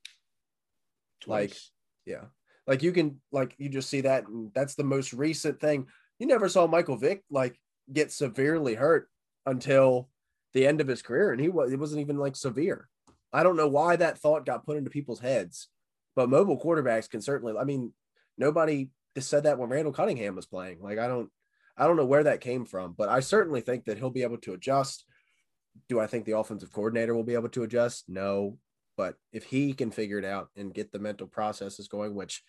Like, 1.27 1.51
Twice. 1.51 1.71
yeah, 2.07 2.25
like 2.67 2.83
you 2.83 2.91
can 2.93 3.21
like 3.31 3.55
you 3.59 3.69
just 3.69 3.89
see 3.91 4.01
that, 4.01 4.27
and 4.27 4.51
that's 4.55 4.75
the 4.75 4.83
most 4.85 5.13
recent 5.13 5.61
thing. 5.61 5.87
You 6.19 6.27
never 6.27 6.49
saw 6.49 6.67
Michael 6.67 6.97
Vick 6.97 7.23
like 7.31 7.61
get 7.93 8.11
severely 8.11 8.75
hurt 8.75 9.09
until 9.47 10.09
the 10.55 10.67
end 10.67 10.81
of 10.81 10.89
his 10.89 11.03
career, 11.03 11.31
and 11.31 11.41
he 11.41 11.49
was 11.51 11.73
it 11.73 11.79
wasn't 11.79 12.01
even 12.01 12.17
like 12.17 12.37
severe. 12.37 12.89
I 13.35 13.43
don't 13.43 13.57
know 13.57 13.69
why 13.69 13.97
that 13.97 14.19
thought 14.19 14.47
got 14.47 14.65
put 14.67 14.77
into 14.79 14.91
people's 14.91 15.21
heads, 15.21 15.69
but 16.17 16.29
mobile 16.31 16.59
quarterbacks 16.61 17.09
can 17.09 17.21
certainly. 17.21 17.55
I 17.57 17.65
mean, 17.65 17.93
nobody 18.39 18.91
said 19.21 19.45
that 19.45 19.59
when 19.59 19.69
Randall 19.69 19.93
Cunningham 19.93 20.37
was 20.37 20.47
playing. 20.47 20.81
Like 20.81 20.99
I 20.99 21.07
don't, 21.07 21.31
I 21.77 21.87
don't 21.87 21.97
know 21.97 22.07
where 22.07 22.25
that 22.25 22.41
came 22.41 22.65
from, 22.65 22.95
but 22.97 23.09
I 23.09 23.21
certainly 23.21 23.61
think 23.61 23.85
that 23.85 23.99
he'll 23.99 24.11
be 24.11 24.23
able 24.23 24.39
to 24.39 24.55
adjust. 24.55 25.05
Do 25.89 26.01
I 26.01 26.07
think 26.07 26.25
the 26.25 26.37
offensive 26.37 26.73
coordinator 26.73 27.15
will 27.15 27.25
be 27.25 27.35
able 27.35 27.49
to 27.51 27.63
adjust? 27.63 28.05
No, 28.09 28.59
but 28.97 29.17
if 29.33 29.45
he 29.45 29.73
can 29.73 29.91
figure 29.91 30.19
it 30.19 30.25
out 30.25 30.49
and 30.57 30.75
get 30.75 30.93
the 30.93 30.99
mental 30.99 31.27
processes 31.27 31.89
going, 31.89 32.15
which 32.15 32.43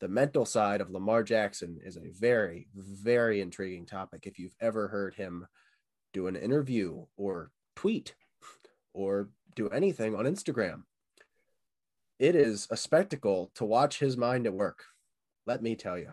the 0.00 0.08
mental 0.08 0.44
side 0.44 0.80
of 0.80 0.90
Lamar 0.90 1.22
Jackson 1.22 1.78
is 1.84 1.96
a 1.96 2.10
very, 2.18 2.66
very 2.74 3.40
intriguing 3.40 3.86
topic. 3.86 4.26
If 4.26 4.38
you've 4.38 4.56
ever 4.60 4.88
heard 4.88 5.14
him 5.14 5.46
do 6.12 6.26
an 6.26 6.36
interview 6.36 7.04
or 7.16 7.50
tweet 7.76 8.14
or 8.92 9.28
do 9.54 9.68
anything 9.68 10.14
on 10.16 10.24
Instagram, 10.24 10.82
it 12.18 12.34
is 12.34 12.66
a 12.70 12.76
spectacle 12.76 13.50
to 13.54 13.64
watch 13.64 13.98
his 13.98 14.16
mind 14.16 14.46
at 14.46 14.54
work. 14.54 14.84
Let 15.46 15.62
me 15.62 15.74
tell 15.76 15.98
you. 15.98 16.12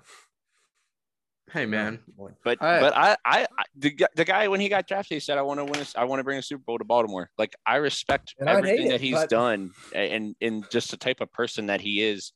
Hey, 1.51 1.65
man. 1.65 1.99
But 2.43 2.61
I- 2.61 2.79
but 2.79 2.95
I, 2.95 3.17
I 3.25 3.47
I- 3.57 3.63
the, 3.75 3.95
the 4.15 4.25
guy 4.25 4.47
when 4.47 4.59
he 4.59 4.69
got 4.69 4.87
drafted, 4.87 5.15
he 5.15 5.19
said, 5.19 5.37
"I 5.37 5.41
want 5.41 5.59
to 5.59 5.65
win. 5.65 5.81
A, 5.81 5.99
I 5.99 6.03
want 6.03 6.19
to 6.19 6.23
bring 6.23 6.37
a 6.37 6.43
Super 6.43 6.63
Bowl 6.63 6.77
to 6.77 6.83
Baltimore." 6.85 7.29
Like 7.39 7.55
I 7.65 7.77
respect 7.77 8.35
And 8.39 8.47
I'd 8.49 8.63
hate 8.63 8.71
everything 8.73 8.87
it, 8.87 8.89
that 8.91 9.01
he's 9.01 9.15
but- 9.15 9.29
done, 9.29 9.71
and 9.95 10.35
and 10.41 10.69
just 10.69 10.91
the 10.91 10.97
type 10.97 11.21
of 11.21 11.31
person 11.31 11.67
that 11.67 11.81
he 11.81 12.01
is, 12.03 12.33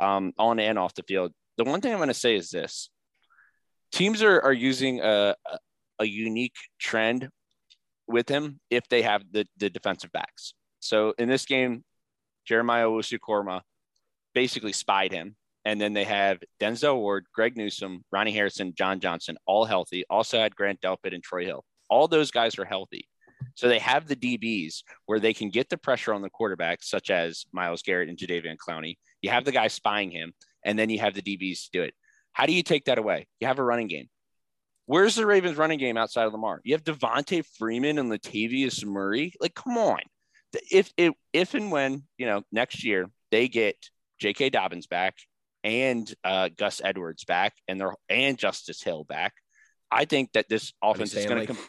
um, 0.00 0.32
on 0.38 0.58
and 0.60 0.78
off 0.78 0.94
the 0.94 1.02
field. 1.02 1.32
the 1.58 1.64
one 1.64 1.80
thing 1.80 1.92
I'm 1.92 1.98
going 1.98 2.08
to 2.08 2.14
say 2.14 2.36
is 2.36 2.50
this: 2.50 2.88
teams 3.92 4.22
are 4.22 4.40
are 4.40 4.52
using 4.52 5.00
a 5.00 5.34
a- 5.46 5.58
a 6.00 6.04
unique 6.06 6.56
trend 6.80 7.28
with 8.08 8.28
him 8.28 8.60
if 8.70 8.88
they 8.88 9.02
have 9.02 9.22
the 9.30 9.46
the 9.58 9.68
defensive 9.68 10.10
backs. 10.12 10.54
So 10.80 11.12
in 11.18 11.28
this 11.28 11.44
game, 11.44 11.84
Jeremiah 12.46 12.86
Owusu-Koramoah 12.86 13.60
basically 14.34 14.72
spied 14.72 15.12
him. 15.12 15.36
And 15.64 15.80
then 15.80 15.94
they 15.94 16.04
have 16.04 16.42
Denzel 16.60 16.96
Ward, 16.96 17.26
Greg 17.34 17.56
Newsome, 17.56 18.04
Ronnie 18.12 18.32
Harrison, 18.32 18.74
John 18.76 19.00
Johnson, 19.00 19.36
all 19.46 19.64
healthy. 19.64 20.04
Also 20.10 20.38
had 20.38 20.54
Grant 20.54 20.80
Delpit 20.80 21.14
and 21.14 21.22
Troy 21.22 21.44
Hill. 21.44 21.64
All 21.88 22.06
those 22.06 22.30
guys 22.30 22.58
are 22.58 22.64
healthy. 22.64 23.08
So 23.54 23.68
they 23.68 23.78
have 23.78 24.06
the 24.06 24.16
DBs 24.16 24.82
where 25.06 25.20
they 25.20 25.32
can 25.32 25.50
get 25.50 25.68
the 25.68 25.78
pressure 25.78 26.12
on 26.12 26.22
the 26.22 26.30
quarterback, 26.30 26.82
such 26.82 27.10
as 27.10 27.46
Myles 27.52 27.82
Garrett 27.82 28.08
and 28.08 28.18
Jadeveon 28.18 28.56
Clowney. 28.56 28.96
You 29.22 29.30
have 29.30 29.44
the 29.44 29.52
guy 29.52 29.68
spying 29.68 30.10
him, 30.10 30.32
and 30.64 30.78
then 30.78 30.90
you 30.90 30.98
have 31.00 31.14
the 31.14 31.22
DBs 31.22 31.64
to 31.64 31.70
do 31.72 31.82
it. 31.82 31.94
How 32.32 32.46
do 32.46 32.52
you 32.52 32.62
take 32.62 32.86
that 32.86 32.98
away? 32.98 33.26
You 33.40 33.46
have 33.46 33.58
a 33.58 33.64
running 33.64 33.86
game. 33.86 34.08
Where's 34.86 35.14
the 35.14 35.24
Ravens 35.24 35.56
running 35.56 35.78
game 35.78 35.96
outside 35.96 36.26
of 36.26 36.32
Lamar? 36.32 36.60
You 36.64 36.74
have 36.74 36.84
Devonta 36.84 37.44
Freeman 37.56 37.98
and 37.98 38.10
Latavius 38.10 38.84
Murray. 38.84 39.32
Like, 39.40 39.54
come 39.54 39.78
on. 39.78 40.00
If 40.70 40.92
if 40.96 41.14
if 41.32 41.54
and 41.54 41.72
when 41.72 42.04
you 42.18 42.26
know 42.26 42.42
next 42.52 42.84
year 42.84 43.08
they 43.30 43.48
get 43.48 43.76
J.K. 44.20 44.50
Dobbins 44.50 44.86
back 44.86 45.16
and 45.64 46.12
uh, 46.22 46.50
Gus 46.56 46.80
Edwards 46.84 47.24
back 47.24 47.54
and 47.66 47.80
they're 47.80 47.94
and 48.08 48.38
Justice 48.38 48.82
Hill 48.82 49.04
back, 49.04 49.32
I 49.90 50.04
think 50.04 50.32
that 50.32 50.48
this 50.48 50.72
offense 50.82 51.14
is 51.14 51.26
going 51.26 51.46
to 51.46 51.52
Stanley. 51.54 51.62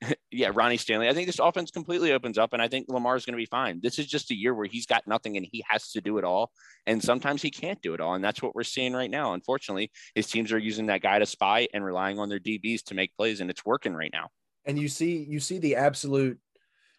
come. 0.00 0.14
yeah, 0.30 0.50
Ronnie 0.52 0.76
Stanley. 0.76 1.08
I 1.08 1.12
think 1.12 1.26
this 1.26 1.38
offense 1.38 1.70
completely 1.70 2.12
opens 2.12 2.38
up, 2.38 2.52
and 2.52 2.62
I 2.62 2.68
think 2.68 2.86
Lamar 2.88 3.16
is 3.16 3.24
going 3.24 3.32
to 3.32 3.38
be 3.38 3.46
fine. 3.46 3.80
This 3.82 3.98
is 3.98 4.06
just 4.06 4.30
a 4.30 4.34
year 4.34 4.54
where 4.54 4.66
he's 4.66 4.86
got 4.86 5.06
nothing 5.06 5.36
and 5.36 5.46
he 5.50 5.64
has 5.68 5.90
to 5.92 6.00
do 6.00 6.18
it 6.18 6.24
all, 6.24 6.50
and 6.86 7.02
sometimes 7.02 7.42
he 7.42 7.50
can't 7.50 7.80
do 7.82 7.94
it 7.94 8.00
all, 8.00 8.14
and 8.14 8.22
that's 8.22 8.42
what 8.42 8.54
we're 8.54 8.64
seeing 8.64 8.92
right 8.92 9.10
now. 9.10 9.32
Unfortunately, 9.32 9.90
his 10.14 10.26
teams 10.26 10.52
are 10.52 10.58
using 10.58 10.86
that 10.86 11.02
guy 11.02 11.18
to 11.18 11.26
spy 11.26 11.68
and 11.72 11.84
relying 11.84 12.18
on 12.18 12.28
their 12.28 12.40
DBs 12.40 12.84
to 12.84 12.94
make 12.94 13.16
plays, 13.16 13.40
and 13.40 13.50
it's 13.50 13.64
working 13.64 13.94
right 13.94 14.12
now. 14.12 14.28
and 14.66 14.78
you 14.78 14.88
see 14.88 15.24
you 15.28 15.40
see 15.40 15.58
the 15.58 15.76
absolute 15.76 16.38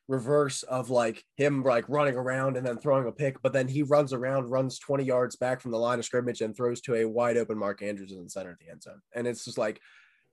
reverse 0.10 0.64
of 0.64 0.90
like 0.90 1.24
him 1.38 1.64
like 1.64 1.88
running 1.88 2.16
around 2.16 2.58
and 2.58 2.66
then 2.66 2.78
throwing 2.80 3.08
a 3.08 3.12
pick, 3.12 3.42
but 3.42 3.54
then 3.54 3.68
he 3.68 3.84
runs 3.84 4.12
around, 4.12 4.50
runs 4.50 4.80
20 4.80 5.04
yards 5.06 5.36
back 5.36 5.62
from 5.62 5.72
the 5.72 5.78
line 5.78 6.00
of 6.00 6.04
scrimmage 6.06 6.42
and 6.42 6.56
throws 6.58 6.82
to 6.82 6.96
a 6.96 7.06
wide 7.06 7.38
open 7.38 7.58
Mark 7.58 7.82
Andrews 7.84 8.12
in 8.12 8.24
the 8.24 8.30
center 8.30 8.52
of 8.52 8.58
the 8.60 8.70
end 8.72 8.82
zone. 8.84 9.02
And 9.16 9.28
it's 9.28 9.46
just 9.46 9.58
like 9.58 9.80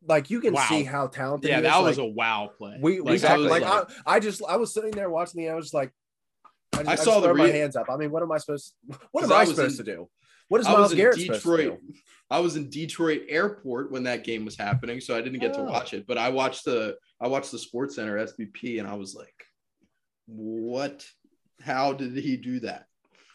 like 0.09 0.31
you 0.31 0.41
can 0.41 0.55
Wow. 0.55 0.66
see 0.68 0.83
how 0.83 1.07
talented 1.07 1.49
Yeah, 1.51 1.61
that 1.61 1.83
was 1.83 1.99
a 1.99 2.05
wow 2.05 2.51
play. 2.57 2.79
we 2.81 3.01
Like, 3.01 3.22
I 3.24 3.37
like, 3.37 3.62
like- 3.62 3.89
I, 4.07 4.14
I 4.16 4.20
just 4.20 4.43
I 4.49 4.57
was 4.57 4.72
sitting 4.72 4.91
there 4.93 5.11
watching 5.11 5.43
the 5.43 5.51
I 5.51 5.55
was 5.55 5.66
just 5.66 5.74
like 5.74 5.93
I, 6.72 6.79
just, 6.79 6.89
I 6.89 6.93
I 6.93 6.95
saw 6.97 7.20
the 7.20 7.29
throw 7.29 7.35
my 7.35 7.49
hands 7.49 7.77
up. 7.77 7.87
I 7.91 7.97
mean, 7.97 8.11
what 8.11 8.22
am 8.22 8.33
I 8.33 8.39
supposed 8.39 8.74
what 9.12 9.22
'Cause 9.22 9.31
am 9.31 9.37
I 9.37 9.45
supposed 9.45 9.79
in- 9.81 9.87
to 9.87 9.93
do? 9.97 10.09
What 10.49 10.61
is 10.61 10.68
Myles 10.68 10.95
Garrett 10.95 11.18
supposed 11.18 11.43
to 11.43 11.57
Detroit. 11.57 11.81
do? 11.89 11.95
I 12.31 12.39
was 12.39 12.55
in 12.55 12.70
Detroit 12.70 13.22
Airport 13.29 13.91
when 13.91 14.05
that 14.05 14.22
game 14.22 14.45
was 14.45 14.57
happening, 14.57 15.01
so 15.01 15.16
I 15.16 15.20
didn't 15.20 15.41
get 15.41 15.55
to 15.55 15.61
Oh. 15.61 15.64
watch 15.64 15.93
it. 15.93 16.07
But 16.07 16.18
I 16.18 16.29
watched 16.29 16.64
the 16.64 16.97
I 17.20 17.27
watched 17.29 17.51
the 17.51 17.59
Sports 17.59 17.97
Center 17.97 18.16
SVP, 18.18 18.79
and 18.79 18.87
I 18.89 18.95
was 18.95 19.14
like, 19.14 19.35
"What? 20.27 21.07
How 21.61 21.93
did 21.93 22.16
he 22.16 22.37
do 22.37 22.61
that?" 22.61 22.87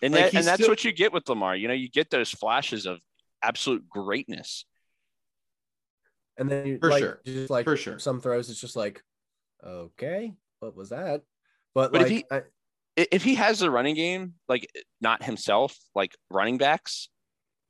And 0.02 0.14
Like, 0.14 0.32
that, 0.32 0.38
and 0.40 0.48
that's 0.48 0.62
still- 0.62 0.70
what 0.72 0.84
you 0.84 0.92
get 0.92 1.14
with 1.14 1.28
Lamar. 1.30 1.56
You 1.56 1.68
know, 1.68 1.74
you 1.74 1.90
get 1.90 2.10
those 2.10 2.30
flashes 2.32 2.86
of 2.86 3.00
absolute 3.44 3.88
greatness. 3.90 4.66
And 6.38 6.50
then 6.50 6.66
you 6.66 6.80
For 6.80 6.90
like 6.90 7.04
sure. 7.04 7.22
just 7.26 7.50
like 7.50 7.66
For 7.66 7.78
sure. 7.78 8.00
some 8.00 8.20
throws, 8.22 8.50
it's 8.50 8.60
just 8.62 8.76
like, 8.76 9.04
okay, 9.64 10.34
what 10.60 10.76
was 10.76 10.90
that? 10.90 11.22
But, 11.76 11.92
But 11.92 12.02
if 12.02 12.08
like 12.08 12.12
he- 12.12 12.26
I, 12.32 12.38
I- 12.38 13.08
If 13.12 13.24
he 13.24 13.36
has 13.36 13.60
the 13.60 13.70
running 13.72 13.96
game, 13.96 14.34
like 14.50 14.68
not 15.00 15.24
himself, 15.24 15.78
like 15.96 16.16
running 16.30 16.58
backs, 16.58 17.10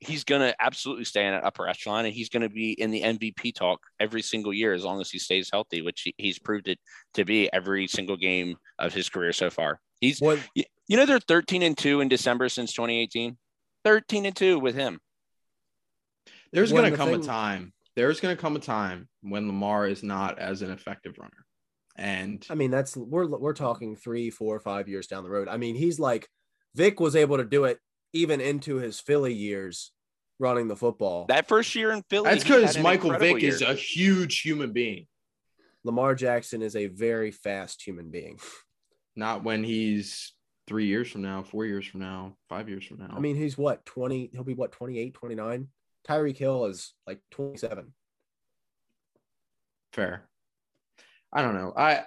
he's 0.02 0.24
gonna 0.24 0.54
absolutely 0.60 1.06
stay 1.06 1.26
in 1.26 1.34
an 1.34 1.44
upper 1.44 1.68
echelon, 1.68 2.06
and 2.06 2.14
he's 2.14 2.30
gonna 2.30 2.50
be 2.50 2.74
in 2.74 2.92
the 2.92 3.02
MVP 3.02 3.56
talk 3.56 3.80
every 4.00 4.22
single 4.22 4.54
year 4.54 4.74
as 4.74 4.84
long 4.84 5.00
as 5.00 5.10
he 5.10 5.20
stays 5.20 5.50
healthy, 5.52 5.82
which 5.82 6.02
he, 6.02 6.16
he's 6.18 6.40
proved 6.40 6.68
it 6.68 6.80
to 7.14 7.24
be 7.24 7.52
every 7.54 7.88
single 7.88 8.18
game 8.18 8.58
of 8.80 8.94
his 8.94 9.10
career 9.10 9.32
so 9.32 9.50
far. 9.50 9.80
He's 10.02 10.20
what 10.20 10.40
You, 10.56 10.64
you 10.88 10.98
know 10.98 11.06
they're 11.06 11.20
13 11.20 11.62
and 11.62 11.78
2 11.78 12.02
in 12.02 12.10
December 12.10 12.50
since 12.50 12.74
2018. 12.74 13.38
13 13.84 14.26
and 14.26 14.36
2 14.36 14.60
with 14.60 14.76
him. 14.76 15.00
There's 16.52 16.72
going 16.72 16.86
to 16.86 16.92
the 16.92 16.98
come 16.98 17.14
a 17.14 17.20
time. 17.20 17.74
There's 17.96 18.20
going 18.20 18.36
to 18.36 18.42
come 18.42 18.56
a 18.56 18.60
time 18.60 19.08
when 19.22 19.48
Lamar 19.48 19.88
is 19.88 20.04
not 20.04 20.38
as 20.38 20.62
an 20.62 20.72
effective 20.72 21.18
runner, 21.18 21.46
and 21.96 22.46
I 22.50 22.56
mean, 22.56 22.72
that's 22.72 22.98
we're 22.98 23.28
we're 23.28 23.54
talking 23.54 23.96
three, 23.96 24.30
four, 24.30 24.60
five 24.60 24.90
years 24.90 25.08
down 25.08 25.24
the 25.24 25.30
road. 25.30 25.48
I 25.48 25.58
mean, 25.58 25.76
he's 25.76 26.00
like 26.00 26.28
Vick 26.76 27.00
was 27.00 27.16
able 27.16 27.38
to 27.38 27.46
do 27.46 27.66
it 27.66 27.80
even 28.14 28.42
into 28.42 28.76
his 28.78 29.00
Philly 29.00 29.34
years 29.34 29.92
running 30.40 30.68
the 30.68 30.76
football. 30.76 31.26
That 31.28 31.48
first 31.48 31.74
year 31.76 31.92
in 31.92 32.04
Philly. 32.10 32.30
that's 32.30 32.44
because 32.44 32.78
Michael 32.78 33.18
Vick 33.18 33.42
year. 33.42 33.54
is 33.54 33.62
a 33.62 33.74
huge 33.74 34.42
human 34.42 34.74
being. 34.74 35.08
Lamar 35.84 36.16
Jackson 36.16 36.62
is 36.62 36.76
a 36.76 36.88
very 36.88 37.32
fast 37.32 37.82
human 37.82 38.10
being. 38.10 38.40
Not 39.16 39.44
when 39.44 39.64
he's 39.64 40.34
three 40.68 40.86
years 40.86 41.10
from 41.10 41.22
now, 41.22 41.44
four 41.44 41.66
years 41.66 41.86
from 41.86 42.00
now, 42.00 42.36
five 42.50 42.70
years 42.70 42.86
from 42.86 43.00
now. 43.00 43.14
I 43.16 43.20
mean, 43.20 43.36
he's 43.36 43.58
what, 43.58 43.86
20, 43.86 44.30
he'll 44.34 44.44
be 44.44 44.54
what, 44.54 44.72
28, 44.72 45.14
29? 45.14 45.68
Tyreek 46.08 46.38
Hill 46.38 46.66
is 46.66 46.94
like 47.06 47.20
27. 47.32 47.94
fair. 49.94 50.24
I 51.34 51.42
don't 51.42 51.56
know. 51.56 51.74
I 51.76 52.04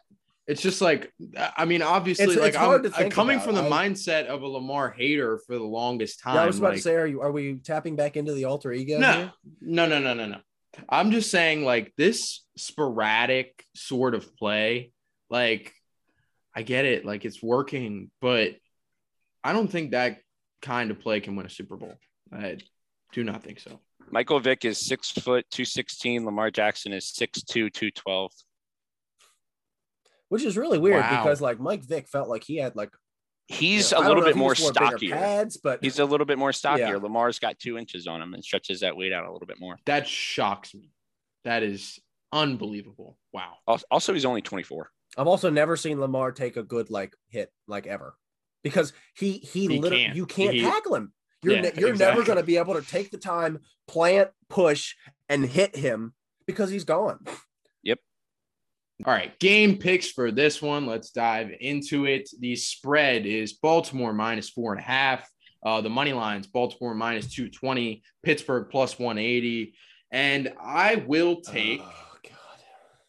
it's 0.47 0.61
just 0.63 0.81
like 0.81 1.13
I 1.57 1.65
mean, 1.65 1.83
obviously, 1.83 2.25
It's- 2.25 2.39
like 2.39 2.49
it's 2.49 2.57
hard 2.57 2.85
I'm, 2.85 2.91
to 2.93 2.97
I'm 2.97 3.03
think 3.05 3.15
coming 3.15 3.37
about. 3.37 3.47
from 3.47 3.55
the 3.57 3.65
I- 3.65 3.89
mindset 3.89 4.27
of 4.27 4.43
a 4.43 4.47
Lamar 4.47 4.91
hater 4.91 5.39
for 5.47 5.55
the 5.55 5.65
longest 5.65 6.21
time. 6.21 6.35
Yeah, 6.37 6.43
I 6.43 6.47
was 6.47 6.59
about 6.59 6.69
like, 6.73 6.77
to 6.79 6.83
say, 6.83 6.95
are 6.97 7.07
you 7.07 7.21
are 7.23 7.33
we 7.33 7.55
tapping 7.57 7.97
back 7.97 8.17
into 8.17 8.33
the 8.35 8.45
alter 8.45 8.73
ego? 8.73 8.99
no, 8.99 9.13
here? 9.13 9.33
no, 9.61 9.87
no, 9.87 9.99
no, 9.99 10.15
no, 10.15 10.27
no. 10.27 10.39
I'm 10.89 11.11
just 11.13 11.31
saying, 11.31 11.65
like 11.65 11.93
this 11.97 12.45
sporadic 12.57 13.65
sort 13.75 14.15
of 14.15 14.37
play, 14.37 14.93
like 15.31 15.73
I 16.55 16.63
get 16.63 16.85
it, 16.85 17.05
like 17.05 17.25
it's 17.25 17.43
working, 17.43 18.11
but 18.21 18.55
I 19.43 19.53
don't 19.53 19.69
think 19.69 19.93
that 19.93 20.19
kind 20.63 20.91
of 20.91 21.01
play 21.01 21.21
can 21.21 21.37
win 21.37 21.47
a 21.47 21.51
Super 21.51 21.77
Bowl. 21.77 21.95
I 22.33 22.59
do 23.13 23.25
not 23.25 23.43
think 23.43 23.61
so. 23.61 23.81
Michael 24.11 24.41
Vick 24.41 24.65
is 24.65 24.79
six 24.85 25.11
foot 25.11 25.47
216. 25.51 26.25
Lamar 26.25 26.51
Jackson 26.51 26.93
is 26.93 27.13
6'2, 27.19 27.73
212. 27.73 28.33
Which 30.35 30.43
is 30.45 30.57
really 30.57 30.79
weird 30.79 31.01
Wow. 31.01 31.23
because 31.23 31.41
like 31.41 31.61
Mike 31.61 31.85
Vick 31.85 32.09
felt 32.09 32.29
like 32.29 32.43
he 32.45 32.57
had 32.57 32.75
like 32.75 32.91
He's 33.47 33.93
you 33.93 33.99
know, 33.99 34.03
I 34.03 34.07
a 34.07 34.09
don't 34.09 34.17
little 34.17 34.31
bit 34.33 34.37
more 34.37 34.55
just 34.55 34.63
wore 34.65 34.73
bigger 34.73 34.87
stockier. 34.99 35.15
pads, 35.17 35.57
but 35.59 35.79
He's 35.83 35.99
a 35.99 36.05
little 36.05 36.27
bit 36.27 36.39
more 36.39 36.53
stockier. 36.53 36.89
Yeah. 36.97 36.97
Lamar's 36.97 37.39
got 37.39 37.59
two 37.59 37.77
inches 37.79 38.07
on 38.07 38.21
him 38.23 38.35
and 38.35 38.43
stretches 38.43 38.81
that 38.81 38.97
weight 38.97 39.13
out 39.13 39.27
a 39.27 39.33
little 39.33 39.47
bit 39.47 39.61
more. 39.61 39.77
That 39.87 40.09
shocks 40.09 40.75
me. 40.75 40.91
That 41.45 41.63
is 41.63 41.99
unbelievable. 42.33 43.19
Wow. 43.33 43.55
Also, 43.91 44.13
he's 44.13 44.25
only 44.25 44.43
24. 44.43 44.91
I've 45.17 45.27
also 45.27 45.51
never 45.51 45.77
seen 45.77 46.01
Lamar 46.01 46.33
take 46.33 46.57
a 46.57 46.63
good 46.63 46.91
like 46.91 47.15
hit 47.29 47.51
like 47.69 47.87
ever 47.87 48.17
because 48.65 48.93
he 49.17 49.33
he, 49.39 49.69
He 49.69 49.79
literally 49.79 50.05
can't. 50.05 50.17
you 50.17 50.27
can't 50.27 50.55
He- 50.55 50.63
tackle 50.63 50.95
him. 50.97 51.13
You're 51.43 51.55
Yeah, 51.57 51.61
ne- 51.61 51.73
you're 51.77 51.95
never 51.95 52.25
going 52.25 52.39
to 52.39 52.43
be 52.45 52.57
able 52.57 52.75
to 52.75 52.83
take 52.83 53.11
the 53.11 53.19
time, 53.19 53.61
plant, 53.87 54.31
push, 54.49 54.95
and 55.29 55.45
hit 55.45 55.77
him 55.77 56.15
because 56.47 56.71
he's 56.71 56.85
gone. 56.85 57.19
All 59.05 59.13
right, 59.13 59.37
game 59.41 59.77
picks 59.79 60.11
for 60.11 60.31
this 60.31 60.63
one. 60.63 60.87
Let's 60.87 61.11
dive 61.11 61.51
into 61.61 62.05
it. 62.07 62.29
The 62.39 62.55
spread 62.55 63.27
is 63.27 63.55
Baltimore 63.55 64.13
minus 64.13 64.49
four 64.49 64.73
and 64.73 64.81
a 64.81 64.85
half. 64.85 65.29
Uh, 65.65 65.81
the 65.81 65.91
money 65.91 66.13
lines 66.13 66.47
Baltimore 66.47 66.95
minus 66.95 67.27
220, 67.33 68.03
Pittsburgh 68.23 68.69
plus 68.71 68.99
180. 68.99 69.75
And 70.13 70.53
I 70.61 70.97
will 71.07 71.41
take 71.41 71.81
Oh 71.83 72.17
god. 72.23 72.33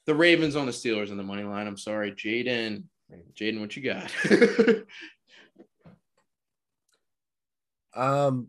the 0.05 0.15
Ravens 0.15 0.55
on 0.55 0.65
the 0.65 0.71
Steelers 0.71 1.11
on 1.11 1.17
the 1.17 1.23
money 1.23 1.43
line. 1.43 1.67
I'm 1.67 1.77
sorry, 1.77 2.11
Jaden. 2.13 2.83
Jaden, 3.39 3.59
what 3.59 3.75
you 3.75 3.83
got? 3.83 4.11
Um, 7.93 8.47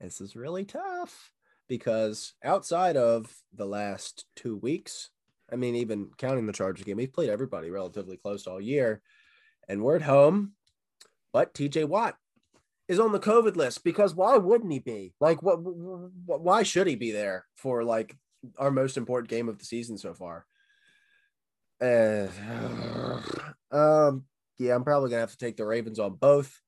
this 0.00 0.20
is 0.20 0.36
really 0.36 0.64
tough 0.64 1.32
because 1.68 2.34
outside 2.44 2.96
of 2.96 3.32
the 3.54 3.66
last 3.66 4.24
two 4.36 4.56
weeks, 4.56 5.10
I 5.52 5.56
mean, 5.56 5.76
even 5.76 6.10
counting 6.18 6.46
the 6.46 6.52
Chargers 6.52 6.84
game, 6.84 6.96
we've 6.96 7.12
played 7.12 7.30
everybody 7.30 7.70
relatively 7.70 8.16
close 8.16 8.46
all 8.46 8.60
year, 8.60 9.02
and 9.68 9.82
we're 9.82 9.96
at 9.96 10.02
home. 10.02 10.52
But 11.32 11.54
TJ 11.54 11.86
Watt 11.86 12.16
is 12.88 12.98
on 12.98 13.12
the 13.12 13.20
COVID 13.20 13.56
list 13.56 13.84
because 13.84 14.14
why 14.14 14.36
wouldn't 14.36 14.72
he 14.72 14.78
be? 14.78 15.14
Like, 15.20 15.42
what? 15.42 15.60
what 15.62 16.40
why 16.40 16.62
should 16.62 16.86
he 16.86 16.96
be 16.96 17.12
there 17.12 17.46
for 17.54 17.84
like 17.84 18.16
our 18.58 18.70
most 18.70 18.96
important 18.96 19.30
game 19.30 19.48
of 19.48 19.58
the 19.58 19.64
season 19.64 19.98
so 19.98 20.14
far? 20.14 20.46
Uh, 21.80 22.26
um, 23.70 24.24
yeah, 24.58 24.74
I'm 24.74 24.84
probably 24.84 25.10
gonna 25.10 25.20
have 25.20 25.32
to 25.32 25.38
take 25.38 25.56
the 25.56 25.66
Ravens 25.66 25.98
on 25.98 26.14
both. 26.14 26.60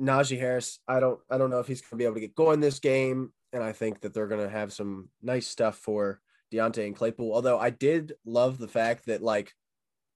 Najee 0.00 0.38
Harris, 0.38 0.80
I 0.88 1.00
don't 1.00 1.20
I 1.30 1.38
don't 1.38 1.50
know 1.50 1.60
if 1.60 1.66
he's 1.66 1.80
gonna 1.80 1.98
be 1.98 2.04
able 2.04 2.14
to 2.14 2.20
get 2.20 2.34
going 2.34 2.60
this 2.60 2.80
game. 2.80 3.32
And 3.52 3.62
I 3.62 3.72
think 3.72 4.00
that 4.00 4.12
they're 4.12 4.26
gonna 4.26 4.48
have 4.48 4.72
some 4.72 5.08
nice 5.22 5.46
stuff 5.46 5.76
for 5.76 6.20
Diontae 6.52 6.86
and 6.86 6.96
Claypool. 6.96 7.32
Although 7.32 7.58
I 7.58 7.70
did 7.70 8.14
love 8.24 8.58
the 8.58 8.68
fact 8.68 9.06
that 9.06 9.22
like 9.22 9.52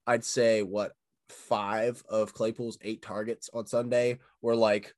I'd 0.05 0.25
say 0.25 0.63
what 0.63 0.93
five 1.29 2.03
of 2.09 2.33
Claypool's 2.33 2.77
eight 2.81 3.01
targets 3.01 3.49
on 3.53 3.67
Sunday 3.67 4.19
were 4.41 4.55
like 4.55 4.93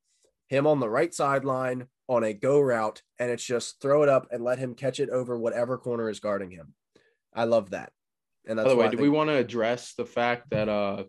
him 0.48 0.68
on 0.68 0.80
the 0.80 0.90
right 0.90 1.14
sideline 1.14 1.88
on 2.08 2.24
a 2.24 2.34
go 2.34 2.60
route, 2.60 3.02
and 3.20 3.32
it's 3.32 3.44
just 3.44 3.82
throw 3.82 4.04
it 4.04 4.10
up 4.10 4.28
and 4.32 4.44
let 4.44 4.60
him 4.60 4.76
catch 4.76 5.00
it 5.00 5.10
over 5.10 5.38
whatever 5.38 5.78
corner 5.78 6.10
is 6.10 6.20
guarding 6.20 6.52
him. 6.52 6.74
I 7.34 7.46
love 7.46 7.70
that. 7.70 7.92
And 8.46 8.58
that's 8.58 8.66
By 8.66 8.74
the 8.74 8.76
way, 8.76 8.90
do 8.90 8.98
we 8.98 9.10
want 9.10 9.30
to 9.30 9.36
address 9.36 9.94
the 9.94 10.06
fact 10.06 10.50
that 10.50 10.68
uh 10.68 11.04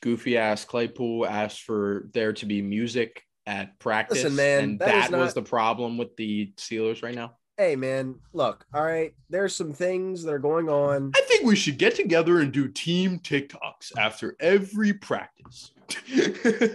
goofy 0.00 0.36
ass 0.38 0.64
Claypool 0.64 1.26
asked 1.26 1.62
for 1.62 2.08
there 2.12 2.32
to 2.34 2.46
be 2.46 2.62
music 2.62 3.22
at 3.46 3.78
practice? 3.78 4.22
Listen, 4.24 4.36
man, 4.36 4.64
and 4.64 4.78
that 4.80 5.04
is 5.04 5.10
that 5.10 5.18
was 5.18 5.34
not- 5.34 5.44
the 5.44 5.48
problem 5.48 5.98
with 5.98 6.14
the 6.16 6.52
Steelers 6.56 7.02
right 7.02 7.14
now. 7.14 7.36
hey 7.56 7.74
man, 7.76 8.14
look, 8.32 8.64
all 8.72 8.84
right, 8.84 9.14
there's 9.30 9.54
some 9.56 9.72
things 9.72 10.22
that 10.22 10.32
are 10.32 10.38
going 10.38 10.68
on. 10.68 11.10
I 11.16 11.22
think 11.22 11.44
we 11.44 11.56
should 11.56 11.76
get 11.78 11.94
together 11.96 12.38
and 12.40 12.52
do 12.52 12.68
team 12.68 13.18
TikToks 13.18 13.92
after 13.98 14.36
every 14.40 14.92
practice. 14.92 15.72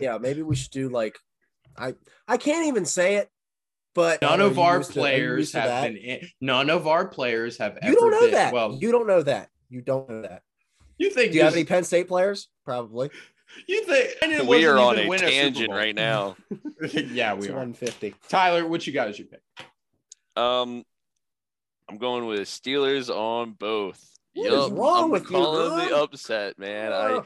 Yeah, 0.02 0.18
maybe 0.18 0.41
we 0.41 0.56
should 0.56 0.72
do 0.72 0.90
like 0.90 1.18
I 1.77 1.94
I 2.27 2.38
can't 2.38 2.65
even 2.68 2.84
say 2.85 3.15
it, 3.15 3.30
but 3.95 4.22
None 4.22 4.41
of 4.41 4.57
our 4.60 4.77
used 4.77 4.94
to- 4.94 4.99
are 4.99 5.07
you 5.07 5.14
players 5.14 5.52
to 5.52 5.61
have 5.61 5.69
that? 5.69 5.94
been. 5.94 5.98
In, 5.98 6.27
none 6.41 6.69
of 6.69 6.88
our 6.88 7.07
players 7.07 7.57
have 7.60 7.77
ever 7.81 7.91
You 7.91 7.99
don't 7.99 8.11
know 8.11 8.22
been. 8.22 8.31
that. 8.31 8.53
Well, 8.53 8.77
you 8.81 8.91
don't 8.91 9.07
know 9.07 9.22
that. 9.23 9.49
You 9.69 9.81
don't 9.81 10.10
know 10.10 10.22
that. 10.23 10.41
You 10.98 11.10
think 11.10 11.32
Do 11.32 11.38
you 11.38 11.44
have 11.44 11.53
any 11.53 11.64
Penn 11.65 11.84
State 11.84 12.07
players? 12.07 12.48
Probably. 12.65 13.10
You 13.68 13.86
think 13.86 14.15
and 14.24 14.32
it 14.32 14.48
We 14.48 14.65
are 14.65 14.80
on 14.80 14.95
even 14.95 15.06
a 15.06 15.10
win 15.10 15.20
tangent 15.20 15.68
Bowl. 15.70 15.78
right 15.78 15.94
now. 15.94 16.36
yeah, 16.91 17.36
we 17.36 17.41
It's 17.41 17.49
are. 17.49 17.53
150. 17.53 18.15
Tyler, 18.28 18.65
what 18.68 18.88
you 18.88 18.94
got 18.94 19.10
as 19.10 19.20
your 19.20 19.28
pick? 19.28 19.41
Um, 20.36 20.84
I'm 21.88 21.99
going 21.99 22.26
with 22.26 22.40
Steelers 22.48 23.10
on 23.15 23.52
both. 23.52 24.03
What 24.34 24.48
is 24.52 24.70
Yup, 24.70 24.72
wrong 24.72 25.03
I'm 25.03 25.10
with 25.11 25.24
you, 25.26 25.30
calling 25.30 25.88
the 25.88 25.95
upset, 25.95 26.57
man. 26.57 26.91
I 26.94 27.22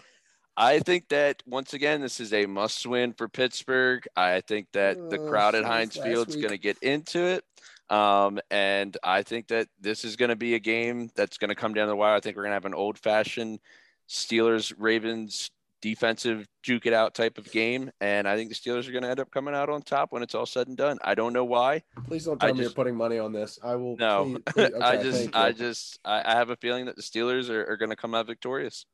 I 0.57 0.79
think 0.79 1.07
that 1.09 1.41
once 1.45 1.73
again, 1.73 2.01
this 2.01 2.19
is 2.19 2.33
a 2.33 2.45
must 2.45 2.85
win 2.85 3.13
for 3.13 3.29
Pittsburgh. 3.29 4.03
I 4.17 4.41
think 4.41 4.67
that 4.73 4.97
the 5.09 5.21
Ugh, 5.21 5.29
crowd 5.29 5.55
at 5.55 5.59
since 5.59 5.67
Heinz 5.67 5.95
last 5.97 6.05
Field's 6.07 6.35
going 6.35 6.49
to 6.49 6.57
get 6.57 6.77
into 6.79 7.19
it. 7.23 7.45
Um, 7.89 8.39
and 8.51 8.95
I 9.03 9.23
think 9.23 9.47
that 9.47 9.67
this 9.79 10.03
is 10.03 10.15
going 10.15 10.29
to 10.29 10.35
be 10.35 10.55
a 10.55 10.59
game 10.59 11.09
that's 11.15 11.37
going 11.37 11.49
to 11.49 11.55
come 11.55 11.73
down 11.73 11.87
the 11.87 11.95
wire. 11.95 12.15
I 12.15 12.19
think 12.19 12.35
we're 12.35 12.43
going 12.43 12.51
to 12.51 12.55
have 12.55 12.65
an 12.65 12.73
old 12.73 12.97
fashioned 12.99 13.59
Steelers 14.09 14.73
Ravens 14.77 15.51
defensive 15.79 16.47
juke 16.63 16.87
it 16.87 16.93
out 16.93 17.13
type 17.13 17.37
of 17.37 17.49
game. 17.51 17.91
And 18.01 18.27
I 18.27 18.35
think 18.35 18.49
the 18.49 18.55
Steelers 18.55 18.87
are 18.87 18.91
going 18.91 19.03
to 19.03 19.09
end 19.09 19.19
up 19.19 19.29
coming 19.31 19.53
out 19.53 19.69
on 19.69 19.81
top 19.83 20.11
when 20.11 20.23
it's 20.23 20.33
all 20.35 20.45
said 20.47 20.67
and 20.67 20.75
done. 20.75 20.97
I 21.03 21.13
don't 21.15 21.33
know 21.33 21.45
why. 21.45 21.83
Please 22.07 22.25
don't 22.25 22.41
I 22.43 22.47
tell 22.47 22.55
me 22.55 22.63
just- 22.63 22.75
you're 22.75 22.83
putting 22.83 22.95
money 22.97 23.19
on 23.19 23.31
this. 23.31 23.59
I 23.63 23.75
will. 23.75 23.95
No, 23.97 24.37
please- 24.47 24.69
please- 24.71 24.81
I 24.81 25.03
just. 25.03 25.35
I 25.35 25.51
just, 25.51 25.99
I, 26.03 26.23
I 26.25 26.35
have 26.35 26.49
a 26.49 26.55
feeling 26.57 26.85
that 26.87 26.95
the 26.95 27.01
Steelers 27.03 27.49
are, 27.49 27.65
are 27.71 27.77
going 27.77 27.91
to 27.91 27.95
come 27.95 28.15
out 28.15 28.25
victorious. 28.27 28.85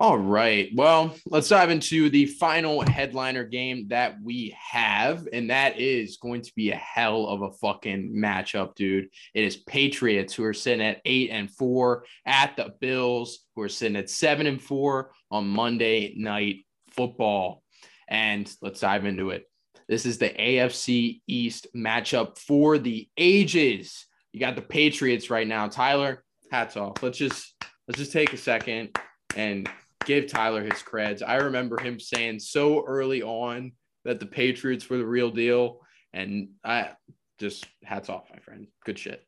All 0.00 0.16
right. 0.16 0.70
Well, 0.76 1.12
let's 1.26 1.48
dive 1.48 1.70
into 1.70 2.08
the 2.08 2.26
final 2.26 2.82
headliner 2.82 3.42
game 3.42 3.88
that 3.88 4.14
we 4.22 4.56
have, 4.56 5.26
and 5.32 5.50
that 5.50 5.80
is 5.80 6.18
going 6.18 6.42
to 6.42 6.52
be 6.54 6.70
a 6.70 6.76
hell 6.76 7.26
of 7.26 7.42
a 7.42 7.50
fucking 7.50 8.14
matchup, 8.14 8.76
dude. 8.76 9.08
It 9.34 9.42
is 9.42 9.56
Patriots 9.56 10.34
who 10.34 10.44
are 10.44 10.54
sitting 10.54 10.86
at 10.86 11.00
eight 11.04 11.30
and 11.30 11.50
four 11.50 12.04
at 12.24 12.56
the 12.56 12.74
Bills 12.80 13.40
who 13.56 13.62
are 13.62 13.68
sitting 13.68 13.96
at 13.96 14.08
seven 14.08 14.46
and 14.46 14.62
four 14.62 15.10
on 15.32 15.48
Monday 15.48 16.14
night 16.16 16.64
football. 16.92 17.64
And 18.06 18.48
let's 18.62 18.78
dive 18.78 19.04
into 19.04 19.30
it. 19.30 19.50
This 19.88 20.06
is 20.06 20.18
the 20.18 20.30
AFC 20.30 21.22
East 21.26 21.66
matchup 21.74 22.38
for 22.38 22.78
the 22.78 23.08
ages. 23.16 24.06
You 24.32 24.38
got 24.38 24.54
the 24.54 24.62
Patriots 24.62 25.28
right 25.28 25.48
now. 25.48 25.66
Tyler, 25.66 26.22
hats 26.52 26.76
off. 26.76 27.02
Let's 27.02 27.18
just 27.18 27.52
let's 27.88 27.98
just 27.98 28.12
take 28.12 28.32
a 28.32 28.36
second 28.36 28.96
and 29.34 29.68
give 30.04 30.26
Tyler 30.26 30.62
his 30.62 30.82
creds. 30.82 31.22
I 31.26 31.36
remember 31.36 31.80
him 31.80 32.00
saying 32.00 32.40
so 32.40 32.84
early 32.84 33.22
on 33.22 33.72
that 34.04 34.20
the 34.20 34.26
Patriots 34.26 34.88
were 34.88 34.98
the 34.98 35.06
real 35.06 35.30
deal. 35.30 35.80
And 36.12 36.50
I 36.64 36.90
just 37.38 37.66
hats 37.84 38.08
off, 38.08 38.30
my 38.32 38.38
friend. 38.38 38.66
Good 38.84 38.98
shit. 38.98 39.22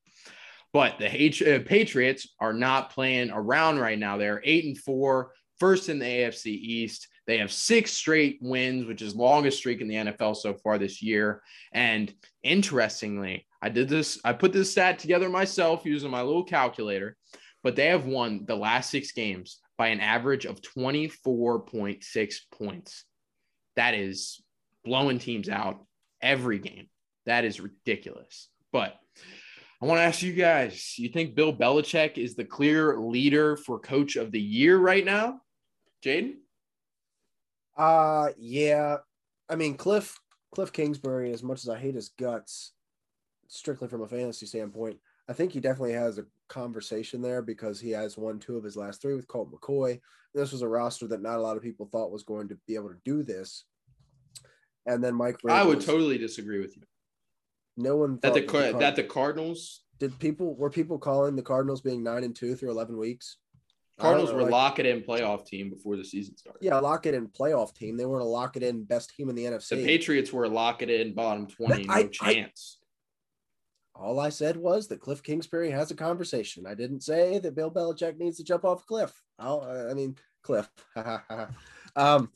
But 0.73 0.99
the 0.99 1.23
H- 1.23 1.43
uh, 1.43 1.61
Patriots 1.61 2.29
are 2.39 2.53
not 2.53 2.91
playing 2.91 3.31
around 3.31 3.79
right 3.79 3.99
now. 3.99 4.17
They're 4.17 4.41
eight 4.45 4.65
and 4.65 4.79
four, 4.79 5.33
first 5.59 5.89
in 5.89 5.99
the 5.99 6.07
AFC 6.07 6.47
East. 6.47 7.09
They 7.27 7.39
have 7.39 7.53
six 7.53 7.93
straight 7.93 8.39
wins, 8.41 8.87
which 8.87 9.03
is 9.03 9.15
longest 9.15 9.59
streak 9.59 9.81
in 9.81 9.89
the 9.89 9.95
NFL 9.95 10.37
so 10.37 10.55
far 10.55 10.79
this 10.79 11.03
year. 11.03 11.43
And 11.73 12.13
interestingly, 12.43 13.47
I 13.63 13.69
did 13.69 13.89
this, 13.89 14.19
I 14.25 14.33
put 14.33 14.53
this 14.53 14.73
stat 14.73 14.99
together 14.99 15.29
myself 15.29 15.85
using 15.85 16.11
my 16.11 16.23
little 16.23 16.45
calculator, 16.45 17.17
but 17.63 17.77
they 17.77 17.87
have 17.87 18.07
won 18.07 18.45
the 18.47 18.57
last 18.57 18.91
six 18.91 19.13
games 19.13 19.61
by 19.81 19.89
an 19.89 20.01
average 20.01 20.45
of 20.45 20.61
24.6 20.61 22.35
points. 22.53 23.05
That 23.77 23.95
is 23.95 24.43
blowing 24.85 25.19
teams 25.19 25.49
out 25.49 25.87
every 26.21 26.59
game. 26.59 26.91
That 27.25 27.47
is 27.47 27.63
ridiculous. 27.63 28.51
But 28.73 28.99
I 29.81 29.87
want 29.87 30.01
to 30.01 30.03
ask 30.03 30.21
you 30.21 30.35
guys, 30.35 30.99
you 30.99 31.09
think 31.09 31.35
Bill 31.35 31.57
Belichick 31.57 32.19
is 32.19 32.35
the 32.35 32.45
clear 32.45 32.99
leader 32.99 33.57
for 33.57 33.79
coach 33.79 34.17
of 34.17 34.33
the 34.33 34.39
year 34.39 34.77
right 34.77 35.03
now? 35.03 35.41
Jaden? 36.05 36.35
Uh 37.75 38.33
yeah. 38.37 38.99
I 39.49 39.57
mean 39.57 39.79
Cliff 39.79 40.21
Cliff 40.55 40.75
Kingsbury, 40.75 41.33
as 41.33 41.43
much 41.43 41.63
as 41.65 41.71
I 41.71 41.79
hate 41.79 41.95
his 41.95 42.11
guts, 42.11 42.73
strictly 43.49 43.89
from 43.89 44.03
a 44.03 44.09
fantasy 44.09 44.45
standpoint, 44.45 44.99
I 45.27 45.33
think 45.33 45.53
he 45.53 45.61
definitely 45.61 45.95
has 45.95 46.19
a 46.19 46.27
conversation 46.51 47.23
there 47.23 47.41
because 47.41 47.81
he 47.81 47.91
has 47.93 48.19
won 48.19 48.39
two 48.39 48.57
of 48.59 48.65
his 48.65 48.77
last 48.77 49.01
three 49.01 49.15
with 49.15 49.27
Colt 49.29 49.51
McCoy. 49.51 50.01
This 50.35 50.53
was 50.53 50.61
a 50.61 50.69
roster 50.69 51.07
that 51.09 51.23
not 51.23 51.39
a 51.39 51.43
lot 51.43 51.57
of 51.57 51.63
people 51.63 51.87
thought 51.91 52.13
was 52.13 52.23
going 52.25 52.49
to 52.49 52.59
be 52.67 52.75
able 52.75 52.91
to 52.91 52.99
do 53.07 53.23
this. 53.23 53.65
And 54.87 55.03
then 55.03 55.15
Mike 55.15 55.37
I 55.49 55.65
would 55.65 55.81
totally 55.81 56.19
disagree 56.19 56.61
with 56.61 56.77
you. 56.77 56.83
no 57.77 57.97
one 57.97 58.19
That 58.23 58.29
thought 58.29 58.35
the, 58.35 58.41
that 58.41 58.49
Car- 58.49 58.61
Card- 58.71 58.83
that 58.83 58.97
the 58.97 59.05
Cardinals 59.05 59.83
did 59.99 60.19
people 60.19 60.55
were 60.57 60.71
people 60.71 60.99
calling 60.99 61.37
the 61.37 61.43
Cardinals 61.43 61.81
being 61.83 62.03
nine 62.03 62.25
and 62.25 62.35
two 62.35 62.55
through 62.57 62.71
eleven 62.71 62.97
weeks? 62.99 63.37
Cardinals 63.99 64.31
know, 64.31 64.37
were 64.37 64.43
like- 64.45 64.51
lock 64.53 64.79
it 64.79 64.87
in 64.87 65.03
playoff 65.03 65.45
team 65.47 65.69
before 65.69 65.97
the 65.97 66.05
season 66.05 66.35
started. 66.37 66.61
Yeah, 66.63 66.79
lock 66.79 67.05
it 67.05 67.13
in 67.15 67.29
playoff 67.29 67.75
team. 67.75 67.99
They 67.99 68.07
weren't 68.07 68.23
a 68.23 68.27
lock 68.27 68.57
it 68.57 68.63
in 68.63 68.85
best 68.85 69.15
team 69.15 69.29
in 69.29 69.37
the 69.37 69.45
NFC. 69.45 69.77
The 69.77 69.85
Patriots 69.85 70.33
were 70.33 70.45
a 70.45 70.49
lock 70.49 70.81
it 70.81 70.89
in 70.89 71.15
bottom 71.15 71.47
20, 71.47 71.85
no 71.85 71.93
I- 71.93 71.99
I- 71.99 72.07
chance. 72.07 72.79
All 73.95 74.19
I 74.21 74.29
said 74.31 74.57
was 74.57 74.89
that 74.89 75.01
Cliff 75.01 75.23
Kingsbury 75.23 75.71
has 75.71 75.91
a 75.91 75.95
conversation. 75.95 76.67
I 76.67 76.75
didn't 76.75 77.03
say 77.03 77.39
that 77.39 77.55
Bill 77.55 77.71
Belichick 77.71 78.19
needs 78.19 78.37
to 78.39 78.45
jump 78.45 78.65
off 78.65 78.83
a 78.83 78.87
cliff. 78.87 79.13
I'll, 79.39 79.63
I 79.91 79.95
mean, 79.95 80.17
Cliff. 80.43 80.69
um, 81.97 82.31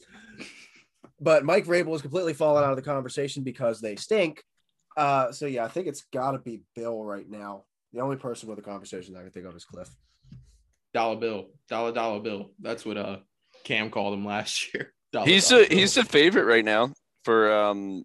but 1.20 1.44
Mike 1.44 1.64
Vrabel 1.64 1.92
has 1.92 2.02
completely 2.02 2.34
fallen 2.34 2.64
out 2.64 2.70
of 2.70 2.76
the 2.76 2.82
conversation 2.82 3.42
because 3.44 3.80
they 3.80 3.96
stink. 3.96 4.42
Uh, 4.96 5.32
so 5.32 5.46
yeah, 5.46 5.64
I 5.64 5.68
think 5.68 5.86
it's 5.86 6.02
got 6.12 6.32
to 6.32 6.38
be 6.38 6.60
Bill 6.74 7.02
right 7.02 7.28
now. 7.28 7.64
The 7.92 8.00
only 8.00 8.16
person 8.16 8.48
with 8.48 8.58
a 8.58 8.62
conversation 8.62 9.16
I 9.16 9.22
can 9.22 9.30
think 9.30 9.46
of 9.46 9.54
is 9.56 9.64
Cliff. 9.64 9.88
Dollar 10.92 11.16
bill, 11.16 11.46
dollar 11.68 11.92
dollar 11.92 12.20
bill. 12.20 12.50
That's 12.60 12.84
what 12.84 12.96
uh 12.96 13.16
Cam 13.64 13.90
called 13.90 14.14
him 14.14 14.24
last 14.24 14.68
year. 14.74 14.92
Dollar, 15.12 15.26
He's 15.26 15.48
dollar 15.48 15.62
a, 15.64 15.68
bill. 15.68 15.78
he's 15.78 15.94
the 15.94 16.04
favorite 16.04 16.44
right 16.44 16.64
now 16.64 16.92
for 17.24 17.52
um 17.52 18.04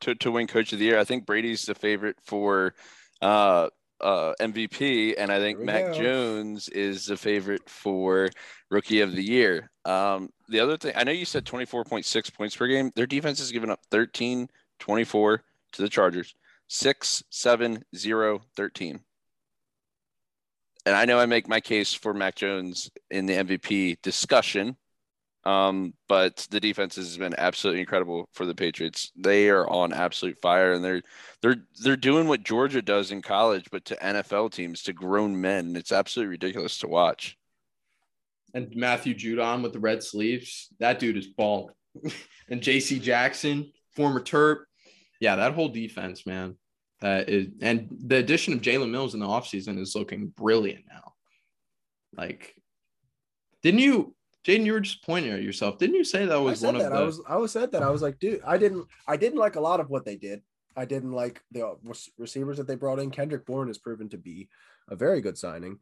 to, 0.00 0.14
to 0.16 0.30
win 0.30 0.46
coach 0.46 0.72
of 0.72 0.78
the 0.78 0.84
year. 0.84 0.98
I 0.98 1.04
think 1.04 1.26
Brady's 1.26 1.64
the 1.64 1.74
favorite 1.74 2.16
for 2.24 2.74
uh 3.22 3.68
uh 4.00 4.34
MVP 4.40 5.14
and 5.16 5.32
I 5.32 5.38
think 5.38 5.58
Mac 5.58 5.86
go. 5.86 5.92
Jones 5.94 6.68
is 6.68 7.06
the 7.06 7.16
favorite 7.16 7.68
for 7.68 8.28
rookie 8.70 9.00
of 9.00 9.12
the 9.12 9.22
year. 9.22 9.70
Um 9.84 10.30
the 10.48 10.60
other 10.60 10.76
thing 10.76 10.92
I 10.96 11.04
know 11.04 11.12
you 11.12 11.24
said 11.24 11.44
24.6 11.44 12.34
points 12.34 12.56
per 12.56 12.66
game. 12.66 12.90
Their 12.94 13.06
defense 13.06 13.38
has 13.38 13.52
given 13.52 13.70
up 13.70 13.80
13 13.90 14.48
24 14.78 15.42
to 15.72 15.82
the 15.82 15.88
Chargers. 15.88 16.34
6 16.68 17.22
7 17.30 17.84
0 17.94 18.40
13. 18.56 19.00
And 20.84 20.94
I 20.94 21.04
know 21.04 21.18
I 21.18 21.26
make 21.26 21.48
my 21.48 21.60
case 21.60 21.92
for 21.92 22.14
Mac 22.14 22.36
Jones 22.36 22.90
in 23.10 23.26
the 23.26 23.34
MVP 23.34 24.00
discussion. 24.02 24.76
Um, 25.46 25.94
but 26.08 26.44
the 26.50 26.58
defense 26.58 26.96
has 26.96 27.16
been 27.16 27.34
absolutely 27.38 27.80
incredible 27.80 28.28
for 28.32 28.46
the 28.46 28.54
Patriots. 28.54 29.12
They 29.16 29.48
are 29.48 29.68
on 29.68 29.92
absolute 29.92 30.36
fire, 30.42 30.72
and 30.72 30.84
they're 30.84 31.02
they're 31.40 31.62
they're 31.80 31.96
doing 31.96 32.26
what 32.26 32.42
Georgia 32.42 32.82
does 32.82 33.12
in 33.12 33.22
college, 33.22 33.68
but 33.70 33.84
to 33.84 33.96
NFL 33.96 34.50
teams, 34.50 34.82
to 34.82 34.92
grown 34.92 35.40
men. 35.40 35.76
It's 35.76 35.92
absolutely 35.92 36.32
ridiculous 36.32 36.78
to 36.78 36.88
watch. 36.88 37.38
and 38.54 38.74
Matthew 38.74 39.14
Judon 39.14 39.62
with 39.62 39.72
the 39.72 39.78
red 39.78 40.02
sleeves. 40.02 40.68
That 40.80 40.98
dude 40.98 41.16
is 41.16 41.28
balling. 41.28 41.74
and 42.48 42.60
JC 42.60 43.00
Jackson, 43.00 43.70
former 43.94 44.20
Terp. 44.20 44.64
Yeah, 45.20 45.36
that 45.36 45.54
whole 45.54 45.68
defense, 45.68 46.26
man. 46.26 46.56
That 47.02 47.28
is 47.28 47.48
and 47.62 47.86
the 47.90 48.16
addition 48.16 48.52
of 48.52 48.62
Jalen 48.62 48.90
Mills 48.90 49.14
in 49.14 49.20
the 49.20 49.26
offseason 49.26 49.78
is 49.78 49.94
looking 49.94 50.26
brilliant 50.26 50.86
now. 50.88 51.12
Like, 52.16 52.52
didn't 53.62 53.80
you, 53.80 54.15
Jaden, 54.46 54.64
you 54.64 54.72
were 54.72 54.80
just 54.80 55.02
pointing 55.04 55.32
at 55.32 55.42
yourself. 55.42 55.78
Didn't 55.78 55.96
you 55.96 56.04
say 56.04 56.24
that 56.26 56.40
was 56.40 56.62
one 56.62 56.78
that. 56.78 56.86
of 56.86 56.92
the 56.92 56.98
I 56.98 57.02
was 57.02 57.20
I 57.28 57.36
was 57.36 57.52
said 57.52 57.72
that. 57.72 57.82
I 57.82 57.90
was 57.90 58.02
like, 58.02 58.18
dude, 58.18 58.40
I 58.46 58.58
didn't 58.58 58.86
I 59.08 59.16
didn't 59.16 59.38
like 59.38 59.56
a 59.56 59.60
lot 59.60 59.80
of 59.80 59.90
what 59.90 60.04
they 60.04 60.16
did. 60.16 60.42
I 60.76 60.84
didn't 60.84 61.12
like 61.12 61.42
the 61.52 61.66
uh, 61.66 61.74
receivers 62.18 62.58
that 62.58 62.66
they 62.66 62.74
brought 62.76 62.98
in. 62.98 63.10
Kendrick 63.10 63.46
Bourne 63.46 63.68
has 63.68 63.78
proven 63.78 64.08
to 64.10 64.18
be 64.18 64.48
a 64.88 64.94
very 64.94 65.20
good 65.20 65.38
signing. 65.38 65.78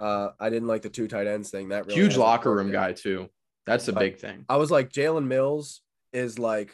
Uh, 0.00 0.30
I 0.40 0.48
didn't 0.48 0.66
like 0.68 0.82
the 0.82 0.88
two 0.88 1.06
tight 1.06 1.26
ends 1.26 1.50
thing. 1.50 1.68
That 1.68 1.86
really 1.86 2.00
huge 2.00 2.16
locker 2.16 2.52
room 2.54 2.72
guy, 2.72 2.92
too. 2.92 3.28
That's 3.66 3.88
a 3.88 3.92
big 3.92 4.18
thing. 4.18 4.46
I 4.48 4.56
was 4.56 4.70
like, 4.70 4.90
Jalen 4.90 5.26
Mills 5.26 5.82
is 6.12 6.38
like 6.38 6.72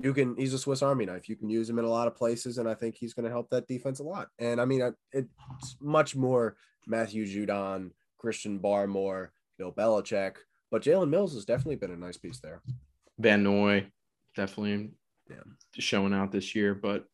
you 0.00 0.12
can 0.12 0.36
he's 0.36 0.52
a 0.52 0.58
Swiss 0.58 0.82
Army 0.82 1.06
knife. 1.06 1.28
You 1.28 1.36
can 1.36 1.48
use 1.48 1.70
him 1.70 1.78
in 1.78 1.84
a 1.84 1.88
lot 1.90 2.08
of 2.08 2.16
places, 2.16 2.58
and 2.58 2.68
I 2.68 2.74
think 2.74 2.96
he's 2.96 3.14
going 3.14 3.24
to 3.24 3.30
help 3.30 3.48
that 3.50 3.68
defense 3.68 4.00
a 4.00 4.02
lot. 4.02 4.28
And 4.38 4.60
I 4.60 4.64
mean, 4.64 4.82
I- 4.82 4.90
it's 5.12 5.76
much 5.80 6.16
more 6.16 6.56
Matthew 6.86 7.24
Judon, 7.24 7.92
Christian 8.18 8.58
Barmore, 8.58 9.28
Bill 9.58 9.72
Belichick, 9.72 10.34
but 10.70 10.82
Jalen 10.82 11.08
Mills 11.10 11.34
has 11.34 11.44
definitely 11.44 11.76
been 11.76 11.90
a 11.92 11.96
nice 11.96 12.16
piece 12.16 12.40
there. 12.40 12.62
Van 13.18 13.42
Noy 13.42 13.86
definitely 14.34 14.90
Yeah. 15.30 15.42
showing 15.78 16.12
out 16.12 16.30
this 16.32 16.54
year, 16.54 16.74
but 16.74 17.06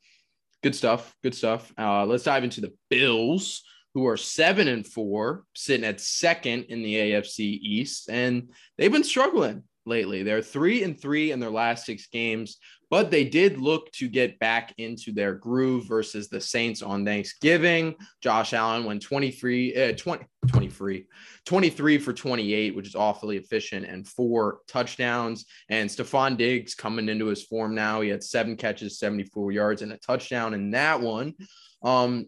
good 0.62 0.74
stuff. 0.74 1.14
Good 1.22 1.34
stuff. 1.34 1.72
Uh, 1.78 2.04
let's 2.06 2.24
dive 2.24 2.44
into 2.44 2.60
the 2.60 2.74
Bills, 2.90 3.62
who 3.94 4.06
are 4.06 4.16
seven 4.16 4.68
and 4.68 4.86
four, 4.86 5.44
sitting 5.54 5.84
at 5.86 6.00
second 6.00 6.64
in 6.64 6.82
the 6.82 6.94
AFC 6.96 7.44
East, 7.62 8.08
and 8.10 8.50
they've 8.76 8.92
been 8.92 9.04
struggling 9.04 9.62
lately. 9.86 10.22
They're 10.22 10.42
three 10.42 10.82
and 10.82 11.00
three 11.00 11.32
in 11.32 11.40
their 11.40 11.50
last 11.50 11.84
six 11.86 12.06
games, 12.06 12.58
but 12.90 13.10
they 13.10 13.24
did 13.24 13.58
look 13.58 13.90
to 13.92 14.08
get 14.08 14.38
back 14.38 14.74
into 14.78 15.12
their 15.12 15.34
groove 15.34 15.86
versus 15.88 16.28
the 16.28 16.40
Saints 16.40 16.82
on 16.82 17.04
Thanksgiving. 17.04 17.94
Josh 18.20 18.52
Allen 18.52 18.84
went 18.84 19.02
23, 19.02 19.74
uh, 19.74 19.92
20, 19.96 20.24
23, 20.46 21.06
23 21.46 21.98
for 21.98 22.12
28, 22.12 22.76
which 22.76 22.88
is 22.88 22.94
awfully 22.94 23.36
efficient, 23.36 23.86
and 23.86 24.06
four 24.06 24.58
touchdowns. 24.68 25.46
And 25.68 25.88
Stefon 25.88 26.36
Diggs 26.36 26.74
coming 26.74 27.08
into 27.08 27.26
his 27.26 27.42
form 27.42 27.74
now. 27.74 28.00
He 28.00 28.10
had 28.10 28.22
seven 28.22 28.56
catches, 28.56 28.98
74 28.98 29.52
yards, 29.52 29.82
and 29.82 29.92
a 29.92 29.96
touchdown 29.98 30.54
in 30.54 30.70
that 30.72 31.00
one. 31.00 31.34
Um, 31.82 32.26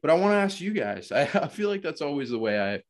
but 0.00 0.10
I 0.10 0.14
want 0.14 0.32
to 0.32 0.36
ask 0.36 0.60
you 0.60 0.72
guys. 0.72 1.10
I, 1.12 1.22
I 1.22 1.48
feel 1.48 1.68
like 1.68 1.82
that's 1.82 2.02
always 2.02 2.30
the 2.30 2.38
way 2.38 2.60
I 2.60 2.82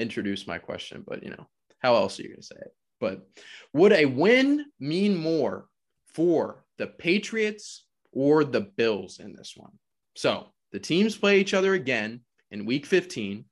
introduce 0.00 0.46
my 0.46 0.58
question, 0.58 1.02
but 1.06 1.22
you 1.22 1.30
know, 1.30 1.46
how 1.80 1.96
else 1.96 2.18
are 2.18 2.22
you 2.22 2.28
going 2.28 2.40
to 2.40 2.46
say 2.46 2.56
it? 2.56 2.72
But 3.00 3.26
would 3.72 3.92
a 3.92 4.06
win 4.06 4.66
mean 4.80 5.16
more 5.16 5.68
for 6.06 6.64
the 6.78 6.86
Patriots 6.86 7.84
or 8.12 8.44
the 8.44 8.60
Bills 8.60 9.20
in 9.20 9.34
this 9.34 9.54
one? 9.56 9.72
So 10.16 10.48
the 10.72 10.80
teams 10.80 11.16
play 11.16 11.40
each 11.40 11.54
other 11.54 11.74
again 11.74 12.20
in 12.50 12.66
week 12.66 12.86
15, 12.86 13.44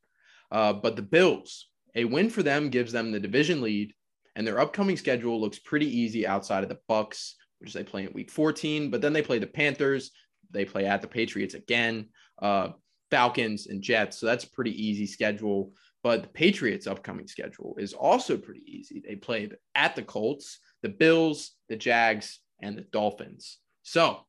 uh, 0.50 0.72
but 0.74 0.96
the 0.96 1.02
Bills, 1.02 1.68
a 1.94 2.04
win 2.04 2.28
for 2.30 2.42
them 2.42 2.70
gives 2.70 2.92
them 2.92 3.12
the 3.12 3.20
division 3.20 3.60
lead, 3.62 3.92
and 4.34 4.46
their 4.46 4.60
upcoming 4.60 4.96
schedule 4.96 5.40
looks 5.40 5.58
pretty 5.58 5.86
easy 5.86 6.26
outside 6.26 6.62
of 6.62 6.68
the 6.68 6.78
Bucks, 6.88 7.36
which 7.58 7.72
they 7.72 7.84
play 7.84 8.04
in 8.04 8.12
week 8.12 8.30
14, 8.30 8.90
but 8.90 9.00
then 9.00 9.12
they 9.12 9.22
play 9.22 9.38
the 9.38 9.46
Panthers, 9.46 10.10
they 10.50 10.64
play 10.64 10.86
at 10.86 11.02
the 11.02 11.08
Patriots 11.08 11.54
again, 11.54 12.08
uh, 12.40 12.68
Falcons 13.10 13.66
and 13.66 13.82
Jets. 13.82 14.18
So 14.18 14.26
that's 14.26 14.44
a 14.44 14.50
pretty 14.50 14.70
easy 14.70 15.06
schedule. 15.06 15.72
But 16.06 16.22
the 16.22 16.28
Patriots' 16.28 16.86
upcoming 16.86 17.26
schedule 17.26 17.74
is 17.80 17.92
also 17.92 18.36
pretty 18.36 18.62
easy. 18.64 19.02
They 19.04 19.16
play 19.16 19.50
at 19.74 19.96
the 19.96 20.04
Colts, 20.04 20.60
the 20.82 20.88
Bills, 20.88 21.56
the 21.68 21.74
Jags, 21.74 22.38
and 22.62 22.78
the 22.78 22.82
Dolphins. 22.82 23.58
So, 23.82 24.20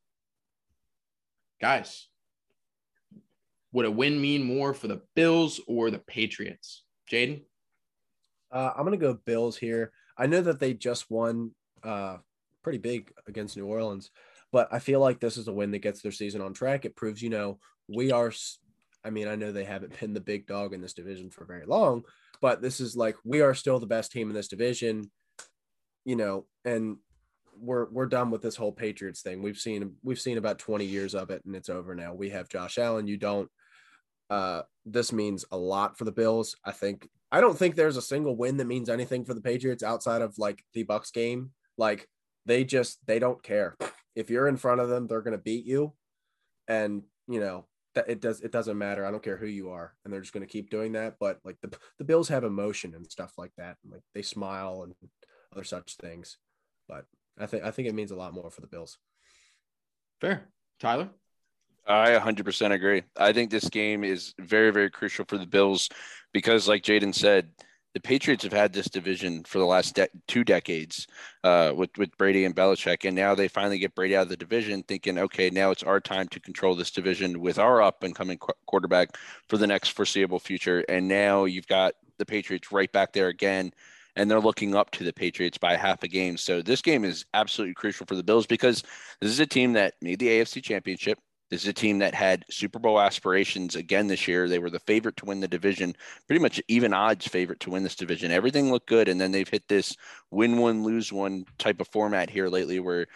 guys, 1.62 2.08
would 3.74 3.86
a 3.86 3.92
win 3.92 4.20
mean 4.20 4.44
more 4.44 4.74
for 4.74 4.88
the 4.88 5.04
Bills 5.16 5.62
or 5.68 5.92
the 5.92 6.00
Patriots? 6.00 6.84
Jaden? 7.12 7.44
Uh, 8.52 8.72
I'm 8.76 8.84
gonna 8.84 8.98
go 8.98 9.14
Bills 9.14 9.56
here. 9.56 9.92
I 10.18 10.26
know 10.26 10.42
that 10.42 10.60
they 10.60 10.74
just 10.74 11.12
won 11.12 11.52
uh, 11.84 12.18
pretty 12.64 12.80
big 12.80 13.12
against 13.28 13.56
New 13.56 13.68
Orleans, 13.68 14.10
but 14.52 14.68
I 14.72 14.80
feel 14.80 15.00
like 15.00 15.20
this 15.20 15.38
is 15.38 15.48
a 15.48 15.54
win 15.54 15.70
that 15.70 15.84
gets 15.84 16.02
their 16.02 16.12
season 16.12 16.42
on 16.42 16.56
track. 16.56 16.86
It 16.86 16.96
proves, 16.96 17.22
you 17.22 17.30
know, 17.30 17.60
we 17.88 18.12
are. 18.12 18.34
I 19.08 19.10
mean, 19.10 19.30
I 19.30 19.36
know 19.36 19.54
they 19.54 19.64
haven't 19.64 19.98
been 20.00 20.14
the 20.14 20.20
big 20.20 20.48
dog 20.48 20.74
in 20.74 20.82
this 20.82 20.94
division 20.94 21.30
for 21.30 21.46
very 21.46 21.66
long, 21.66 22.04
but 22.42 22.62
this 22.62 22.82
is 22.82 22.98
like 22.98 23.16
we 23.24 23.40
are 23.40 23.54
still 23.54 23.80
the 23.80 23.88
best 23.88 24.12
team 24.12 24.28
in 24.28 24.36
this 24.36 24.50
division, 24.50 25.10
you 26.04 26.18
know, 26.18 26.46
and 26.66 26.98
we're 27.58 27.90
we're 27.90 28.08
done 28.08 28.30
with 28.30 28.42
this 28.42 28.58
whole 28.58 28.74
Patriots 28.74 29.22
thing. 29.22 29.42
We've 29.42 29.58
seen 29.58 29.96
we've 30.04 30.20
seen 30.20 30.38
about 30.38 30.60
20 30.60 30.84
years 30.84 31.16
of 31.16 31.30
it, 31.30 31.42
and 31.46 31.56
it's 31.56 31.70
over 31.70 31.96
now. 31.96 32.14
We 32.14 32.32
have 32.32 32.50
Josh 32.50 32.78
Allen. 32.78 33.08
You 33.08 33.18
don't. 33.18 33.50
Uh, 34.30 34.64
this 34.86 35.14
means 35.14 35.46
a 35.52 35.58
lot 35.58 35.98
for 35.98 36.04
the 36.04 36.12
Bills. 36.12 36.58
I 36.66 36.72
think 36.74 37.08
I 37.32 37.40
don't 37.40 37.58
think 37.58 37.76
there's 37.76 37.98
a 37.98 38.02
single 38.02 38.36
win 38.36 38.58
that 38.58 38.66
means 38.68 38.90
anything 38.90 39.24
for 39.24 39.34
the 39.34 39.42
Patriots 39.42 39.84
outside 39.84 40.22
of 40.22 40.38
like 40.38 40.62
the 40.74 40.84
Bucks 40.84 41.12
game. 41.12 41.52
Like 41.78 42.10
they 42.46 42.66
just 42.66 43.00
they 43.08 43.20
don't 43.20 43.42
care. 43.42 43.78
If 44.16 44.30
you're 44.30 44.50
in 44.50 44.58
front 44.58 44.82
of 44.82 44.90
them, 44.90 45.08
they're 45.08 45.22
gonna 45.22 45.38
beat 45.38 45.66
you. 45.66 45.94
And 46.68 47.04
you 47.30 47.40
know, 47.40 47.66
that 47.98 48.10
it 48.10 48.22
does 48.22 48.42
it 48.42 48.52
doesn't 48.52 48.78
matter. 48.78 49.06
I 49.06 49.12
don't 49.12 49.24
care 49.24 49.38
who 49.38 49.48
you 49.48 49.72
are. 49.72 49.94
And 50.04 50.14
they're 50.14 50.22
just 50.22 50.34
gonna 50.34 50.46
keep 50.46 50.70
doing 50.70 50.94
that. 50.94 51.16
But 51.20 51.40
like 51.44 51.58
the 51.62 51.76
the 51.98 52.06
Bills 52.06 52.30
have 52.30 52.44
emotion 52.44 52.94
and 52.96 53.10
stuff 53.12 53.34
like 53.38 53.52
that. 53.58 53.78
Like 53.90 54.04
they 54.14 54.22
smile 54.22 54.84
and 54.84 54.94
other 55.52 55.64
such 55.64 55.96
things. 55.96 56.38
But 56.88 57.06
I 57.40 57.48
think 57.48 57.64
I 57.64 57.72
think 57.72 57.88
it 57.88 57.96
means 57.96 58.12
a 58.12 58.16
lot 58.16 58.34
more 58.34 58.52
for 58.52 58.62
the 58.62 58.68
Bills. 58.68 58.98
Fair. 60.22 60.48
Tyler? 60.80 61.10
I 61.88 62.12
100% 62.12 62.74
agree. 62.74 63.04
I 63.16 63.32
think 63.32 63.50
this 63.50 63.70
game 63.70 64.04
is 64.04 64.34
very, 64.40 64.72
very 64.72 64.90
crucial 64.90 65.24
for 65.26 65.38
the 65.38 65.46
Bills 65.46 65.88
because, 66.34 66.68
like 66.68 66.84
Jaden 66.84 67.16
said, 67.16 67.50
the 67.98 68.02
Patriots 68.02 68.44
have 68.44 68.54
had 68.54 68.74
this 68.74 68.90
division 68.90 69.44
for 69.44 69.58
the 69.58 69.66
last 69.66 69.96
de- 69.96 70.08
two 70.28 70.44
decades 70.44 71.08
uh, 71.44 71.74
with 71.76 71.90
with 71.98 72.16
Brady 72.16 72.46
and 72.46 72.56
Belichick, 72.56 73.06
and 73.06 73.16
now 73.16 73.34
they 73.34 73.48
finally 73.48 73.80
get 73.80 73.96
Brady 73.96 74.16
out 74.16 74.22
of 74.22 74.30
the 74.30 74.38
division, 74.38 74.84
thinking, 74.84 75.18
okay, 75.18 75.50
now 75.50 75.72
it's 75.72 75.82
our 75.82 76.00
time 76.00 76.28
to 76.28 76.40
control 76.40 76.76
this 76.76 76.92
division 76.92 77.42
with 77.42 77.58
our 77.58 77.82
up 77.82 78.04
and 78.04 78.14
coming 78.14 78.38
qu- 78.38 78.54
quarterback 78.68 79.18
for 79.50 79.58
the 79.58 79.66
next 79.66 79.90
foreseeable 79.90 80.38
future. 80.38 80.86
And 80.88 81.08
now 81.08 81.46
you've 81.46 81.66
got 81.66 81.96
the 82.20 82.26
Patriots 82.26 82.72
right 82.72 82.92
back 82.92 83.14
there 83.14 83.30
again, 83.30 83.74
and 84.16 84.30
they're 84.30 84.40
looking 84.40 84.76
up 84.76 84.92
to 84.92 85.04
the 85.04 85.12
Patriots 85.12 85.58
by 85.58 85.76
half 85.76 86.04
a 86.04 86.08
game. 86.08 86.38
So 86.38 86.62
this 86.62 86.84
game 86.84 87.04
is 87.04 87.26
absolutely 87.34 87.74
crucial 87.74 88.06
for 88.06 88.14
the 88.14 88.24
Bills 88.24 88.46
because 88.46 88.84
this 89.22 89.32
is 89.32 89.40
a 89.40 89.48
team 89.48 89.74
that 89.74 89.96
made 90.04 90.20
the 90.20 90.28
AFC 90.28 90.62
Championship. 90.62 91.18
This 91.50 91.62
is 91.62 91.68
a 91.70 91.74
team 91.74 92.00
that 92.00 92.14
had 92.14 92.44
Super 92.50 92.78
Bowl 92.78 93.00
aspirations 93.00 93.76
again 93.76 94.08
this 94.08 94.28
year. 94.28 94.50
They 94.50 94.60
were 94.60 94.70
the 94.70 94.80
favorite 94.80 95.16
to 95.18 95.26
win 95.26 95.40
the 95.40 95.48
division, 95.48 95.96
pretty 96.28 96.42
much 96.42 96.62
even 96.68 96.94
odds 96.94 97.26
favorite 97.28 97.62
to 97.62 97.70
win 97.70 97.84
this 97.84 97.96
division. 97.96 98.32
Everything 98.32 98.70
looked 98.70 98.90
good. 98.90 99.08
And 99.08 99.20
then 99.20 99.32
they've 99.32 99.48
hit 99.48 99.68
this 99.68 99.96
win 100.30 100.58
one, 100.58 100.84
lose 100.84 101.14
one 101.14 101.46
type 101.58 101.80
of 101.80 101.88
format 101.88 102.30
here 102.30 102.50
lately 102.50 102.80
where 102.82 103.08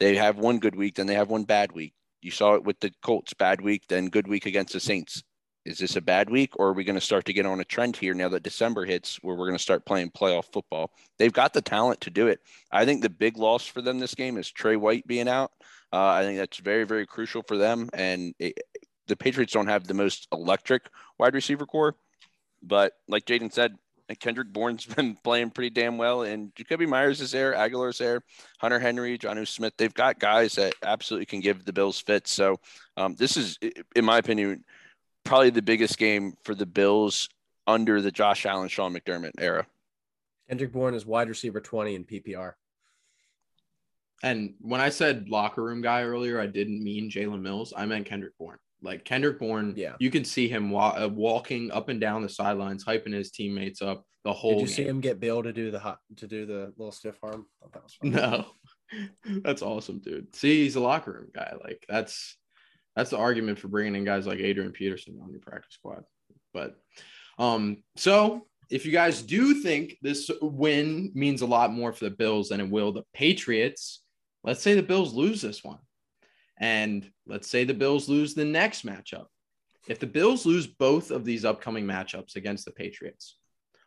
they 0.00 0.16
have 0.16 0.38
one 0.38 0.58
good 0.58 0.74
week, 0.74 0.96
then 0.96 1.06
they 1.06 1.14
have 1.14 1.30
one 1.30 1.44
bad 1.44 1.72
week. 1.72 1.94
You 2.22 2.32
saw 2.32 2.54
it 2.54 2.64
with 2.64 2.80
the 2.80 2.90
Colts, 3.02 3.34
bad 3.34 3.60
week, 3.60 3.84
then 3.88 4.08
good 4.08 4.26
week 4.26 4.46
against 4.46 4.72
the 4.72 4.80
Saints. 4.80 5.22
Is 5.64 5.78
this 5.78 5.96
a 5.96 6.00
bad 6.00 6.30
week, 6.30 6.52
or 6.58 6.68
are 6.68 6.72
we 6.72 6.84
going 6.84 6.98
to 6.98 7.00
start 7.00 7.24
to 7.24 7.32
get 7.32 7.44
on 7.44 7.58
a 7.60 7.64
trend 7.64 7.96
here 7.96 8.14
now 8.14 8.28
that 8.28 8.44
December 8.44 8.84
hits 8.84 9.16
where 9.22 9.34
we're 9.34 9.46
going 9.46 9.58
to 9.58 9.62
start 9.62 9.84
playing 9.84 10.10
playoff 10.10 10.44
football? 10.52 10.92
They've 11.18 11.32
got 11.32 11.52
the 11.52 11.60
talent 11.60 12.00
to 12.02 12.10
do 12.10 12.28
it. 12.28 12.38
I 12.70 12.84
think 12.84 13.02
the 13.02 13.10
big 13.10 13.36
loss 13.36 13.66
for 13.66 13.82
them 13.82 13.98
this 13.98 14.14
game 14.14 14.38
is 14.38 14.50
Trey 14.50 14.76
White 14.76 15.06
being 15.08 15.28
out. 15.28 15.50
Uh, 15.92 16.06
I 16.06 16.22
think 16.22 16.38
that's 16.38 16.58
very, 16.58 16.84
very 16.84 17.06
crucial 17.06 17.42
for 17.42 17.56
them. 17.56 17.88
And 17.92 18.34
it, 18.38 18.58
the 19.06 19.16
Patriots 19.16 19.52
don't 19.52 19.68
have 19.68 19.86
the 19.86 19.94
most 19.94 20.26
electric 20.32 20.88
wide 21.18 21.34
receiver 21.34 21.66
core, 21.66 21.96
but 22.62 22.92
like 23.08 23.24
Jaden 23.24 23.52
said, 23.52 23.76
Kendrick 24.14 24.52
Bourne's 24.52 24.86
been 24.96 25.16
playing 25.16 25.50
pretty 25.50 25.70
damn 25.70 25.98
well, 25.98 26.22
and 26.22 26.54
Jakobi 26.54 26.88
Meyers 26.88 27.20
is 27.20 27.32
there, 27.32 27.54
Agholor's 27.54 27.98
there, 27.98 28.22
Hunter 28.58 28.78
Henry, 28.78 29.18
Jonnu 29.18 29.46
Smith. 29.46 29.74
They've 29.76 29.92
got 29.92 30.18
guys 30.18 30.54
that 30.54 30.74
absolutely 30.82 31.26
can 31.26 31.40
give 31.40 31.64
the 31.64 31.72
Bills 31.72 32.00
fits. 32.00 32.32
So 32.32 32.60
um, 32.96 33.14
this 33.16 33.36
is, 33.36 33.58
in 33.94 34.04
my 34.04 34.18
opinion, 34.18 34.64
probably 35.24 35.50
the 35.50 35.62
biggest 35.62 35.98
game 35.98 36.34
for 36.44 36.54
the 36.54 36.66
Bills 36.66 37.28
under 37.66 38.00
the 38.00 38.12
Josh 38.12 38.46
Allen, 38.46 38.68
Sean 38.68 38.94
McDermott 38.94 39.32
era. 39.38 39.66
Kendrick 40.48 40.72
Bourne 40.72 40.94
is 40.94 41.04
wide 41.04 41.28
receiver 41.28 41.60
20 41.60 41.96
in 41.96 42.04
PPR. 42.04 42.54
And 44.22 44.54
when 44.60 44.80
I 44.80 44.88
said 44.88 45.28
locker 45.28 45.62
room 45.62 45.82
guy 45.82 46.02
earlier, 46.02 46.40
I 46.40 46.46
didn't 46.46 46.82
mean 46.82 47.10
Jalen 47.10 47.42
Mills. 47.42 47.72
I 47.76 47.84
meant 47.86 48.06
Kendrick 48.06 48.32
Bourne. 48.38 48.58
Like 48.82 49.04
Kendrick 49.04 49.38
Bourne, 49.38 49.74
Yeah. 49.76 49.96
you 49.98 50.10
can 50.10 50.24
see 50.24 50.48
him 50.48 50.70
wa- 50.70 50.96
uh, 50.98 51.08
walking 51.08 51.70
up 51.70 51.88
and 51.88 52.00
down 52.00 52.22
the 52.22 52.28
sidelines, 52.28 52.84
hyping 52.84 53.12
his 53.12 53.30
teammates 53.30 53.82
up 53.82 54.04
the 54.24 54.32
whole. 54.32 54.52
Did 54.52 54.60
you 54.62 54.66
see 54.68 54.84
him 54.84 55.00
get 55.00 55.20
Bill 55.20 55.42
to 55.42 55.52
do 55.52 55.70
the 55.70 55.78
hot 55.78 55.98
to 56.16 56.26
do 56.26 56.46
the 56.46 56.72
little 56.76 56.92
stiff 56.92 57.16
arm? 57.22 57.46
That 57.72 57.82
was. 57.82 57.96
No, 58.02 58.46
that's 59.42 59.62
awesome, 59.62 59.98
dude. 60.00 60.34
See, 60.34 60.62
he's 60.64 60.76
a 60.76 60.80
locker 60.80 61.12
room 61.12 61.28
guy. 61.34 61.54
Like 61.62 61.84
that's 61.88 62.36
that's 62.94 63.10
the 63.10 63.18
argument 63.18 63.58
for 63.58 63.68
bringing 63.68 63.96
in 63.96 64.04
guys 64.04 64.26
like 64.26 64.38
Adrian 64.40 64.72
Peterson 64.72 65.18
on 65.22 65.30
your 65.30 65.40
practice 65.40 65.74
squad. 65.74 66.04
But 66.54 66.76
um, 67.38 67.82
so 67.96 68.46
if 68.70 68.84
you 68.86 68.92
guys 68.92 69.22
do 69.22 69.54
think 69.62 69.96
this 70.02 70.30
win 70.42 71.12
means 71.14 71.42
a 71.42 71.46
lot 71.46 71.72
more 71.72 71.92
for 71.92 72.04
the 72.04 72.10
Bills 72.10 72.48
than 72.48 72.60
it 72.60 72.68
will 72.70 72.92
the 72.92 73.02
Patriots, 73.14 74.02
let's 74.46 74.62
say 74.62 74.74
the 74.74 74.82
Bills 74.82 75.12
lose 75.12 75.42
this 75.42 75.62
one, 75.62 75.78
and 76.58 77.10
let's 77.26 77.48
say 77.48 77.64
the 77.64 77.74
Bills 77.74 78.08
lose 78.08 78.34
the 78.34 78.44
next 78.44 78.86
matchup. 78.86 79.26
If 79.88 79.98
the 79.98 80.06
Bills 80.06 80.46
lose 80.46 80.66
both 80.66 81.10
of 81.10 81.24
these 81.24 81.44
upcoming 81.44 81.84
matchups 81.84 82.36
against 82.36 82.64
the 82.64 82.70
Patriots, 82.72 83.36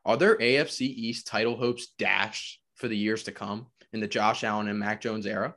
are 0.05 0.15
their 0.17 0.37
AFC 0.37 0.81
East 0.81 1.25
title 1.27 1.57
hopes 1.57 1.87
dashed 1.97 2.61
for 2.75 2.87
the 2.87 2.95
years 2.97 3.23
to 3.23 3.31
come 3.31 3.67
in 3.91 3.99
the 3.99 4.07
Josh 4.07 4.43
Allen 4.43 4.67
and 4.67 4.79
Mac 4.79 5.01
Jones 5.01 5.25
era? 5.25 5.55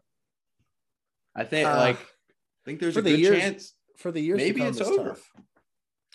I 1.36 1.44
think 1.44 1.68
Uh, 1.68 1.76
like 1.76 1.96
I 1.96 2.64
think 2.64 2.80
there's 2.80 2.96
a 2.96 3.02
the 3.02 3.10
good 3.10 3.20
years- 3.20 3.38
chance 3.40 3.74
For 3.98 4.10
the 4.10 4.20
years 4.20 4.38
Maybe 4.38 4.54
to 4.60 4.66
come, 4.66 4.68
it's 4.68 4.80
over. 4.80 5.08
tough. 5.10 5.30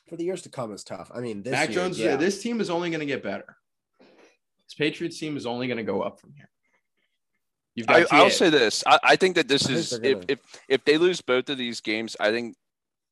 For 0.10 0.16
the 0.18 0.24
years 0.26 0.42
to 0.44 0.50
come, 0.50 0.74
it's 0.74 0.84
tough. 0.84 1.10
I 1.14 1.20
mean, 1.22 1.42
this 1.44 1.52
Mac 1.52 1.70
year, 1.70 1.76
Jones. 1.80 2.00
yeah. 2.00 2.16
This 2.18 2.42
team 2.42 2.60
is 2.62 2.70
only 2.70 2.90
going 2.90 3.00
to 3.02 3.06
get 3.06 3.24
better. 3.24 3.56
This 4.00 4.74
Patriots 4.78 5.18
team 5.20 5.38
is 5.38 5.46
only 5.46 5.68
going 5.68 5.78
to 5.78 5.84
go 5.84 6.02
up 6.02 6.20
from 6.20 6.34
here. 6.36 6.50
You've 7.78 7.90
I, 7.90 8.02
got 8.02 8.14
I'll 8.14 8.30
say 8.32 8.50
this. 8.50 8.84
I, 8.88 9.00
I 9.04 9.16
think 9.16 9.36
that 9.36 9.48
this 9.48 9.70
I 9.70 9.74
is 9.74 9.94
if, 9.94 10.24
if 10.28 10.40
if 10.68 10.84
they 10.84 10.98
lose 10.98 11.22
both 11.22 11.48
of 11.48 11.60
these 11.60 11.80
games, 11.80 12.18
I 12.20 12.32
think 12.32 12.56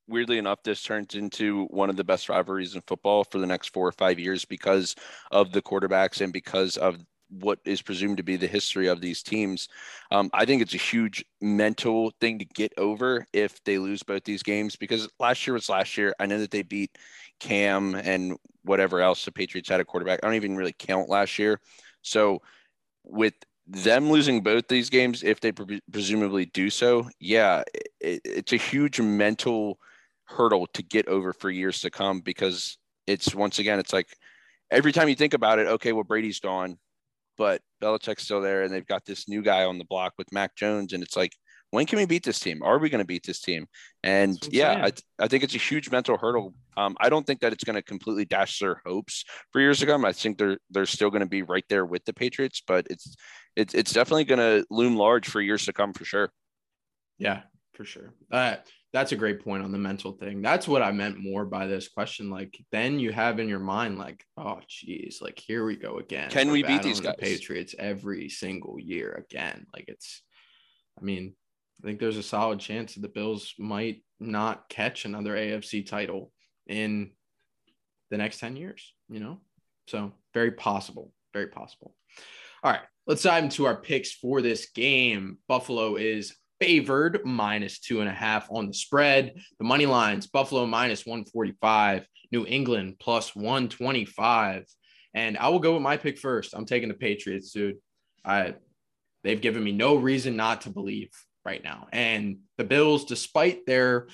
weirdly 0.08 0.40
enough, 0.40 0.64
this 0.64 0.82
turns 0.82 1.14
into 1.14 1.66
one 1.66 1.92
of 1.92 1.98
the 1.98 2.04
best 2.04 2.30
rivalries 2.30 2.74
in 2.74 2.82
football 2.82 3.24
for 3.24 3.38
the 3.38 3.46
next 3.46 3.68
four 3.68 3.88
or 3.88 3.92
five 3.92 4.20
years 4.20 4.44
because 4.44 4.96
of 5.30 5.52
the 5.52 5.62
quarterbacks 5.62 6.20
and 6.20 6.34
because 6.34 6.78
of 6.78 6.98
what 7.30 7.60
is 7.64 7.84
presumed 7.84 8.18
to 8.18 8.24
be 8.24 8.38
the 8.38 8.48
history 8.48 8.88
of 8.88 9.02
these 9.02 9.22
teams. 9.22 9.70
Um, 10.10 10.32
I 10.34 10.46
think 10.46 10.64
it's 10.64 10.74
a 10.74 10.78
huge 10.78 11.24
mental 11.42 12.12
thing 12.20 12.40
to 12.40 12.46
get 12.46 12.74
over 12.78 13.28
if 13.34 13.64
they 13.66 13.78
lose 13.78 14.02
both 14.02 14.24
these 14.24 14.42
games 14.42 14.76
because 14.76 15.08
last 15.20 15.46
year 15.46 15.54
was 15.54 15.70
last 15.70 15.96
year. 15.96 16.16
I 16.20 16.26
know 16.26 16.40
that 16.40 16.50
they 16.50 16.64
beat 16.64 16.98
Cam 17.40 17.94
and 17.94 18.36
whatever 18.64 19.00
else 19.00 19.26
the 19.26 19.32
Patriots 19.32 19.70
had 19.70 19.80
a 19.80 19.86
quarterback. 19.86 20.22
I 20.24 20.28
don't 20.28 20.36
even 20.36 20.56
really 20.56 20.76
count 20.78 21.08
last 21.08 21.38
year. 21.38 21.60
So 22.02 22.42
with 23.04 23.36
them 23.68 24.12
losing 24.12 24.42
both 24.42 24.68
these 24.68 24.90
games, 24.90 25.24
if 25.24 25.40
they 25.40 25.52
pre- 25.52 25.82
presumably 25.92 26.46
do 26.46 26.70
so, 26.70 27.10
yeah, 27.20 27.64
it, 28.00 28.22
it's 28.24 28.54
a 28.54 28.58
huge 28.58 29.00
mental 29.00 29.80
hurdle 30.26 30.68
to 30.74 30.84
get 30.84 31.08
over 31.08 31.34
for 31.34 31.50
years 31.50 31.82
to 31.82 31.90
come 31.90 32.22
because 32.22 32.78
it's 33.08 33.34
once 33.34 33.60
again, 33.60 33.80
it's 33.80 33.94
like 33.94 34.08
every 34.72 34.92
time 34.92 35.10
you 35.10 35.16
think 35.16 35.34
about 35.34 35.60
it, 35.60 35.68
okay, 35.68 35.92
well, 35.94 36.04
Brady's 36.04 36.40
gone, 36.40 36.78
but 37.38 37.62
Belichick's 37.82 38.24
still 38.24 38.42
there, 38.42 38.64
and 38.64 38.74
they've 38.74 38.86
got 38.86 39.06
this 39.06 39.28
new 39.28 39.42
guy 39.42 39.64
on 39.64 39.78
the 39.78 39.86
block 39.86 40.14
with 40.18 40.32
Mac 40.32 40.56
Jones, 40.56 40.94
and 40.94 41.04
it's 41.04 41.16
like, 41.16 41.34
when 41.76 41.86
can 41.86 42.00
we 42.00 42.06
beat 42.06 42.24
this 42.24 42.40
team? 42.40 42.62
Are 42.64 42.80
we 42.80 42.90
going 42.90 43.04
to 43.04 43.08
beat 43.08 43.26
this 43.26 43.42
team? 43.42 43.68
And 44.04 44.34
That's 44.34 44.48
what 44.48 44.54
I'm 44.54 44.78
yeah. 44.80 44.86
I, 44.86 44.90
th- 44.90 45.04
I 45.20 45.28
think 45.28 45.44
it's 45.44 45.56
a 45.56 45.60
huge 45.60 45.92
mental 45.92 46.18
hurdle. 46.18 46.54
Um, 46.78 46.96
I 47.00 47.10
don't 47.10 47.26
think 47.28 47.42
that 47.42 47.54
it's 47.54 47.64
going 47.64 47.76
to 47.76 47.82
completely 47.82 48.26
dash 48.26 48.60
their 48.60 48.82
hopes 48.86 49.24
for 49.52 49.62
years 49.62 49.80
to 49.80 49.86
come. 49.86 50.06
I 50.06 50.14
think 50.14 50.38
they're 50.38 50.58
they're 50.70 50.86
still 50.86 51.10
going 51.10 51.22
to 51.22 51.28
be 51.28 51.44
right 51.44 51.66
there 51.70 51.86
with 51.86 52.04
the 52.06 52.14
Patriots, 52.14 52.62
but 52.66 52.88
it's 52.90 53.16
it's 53.56 53.74
it's 53.74 53.94
definitely 53.94 54.26
going 54.26 54.40
to 54.40 54.66
loom 54.70 54.96
large 54.96 55.28
for 55.28 55.42
years 55.42 55.66
to 55.66 55.74
come 55.74 55.94
for 55.94 56.06
sure. 56.06 56.30
Yeah, 57.18 57.44
for 57.74 57.86
sure. 57.86 58.14
Uh, 58.32 58.56
that's 58.96 59.12
a 59.12 59.18
great 59.18 59.44
point 59.44 59.62
on 59.62 59.74
the 59.74 59.78
mental 59.78 60.14
thing. 60.14 60.42
That's 60.42 60.70
what 60.70 60.82
I 60.82 60.94
meant 60.94 61.18
more 61.20 61.46
by 61.46 61.68
this 61.68 61.90
question. 61.90 62.30
Like, 62.30 62.58
then 62.72 62.98
you 62.98 63.12
have 63.12 63.40
in 63.40 63.50
your 63.50 63.60
mind, 63.60 63.98
like, 63.98 64.24
oh, 64.38 64.62
geez, 64.70 65.20
like 65.22 65.38
here 65.38 65.66
we 65.66 65.76
go 65.76 65.98
again. 65.98 66.30
Can 66.30 66.48
We're 66.48 66.54
we 66.54 66.64
beat 66.64 66.82
these 66.82 67.02
battling 67.02 67.18
the? 67.20 67.38
Patriots 67.38 67.76
every 67.78 68.30
single 68.30 68.80
year 68.80 69.12
again? 69.30 69.66
Like, 69.74 69.86
it's, 69.90 70.22
I 70.98 71.04
mean, 71.04 71.36
I 71.82 71.88
think 71.88 72.00
there's 72.00 72.18
a 72.18 72.24
solid 72.24 72.60
chance 72.60 72.96
that 72.96 73.02
the 73.02 73.10
Bills 73.10 73.54
might 73.60 74.04
not 74.20 74.70
catch 74.70 75.06
another 75.06 75.36
AFC 75.36 75.86
title 75.86 76.32
in 76.68 77.12
the 78.10 78.18
next 78.18 78.40
10 78.40 78.56
years, 78.56 78.94
you 79.10 79.20
know? 79.20 79.40
So, 79.88 80.14
very 80.34 80.52
possible. 80.52 81.12
Very 81.34 81.48
possible. 81.48 81.96
All 82.64 82.72
right, 82.72 82.82
let's 83.06 83.24
dive 83.24 83.44
into 83.44 83.66
our 83.66 83.76
picks 83.76 84.12
for 84.12 84.42
this 84.42 84.70
game. 84.72 85.38
Buffalo 85.48 85.96
is 85.98 86.36
favored 86.60 87.26
minus 87.26 87.80
two 87.80 88.00
and 88.00 88.10
a 88.10 88.14
half 88.14 88.48
on 88.50 88.68
the 88.68 88.74
spread. 88.74 89.36
The 89.60 89.66
money 89.66 89.86
lines 89.86 90.28
Buffalo 90.28 90.66
minus 90.66 91.06
145, 91.06 92.08
New 92.32 92.46
England 92.48 92.96
plus 93.00 93.36
125. 93.36 94.66
And 95.14 95.38
I 95.38 95.50
will 95.50 95.60
go 95.60 95.74
with 95.74 95.82
my 95.82 95.98
pick 95.98 96.18
first. 96.18 96.54
I'm 96.54 96.66
taking 96.66 96.90
the 96.90 96.96
Patriots, 96.96 97.52
dude. 97.52 97.78
I 98.24 98.56
they've 99.24 99.42
given 99.42 99.64
me 99.64 99.72
no 99.72 99.96
reason 99.96 100.36
not 100.36 100.62
to 100.62 100.70
believe 100.70 101.10
right 101.46 101.64
now. 101.64 101.88
And 101.94 102.40
the 102.58 102.64
Bills, 102.64 103.06
despite 103.06 103.66
their 103.66 104.08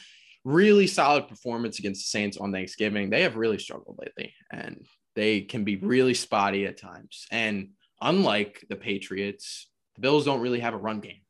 really 0.44 0.88
solid 0.88 1.28
performance 1.28 1.80
against 1.80 2.02
the 2.02 2.18
Saints 2.18 2.38
on 2.38 2.52
Thanksgiving, 2.52 3.10
they 3.10 3.22
have 3.22 3.36
really 3.36 3.60
struggled 3.60 4.00
lately 4.00 4.34
and 4.52 4.86
they 5.16 5.42
can 5.42 5.64
be 5.64 5.78
really 5.78 6.14
spotty 6.14 6.66
at 6.66 6.78
times. 6.80 7.26
And 7.32 7.70
unlike 8.02 8.66
the 8.70 8.76
Patriots, 8.76 9.70
the 9.96 10.02
Bills 10.02 10.26
don't 10.26 10.42
really 10.42 10.60
have 10.60 10.74
a 10.74 10.78
run 10.78 11.00
game. 11.00 11.22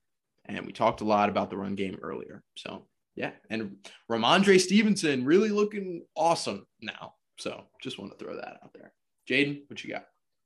And 0.45 0.65
we 0.65 0.73
talked 0.73 1.01
a 1.01 1.05
lot 1.05 1.29
about 1.29 1.49
the 1.49 1.57
run 1.57 1.75
game 1.75 1.97
earlier. 2.01 2.43
So, 2.57 2.87
yeah. 3.15 3.31
And 3.49 3.77
Rhamondre 4.11 4.59
Stevenson 4.59 5.25
really 5.25 5.49
looking 5.49 6.05
awesome 6.15 6.65
now. 6.81 7.13
So, 7.37 7.63
just 7.81 7.99
want 7.99 8.11
to 8.11 8.23
throw 8.23 8.35
that 8.35 8.59
out 8.63 8.73
there. 8.73 8.93
Jaden, 9.29 9.61
what 9.67 9.83
you 9.83 9.91
got? 9.91 10.05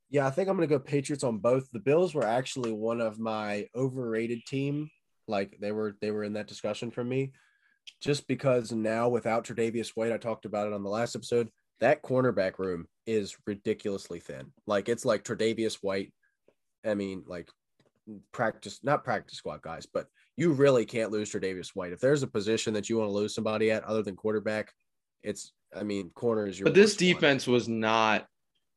Yeah, 0.10 0.27
I 0.27 0.30
think 0.30 0.48
I'm 0.48 0.56
going 0.56 0.68
to 0.68 0.76
go 0.76 0.80
Patriots 0.80 1.23
on 1.23 1.40
both. 1.40 1.69
The 1.72 1.80
Bills 1.80 2.14
were 2.14 2.26
actually 2.26 2.72
one 2.72 3.02
of 3.02 3.19
my 3.19 3.68
overrated 3.76 4.45
team. 4.45 4.90
Like 5.27 5.57
they 5.60 5.72
were 5.72 5.95
they 6.02 6.11
were 6.11 6.23
in 6.23 6.34
that 6.34 6.47
discussion 6.47 6.91
for 6.91 7.03
me 7.03 7.34
just 8.02 8.27
because 8.27 8.72
now 8.72 9.10
without 9.10 9.45
Tre'Davious 9.45 9.89
White, 9.89 10.11
I 10.11 10.18
talked 10.18 10.45
about 10.45 10.68
it 10.68 10.73
on 10.73 10.84
the 10.84 10.89
last 10.89 11.15
episode, 11.15 11.49
that 11.80 12.02
cornerback 12.02 12.57
room 12.57 12.88
is 13.06 13.35
ridiculously 13.45 14.19
thin. 14.19 14.52
Like 14.65 14.89
it's 14.89 15.06
like 15.06 15.23
Tre'Davious 15.23 15.76
White. 15.81 16.14
I 16.85 16.93
mean, 16.95 17.23
like 17.27 17.49
practice 18.31 18.80
not 18.84 19.03
practice 19.03 19.38
squad 19.38 19.61
guys, 19.61 19.88
but 19.91 20.07
you 20.38 20.52
really 20.52 20.85
can't 20.85 21.11
lose 21.11 21.31
Tre'Davious 21.31 21.69
White. 21.69 21.93
If 21.93 21.99
there's 21.99 22.23
a 22.23 22.27
position 22.27 22.73
that 22.73 22.89
you 22.89 22.97
want 22.97 23.10
to 23.10 23.14
lose 23.14 23.34
somebody 23.34 23.72
at 23.72 23.84
other 23.84 24.03
than 24.03 24.15
quarterback, 24.15 24.72
it's 25.23 25.52
I 25.76 25.84
mean, 25.84 26.11
corner 26.11 26.47
is 26.47 26.60
your 26.60 26.65
But 26.65 26.73
this 26.73 26.91
worst 26.91 27.02
one. 27.02 27.14
defense 27.14 27.47
was 27.47 27.68
not 27.68 28.27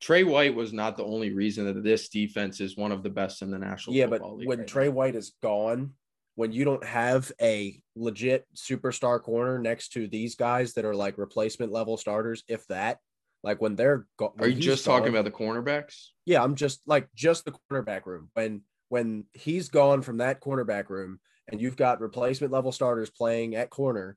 Trey 0.00 0.22
White 0.22 0.54
was 0.54 0.72
not 0.72 0.96
the 0.96 1.04
only 1.04 1.32
reason 1.32 1.64
that 1.64 1.82
this 1.82 2.08
defense 2.08 2.60
is 2.60 2.76
one 2.76 2.92
of 2.92 3.02
the 3.02 3.10
best 3.10 3.42
in 3.42 3.50
the 3.50 3.58
National 3.58 3.96
yeah, 3.96 4.06
but 4.06 4.22
when 4.22 4.60
right 4.60 4.66
Trey 4.66 4.86
now. 4.86 4.92
White 4.92 5.16
is 5.16 5.32
gone, 5.42 5.92
when 6.38 6.52
you 6.52 6.64
don't 6.64 6.84
have 6.84 7.32
a 7.42 7.82
legit 7.96 8.46
superstar 8.54 9.20
corner 9.20 9.58
next 9.58 9.88
to 9.88 10.06
these 10.06 10.36
guys 10.36 10.72
that 10.74 10.84
are 10.84 10.94
like 10.94 11.18
replacement 11.18 11.72
level 11.72 11.96
starters, 11.96 12.44
if 12.46 12.64
that, 12.68 12.98
like 13.42 13.60
when 13.60 13.74
they're 13.74 14.06
go- 14.16 14.32
are 14.38 14.46
you 14.46 14.60
just 14.60 14.84
talking 14.84 15.08
about 15.08 15.24
the 15.24 15.32
cornerbacks? 15.32 16.10
Yeah, 16.26 16.44
I'm 16.44 16.54
just 16.54 16.80
like 16.86 17.08
just 17.12 17.44
the 17.44 17.54
cornerback 17.68 18.06
room. 18.06 18.30
When 18.34 18.62
when 18.88 19.24
he's 19.32 19.68
gone 19.68 20.00
from 20.00 20.18
that 20.18 20.40
cornerback 20.40 20.90
room 20.90 21.18
and 21.48 21.60
you've 21.60 21.76
got 21.76 22.00
replacement 22.00 22.52
level 22.52 22.70
starters 22.70 23.10
playing 23.10 23.56
at 23.56 23.68
corner, 23.68 24.16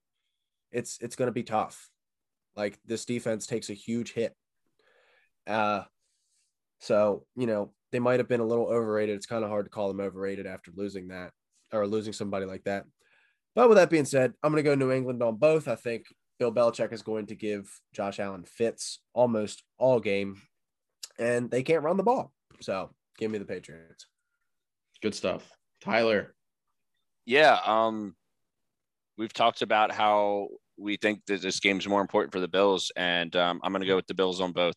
it's 0.71 0.99
it's 1.01 1.15
going 1.15 1.27
to 1.27 1.33
be 1.33 1.41
tough. 1.41 1.89
Like 2.55 2.77
this 2.85 3.03
defense 3.03 3.47
takes 3.47 3.71
a 3.71 3.73
huge 3.73 4.13
hit. 4.13 4.35
Uh 5.47 5.85
so, 6.81 7.25
you 7.35 7.47
know, 7.47 7.73
they 7.91 7.99
might 7.99 8.19
have 8.19 8.29
been 8.29 8.41
a 8.41 8.45
little 8.45 8.67
overrated. 8.67 9.15
It's 9.15 9.25
kind 9.25 9.43
of 9.43 9.49
hard 9.49 9.65
to 9.65 9.71
call 9.71 9.87
them 9.87 9.99
overrated 9.99 10.45
after 10.45 10.69
losing 10.75 11.07
that 11.07 11.31
or 11.71 11.87
losing 11.87 12.13
somebody 12.13 12.45
like 12.45 12.63
that. 12.63 12.85
But 13.55 13.69
with 13.69 13.77
that 13.77 13.89
being 13.89 14.05
said, 14.05 14.33
I'm 14.43 14.51
going 14.51 14.63
to 14.63 14.69
go 14.69 14.75
New 14.75 14.91
England 14.91 15.21
on 15.21 15.35
both. 15.35 15.67
I 15.67 15.75
think 15.75 16.05
Bill 16.39 16.53
Belichick 16.53 16.93
is 16.93 17.01
going 17.01 17.27
to 17.27 17.35
give 17.35 17.69
Josh 17.93 18.19
Allen 18.19 18.45
fits 18.45 18.99
almost 19.13 19.63
all 19.77 19.99
game, 19.99 20.41
and 21.19 21.51
they 21.51 21.63
can't 21.63 21.83
run 21.83 21.97
the 21.97 22.03
ball. 22.03 22.31
So 22.61 22.91
give 23.17 23.29
me 23.29 23.37
the 23.37 23.45
Patriots. 23.45 24.05
Good 25.01 25.15
stuff. 25.15 25.49
Tyler. 25.81 26.33
Yeah, 27.25 27.59
um, 27.65 28.15
we've 29.17 29.33
talked 29.33 29.61
about 29.61 29.91
how 29.91 30.47
we 30.77 30.97
think 30.97 31.21
that 31.27 31.41
this 31.41 31.59
game's 31.59 31.87
more 31.87 32.01
important 32.01 32.33
for 32.33 32.39
the 32.39 32.47
Bills, 32.47 32.91
and 32.95 33.35
um, 33.35 33.59
I'm 33.63 33.71
going 33.71 33.81
to 33.81 33.87
go 33.87 33.95
with 33.95 34.07
the 34.07 34.13
Bills 34.13 34.41
on 34.41 34.51
both. 34.51 34.75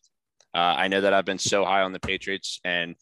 Uh, 0.53 0.75
I 0.77 0.87
know 0.87 1.01
that 1.01 1.13
I've 1.13 1.25
been 1.25 1.39
so 1.39 1.65
high 1.65 1.81
on 1.81 1.93
the 1.93 1.99
Patriots, 1.99 2.59
and 2.63 2.95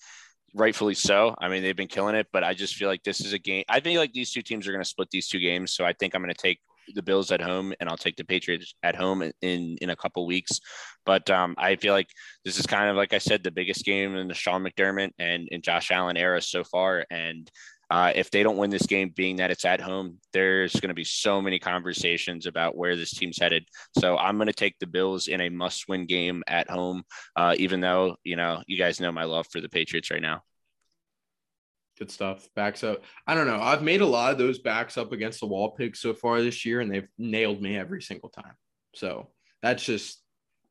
rightfully 0.53 0.93
so. 0.93 1.35
I 1.39 1.49
mean, 1.49 1.63
they've 1.63 1.75
been 1.75 1.87
killing 1.87 2.15
it, 2.15 2.27
but 2.31 2.43
I 2.43 2.53
just 2.53 2.75
feel 2.75 2.87
like 2.87 3.03
this 3.03 3.21
is 3.21 3.33
a 3.33 3.39
game. 3.39 3.63
I 3.69 3.79
think 3.79 3.97
like 3.97 4.13
these 4.13 4.31
two 4.31 4.41
teams 4.41 4.67
are 4.67 4.71
going 4.71 4.83
to 4.83 4.89
split 4.89 5.09
these 5.11 5.27
two 5.27 5.39
games, 5.39 5.73
so 5.73 5.85
I 5.85 5.93
think 5.93 6.15
I'm 6.15 6.21
going 6.21 6.33
to 6.33 6.41
take 6.41 6.59
the 6.95 7.01
Bills 7.01 7.31
at 7.31 7.41
home, 7.41 7.73
and 7.79 7.89
I'll 7.89 7.97
take 7.97 8.17
the 8.17 8.25
Patriots 8.25 8.75
at 8.83 8.95
home 8.95 9.21
in 9.41 9.77
in 9.81 9.89
a 9.89 9.95
couple 9.95 10.25
weeks. 10.27 10.59
But 11.05 11.29
um, 11.29 11.55
I 11.57 11.75
feel 11.75 11.93
like 11.93 12.09
this 12.45 12.59
is 12.59 12.65
kind 12.65 12.89
of 12.89 12.95
like 12.95 13.13
I 13.13 13.17
said, 13.17 13.43
the 13.43 13.51
biggest 13.51 13.85
game 13.85 14.15
in 14.15 14.27
the 14.27 14.33
Sean 14.33 14.63
McDermott 14.63 15.11
and, 15.19 15.47
and 15.51 15.63
Josh 15.63 15.91
Allen 15.91 16.17
era 16.17 16.41
so 16.41 16.63
far, 16.63 17.05
and 17.09 17.49
uh, 17.93 18.11
if 18.15 18.31
they 18.31 18.41
don't 18.41 18.57
win 18.57 18.71
this 18.71 18.87
game, 18.87 19.13
being 19.15 19.35
that 19.35 19.51
it's 19.51 19.65
at 19.65 19.79
home, 19.79 20.17
there's 20.31 20.73
going 20.73 20.87
to 20.87 20.95
be 20.95 21.03
so 21.03 21.39
many 21.39 21.59
conversations 21.59 22.47
about 22.47 22.75
where 22.75 22.95
this 22.95 23.11
team's 23.11 23.37
headed. 23.39 23.67
So 23.99 24.17
I'm 24.17 24.37
going 24.37 24.47
to 24.47 24.53
take 24.53 24.79
the 24.79 24.87
Bills 24.87 25.27
in 25.27 25.39
a 25.41 25.49
must-win 25.49 26.07
game 26.07 26.41
at 26.47 26.67
home, 26.71 27.03
uh, 27.35 27.53
even 27.59 27.81
though 27.81 28.15
you 28.23 28.35
know 28.35 28.63
you 28.65 28.79
guys 28.79 28.99
know 28.99 29.11
my 29.11 29.25
love 29.25 29.45
for 29.51 29.61
the 29.61 29.69
Patriots 29.69 30.09
right 30.09 30.23
now. 30.23 30.41
Good 31.99 32.09
stuff. 32.09 32.49
Backs 32.55 32.83
up. 32.83 33.03
I 33.27 33.35
don't 33.35 33.45
know. 33.45 33.61
I've 33.61 33.83
made 33.83 34.01
a 34.01 34.07
lot 34.07 34.31
of 34.31 34.39
those 34.39 34.57
backs 34.57 34.97
up 34.97 35.11
against 35.11 35.39
the 35.39 35.45
wall 35.45 35.75
picks 35.77 35.99
so 35.99 36.15
far 36.15 36.41
this 36.41 36.65
year, 36.65 36.81
and 36.81 36.91
they've 36.91 37.07
nailed 37.19 37.61
me 37.61 37.77
every 37.77 38.01
single 38.01 38.29
time. 38.29 38.55
So 38.95 39.29
that's 39.61 39.85
just 39.85 40.22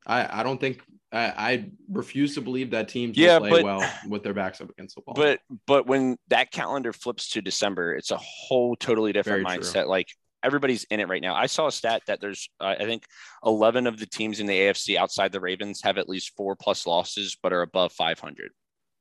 I, 0.07 0.41
I 0.41 0.43
don't 0.43 0.61
think 0.61 0.83
I, 1.13 1.25
I 1.37 1.71
refuse 1.91 2.35
to 2.35 2.41
believe 2.41 2.71
that 2.71 2.89
teams 2.89 3.17
Yeah, 3.17 3.39
play 3.39 3.51
but- 3.51 3.65
well 3.65 3.91
with 4.09 4.23
their 4.23 4.35
backs 4.35 4.61
up 4.61 4.71
against 4.71 4.95
the 4.97 5.03
wall. 5.07 5.15
But 5.15 5.41
but 5.67 5.87
when 5.87 6.17
that 6.29 6.51
calendar 6.51 6.93
flips 6.93 7.29
to 7.31 7.43
December, 7.43 7.95
it's 7.95 8.11
a 8.11 8.17
whole 8.19 8.77
totally 8.77 9.13
different 9.13 9.47
Very 9.47 9.59
true. 9.59 9.65
mindset. 9.67 9.87
Like 9.89 10.09
everybody's 10.43 10.85
in 10.85 10.99
it 11.01 11.09
right 11.09 11.23
now. 11.23 11.35
I 11.35 11.47
saw 11.47 11.67
a 11.69 11.73
stat 11.73 12.03
that 12.09 12.21
there's 12.21 12.49
uh, 12.61 12.75
I 12.79 12.85
think 12.85 13.05
11 13.45 13.87
of 13.87 13.99
the 13.99 14.07
teams 14.07 14.41
in 14.41 14.47
the 14.47 14.59
AFC 14.59 14.97
outside 14.97 15.31
the 15.33 15.41
Ravens 15.41 15.83
have 15.83 15.99
at 15.99 16.09
least 16.09 16.33
four 16.37 16.57
plus 16.57 16.87
losses, 16.87 17.37
but 17.43 17.53
are 17.53 17.63
above 17.63 17.93
500. 17.93 18.51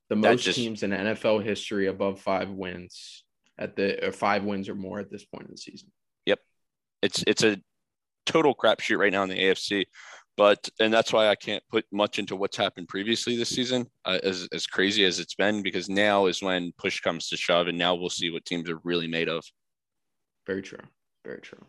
the 0.09 0.15
most 0.17 0.43
just- 0.43 0.57
teams 0.57 0.83
in 0.83 0.91
NFL 0.91 1.43
history 1.43 1.87
above 1.87 2.19
five 2.19 2.49
wins 2.49 3.23
at 3.57 3.75
the 3.75 4.05
or 4.07 4.11
five 4.11 4.43
wins 4.43 4.67
or 4.69 4.75
more 4.75 4.99
at 4.99 5.09
this 5.09 5.23
point 5.25 5.45
in 5.45 5.51
the 5.51 5.57
season. 5.57 5.91
Yep, 6.25 6.39
it's 7.01 7.23
it's 7.25 7.43
a 7.43 7.57
total 8.25 8.53
crapshoot 8.53 8.97
right 8.99 9.11
now 9.11 9.23
in 9.23 9.29
the 9.29 9.39
AFC. 9.39 9.85
But 10.37 10.69
and 10.79 10.93
that's 10.93 11.13
why 11.13 11.27
I 11.27 11.35
can't 11.35 11.63
put 11.69 11.85
much 11.91 12.19
into 12.19 12.35
what's 12.35 12.57
happened 12.57 12.87
previously 12.87 13.35
this 13.35 13.49
season, 13.49 13.85
uh, 14.05 14.19
as 14.23 14.47
as 14.53 14.65
crazy 14.65 15.05
as 15.05 15.19
it's 15.19 15.35
been, 15.35 15.61
because 15.61 15.89
now 15.89 16.25
is 16.25 16.41
when 16.41 16.71
push 16.77 16.99
comes 16.99 17.27
to 17.29 17.37
shove, 17.37 17.67
and 17.67 17.77
now 17.77 17.95
we'll 17.95 18.09
see 18.09 18.29
what 18.31 18.45
teams 18.45 18.69
are 18.69 18.79
really 18.83 19.07
made 19.07 19.29
of. 19.29 19.43
Very 20.47 20.61
true. 20.61 20.79
Very 21.25 21.41
true. 21.41 21.63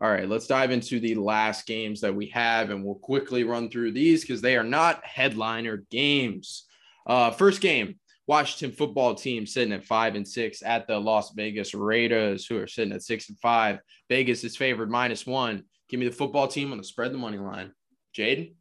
All 0.00 0.10
right, 0.10 0.28
let's 0.28 0.46
dive 0.46 0.70
into 0.70 1.00
the 1.00 1.16
last 1.16 1.66
games 1.66 2.00
that 2.02 2.14
we 2.14 2.26
have, 2.28 2.70
and 2.70 2.84
we'll 2.84 2.94
quickly 2.94 3.42
run 3.42 3.68
through 3.68 3.92
these 3.92 4.20
because 4.20 4.40
they 4.40 4.56
are 4.56 4.62
not 4.62 5.04
headliner 5.04 5.84
games. 5.90 6.66
Uh, 7.04 7.32
first 7.32 7.60
game, 7.60 7.98
Washington 8.28 8.76
football 8.76 9.16
team 9.16 9.44
sitting 9.44 9.72
at 9.72 9.86
five 9.86 10.14
and 10.14 10.28
six 10.28 10.62
at 10.62 10.86
the 10.86 10.96
Las 10.96 11.32
Vegas 11.34 11.74
Raiders, 11.74 12.46
who 12.46 12.58
are 12.58 12.68
sitting 12.68 12.92
at 12.92 13.02
six 13.02 13.28
and 13.28 13.38
five. 13.40 13.80
Vegas 14.08 14.44
is 14.44 14.56
favored 14.56 14.90
minus 14.90 15.26
one. 15.26 15.64
Give 15.88 15.98
me 15.98 16.06
the 16.06 16.14
football 16.14 16.46
team 16.46 16.70
on 16.70 16.78
the 16.78 16.84
spread 16.84 17.12
the 17.12 17.18
money 17.18 17.38
line. 17.38 17.72
Jaden? 18.16 18.54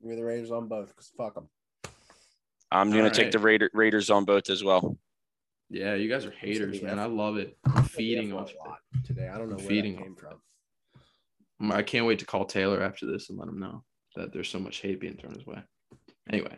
Give 0.00 0.10
me 0.10 0.16
the 0.16 0.24
Raiders 0.24 0.50
on 0.50 0.68
both 0.68 0.88
because 0.88 1.10
fuck 1.16 1.34
them. 1.34 1.48
I'm 2.70 2.90
gonna 2.90 3.10
take 3.10 3.30
the 3.30 3.38
Raider, 3.38 3.70
Raiders 3.72 4.10
on 4.10 4.24
both 4.24 4.50
as 4.50 4.62
well. 4.64 4.98
Yeah, 5.70 5.94
you 5.94 6.08
guys 6.08 6.24
are 6.24 6.30
haters, 6.30 6.80
man. 6.82 6.98
I 6.98 7.06
love 7.06 7.36
it. 7.36 7.56
I'm 7.64 7.84
feeding 7.84 8.28
Yeah, 8.28 8.36
off 8.36 8.52
a 8.52 8.68
lot 8.68 8.78
today. 9.04 9.28
I 9.28 9.38
don't 9.38 9.50
know 9.50 9.56
where 9.56 9.66
Feeding 9.66 9.96
that 9.96 10.02
came 10.02 10.12
off 10.12 10.38
from. 11.58 11.72
I 11.72 11.82
can't 11.82 12.06
wait 12.06 12.18
to 12.20 12.26
call 12.26 12.44
Taylor 12.44 12.82
after 12.82 13.06
this 13.06 13.30
and 13.30 13.38
let 13.38 13.48
him 13.48 13.58
know 13.58 13.82
that 14.14 14.32
there's 14.32 14.48
so 14.48 14.58
much 14.58 14.78
hate 14.78 15.00
being 15.00 15.16
thrown 15.16 15.34
his 15.34 15.46
way. 15.46 15.58
Anyway, 16.30 16.56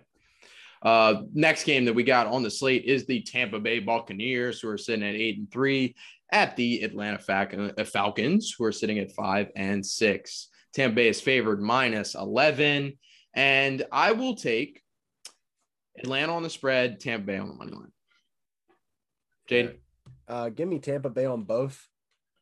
uh, 0.83 1.23
next 1.33 1.65
game 1.65 1.85
that 1.85 1.95
we 1.95 2.03
got 2.03 2.27
on 2.27 2.43
the 2.43 2.51
slate 2.51 2.85
is 2.85 3.07
the 3.07 3.23
Tampa 3.23 3.59
Bay 3.59 3.79
Buccaneers, 3.79 4.61
who 4.61 4.69
are 4.69 4.79
sitting 4.79 5.07
at 5.07 5.15
eight 5.15 5.39
and 5.39 5.51
three, 5.51 5.95
at 6.33 6.57
the 6.57 6.83
Atlanta 6.83 7.19
uh, 7.79 7.85
Falcons, 7.85 8.55
who 8.57 8.65
are 8.65 8.73
sitting 8.73 8.99
at 8.99 9.13
five 9.13 9.51
and 9.57 9.85
six. 9.85 10.49
Tampa 10.79 10.95
Bay 10.95 11.09
is 11.09 11.21
favored 11.21 11.61
minus 11.61 12.15
11. 12.15 12.97
And 13.35 13.85
I 13.91 14.13
will 14.13 14.37
take 14.37 14.81
Atlanta 15.99 16.33
on 16.33 16.45
the 16.45 16.51
spread, 16.51 17.01
Tampa 17.01 17.27
Bay 17.27 17.37
on 17.37 17.49
the 17.49 17.55
money 17.55 17.73
line. 17.73 17.93
Jaden? 19.51 19.75
Uh, 20.29 20.51
give 20.51 20.69
me 20.69 20.79
Tampa 20.79 21.11
Bay 21.11 21.25
on 21.27 21.43
both, 21.43 21.85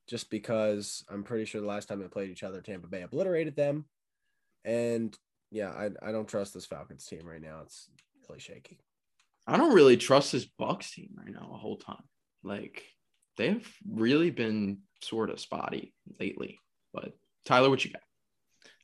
just 0.07 0.29
because 0.29 1.03
I'm 1.09 1.23
pretty 1.23 1.47
sure 1.47 1.63
the 1.63 1.67
last 1.67 1.89
time 1.89 2.01
they 2.01 2.09
played 2.09 2.29
each 2.29 2.43
other, 2.43 2.61
Tampa 2.61 2.89
Bay 2.89 3.01
obliterated 3.01 3.57
them. 3.57 3.87
And 4.67 5.17
yeah, 5.51 5.71
I, 5.71 5.91
I 6.07 6.13
don't 6.13 6.29
trust 6.29 6.53
this 6.53 6.67
Falcons 6.67 7.07
team 7.07 7.23
right 7.25 7.41
now. 7.41 7.61
It's 7.63 7.89
really 8.29 8.41
shaky. 8.41 8.81
I 9.47 9.57
don't 9.57 9.75
really 9.75 9.97
trust 9.97 10.33
this 10.33 10.45
Bucks 10.45 10.91
team 10.91 11.09
right 11.17 11.33
now 11.33 11.53
a 11.55 11.57
whole 11.57 11.79
time. 11.79 12.05
Like 12.45 12.83
they've 13.39 13.67
really 13.89 14.31
been 14.31 14.81
sort 15.01 15.31
of 15.31 15.41
spotty 15.41 15.95
lately. 16.21 16.59
But 16.93 17.13
Tyler, 17.47 17.71
what 17.71 17.83
you 17.83 17.93
got? 17.93 18.03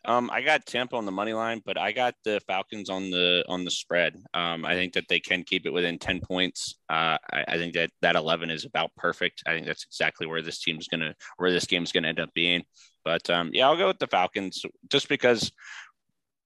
Um, 0.04 0.30
I 0.32 0.42
got 0.42 0.66
Tampa 0.66 0.96
on 0.96 1.06
the 1.06 1.12
money 1.12 1.32
line, 1.32 1.62
but 1.64 1.78
I 1.78 1.92
got 1.92 2.14
the 2.24 2.40
Falcons 2.48 2.90
on 2.90 3.10
the 3.10 3.44
on 3.48 3.64
the 3.64 3.70
spread. 3.70 4.16
Um, 4.34 4.64
I 4.64 4.74
think 4.74 4.94
that 4.94 5.04
they 5.08 5.20
can 5.20 5.44
keep 5.44 5.64
it 5.64 5.72
within 5.72 5.98
ten 5.98 6.20
points. 6.20 6.74
Uh, 6.88 7.18
I, 7.32 7.44
I 7.48 7.56
think 7.56 7.74
that 7.74 7.90
that 8.00 8.16
eleven 8.16 8.50
is 8.50 8.64
about 8.64 8.90
perfect. 8.96 9.44
I 9.46 9.52
think 9.52 9.66
that's 9.66 9.84
exactly 9.84 10.26
where 10.26 10.42
this 10.42 10.60
team's 10.60 10.88
gonna 10.88 11.14
where 11.36 11.52
this 11.52 11.66
game's 11.66 11.92
gonna 11.92 12.08
end 12.08 12.18
up 12.18 12.34
being. 12.34 12.64
But 13.04 13.30
um, 13.30 13.50
yeah, 13.52 13.68
I'll 13.68 13.76
go 13.76 13.86
with 13.86 14.00
the 14.00 14.08
Falcons 14.08 14.64
just 14.90 15.08
because, 15.08 15.52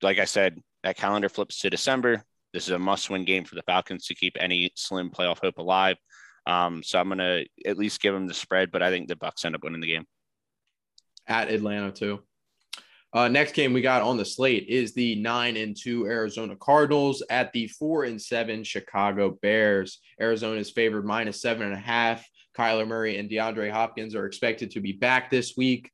like 0.02 0.18
I 0.18 0.26
said, 0.26 0.58
that 0.82 0.98
calendar 0.98 1.30
flips 1.30 1.60
to 1.60 1.70
December. 1.70 2.24
This 2.52 2.64
is 2.64 2.70
a 2.70 2.78
must-win 2.78 3.24
game 3.24 3.44
for 3.44 3.54
the 3.54 3.62
Falcons 3.62 4.06
to 4.06 4.14
keep 4.14 4.36
any 4.38 4.70
slim 4.76 5.10
playoff 5.10 5.38
hope 5.42 5.58
alive. 5.58 5.96
Um, 6.46 6.82
so 6.82 6.98
I'm 6.98 7.08
gonna 7.08 7.44
at 7.64 7.78
least 7.78 8.02
give 8.02 8.12
them 8.12 8.26
the 8.26 8.34
spread, 8.34 8.70
but 8.70 8.82
I 8.82 8.90
think 8.90 9.08
the 9.08 9.16
Bucks 9.16 9.46
end 9.46 9.54
up 9.54 9.64
winning 9.64 9.80
the 9.80 9.86
game. 9.86 10.04
At 11.26 11.50
Atlanta 11.50 11.90
too. 11.90 12.22
Uh, 13.16 13.28
next 13.28 13.54
game 13.54 13.72
we 13.72 13.80
got 13.80 14.02
on 14.02 14.18
the 14.18 14.24
slate 14.26 14.68
is 14.68 14.92
the 14.92 15.14
nine 15.14 15.56
and 15.56 15.74
two 15.74 16.06
Arizona 16.06 16.54
Cardinals 16.54 17.22
at 17.30 17.50
the 17.54 17.66
four 17.66 18.04
and 18.04 18.20
seven 18.20 18.62
Chicago 18.62 19.38
Bears. 19.40 20.00
Arizona 20.20 20.60
is 20.60 20.70
favored 20.70 21.06
minus 21.06 21.40
seven 21.40 21.62
and 21.62 21.72
a 21.72 21.78
half. 21.78 22.28
Kyler 22.54 22.86
Murray 22.86 23.16
and 23.16 23.30
DeAndre 23.30 23.70
Hopkins 23.70 24.14
are 24.14 24.26
expected 24.26 24.72
to 24.72 24.80
be 24.80 24.92
back 24.92 25.30
this 25.30 25.54
week. 25.56 25.90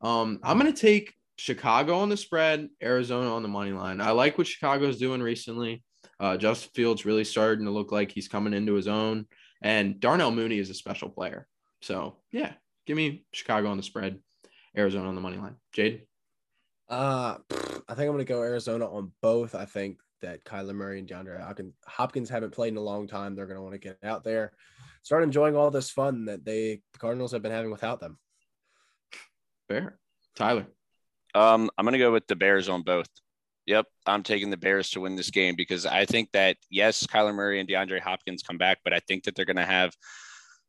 Um, 0.00 0.40
I'm 0.42 0.58
going 0.58 0.72
to 0.72 0.80
take 0.80 1.12
Chicago 1.36 1.98
on 1.98 2.08
the 2.08 2.16
spread, 2.16 2.70
Arizona 2.82 3.34
on 3.34 3.42
the 3.42 3.48
money 3.48 3.72
line. 3.72 4.00
I 4.00 4.12
like 4.12 4.38
what 4.38 4.46
Chicago's 4.46 4.98
doing 4.98 5.20
recently. 5.20 5.84
Uh, 6.18 6.38
Justin 6.38 6.70
Fields 6.74 7.04
really 7.04 7.24
starting 7.24 7.66
to 7.66 7.72
look 7.72 7.92
like 7.92 8.10
he's 8.10 8.28
coming 8.28 8.54
into 8.54 8.72
his 8.72 8.88
own, 8.88 9.26
and 9.60 10.00
Darnell 10.00 10.30
Mooney 10.30 10.58
is 10.60 10.70
a 10.70 10.74
special 10.74 11.10
player. 11.10 11.46
So 11.82 12.16
yeah, 12.32 12.54
give 12.86 12.96
me 12.96 13.26
Chicago 13.34 13.68
on 13.68 13.76
the 13.76 13.82
spread, 13.82 14.18
Arizona 14.74 15.10
on 15.10 15.14
the 15.14 15.20
money 15.20 15.36
line. 15.36 15.56
Jade. 15.70 16.06
Uh, 16.88 17.36
I 17.88 17.94
think 17.94 18.00
I'm 18.00 18.14
going 18.14 18.18
to 18.18 18.24
go 18.24 18.42
Arizona 18.42 18.86
on 18.86 19.12
both. 19.22 19.54
I 19.54 19.64
think 19.64 19.98
that 20.20 20.44
Kyler 20.44 20.74
Murray 20.74 20.98
and 20.98 21.08
DeAndre 21.08 21.40
Hopkins, 21.40 21.74
Hopkins 21.86 22.30
haven't 22.30 22.52
played 22.52 22.72
in 22.72 22.76
a 22.76 22.82
long 22.82 23.06
time. 23.06 23.34
They're 23.34 23.46
going 23.46 23.58
to 23.58 23.62
want 23.62 23.74
to 23.74 23.78
get 23.78 23.98
out 24.02 24.24
there, 24.24 24.52
start 25.02 25.22
enjoying 25.22 25.56
all 25.56 25.70
this 25.70 25.90
fun 25.90 26.24
that 26.26 26.44
they 26.44 26.80
the 26.92 26.98
Cardinals 26.98 27.32
have 27.32 27.42
been 27.42 27.52
having 27.52 27.70
without 27.70 28.00
them. 28.00 28.18
Fair. 29.68 29.98
Tyler. 30.34 30.66
Um, 31.34 31.70
I'm 31.76 31.84
gonna 31.84 31.98
go 31.98 32.12
with 32.12 32.26
the 32.26 32.36
Bears 32.36 32.68
on 32.68 32.82
both. 32.82 33.08
Yep, 33.66 33.86
I'm 34.06 34.22
taking 34.22 34.50
the 34.50 34.56
Bears 34.56 34.90
to 34.90 35.00
win 35.00 35.16
this 35.16 35.30
game 35.30 35.54
because 35.56 35.86
I 35.86 36.04
think 36.04 36.30
that 36.32 36.56
yes, 36.70 37.06
Kyler 37.06 37.34
Murray 37.34 37.60
and 37.60 37.68
DeAndre 37.68 38.00
Hopkins 38.00 38.42
come 38.42 38.58
back, 38.58 38.78
but 38.84 38.92
I 38.92 39.00
think 39.00 39.24
that 39.24 39.34
they're 39.34 39.44
gonna 39.44 39.64
have 39.64 39.94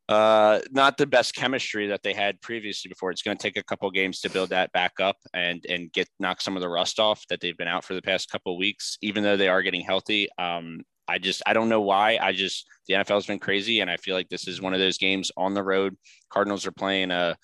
uh 0.07 0.60
not 0.72 0.98
the 0.98 1.07
best 1.07 1.36
chemistry 1.36 1.88
that 1.88 2.03
they 2.03 2.14
had 2.14 2.40
previously 2.41 2.90
before. 2.90 3.11
It's 3.11 3.23
going 3.23 3.38
to 3.38 3.41
take 3.41 3.57
a 3.57 3.64
couple 3.64 3.90
games 3.91 4.19
to 4.22 4.30
build 4.30 4.49
that 4.49 4.72
back 4.72 4.94
up 4.99 5.18
and 5.34 5.65
and 5.68 5.91
get 5.91 6.07
knock 6.19 6.41
some 6.41 6.56
of 6.56 6.61
the 6.61 6.69
rust 6.69 6.99
off 6.99 7.23
that 7.30 7.40
they've 7.41 7.57
been 7.57 7.68
out 7.68 7.84
for 7.84 7.95
the 7.95 8.02
past 8.02 8.30
couple 8.30 8.57
weeks 8.57 8.98
even 9.02 9.23
though 9.23 9.38
they 9.38 9.49
are 9.49 9.61
getting 9.64 9.82
healthy. 9.82 10.30
Um 10.38 10.82
i 11.07 11.18
just 11.18 11.41
i 11.45 11.53
don't 11.53 11.69
know 11.69 11.82
why. 11.82 12.18
I 12.22 12.34
just 12.34 12.68
the 12.88 12.95
nfl's 12.95 13.26
been 13.26 13.40
crazy 13.40 13.80
and 13.80 13.90
i 13.90 13.98
feel 13.98 14.15
like 14.15 14.30
this 14.30 14.48
is 14.48 14.61
one 14.61 14.73
of 14.73 14.80
those 14.80 14.98
games 14.98 15.32
on 15.38 15.53
the 15.53 15.64
road. 15.64 15.95
Cardinals 16.30 16.65
are 16.65 16.72
playing 16.72 17.11
a 17.11 17.36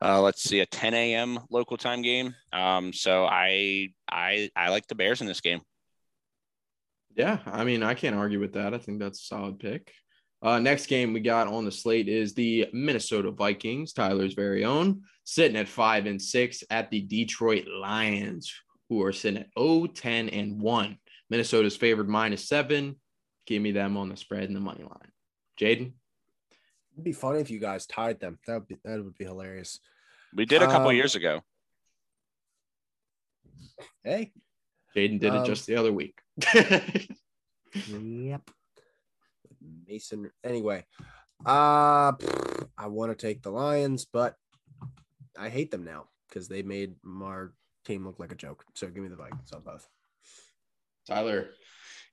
uh, 0.00 0.20
let's 0.22 0.44
see 0.44 0.60
a 0.60 0.66
10 0.66 0.94
a.m 0.94 1.40
local 1.50 1.76
time 1.76 2.02
game. 2.02 2.34
Um 2.52 2.92
so 2.92 3.26
i 3.26 3.88
i 4.10 4.48
i 4.56 4.70
like 4.70 4.86
the 4.86 4.94
bears 4.94 5.20
in 5.20 5.26
this 5.26 5.40
game. 5.40 5.60
Yeah, 7.18 7.38
I 7.46 7.64
mean, 7.64 7.82
I 7.82 7.94
can't 7.94 8.14
argue 8.14 8.38
with 8.38 8.52
that. 8.52 8.74
I 8.74 8.78
think 8.78 9.00
that's 9.00 9.20
a 9.20 9.24
solid 9.24 9.58
pick. 9.58 9.92
Uh, 10.40 10.58
next 10.60 10.86
game 10.86 11.12
we 11.12 11.20
got 11.20 11.48
on 11.48 11.64
the 11.64 11.72
slate 11.72 12.08
is 12.08 12.32
the 12.34 12.66
Minnesota 12.72 13.30
Vikings, 13.32 13.92
Tyler's 13.92 14.34
very 14.34 14.64
own, 14.64 15.02
sitting 15.24 15.56
at 15.56 15.66
five 15.68 16.06
and 16.06 16.20
six 16.22 16.62
at 16.70 16.90
the 16.90 17.00
Detroit 17.00 17.66
Lions, 17.66 18.52
who 18.88 19.02
are 19.02 19.12
sitting 19.12 19.40
at 19.40 19.48
0, 19.58 19.86
10, 19.86 20.28
and 20.28 20.60
1. 20.60 20.96
Minnesota's 21.28 21.76
favored 21.76 22.08
minus 22.08 22.48
seven. 22.48 22.96
Give 23.46 23.60
me 23.60 23.72
them 23.72 23.96
on 23.96 24.08
the 24.08 24.16
spread 24.16 24.44
and 24.44 24.54
the 24.54 24.60
money 24.60 24.82
line. 24.84 25.10
Jaden? 25.60 25.92
It'd 26.94 27.04
be 27.04 27.12
funny 27.12 27.40
if 27.40 27.50
you 27.50 27.58
guys 27.58 27.86
tied 27.86 28.20
them. 28.20 28.38
That 28.46 28.54
would 28.54 28.68
be 28.68 28.76
that 28.84 29.02
would 29.04 29.16
be 29.18 29.24
hilarious. 29.24 29.78
we 30.34 30.46
did 30.46 30.62
a 30.62 30.66
couple 30.66 30.88
Um, 30.88 30.94
years 30.96 31.14
ago 31.16 31.40
Hey, 34.04 34.32
Jaden 34.96 35.18
did 35.20 35.34
it 35.34 35.38
Um, 35.38 35.44
just 35.46 35.66
the 35.66 35.76
other 35.76 35.92
week. 35.92 36.18
Yep. 37.74 38.50
Mason. 39.88 40.30
Anyway, 40.44 40.84
uh, 41.46 42.12
I 42.76 42.86
want 42.86 43.16
to 43.16 43.26
take 43.26 43.42
the 43.42 43.50
Lions, 43.50 44.06
but 44.12 44.34
I 45.38 45.48
hate 45.48 45.70
them 45.70 45.84
now 45.84 46.08
because 46.28 46.48
they 46.48 46.62
made 46.62 46.94
our 47.22 47.52
team 47.84 48.06
look 48.06 48.18
like 48.18 48.32
a 48.32 48.36
joke. 48.36 48.64
So 48.74 48.86
give 48.88 49.02
me 49.02 49.08
the 49.08 49.16
Vikings 49.16 49.52
on 49.52 49.62
both. 49.62 49.88
Tyler. 51.06 51.48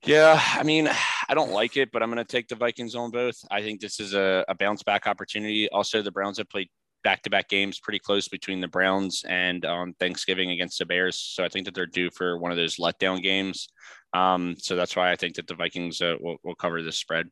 Yeah, 0.06 0.40
I 0.54 0.64
mean, 0.64 0.90
I 1.28 1.34
don't 1.34 1.52
like 1.52 1.78
it, 1.78 1.92
but 1.92 2.04
I'm 2.04 2.12
going 2.12 2.24
to 2.24 2.32
take 2.32 2.48
the 2.48 2.56
Vikings 2.56 2.96
on 2.96 3.12
both. 3.12 3.36
I 3.50 3.62
think 3.62 3.82
this 3.82 4.00
is 4.00 4.14
a, 4.14 4.46
a 4.48 4.56
bounce 4.56 4.84
back 4.84 5.08
opportunity. 5.08 5.68
Also, 5.70 6.02
the 6.02 6.12
Browns 6.12 6.38
have 6.38 6.50
played 6.50 6.70
back 7.04 7.22
to 7.24 7.30
back 7.30 7.50
games 7.50 7.80
pretty 7.80 8.00
close 8.00 8.28
between 8.28 8.62
the 8.62 8.68
Browns 8.68 9.24
and 9.28 9.66
um, 9.66 9.94
Thanksgiving 10.00 10.52
against 10.52 10.80
the 10.80 10.86
Bears. 10.86 11.20
So 11.20 11.44
I 11.44 11.50
think 11.50 11.66
that 11.66 11.76
they're 11.76 11.86
due 11.86 12.10
for 12.12 12.38
one 12.38 12.52
of 12.52 12.58
those 12.58 12.78
letdown 12.78 13.22
games. 13.22 13.68
Um, 14.14 14.56
so 14.58 14.76
that's 14.76 14.96
why 14.96 15.12
I 15.12 15.16
think 15.16 15.36
that 15.36 15.48
the 15.48 15.56
Vikings 15.56 16.02
uh, 16.02 16.16
will, 16.20 16.38
will 16.44 16.56
cover 16.56 16.82
this 16.82 16.98
spread. 16.98 17.28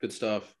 Good 0.00 0.12
stuff. 0.12 0.54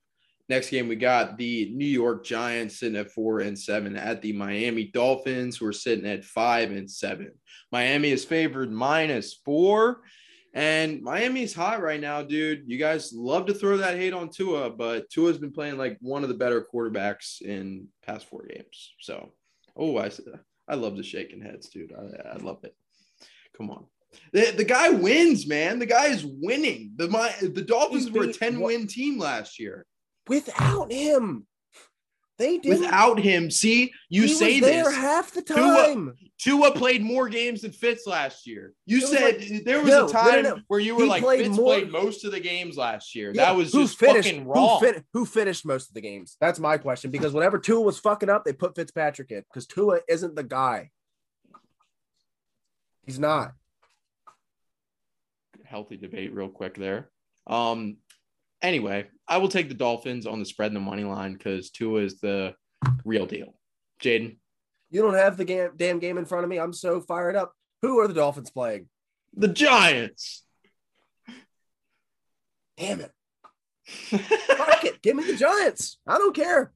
Next 0.48 0.68
game, 0.68 0.88
we 0.88 0.96
got 0.96 1.38
the 1.38 1.70
New 1.74 1.86
York 1.86 2.24
Giants 2.24 2.78
sitting 2.78 2.98
at 2.98 3.10
four 3.10 3.40
and 3.40 3.58
seven 3.58 3.96
at 3.96 4.20
the 4.20 4.32
Miami 4.32 4.84
Dolphins, 4.84 5.56
who 5.56 5.66
are 5.66 5.72
sitting 5.72 6.06
at 6.06 6.24
five 6.24 6.70
and 6.70 6.90
seven. 6.90 7.32
Miami 7.72 8.10
is 8.10 8.26
favored 8.26 8.70
minus 8.70 9.40
four, 9.42 10.02
and 10.52 11.00
Miami's 11.00 11.54
hot 11.54 11.80
right 11.80 12.00
now, 12.00 12.22
dude. 12.22 12.64
You 12.66 12.76
guys 12.76 13.12
love 13.14 13.46
to 13.46 13.54
throw 13.54 13.78
that 13.78 13.96
hate 13.96 14.12
on 14.12 14.28
Tua, 14.28 14.68
but 14.68 15.08
Tua's 15.08 15.38
been 15.38 15.50
playing 15.52 15.78
like 15.78 15.96
one 16.00 16.22
of 16.22 16.28
the 16.28 16.34
better 16.34 16.64
quarterbacks 16.72 17.40
in 17.40 17.88
past 18.02 18.28
four 18.28 18.44
games. 18.46 18.92
So, 19.00 19.32
oh, 19.76 19.96
I 19.96 20.10
I 20.68 20.74
love 20.74 20.98
the 20.98 21.02
shaking 21.02 21.40
heads, 21.40 21.70
dude. 21.70 21.92
I, 21.92 22.34
I 22.34 22.36
love 22.36 22.64
it. 22.64 22.74
Come 23.56 23.70
on. 23.70 23.86
The, 24.32 24.52
the 24.56 24.64
guy 24.64 24.90
wins, 24.90 25.46
man. 25.46 25.78
The 25.78 25.86
guy 25.86 26.06
is 26.06 26.24
winning. 26.24 26.92
The 26.96 27.08
my 27.08 27.32
the 27.40 27.62
Dolphins 27.62 28.10
were 28.10 28.24
a 28.24 28.32
10 28.32 28.58
what- 28.60 28.66
win 28.68 28.86
team 28.86 29.18
last 29.18 29.58
year. 29.58 29.86
Without 30.28 30.90
him, 30.90 31.46
They 32.38 32.58
did 32.58 32.80
Without 32.80 33.20
him, 33.20 33.50
see, 33.50 33.92
you 34.08 34.22
he 34.22 34.28
say 34.28 34.60
was 34.60 34.68
there 34.68 34.84
this. 34.84 34.94
half 34.96 35.30
the 35.32 35.42
time. 35.42 36.14
Tua 36.38 36.72
played 36.72 37.00
more 37.02 37.28
games 37.28 37.60
than 37.62 37.70
Fitz 37.70 38.06
last 38.08 38.44
year. 38.46 38.72
You 38.86 38.98
It 38.98 39.02
was 39.02 39.10
said 39.12 39.38
like- 39.40 39.64
there 39.64 39.80
was 39.80 39.88
no, 39.88 39.94
a 39.94 40.00
no, 40.00 40.06
no, 40.06 40.12
time 40.12 40.42
no. 40.42 40.58
where 40.66 40.80
you 40.80 40.96
were 40.96 41.04
He 41.04 41.08
like 41.08 41.22
played 41.22 41.44
Fitz 41.46 41.56
more- 41.56 41.74
played 41.74 41.92
most 41.92 42.24
of 42.24 42.32
the 42.32 42.40
games 42.40 42.76
last 42.76 43.14
year. 43.14 43.30
Yeah, 43.34 43.44
that 43.46 43.56
was 43.56 43.70
just 43.70 43.96
finished, 43.98 44.28
fucking 44.30 44.46
wrong. 44.46 44.80
Who, 44.80 44.86
fin- 44.92 45.04
who 45.12 45.26
finished 45.26 45.64
most 45.64 45.88
of 45.90 45.94
the 45.94 46.00
games? 46.00 46.36
That's 46.40 46.58
my 46.58 46.76
question. 46.76 47.10
Because 47.12 47.32
whenever 47.32 47.58
Tua 47.58 47.80
was 47.82 47.98
fucking 48.00 48.28
up, 48.30 48.44
they 48.44 48.52
put 48.52 48.74
Fitzpatrick 48.74 49.30
in 49.30 49.42
because 49.48 49.66
Tua 49.66 50.00
isn't 50.08 50.34
the 50.34 50.42
guy. 50.42 50.90
He's 53.06 53.18
not. 53.18 53.52
Healthy 55.74 55.96
debate, 55.96 56.32
real 56.32 56.48
quick 56.48 56.76
there. 56.76 57.10
Um. 57.48 57.96
Anyway, 58.62 59.08
I 59.26 59.38
will 59.38 59.48
take 59.48 59.68
the 59.68 59.74
Dolphins 59.74 60.24
on 60.24 60.38
the 60.38 60.44
spread 60.44 60.68
and 60.68 60.76
the 60.76 60.80
money 60.80 61.02
line 61.02 61.32
because 61.32 61.70
Tua 61.70 62.00
is 62.02 62.20
the 62.20 62.54
real 63.04 63.26
deal. 63.26 63.56
Jaden, 64.00 64.36
You 64.92 65.02
don't 65.02 65.14
have 65.14 65.36
the 65.36 65.44
game, 65.44 65.70
damn 65.76 65.98
game 65.98 66.16
in 66.16 66.26
front 66.26 66.44
of 66.44 66.48
me. 66.50 66.58
I'm 66.58 66.72
so 66.72 67.00
fired 67.00 67.34
up. 67.34 67.54
Who 67.82 67.98
are 67.98 68.06
the 68.06 68.14
Dolphins 68.14 68.50
playing? 68.50 68.88
the 69.34 69.48
Giants. 69.48 70.44
Damn 72.78 73.00
it. 73.00 73.10
Fuck 73.84 74.84
it. 74.84 75.02
Give 75.02 75.16
me 75.16 75.24
the 75.24 75.36
Giants. 75.36 75.98
I 76.06 76.18
don't 76.18 76.36
care. 76.36 76.72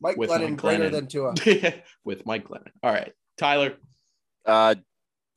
Mike 0.00 0.16
With 0.16 0.30
Glennon 0.30 0.52
Mike 0.52 0.56
greater 0.56 0.88
than 0.88 1.06
Tua. 1.06 1.34
with 2.04 2.24
Mike 2.24 2.48
Glennon. 2.48 2.70
All 2.82 2.90
right, 2.90 3.12
Tyler. 3.36 3.74
Uh, 4.46 4.74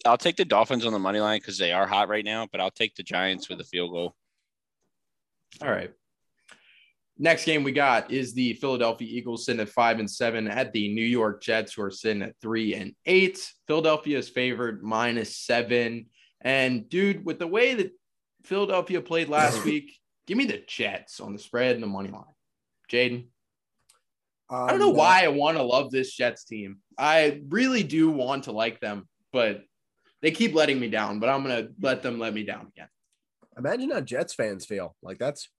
I'll 0.06 0.18
take 0.18 0.36
the 0.36 0.45
Dolphins 0.45 0.86
on 0.86 0.94
the 0.94 0.99
money 0.99 1.19
line 1.19 1.40
because 1.40 1.57
they 1.57 1.72
are 1.72 1.88
hot 1.88 2.10
right 2.10 2.23
now, 2.26 2.48
but 2.52 2.61
I'll 2.61 2.72
take 2.72 2.95
the 2.95 3.03
Giants 3.03 3.49
with 3.49 3.60
a 3.60 3.64
field 3.64 3.91
goal. 3.91 4.15
All 5.61 5.72
right. 5.72 5.91
Next 7.18 7.45
game 7.45 7.64
we 7.64 7.72
got 7.72 8.11
is 8.11 8.34
the 8.34 8.53
Philadelphia 8.56 9.07
Eagles 9.10 9.45
sitting 9.45 9.61
at 9.61 9.69
five 9.69 9.99
and 9.99 10.10
seven 10.11 10.48
at 10.49 10.73
the 10.73 10.94
New 10.94 11.06
York 11.06 11.41
Jets, 11.41 11.73
who 11.73 11.82
are 11.82 11.91
sitting 11.91 12.22
at 12.22 12.36
three 12.41 12.76
and 12.76 12.94
eight. 13.06 13.40
Philadelphia 13.68 14.18
is 14.18 14.27
favored 14.27 14.84
minus 14.84 15.38
seven. 15.38 16.07
And 16.41 16.90
dude, 16.90 17.26
with 17.26 17.40
the 17.40 17.48
way 17.48 17.73
that 17.76 17.91
Philadelphia 18.44 18.99
played 19.02 19.30
last 19.30 19.64
week, 19.65 19.98
give 20.27 20.38
me 20.38 20.45
the 20.45 20.61
Jets 20.68 21.22
on 21.22 21.32
the 21.32 21.40
spread 21.40 21.76
and 21.76 21.84
the 21.84 21.88
money 21.88 22.10
line. 22.10 22.23
Jaden, 22.91 23.27
I 24.49 24.72
don't 24.72 24.80
know 24.80 24.90
Um, 24.90 24.98
why 24.98 25.23
I 25.23 25.30
want 25.30 25.57
to 25.57 25.64
love 25.64 25.91
this 25.91 26.14
Jets 26.14 26.44
team. 26.44 26.80
I 26.98 27.41
really 27.48 27.84
do 27.84 28.10
want 28.11 28.44
to 28.44 28.52
like 28.52 28.82
them, 28.82 29.07
but 29.32 29.61
they 30.22 30.32
keep 30.32 30.54
letting 30.54 30.80
me 30.80 30.90
down. 30.90 31.20
But 31.20 31.30
I'm 31.30 31.44
gonna 31.44 31.70
let 31.82 32.04
them 32.04 32.20
let 32.20 32.34
me 32.34 32.44
down 32.44 32.68
again. 32.76 32.90
Imagine 33.58 33.92
how 33.92 34.02
Jets 34.02 34.34
fans 34.34 34.66
feel. 34.66 34.96
Like 35.02 35.18
that's 35.18 35.50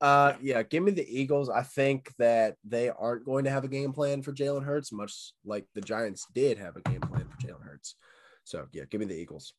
uh 0.00 0.34
yeah, 0.42 0.62
give 0.62 0.82
me 0.82 0.92
the 0.92 1.06
Eagles. 1.08 1.48
I 1.48 1.62
think 1.62 2.12
that 2.18 2.56
they 2.64 2.90
aren't 2.90 3.24
going 3.24 3.44
to 3.44 3.50
have 3.50 3.64
a 3.64 3.68
game 3.68 3.92
plan 3.92 4.22
for 4.22 4.32
Jalen 4.32 4.64
Hurts, 4.64 4.92
much 4.92 5.32
like 5.44 5.66
the 5.74 5.80
Giants 5.80 6.26
did 6.34 6.58
have 6.58 6.76
a 6.76 6.88
game 6.88 7.00
plan 7.00 7.28
for 7.28 7.46
Jalen 7.46 7.62
Hurts. 7.62 7.96
So 8.44 8.66
yeah, 8.72 8.84
give 8.90 9.00
me 9.00 9.06
the 9.06 9.14
Eagles. 9.14 9.54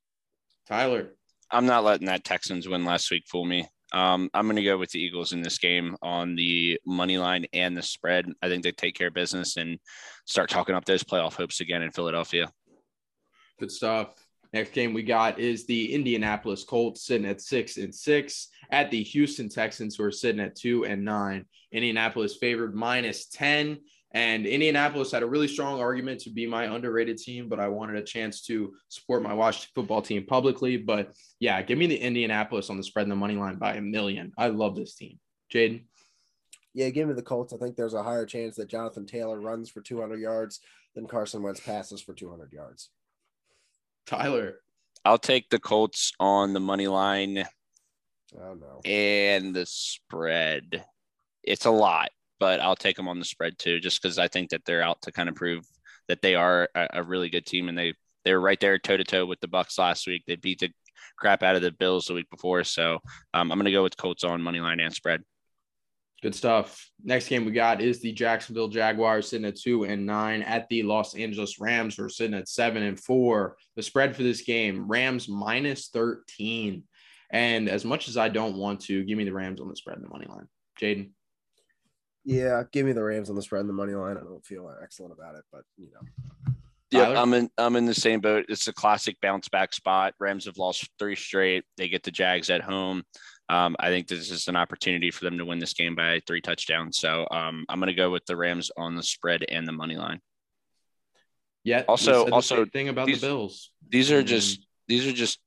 Tyler, 0.68 1.10
I'm 1.52 1.66
not 1.66 1.84
letting 1.84 2.08
that 2.08 2.24
Texans 2.24 2.68
win 2.68 2.86
last 2.86 3.12
week 3.12 3.24
fool 3.28 3.46
me. 3.46 3.68
Um, 3.94 4.30
I'm 4.34 4.46
going 4.46 4.56
to 4.56 4.64
go 4.64 4.78
with 4.78 4.90
the 4.90 5.00
Eagles 5.00 5.32
in 5.32 5.42
this 5.42 5.58
game 5.58 5.96
on 6.02 6.36
the 6.36 6.80
money 6.86 7.18
line 7.18 7.46
and 7.54 7.78
the 7.78 7.82
spread. 7.82 8.26
I 8.42 8.50
think 8.50 8.64
they 8.64 8.72
take 8.72 8.96
care 8.96 9.08
of 9.08 9.14
business 9.14 9.58
and 9.58 9.80
start 10.26 10.50
talking 10.50 10.76
up 10.76 10.86
those 10.86 11.04
playoff 11.04 11.36
hopes 11.36 11.62
again 11.62 11.82
in 11.82 11.92
Philadelphia. 11.92 12.52
Good 13.60 13.72
stuff. 13.72 14.14
Next 14.54 14.72
game 14.72 14.94
we 14.94 15.04
got 15.04 15.40
is 15.40 15.66
the 15.66 15.94
Indianapolis 15.94 16.64
Colts 16.64 17.06
sitting 17.06 17.28
at 17.28 17.42
six 17.42 17.78
and 17.78 17.94
six 17.94 18.48
at 18.72 18.90
the 18.90 19.04
Houston 19.04 19.50
Texans, 19.50 19.96
who 19.96 20.04
are 20.04 20.12
sitting 20.12 20.40
at 20.40 20.56
two 20.56 20.86
and 20.86 21.04
nine. 21.04 21.46
Indianapolis 21.72 22.38
favored 22.38 22.74
minus 22.74 23.28
10. 23.28 23.80
And 24.12 24.46
Indianapolis 24.46 25.12
had 25.12 25.24
a 25.24 25.28
really 25.28 25.50
strong 25.50 25.82
argument 25.82 26.22
to 26.22 26.30
be 26.30 26.48
my 26.48 26.74
underrated 26.74 27.18
team, 27.18 27.50
but 27.50 27.60
I 27.60 27.68
wanted 27.68 27.98
a 27.98 28.02
chance 28.02 28.44
to 28.44 28.74
support 28.88 29.22
my 29.22 29.34
Washington 29.34 29.72
football 29.76 30.02
team 30.02 30.26
publicly. 30.26 30.78
But 30.78 31.12
yeah, 31.42 31.62
give 31.62 31.78
me 31.78 31.88
the 31.88 31.98
Indianapolis 31.98 32.70
on 32.70 32.78
the 32.78 32.84
spread 32.84 33.04
and 33.04 33.12
the 33.12 33.18
money 33.18 33.36
line 33.36 33.58
by 33.58 33.74
a 33.74 33.82
million. 33.82 34.32
I 34.38 34.48
love 34.48 34.78
this 34.78 34.96
team. 34.96 35.20
Jaden, 35.54 35.84
Yeah, 36.74 36.90
give 36.90 37.10
me 37.10 37.14
the 37.14 37.22
Colts. 37.22 37.52
I 37.52 37.58
think 37.58 37.76
there's 37.76 37.94
a 37.94 38.04
higher 38.04 38.26
chance 38.26 38.56
that 38.56 38.70
Jonathan 38.70 39.06
Taylor 39.06 39.42
runs 39.42 39.70
for 39.70 39.82
200 39.82 40.18
yards 40.18 40.62
than 40.96 41.08
Carson 41.08 41.44
Wentz 41.44 41.60
passes 41.60 42.02
for 42.02 42.14
200 42.14 42.54
yards. 42.54 42.92
Tyler, 44.06 44.60
I'll 45.04 45.18
take 45.18 45.50
the 45.50 45.60
Colts 45.60 46.14
on 46.20 46.54
the 46.54 46.60
money 46.60 46.88
line 46.88 47.46
Oh 48.38 48.54
no. 48.54 48.82
and 48.84 49.56
the 49.56 49.66
spread. 49.66 50.86
It's 51.44 51.66
a 51.66 51.72
lot, 51.72 52.10
but 52.40 52.60
I'll 52.60 52.76
take 52.76 52.96
them 52.96 53.08
on 53.08 53.20
the 53.20 53.26
spread 53.26 53.58
too, 53.58 53.80
just 53.80 54.02
because 54.02 54.18
I 54.18 54.28
think 54.28 54.50
that 54.50 54.66
they're 54.66 54.82
out 54.82 55.02
to 55.04 55.12
kind 55.12 55.30
of 55.30 55.36
prove 55.36 55.64
that 56.08 56.22
they 56.22 56.36
are 56.36 56.70
a, 56.76 56.88
a 56.96 57.04
really 57.04 57.30
good 57.30 57.46
team, 57.46 57.70
and 57.70 57.78
they 57.78 57.94
they 58.24 58.34
were 58.34 58.42
right 58.42 58.60
there 58.60 58.78
toe 58.80 58.98
to 58.98 59.04
toe 59.04 59.26
with 59.26 59.40
the 59.40 59.48
Bucs 59.48 59.78
last 59.78 60.08
week. 60.08 60.24
They 60.28 60.36
beat 60.36 60.60
the 60.60 60.72
crap 61.18 61.44
out 61.44 61.56
of 61.56 61.62
the 61.62 61.72
Bills 61.72 62.08
the 62.08 62.14
week 62.14 62.30
before, 62.30 62.64
so 62.64 62.96
um, 63.34 63.52
I'm 63.52 63.58
going 63.58 63.66
to 63.66 63.72
go 63.72 63.84
with 63.84 63.98
Colts 63.98 64.24
on 64.24 64.42
money 64.42 64.60
line 64.60 64.80
and 64.80 64.94
spread. 64.94 65.22
Good 66.26 66.34
stuff. 66.34 66.90
Next 67.04 67.28
game 67.28 67.46
we 67.46 67.52
got 67.52 67.82
is 67.82 68.02
the 68.02 68.12
Jacksonville 68.12 68.68
Jaguars 68.68 69.30
sitting 69.30 69.46
at 69.46 69.58
two 69.58 69.84
and 69.84 70.08
nine 70.08 70.42
at 70.42 70.68
the 70.70 70.82
Los 70.82 71.14
Angeles 71.14 71.60
Rams, 71.60 71.96
who 71.96 72.04
are 72.04 72.10
sitting 72.10 72.36
at 72.36 72.50
seven 72.50 72.82
and 72.82 73.00
four. 73.00 73.58
The 73.76 73.84
spread 73.84 74.16
for 74.16 74.24
this 74.24 74.42
game, 74.42 74.88
Rams 74.88 75.30
minus 75.30 75.90
13. 75.90 76.82
And 77.30 77.70
as 77.70 77.86
much 77.86 78.08
as 78.08 78.18
I 78.18 78.30
don't 78.30 78.58
want 78.58 78.80
to, 78.86 79.04
give 79.04 79.20
me 79.20 79.24
the 79.24 79.34
Rams 79.34 79.62
on 79.62 79.70
the 79.70 79.76
spread 79.76 79.98
and 79.98 80.06
the 80.06 80.10
money 80.10 80.26
line. 80.28 80.48
Jaden. 80.82 81.12
Yeah, 82.24 82.64
give 82.72 82.88
me 82.88 82.94
the 82.94 83.04
Rams 83.04 83.30
on 83.30 83.36
the 83.36 83.44
spread 83.44 83.60
and 83.60 83.70
the 83.70 83.74
money 83.74 83.94
line. 83.94 84.18
I 84.18 84.22
don't 84.22 84.44
feel 84.44 84.68
excellent 84.82 85.14
about 85.14 85.36
it, 85.36 85.44
but 85.52 85.62
you 85.78 85.92
know. 85.94 86.54
Yeah, 86.90 87.06
Tyler? 87.06 87.18
I'm 87.18 87.34
in. 87.36 87.50
I'm 87.60 87.76
in 87.76 87.86
the 87.86 87.94
same 87.94 88.20
boat. 88.20 88.46
It's 88.50 88.68
a 88.68 88.74
classic 88.74 89.18
bounce 89.22 89.48
back 89.48 89.74
spot. 89.74 90.16
Rams 90.20 90.46
have 90.46 90.58
lost 90.58 90.90
three 90.98 91.16
straight. 91.16 91.66
They 91.78 91.88
get 91.88 92.02
the 92.02 92.10
Jags 92.10 92.50
at 92.50 92.62
home. 92.62 93.04
Um, 93.50 93.76
I 93.80 93.90
think 93.90 94.08
this 94.08 94.32
is 94.32 94.48
an 94.48 94.56
opportunity 94.56 95.12
for 95.12 95.24
them 95.26 95.38
to 95.38 95.46
win 95.46 95.60
this 95.60 95.74
game 95.74 95.94
by 95.96 96.20
three 96.26 96.42
touchdowns. 96.42 96.98
So 96.98 97.28
um, 97.32 97.66
I'm 97.70 97.80
going 97.80 97.88
to 97.88 97.94
go 97.94 98.10
with 98.10 98.26
the 98.26 98.36
Rams 98.36 98.72
on 98.76 98.96
the 98.96 99.04
spread 99.04 99.46
and 99.50 99.68
the 99.68 99.72
money 99.72 99.96
line. 99.98 100.20
Yeah. 101.64 101.84
Also- 101.88 102.28
also, 102.30 102.66
thing 102.66 102.90
about 102.90 103.08
these- 103.08 103.22
the 103.22 103.28
Bills. 103.28 103.72
These 103.88 104.12
are 104.12 104.24
Mm. 104.24 104.28
just 104.28 104.66
these 104.88 105.08
are 105.08 105.12
just 105.14 105.40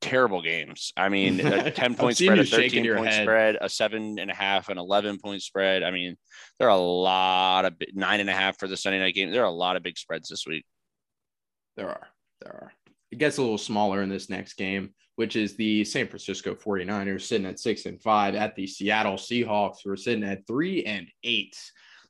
terrible 0.00 0.40
games. 0.42 0.92
I 0.96 1.08
mean, 1.08 1.40
a 1.40 1.70
10 1.70 1.94
point 1.96 2.16
spread, 2.16 2.38
a 2.38 2.44
13 2.44 2.84
your 2.84 2.96
point 2.96 3.10
head. 3.10 3.24
spread, 3.24 3.56
a 3.60 3.68
seven 3.68 4.18
and 4.18 4.30
a 4.30 4.34
half, 4.34 4.68
an 4.68 4.78
11 4.78 5.18
point 5.18 5.42
spread. 5.42 5.82
I 5.82 5.90
mean, 5.90 6.16
there 6.58 6.68
are 6.68 6.76
a 6.76 6.80
lot 6.80 7.64
of 7.64 7.74
nine 7.94 8.20
and 8.20 8.30
a 8.30 8.34
half 8.34 8.58
for 8.58 8.68
the 8.68 8.76
Sunday 8.76 8.98
night 8.98 9.14
game. 9.14 9.30
There 9.30 9.42
are 9.42 9.46
a 9.46 9.50
lot 9.50 9.76
of 9.76 9.82
big 9.82 9.96
spreads 9.98 10.28
this 10.28 10.46
week. 10.46 10.64
There 11.76 11.88
are. 11.88 12.08
There 12.42 12.52
are. 12.54 12.72
It 13.10 13.18
gets 13.18 13.38
a 13.38 13.42
little 13.42 13.58
smaller 13.58 14.02
in 14.02 14.08
this 14.08 14.28
next 14.30 14.54
game, 14.54 14.94
which 15.16 15.34
is 15.34 15.56
the 15.56 15.84
San 15.84 16.06
Francisco 16.06 16.54
49ers 16.54 17.22
sitting 17.22 17.46
at 17.46 17.58
six 17.58 17.86
and 17.86 18.00
five 18.00 18.34
at 18.34 18.54
the 18.54 18.66
Seattle 18.66 19.14
Seahawks, 19.14 19.78
who 19.82 19.90
are 19.90 19.96
sitting 19.96 20.24
at 20.24 20.46
three 20.46 20.84
and 20.84 21.08
eight. 21.24 21.56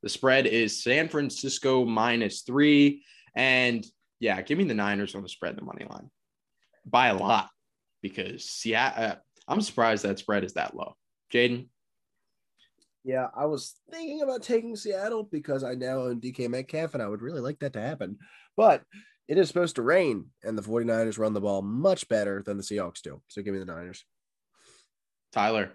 The 0.02 0.08
spread 0.08 0.46
is 0.46 0.82
San 0.82 1.08
Francisco 1.08 1.84
minus 1.84 2.42
three. 2.42 3.04
And 3.34 3.86
yeah, 4.20 4.42
give 4.42 4.58
me 4.58 4.64
the 4.64 4.74
Niners 4.74 5.14
on 5.14 5.22
the 5.22 5.28
spread 5.28 5.56
the 5.56 5.62
money 5.62 5.86
line 5.88 6.10
by 6.84 7.08
a 7.08 7.16
lot 7.16 7.48
because 8.02 8.44
Seattle, 8.44 9.04
uh, 9.04 9.14
I'm 9.48 9.60
surprised 9.60 10.04
that 10.04 10.18
spread 10.18 10.44
is 10.44 10.54
that 10.54 10.76
low. 10.76 10.96
Jaden, 11.32 11.68
Yeah, 13.04 13.28
I 13.36 13.46
was 13.46 13.76
thinking 13.90 14.22
about 14.22 14.42
taking 14.42 14.74
Seattle 14.74 15.24
because 15.24 15.62
I 15.62 15.74
now 15.74 16.02
own 16.02 16.20
DK 16.20 16.48
Metcalf 16.48 16.94
and 16.94 17.02
I 17.02 17.08
would 17.08 17.22
really 17.22 17.40
like 17.40 17.60
that 17.60 17.72
to 17.74 17.80
happen. 17.80 18.18
But 18.56 18.82
it 19.28 19.38
is 19.38 19.48
supposed 19.48 19.76
to 19.76 19.82
rain 19.82 20.26
and 20.44 20.56
the 20.56 20.62
49ers 20.62 21.18
run 21.18 21.32
the 21.32 21.40
ball 21.40 21.62
much 21.62 22.08
better 22.08 22.42
than 22.42 22.56
the 22.56 22.62
Seahawks 22.62 23.02
do. 23.02 23.20
So 23.28 23.42
give 23.42 23.52
me 23.52 23.58
the 23.58 23.64
Niners. 23.64 24.04
Tyler, 25.32 25.72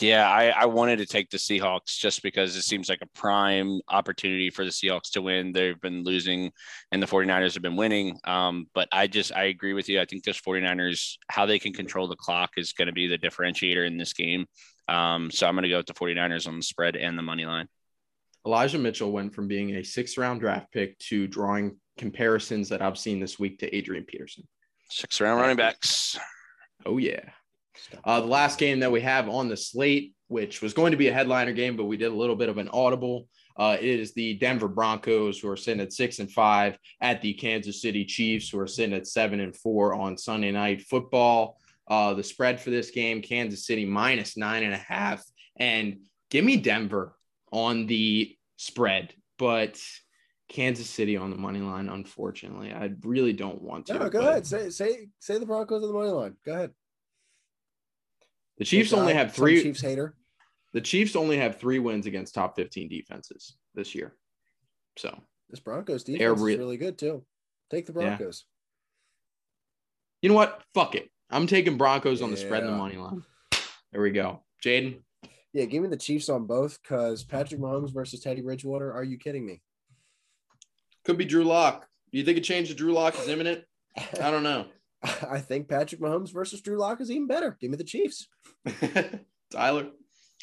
Yeah, 0.00 0.28
I, 0.28 0.48
I 0.48 0.64
wanted 0.66 0.96
to 0.98 1.06
take 1.06 1.30
the 1.30 1.36
Seahawks 1.36 1.98
just 1.98 2.22
because 2.22 2.56
it 2.56 2.62
seems 2.62 2.88
like 2.88 3.02
a 3.02 3.18
prime 3.18 3.80
opportunity 3.88 4.50
for 4.50 4.64
the 4.64 4.70
Seahawks 4.70 5.10
to 5.12 5.22
win. 5.22 5.52
They've 5.52 5.80
been 5.80 6.02
losing 6.02 6.50
and 6.90 7.02
the 7.02 7.06
49ers 7.06 7.54
have 7.54 7.62
been 7.62 7.76
winning. 7.76 8.18
Um, 8.24 8.66
but 8.74 8.88
I 8.90 9.06
just, 9.06 9.32
I 9.36 9.44
agree 9.44 9.74
with 9.74 9.88
you. 9.88 10.00
I 10.00 10.06
think 10.06 10.24
those 10.24 10.40
49ers, 10.40 11.16
how 11.28 11.46
they 11.46 11.58
can 11.58 11.74
control 11.74 12.08
the 12.08 12.16
clock 12.16 12.52
is 12.56 12.72
going 12.72 12.86
to 12.86 12.92
be 12.92 13.06
the 13.06 13.18
differentiator 13.18 13.86
in 13.86 13.98
this 13.98 14.14
game. 14.14 14.46
Um, 14.88 15.30
so 15.30 15.46
I'm 15.46 15.54
going 15.54 15.64
to 15.64 15.68
go 15.68 15.78
with 15.78 15.86
the 15.86 15.94
49ers 15.94 16.48
on 16.48 16.56
the 16.56 16.62
spread 16.62 16.96
and 16.96 17.18
the 17.18 17.22
money 17.22 17.44
line. 17.44 17.68
Elijah 18.46 18.78
Mitchell 18.78 19.10
went 19.10 19.34
from 19.34 19.48
being 19.48 19.76
a 19.76 19.82
sixth 19.82 20.18
round 20.18 20.40
draft 20.40 20.70
pick 20.72 20.98
to 20.98 21.26
drawing 21.26 21.76
comparisons 21.96 22.68
that 22.68 22.82
I've 22.82 22.98
seen 22.98 23.20
this 23.20 23.38
week 23.38 23.58
to 23.60 23.74
Adrian 23.74 24.04
Peterson. 24.04 24.46
Six 24.90 25.20
round 25.20 25.40
running 25.40 25.56
backs. 25.56 26.18
Oh, 26.86 26.98
yeah. 26.98 27.30
Uh, 28.04 28.20
the 28.20 28.26
last 28.26 28.58
game 28.58 28.80
that 28.80 28.92
we 28.92 29.00
have 29.00 29.28
on 29.28 29.48
the 29.48 29.56
slate, 29.56 30.14
which 30.28 30.62
was 30.62 30.72
going 30.72 30.90
to 30.90 30.96
be 30.96 31.08
a 31.08 31.12
headliner 31.12 31.52
game, 31.52 31.76
but 31.76 31.84
we 31.84 31.96
did 31.96 32.12
a 32.12 32.14
little 32.14 32.36
bit 32.36 32.48
of 32.48 32.58
an 32.58 32.68
audible, 32.72 33.28
uh, 33.56 33.76
is 33.80 34.12
the 34.14 34.34
Denver 34.34 34.68
Broncos, 34.68 35.38
who 35.38 35.48
are 35.48 35.56
sitting 35.56 35.80
at 35.80 35.92
six 35.92 36.18
and 36.18 36.30
five, 36.30 36.78
at 37.00 37.20
the 37.22 37.34
Kansas 37.34 37.80
City 37.80 38.04
Chiefs, 38.04 38.48
who 38.50 38.58
are 38.58 38.66
sitting 38.66 38.94
at 38.94 39.06
seven 39.06 39.40
and 39.40 39.56
four 39.56 39.94
on 39.94 40.16
Sunday 40.16 40.52
night 40.52 40.82
football. 40.82 41.58
Uh, 41.88 42.14
the 42.14 42.22
spread 42.22 42.60
for 42.60 42.70
this 42.70 42.90
game, 42.90 43.20
Kansas 43.20 43.66
City 43.66 43.84
minus 43.84 44.36
nine 44.36 44.62
and 44.62 44.74
a 44.74 44.78
half. 44.78 45.22
And 45.56 46.06
give 46.30 46.44
me 46.44 46.56
Denver 46.56 47.16
on 47.52 47.86
the 47.86 48.36
spread, 48.56 49.14
but 49.38 49.80
Kansas 50.48 50.88
City 50.88 51.16
on 51.16 51.30
the 51.30 51.36
money 51.36 51.60
line. 51.60 51.88
Unfortunately, 51.88 52.72
I 52.72 52.90
really 53.02 53.32
don't 53.32 53.62
want 53.62 53.86
to. 53.86 53.94
No, 53.94 54.08
go 54.10 54.20
ahead. 54.20 54.46
Say 54.46 54.70
say 54.70 55.08
say 55.18 55.38
the 55.38 55.46
Broncos 55.46 55.82
on 55.82 55.88
the 55.88 55.94
money 55.94 56.10
line. 56.10 56.36
Go 56.44 56.52
ahead. 56.52 56.70
The 58.58 58.64
Chiefs 58.64 58.92
only 58.92 59.14
have 59.14 59.32
three. 59.34 59.62
Chiefs 59.62 59.80
hater. 59.80 60.14
The 60.72 60.80
Chiefs 60.80 61.16
only 61.16 61.38
have 61.38 61.58
three 61.58 61.78
wins 61.78 62.06
against 62.06 62.34
top 62.34 62.56
15 62.56 62.88
defenses 62.88 63.56
this 63.74 63.94
year. 63.94 64.14
So 64.96 65.16
This 65.48 65.60
Broncos 65.60 66.04
defense 66.04 66.40
re- 66.40 66.52
is 66.54 66.58
really 66.58 66.76
good 66.76 66.98
too. 66.98 67.24
Take 67.70 67.86
the 67.86 67.92
Yeah. 67.92 68.16
Broncos. 68.16 68.44
you 70.22 70.28
know 70.28 70.34
what? 70.36 70.62
Fuck 70.74 70.94
it. 70.94 71.10
I'm 71.30 71.46
taking 71.46 71.76
Broncos 71.76 72.22
on 72.22 72.30
the 72.30 72.36
spread 72.36 72.62
and 72.64 72.72
the 72.72 72.76
money 72.76 72.96
line. 72.96 73.24
There 73.92 74.02
we 74.02 74.10
go. 74.10 74.44
Jaden. 74.64 75.02
Yeah, 75.52 75.64
give 75.66 75.82
me 75.82 75.88
the 75.88 75.96
Chiefs 75.96 76.28
on 76.28 76.46
both 76.46 76.80
because 76.82 77.24
Patrick 77.24 77.60
Mahomes 77.60 77.92
versus 77.92 78.20
Teddy 78.20 78.40
Bridgewater. 78.42 78.92
Are 78.92 79.04
you 79.04 79.16
kidding 79.18 79.46
me? 79.46 79.62
Could 81.04 81.18
be 81.18 81.24
Drew 81.24 81.44
Lock. 81.44 81.86
Do 82.12 82.18
you 82.18 82.24
think 82.24 82.38
a 82.38 82.40
change 82.40 82.68
to 82.68 82.74
Drew 82.74 82.92
Lock 82.92 83.18
is 83.18 83.28
imminent? 83.28 83.64
I 83.96 84.30
don't 84.30 84.42
know. 84.42 84.66
I 85.02 85.38
think 85.38 85.68
Patrick 85.68 86.00
Mahomes 86.00 86.32
versus 86.32 86.60
Drew 86.60 86.78
Lock 86.78 87.00
is 87.00 87.10
even 87.10 87.26
better. 87.26 87.56
Give 87.60 87.70
me 87.70 87.76
the 87.76 87.84
Chiefs. 87.84 88.28
Tyler. 89.52 89.88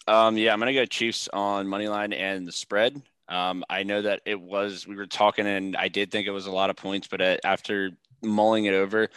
Um, 0.08 0.38
yeah, 0.38 0.54
I'm 0.54 0.60
gonna 0.60 0.74
go 0.74 0.86
Chiefs 0.86 1.30
on 1.32 1.68
money 1.68 1.88
line 1.88 2.14
and 2.14 2.48
the 2.48 2.52
spread. 2.52 3.02
Um, 3.28 3.64
I 3.70 3.84
know 3.84 4.02
that 4.02 4.22
it 4.26 4.40
was 4.40 4.88
we 4.88 4.96
were 4.96 5.06
talking, 5.06 5.48
and 5.48 5.76
I 5.76 5.88
did 5.88 6.12
think 6.12 6.28
it 6.28 6.32
was 6.32 6.48
a 6.48 6.52
lot 6.52 6.70
of 6.70 6.76
points, 6.76 7.08
but 7.08 7.22
uh, 7.22 7.38
after 7.44 7.92
mulling 8.22 8.66
it 8.66 8.74
over, 8.74 9.10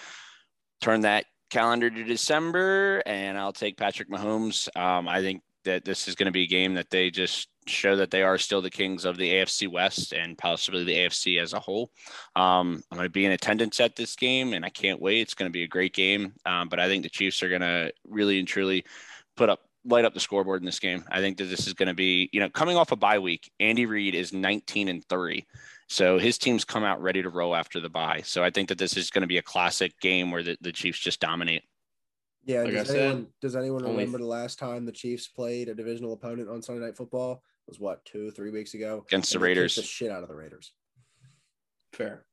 turn 0.81 1.03
that 1.03 1.27
calendar 1.51 1.91
to 1.91 2.05
December, 2.05 3.03
and 3.07 3.37
I'll 3.39 3.53
take 3.53 3.77
Patrick 3.77 4.11
Mahomes. 4.11 4.69
Um, 4.77 5.09
I 5.09 5.21
think 5.21 5.43
that 5.65 5.85
this 5.85 6.09
is 6.09 6.15
going 6.15 6.27
to 6.27 6.33
be 6.33 6.45
a 6.45 6.49
game 6.49 6.75
that 6.75 6.91
they 6.91 7.11
just 7.11 7.49
show 7.67 7.97
that 7.97 8.11
they 8.11 8.23
are 8.23 8.39
still 8.39 8.63
the 8.63 8.71
kings 8.71 9.05
of 9.05 9.17
the 9.17 9.31
AFC 9.31 9.69
West 9.69 10.13
and 10.13 10.37
possibly 10.37 10.85
the 10.85 10.95
AFC 10.95 11.41
as 11.41 11.53
a 11.53 11.61
whole. 11.61 11.91
Um, 12.37 12.83
I'm 12.91 12.97
going 12.97 13.07
to 13.07 13.11
be 13.11 13.25
in 13.25 13.33
attendance 13.33 13.81
at 13.81 13.97
this 13.97 14.17
game, 14.17 14.53
and 14.53 14.65
I 14.65 14.71
can't 14.71 15.01
wait. 15.01 15.21
It's 15.21 15.35
going 15.35 15.49
to 15.49 15.53
be 15.53 15.65
a 15.65 15.69
great 15.69 15.95
game. 15.95 16.35
Um, 16.47 16.69
but 16.69 16.81
I 16.81 16.89
think 16.89 17.03
the 17.03 17.09
Chiefs 17.09 17.43
are 17.43 17.49
going 17.49 17.61
to 17.61 17.93
really 18.09 18.39
and 18.39 18.49
truly 18.49 18.85
put 19.37 19.49
up 19.49 19.61
light 19.85 20.05
up 20.05 20.15
the 20.15 20.21
scoreboard 20.21 20.63
in 20.63 20.67
this 20.67 20.79
game. 20.79 21.05
I 21.11 21.21
think 21.21 21.37
that 21.39 21.45
this 21.45 21.67
is 21.67 21.75
going 21.75 21.89
to 21.89 21.95
be, 21.95 22.31
you 22.33 22.41
know, 22.41 22.49
coming 22.49 22.77
off 22.77 22.93
a 22.93 22.97
bye 22.97 23.19
week, 23.19 23.51
Andy 23.61 23.87
Reid 23.87 24.15
is 24.15 24.33
19 24.33 24.89
and 24.89 25.05
3. 25.09 25.47
So 25.89 26.19
his 26.19 26.39
team's 26.39 26.65
come 26.65 26.85
out 26.85 27.03
ready 27.03 27.23
to 27.23 27.29
roll 27.29 27.55
after 27.55 27.81
the 27.81 27.91
bye. 27.91 28.23
So 28.25 28.43
I 28.43 28.51
think 28.51 28.69
that 28.71 28.79
this 28.79 28.97
is 28.97 29.11
going 29.11 29.23
to 29.23 29.29
be 29.29 29.39
a 29.39 29.43
classic 29.43 29.99
game 30.01 30.31
where 30.31 30.43
the, 30.43 30.57
the 30.61 30.73
Chiefs 30.73 30.99
just 30.99 31.21
dominate. 31.21 31.63
Yeah. 32.45 32.63
Like 32.63 32.73
does 32.73 32.91
I 32.91 32.93
said, 32.93 33.03
anyone 33.03 33.27
does 33.41 33.57
anyone 33.57 33.85
only- 33.85 33.97
remember 34.05 34.19
the 34.19 34.27
last 34.27 34.59
time 34.59 34.85
the 34.85 34.93
Chiefs 34.93 35.29
played 35.29 35.69
a 35.69 35.75
divisional 35.75 36.13
opponent 36.13 36.49
on 36.49 36.63
Sunday 36.63 36.85
Night 36.85 36.97
Football? 36.97 37.43
It 37.67 37.71
was 37.71 37.81
what 37.81 38.05
two, 38.05 38.31
three 38.31 38.51
weeks 38.51 38.75
ago 38.75 39.05
Against 39.09 39.33
the 39.33 39.39
And 39.39 39.43
they 39.43 39.49
kicked 39.49 39.57
Raiders. 39.57 39.75
The 39.77 39.83
shit 39.83 40.11
out 40.11 40.23
of 40.23 40.29
the 40.29 40.35
Raiders. 40.35 40.73
Fair. 41.93 42.27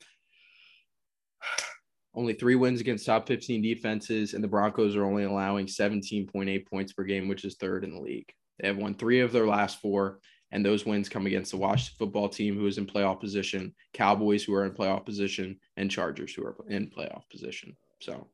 Only 2.13 2.33
three 2.33 2.55
wins 2.55 2.81
against 2.81 3.05
top 3.05 3.27
15 3.27 3.61
defenses, 3.61 4.33
and 4.33 4.43
the 4.43 4.47
Broncos 4.49 4.97
are 4.97 5.05
only 5.05 5.23
allowing 5.23 5.65
17.8 5.65 6.67
points 6.67 6.91
per 6.91 7.05
game, 7.05 7.29
which 7.29 7.45
is 7.45 7.55
third 7.55 7.85
in 7.85 7.93
the 7.93 8.01
league. 8.01 8.29
They 8.59 8.67
have 8.67 8.75
won 8.75 8.95
three 8.95 9.21
of 9.21 9.31
their 9.31 9.47
last 9.47 9.79
four, 9.79 10.19
and 10.51 10.65
those 10.65 10.85
wins 10.85 11.07
come 11.07 11.25
against 11.25 11.51
the 11.51 11.57
Washington 11.57 11.95
football 11.97 12.27
team, 12.27 12.57
who 12.57 12.67
is 12.67 12.77
in 12.77 12.85
playoff 12.85 13.21
position, 13.21 13.73
Cowboys, 13.93 14.43
who 14.43 14.53
are 14.53 14.65
in 14.65 14.73
playoff 14.73 15.05
position, 15.05 15.57
and 15.77 15.89
Chargers, 15.89 16.33
who 16.33 16.43
are 16.43 16.57
in 16.67 16.89
playoff 16.89 17.21
position. 17.31 17.77
So 18.01 18.27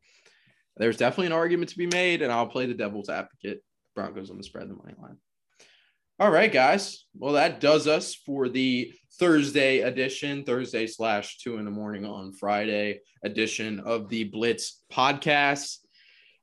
there's 0.78 0.98
definitely 0.98 1.28
an 1.28 1.34
argument 1.34 1.70
to 1.70 1.78
be 1.78 1.86
made, 1.86 2.24
and 2.24 2.32
I'll 2.32 2.48
play 2.48 2.66
the 2.66 2.74
devil's 2.74 3.10
advocate. 3.10 3.64
Broncos 3.96 4.32
on 4.32 4.38
the 4.38 4.44
spread, 4.44 4.70
the 4.70 4.76
money 4.76 4.96
line. 5.00 5.18
All 6.20 6.32
right, 6.32 6.52
guys. 6.52 7.06
Well, 7.16 7.34
that 7.34 7.60
does 7.60 7.88
us 7.88 8.16
for 8.16 8.50
the 8.50 8.92
Thursday 9.20 9.80
edition, 9.82 10.44
Thursday 10.44 10.88
slash 10.88 11.38
two 11.38 11.58
in 11.58 11.66
the 11.66 11.72
morning 11.72 12.06
on 12.06 12.34
Friday 12.34 13.02
edition 13.24 13.80
of 13.82 14.10
the 14.10 14.24
Blitz 14.26 14.82
podcast. 14.92 15.78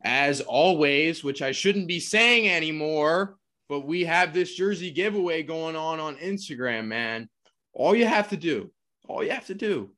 As 0.05 0.43
always, 0.43 1.25
which 1.25 1.41
I 1.41 1.53
shouldn't 1.53 1.89
be 1.89 1.99
saying 1.99 2.49
anymore, 2.49 3.37
but 3.71 3.87
we 3.87 4.05
have 4.05 4.35
this 4.35 4.55
jersey 4.55 4.91
giveaway 4.91 5.43
going 5.43 5.77
on 5.77 5.99
on 5.99 6.17
Instagram, 6.17 6.87
man. 6.87 7.29
All 7.73 7.97
you 7.97 8.07
have 8.07 8.29
to 8.29 8.37
do, 8.37 8.71
all 9.09 9.25
you 9.25 9.31
have 9.31 9.47
to 9.47 9.55
do 9.55 9.91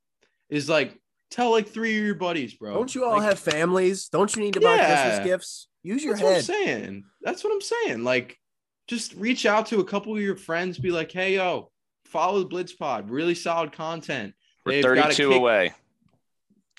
is 0.49 0.69
like 0.69 0.97
tell 1.31 1.51
like 1.51 1.69
three 1.69 1.99
of 1.99 2.05
your 2.05 2.15
buddies, 2.15 2.55
bro. 2.55 2.73
Don't 2.75 2.95
you 2.95 3.05
all 3.05 3.15
Like, 3.19 3.25
have 3.25 3.39
families? 3.41 4.09
Don't 4.09 4.35
you 4.37 4.43
need 4.43 4.55
to 4.55 4.61
buy 4.61 4.77
Yeah. 4.77 5.03
Christmas 5.09 5.27
gifts? 5.27 5.69
Use 5.83 6.05
your 6.05 6.15
That's 6.15 6.23
what 6.23 6.29
I'm 6.31 6.35
head. 6.37 6.45
saying. 6.45 7.05
That's 7.23 7.43
what 7.45 7.53
I'm 7.53 7.61
saying. 7.61 8.05
Like, 8.05 8.39
just 8.87 9.15
reach 9.15 9.47
out 9.47 9.67
to 9.67 9.81
a 9.81 9.85
couple 9.85 10.15
of 10.15 10.23
your 10.23 10.37
friends, 10.37 10.79
be 10.79 10.91
like, 10.91 11.11
hey, 11.13 11.35
yo, 11.35 11.71
follow 12.05 12.41
the 12.41 12.47
Blitz 12.47 12.73
Pod. 12.73 13.11
Really 13.11 13.35
solid 13.35 13.73
content. 13.73 14.35
We're 14.65 14.83
They've 14.83 14.95
got 14.95 15.13
32 15.15 15.29
kick- 15.29 15.39
away. 15.39 15.73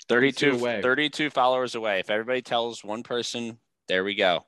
32, 0.08 0.52
32 0.52 0.64
away. 0.64 0.82
32 0.82 1.30
followers 1.30 1.74
away. 1.74 2.00
If 2.00 2.10
everybody 2.10 2.40
tells 2.40 2.82
one 2.82 3.02
person, 3.02 3.58
there 3.88 4.04
we 4.04 4.14
go. 4.14 4.46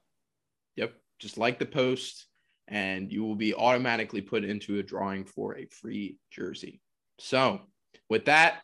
Yep. 0.77 0.95
Just 1.19 1.37
like 1.39 1.59
the 1.59 1.66
post, 1.66 2.27
and 2.69 3.12
you 3.12 3.24
will 3.24 3.35
be 3.35 3.55
automatically 3.55 4.23
put 4.23 4.45
into 4.45 4.78
a 4.78 4.82
drawing 4.82 5.24
for 5.24 5.57
a 5.57 5.66
free 5.66 6.16
jersey. 6.31 6.81
So, 7.19 7.61
with 8.09 8.24
that, 8.27 8.62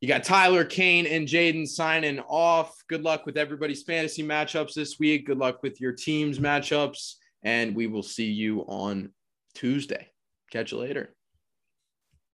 you 0.00 0.08
got 0.08 0.24
Tyler, 0.24 0.64
Kane, 0.64 1.06
and 1.06 1.28
Jaden 1.28 1.66
signing 1.66 2.18
off. 2.20 2.74
Good 2.88 3.02
luck 3.02 3.24
with 3.24 3.36
everybody's 3.36 3.84
fantasy 3.84 4.22
matchups 4.22 4.74
this 4.74 4.98
week. 4.98 5.26
Good 5.26 5.38
luck 5.38 5.62
with 5.62 5.80
your 5.80 5.92
team's 5.92 6.38
matchups. 6.38 7.14
And 7.46 7.76
we 7.76 7.86
will 7.86 8.02
see 8.02 8.26
you 8.26 8.62
on 8.62 9.12
Tuesday. 9.54 10.08
Catch 10.50 10.72
you 10.72 10.78
later. 10.78 11.15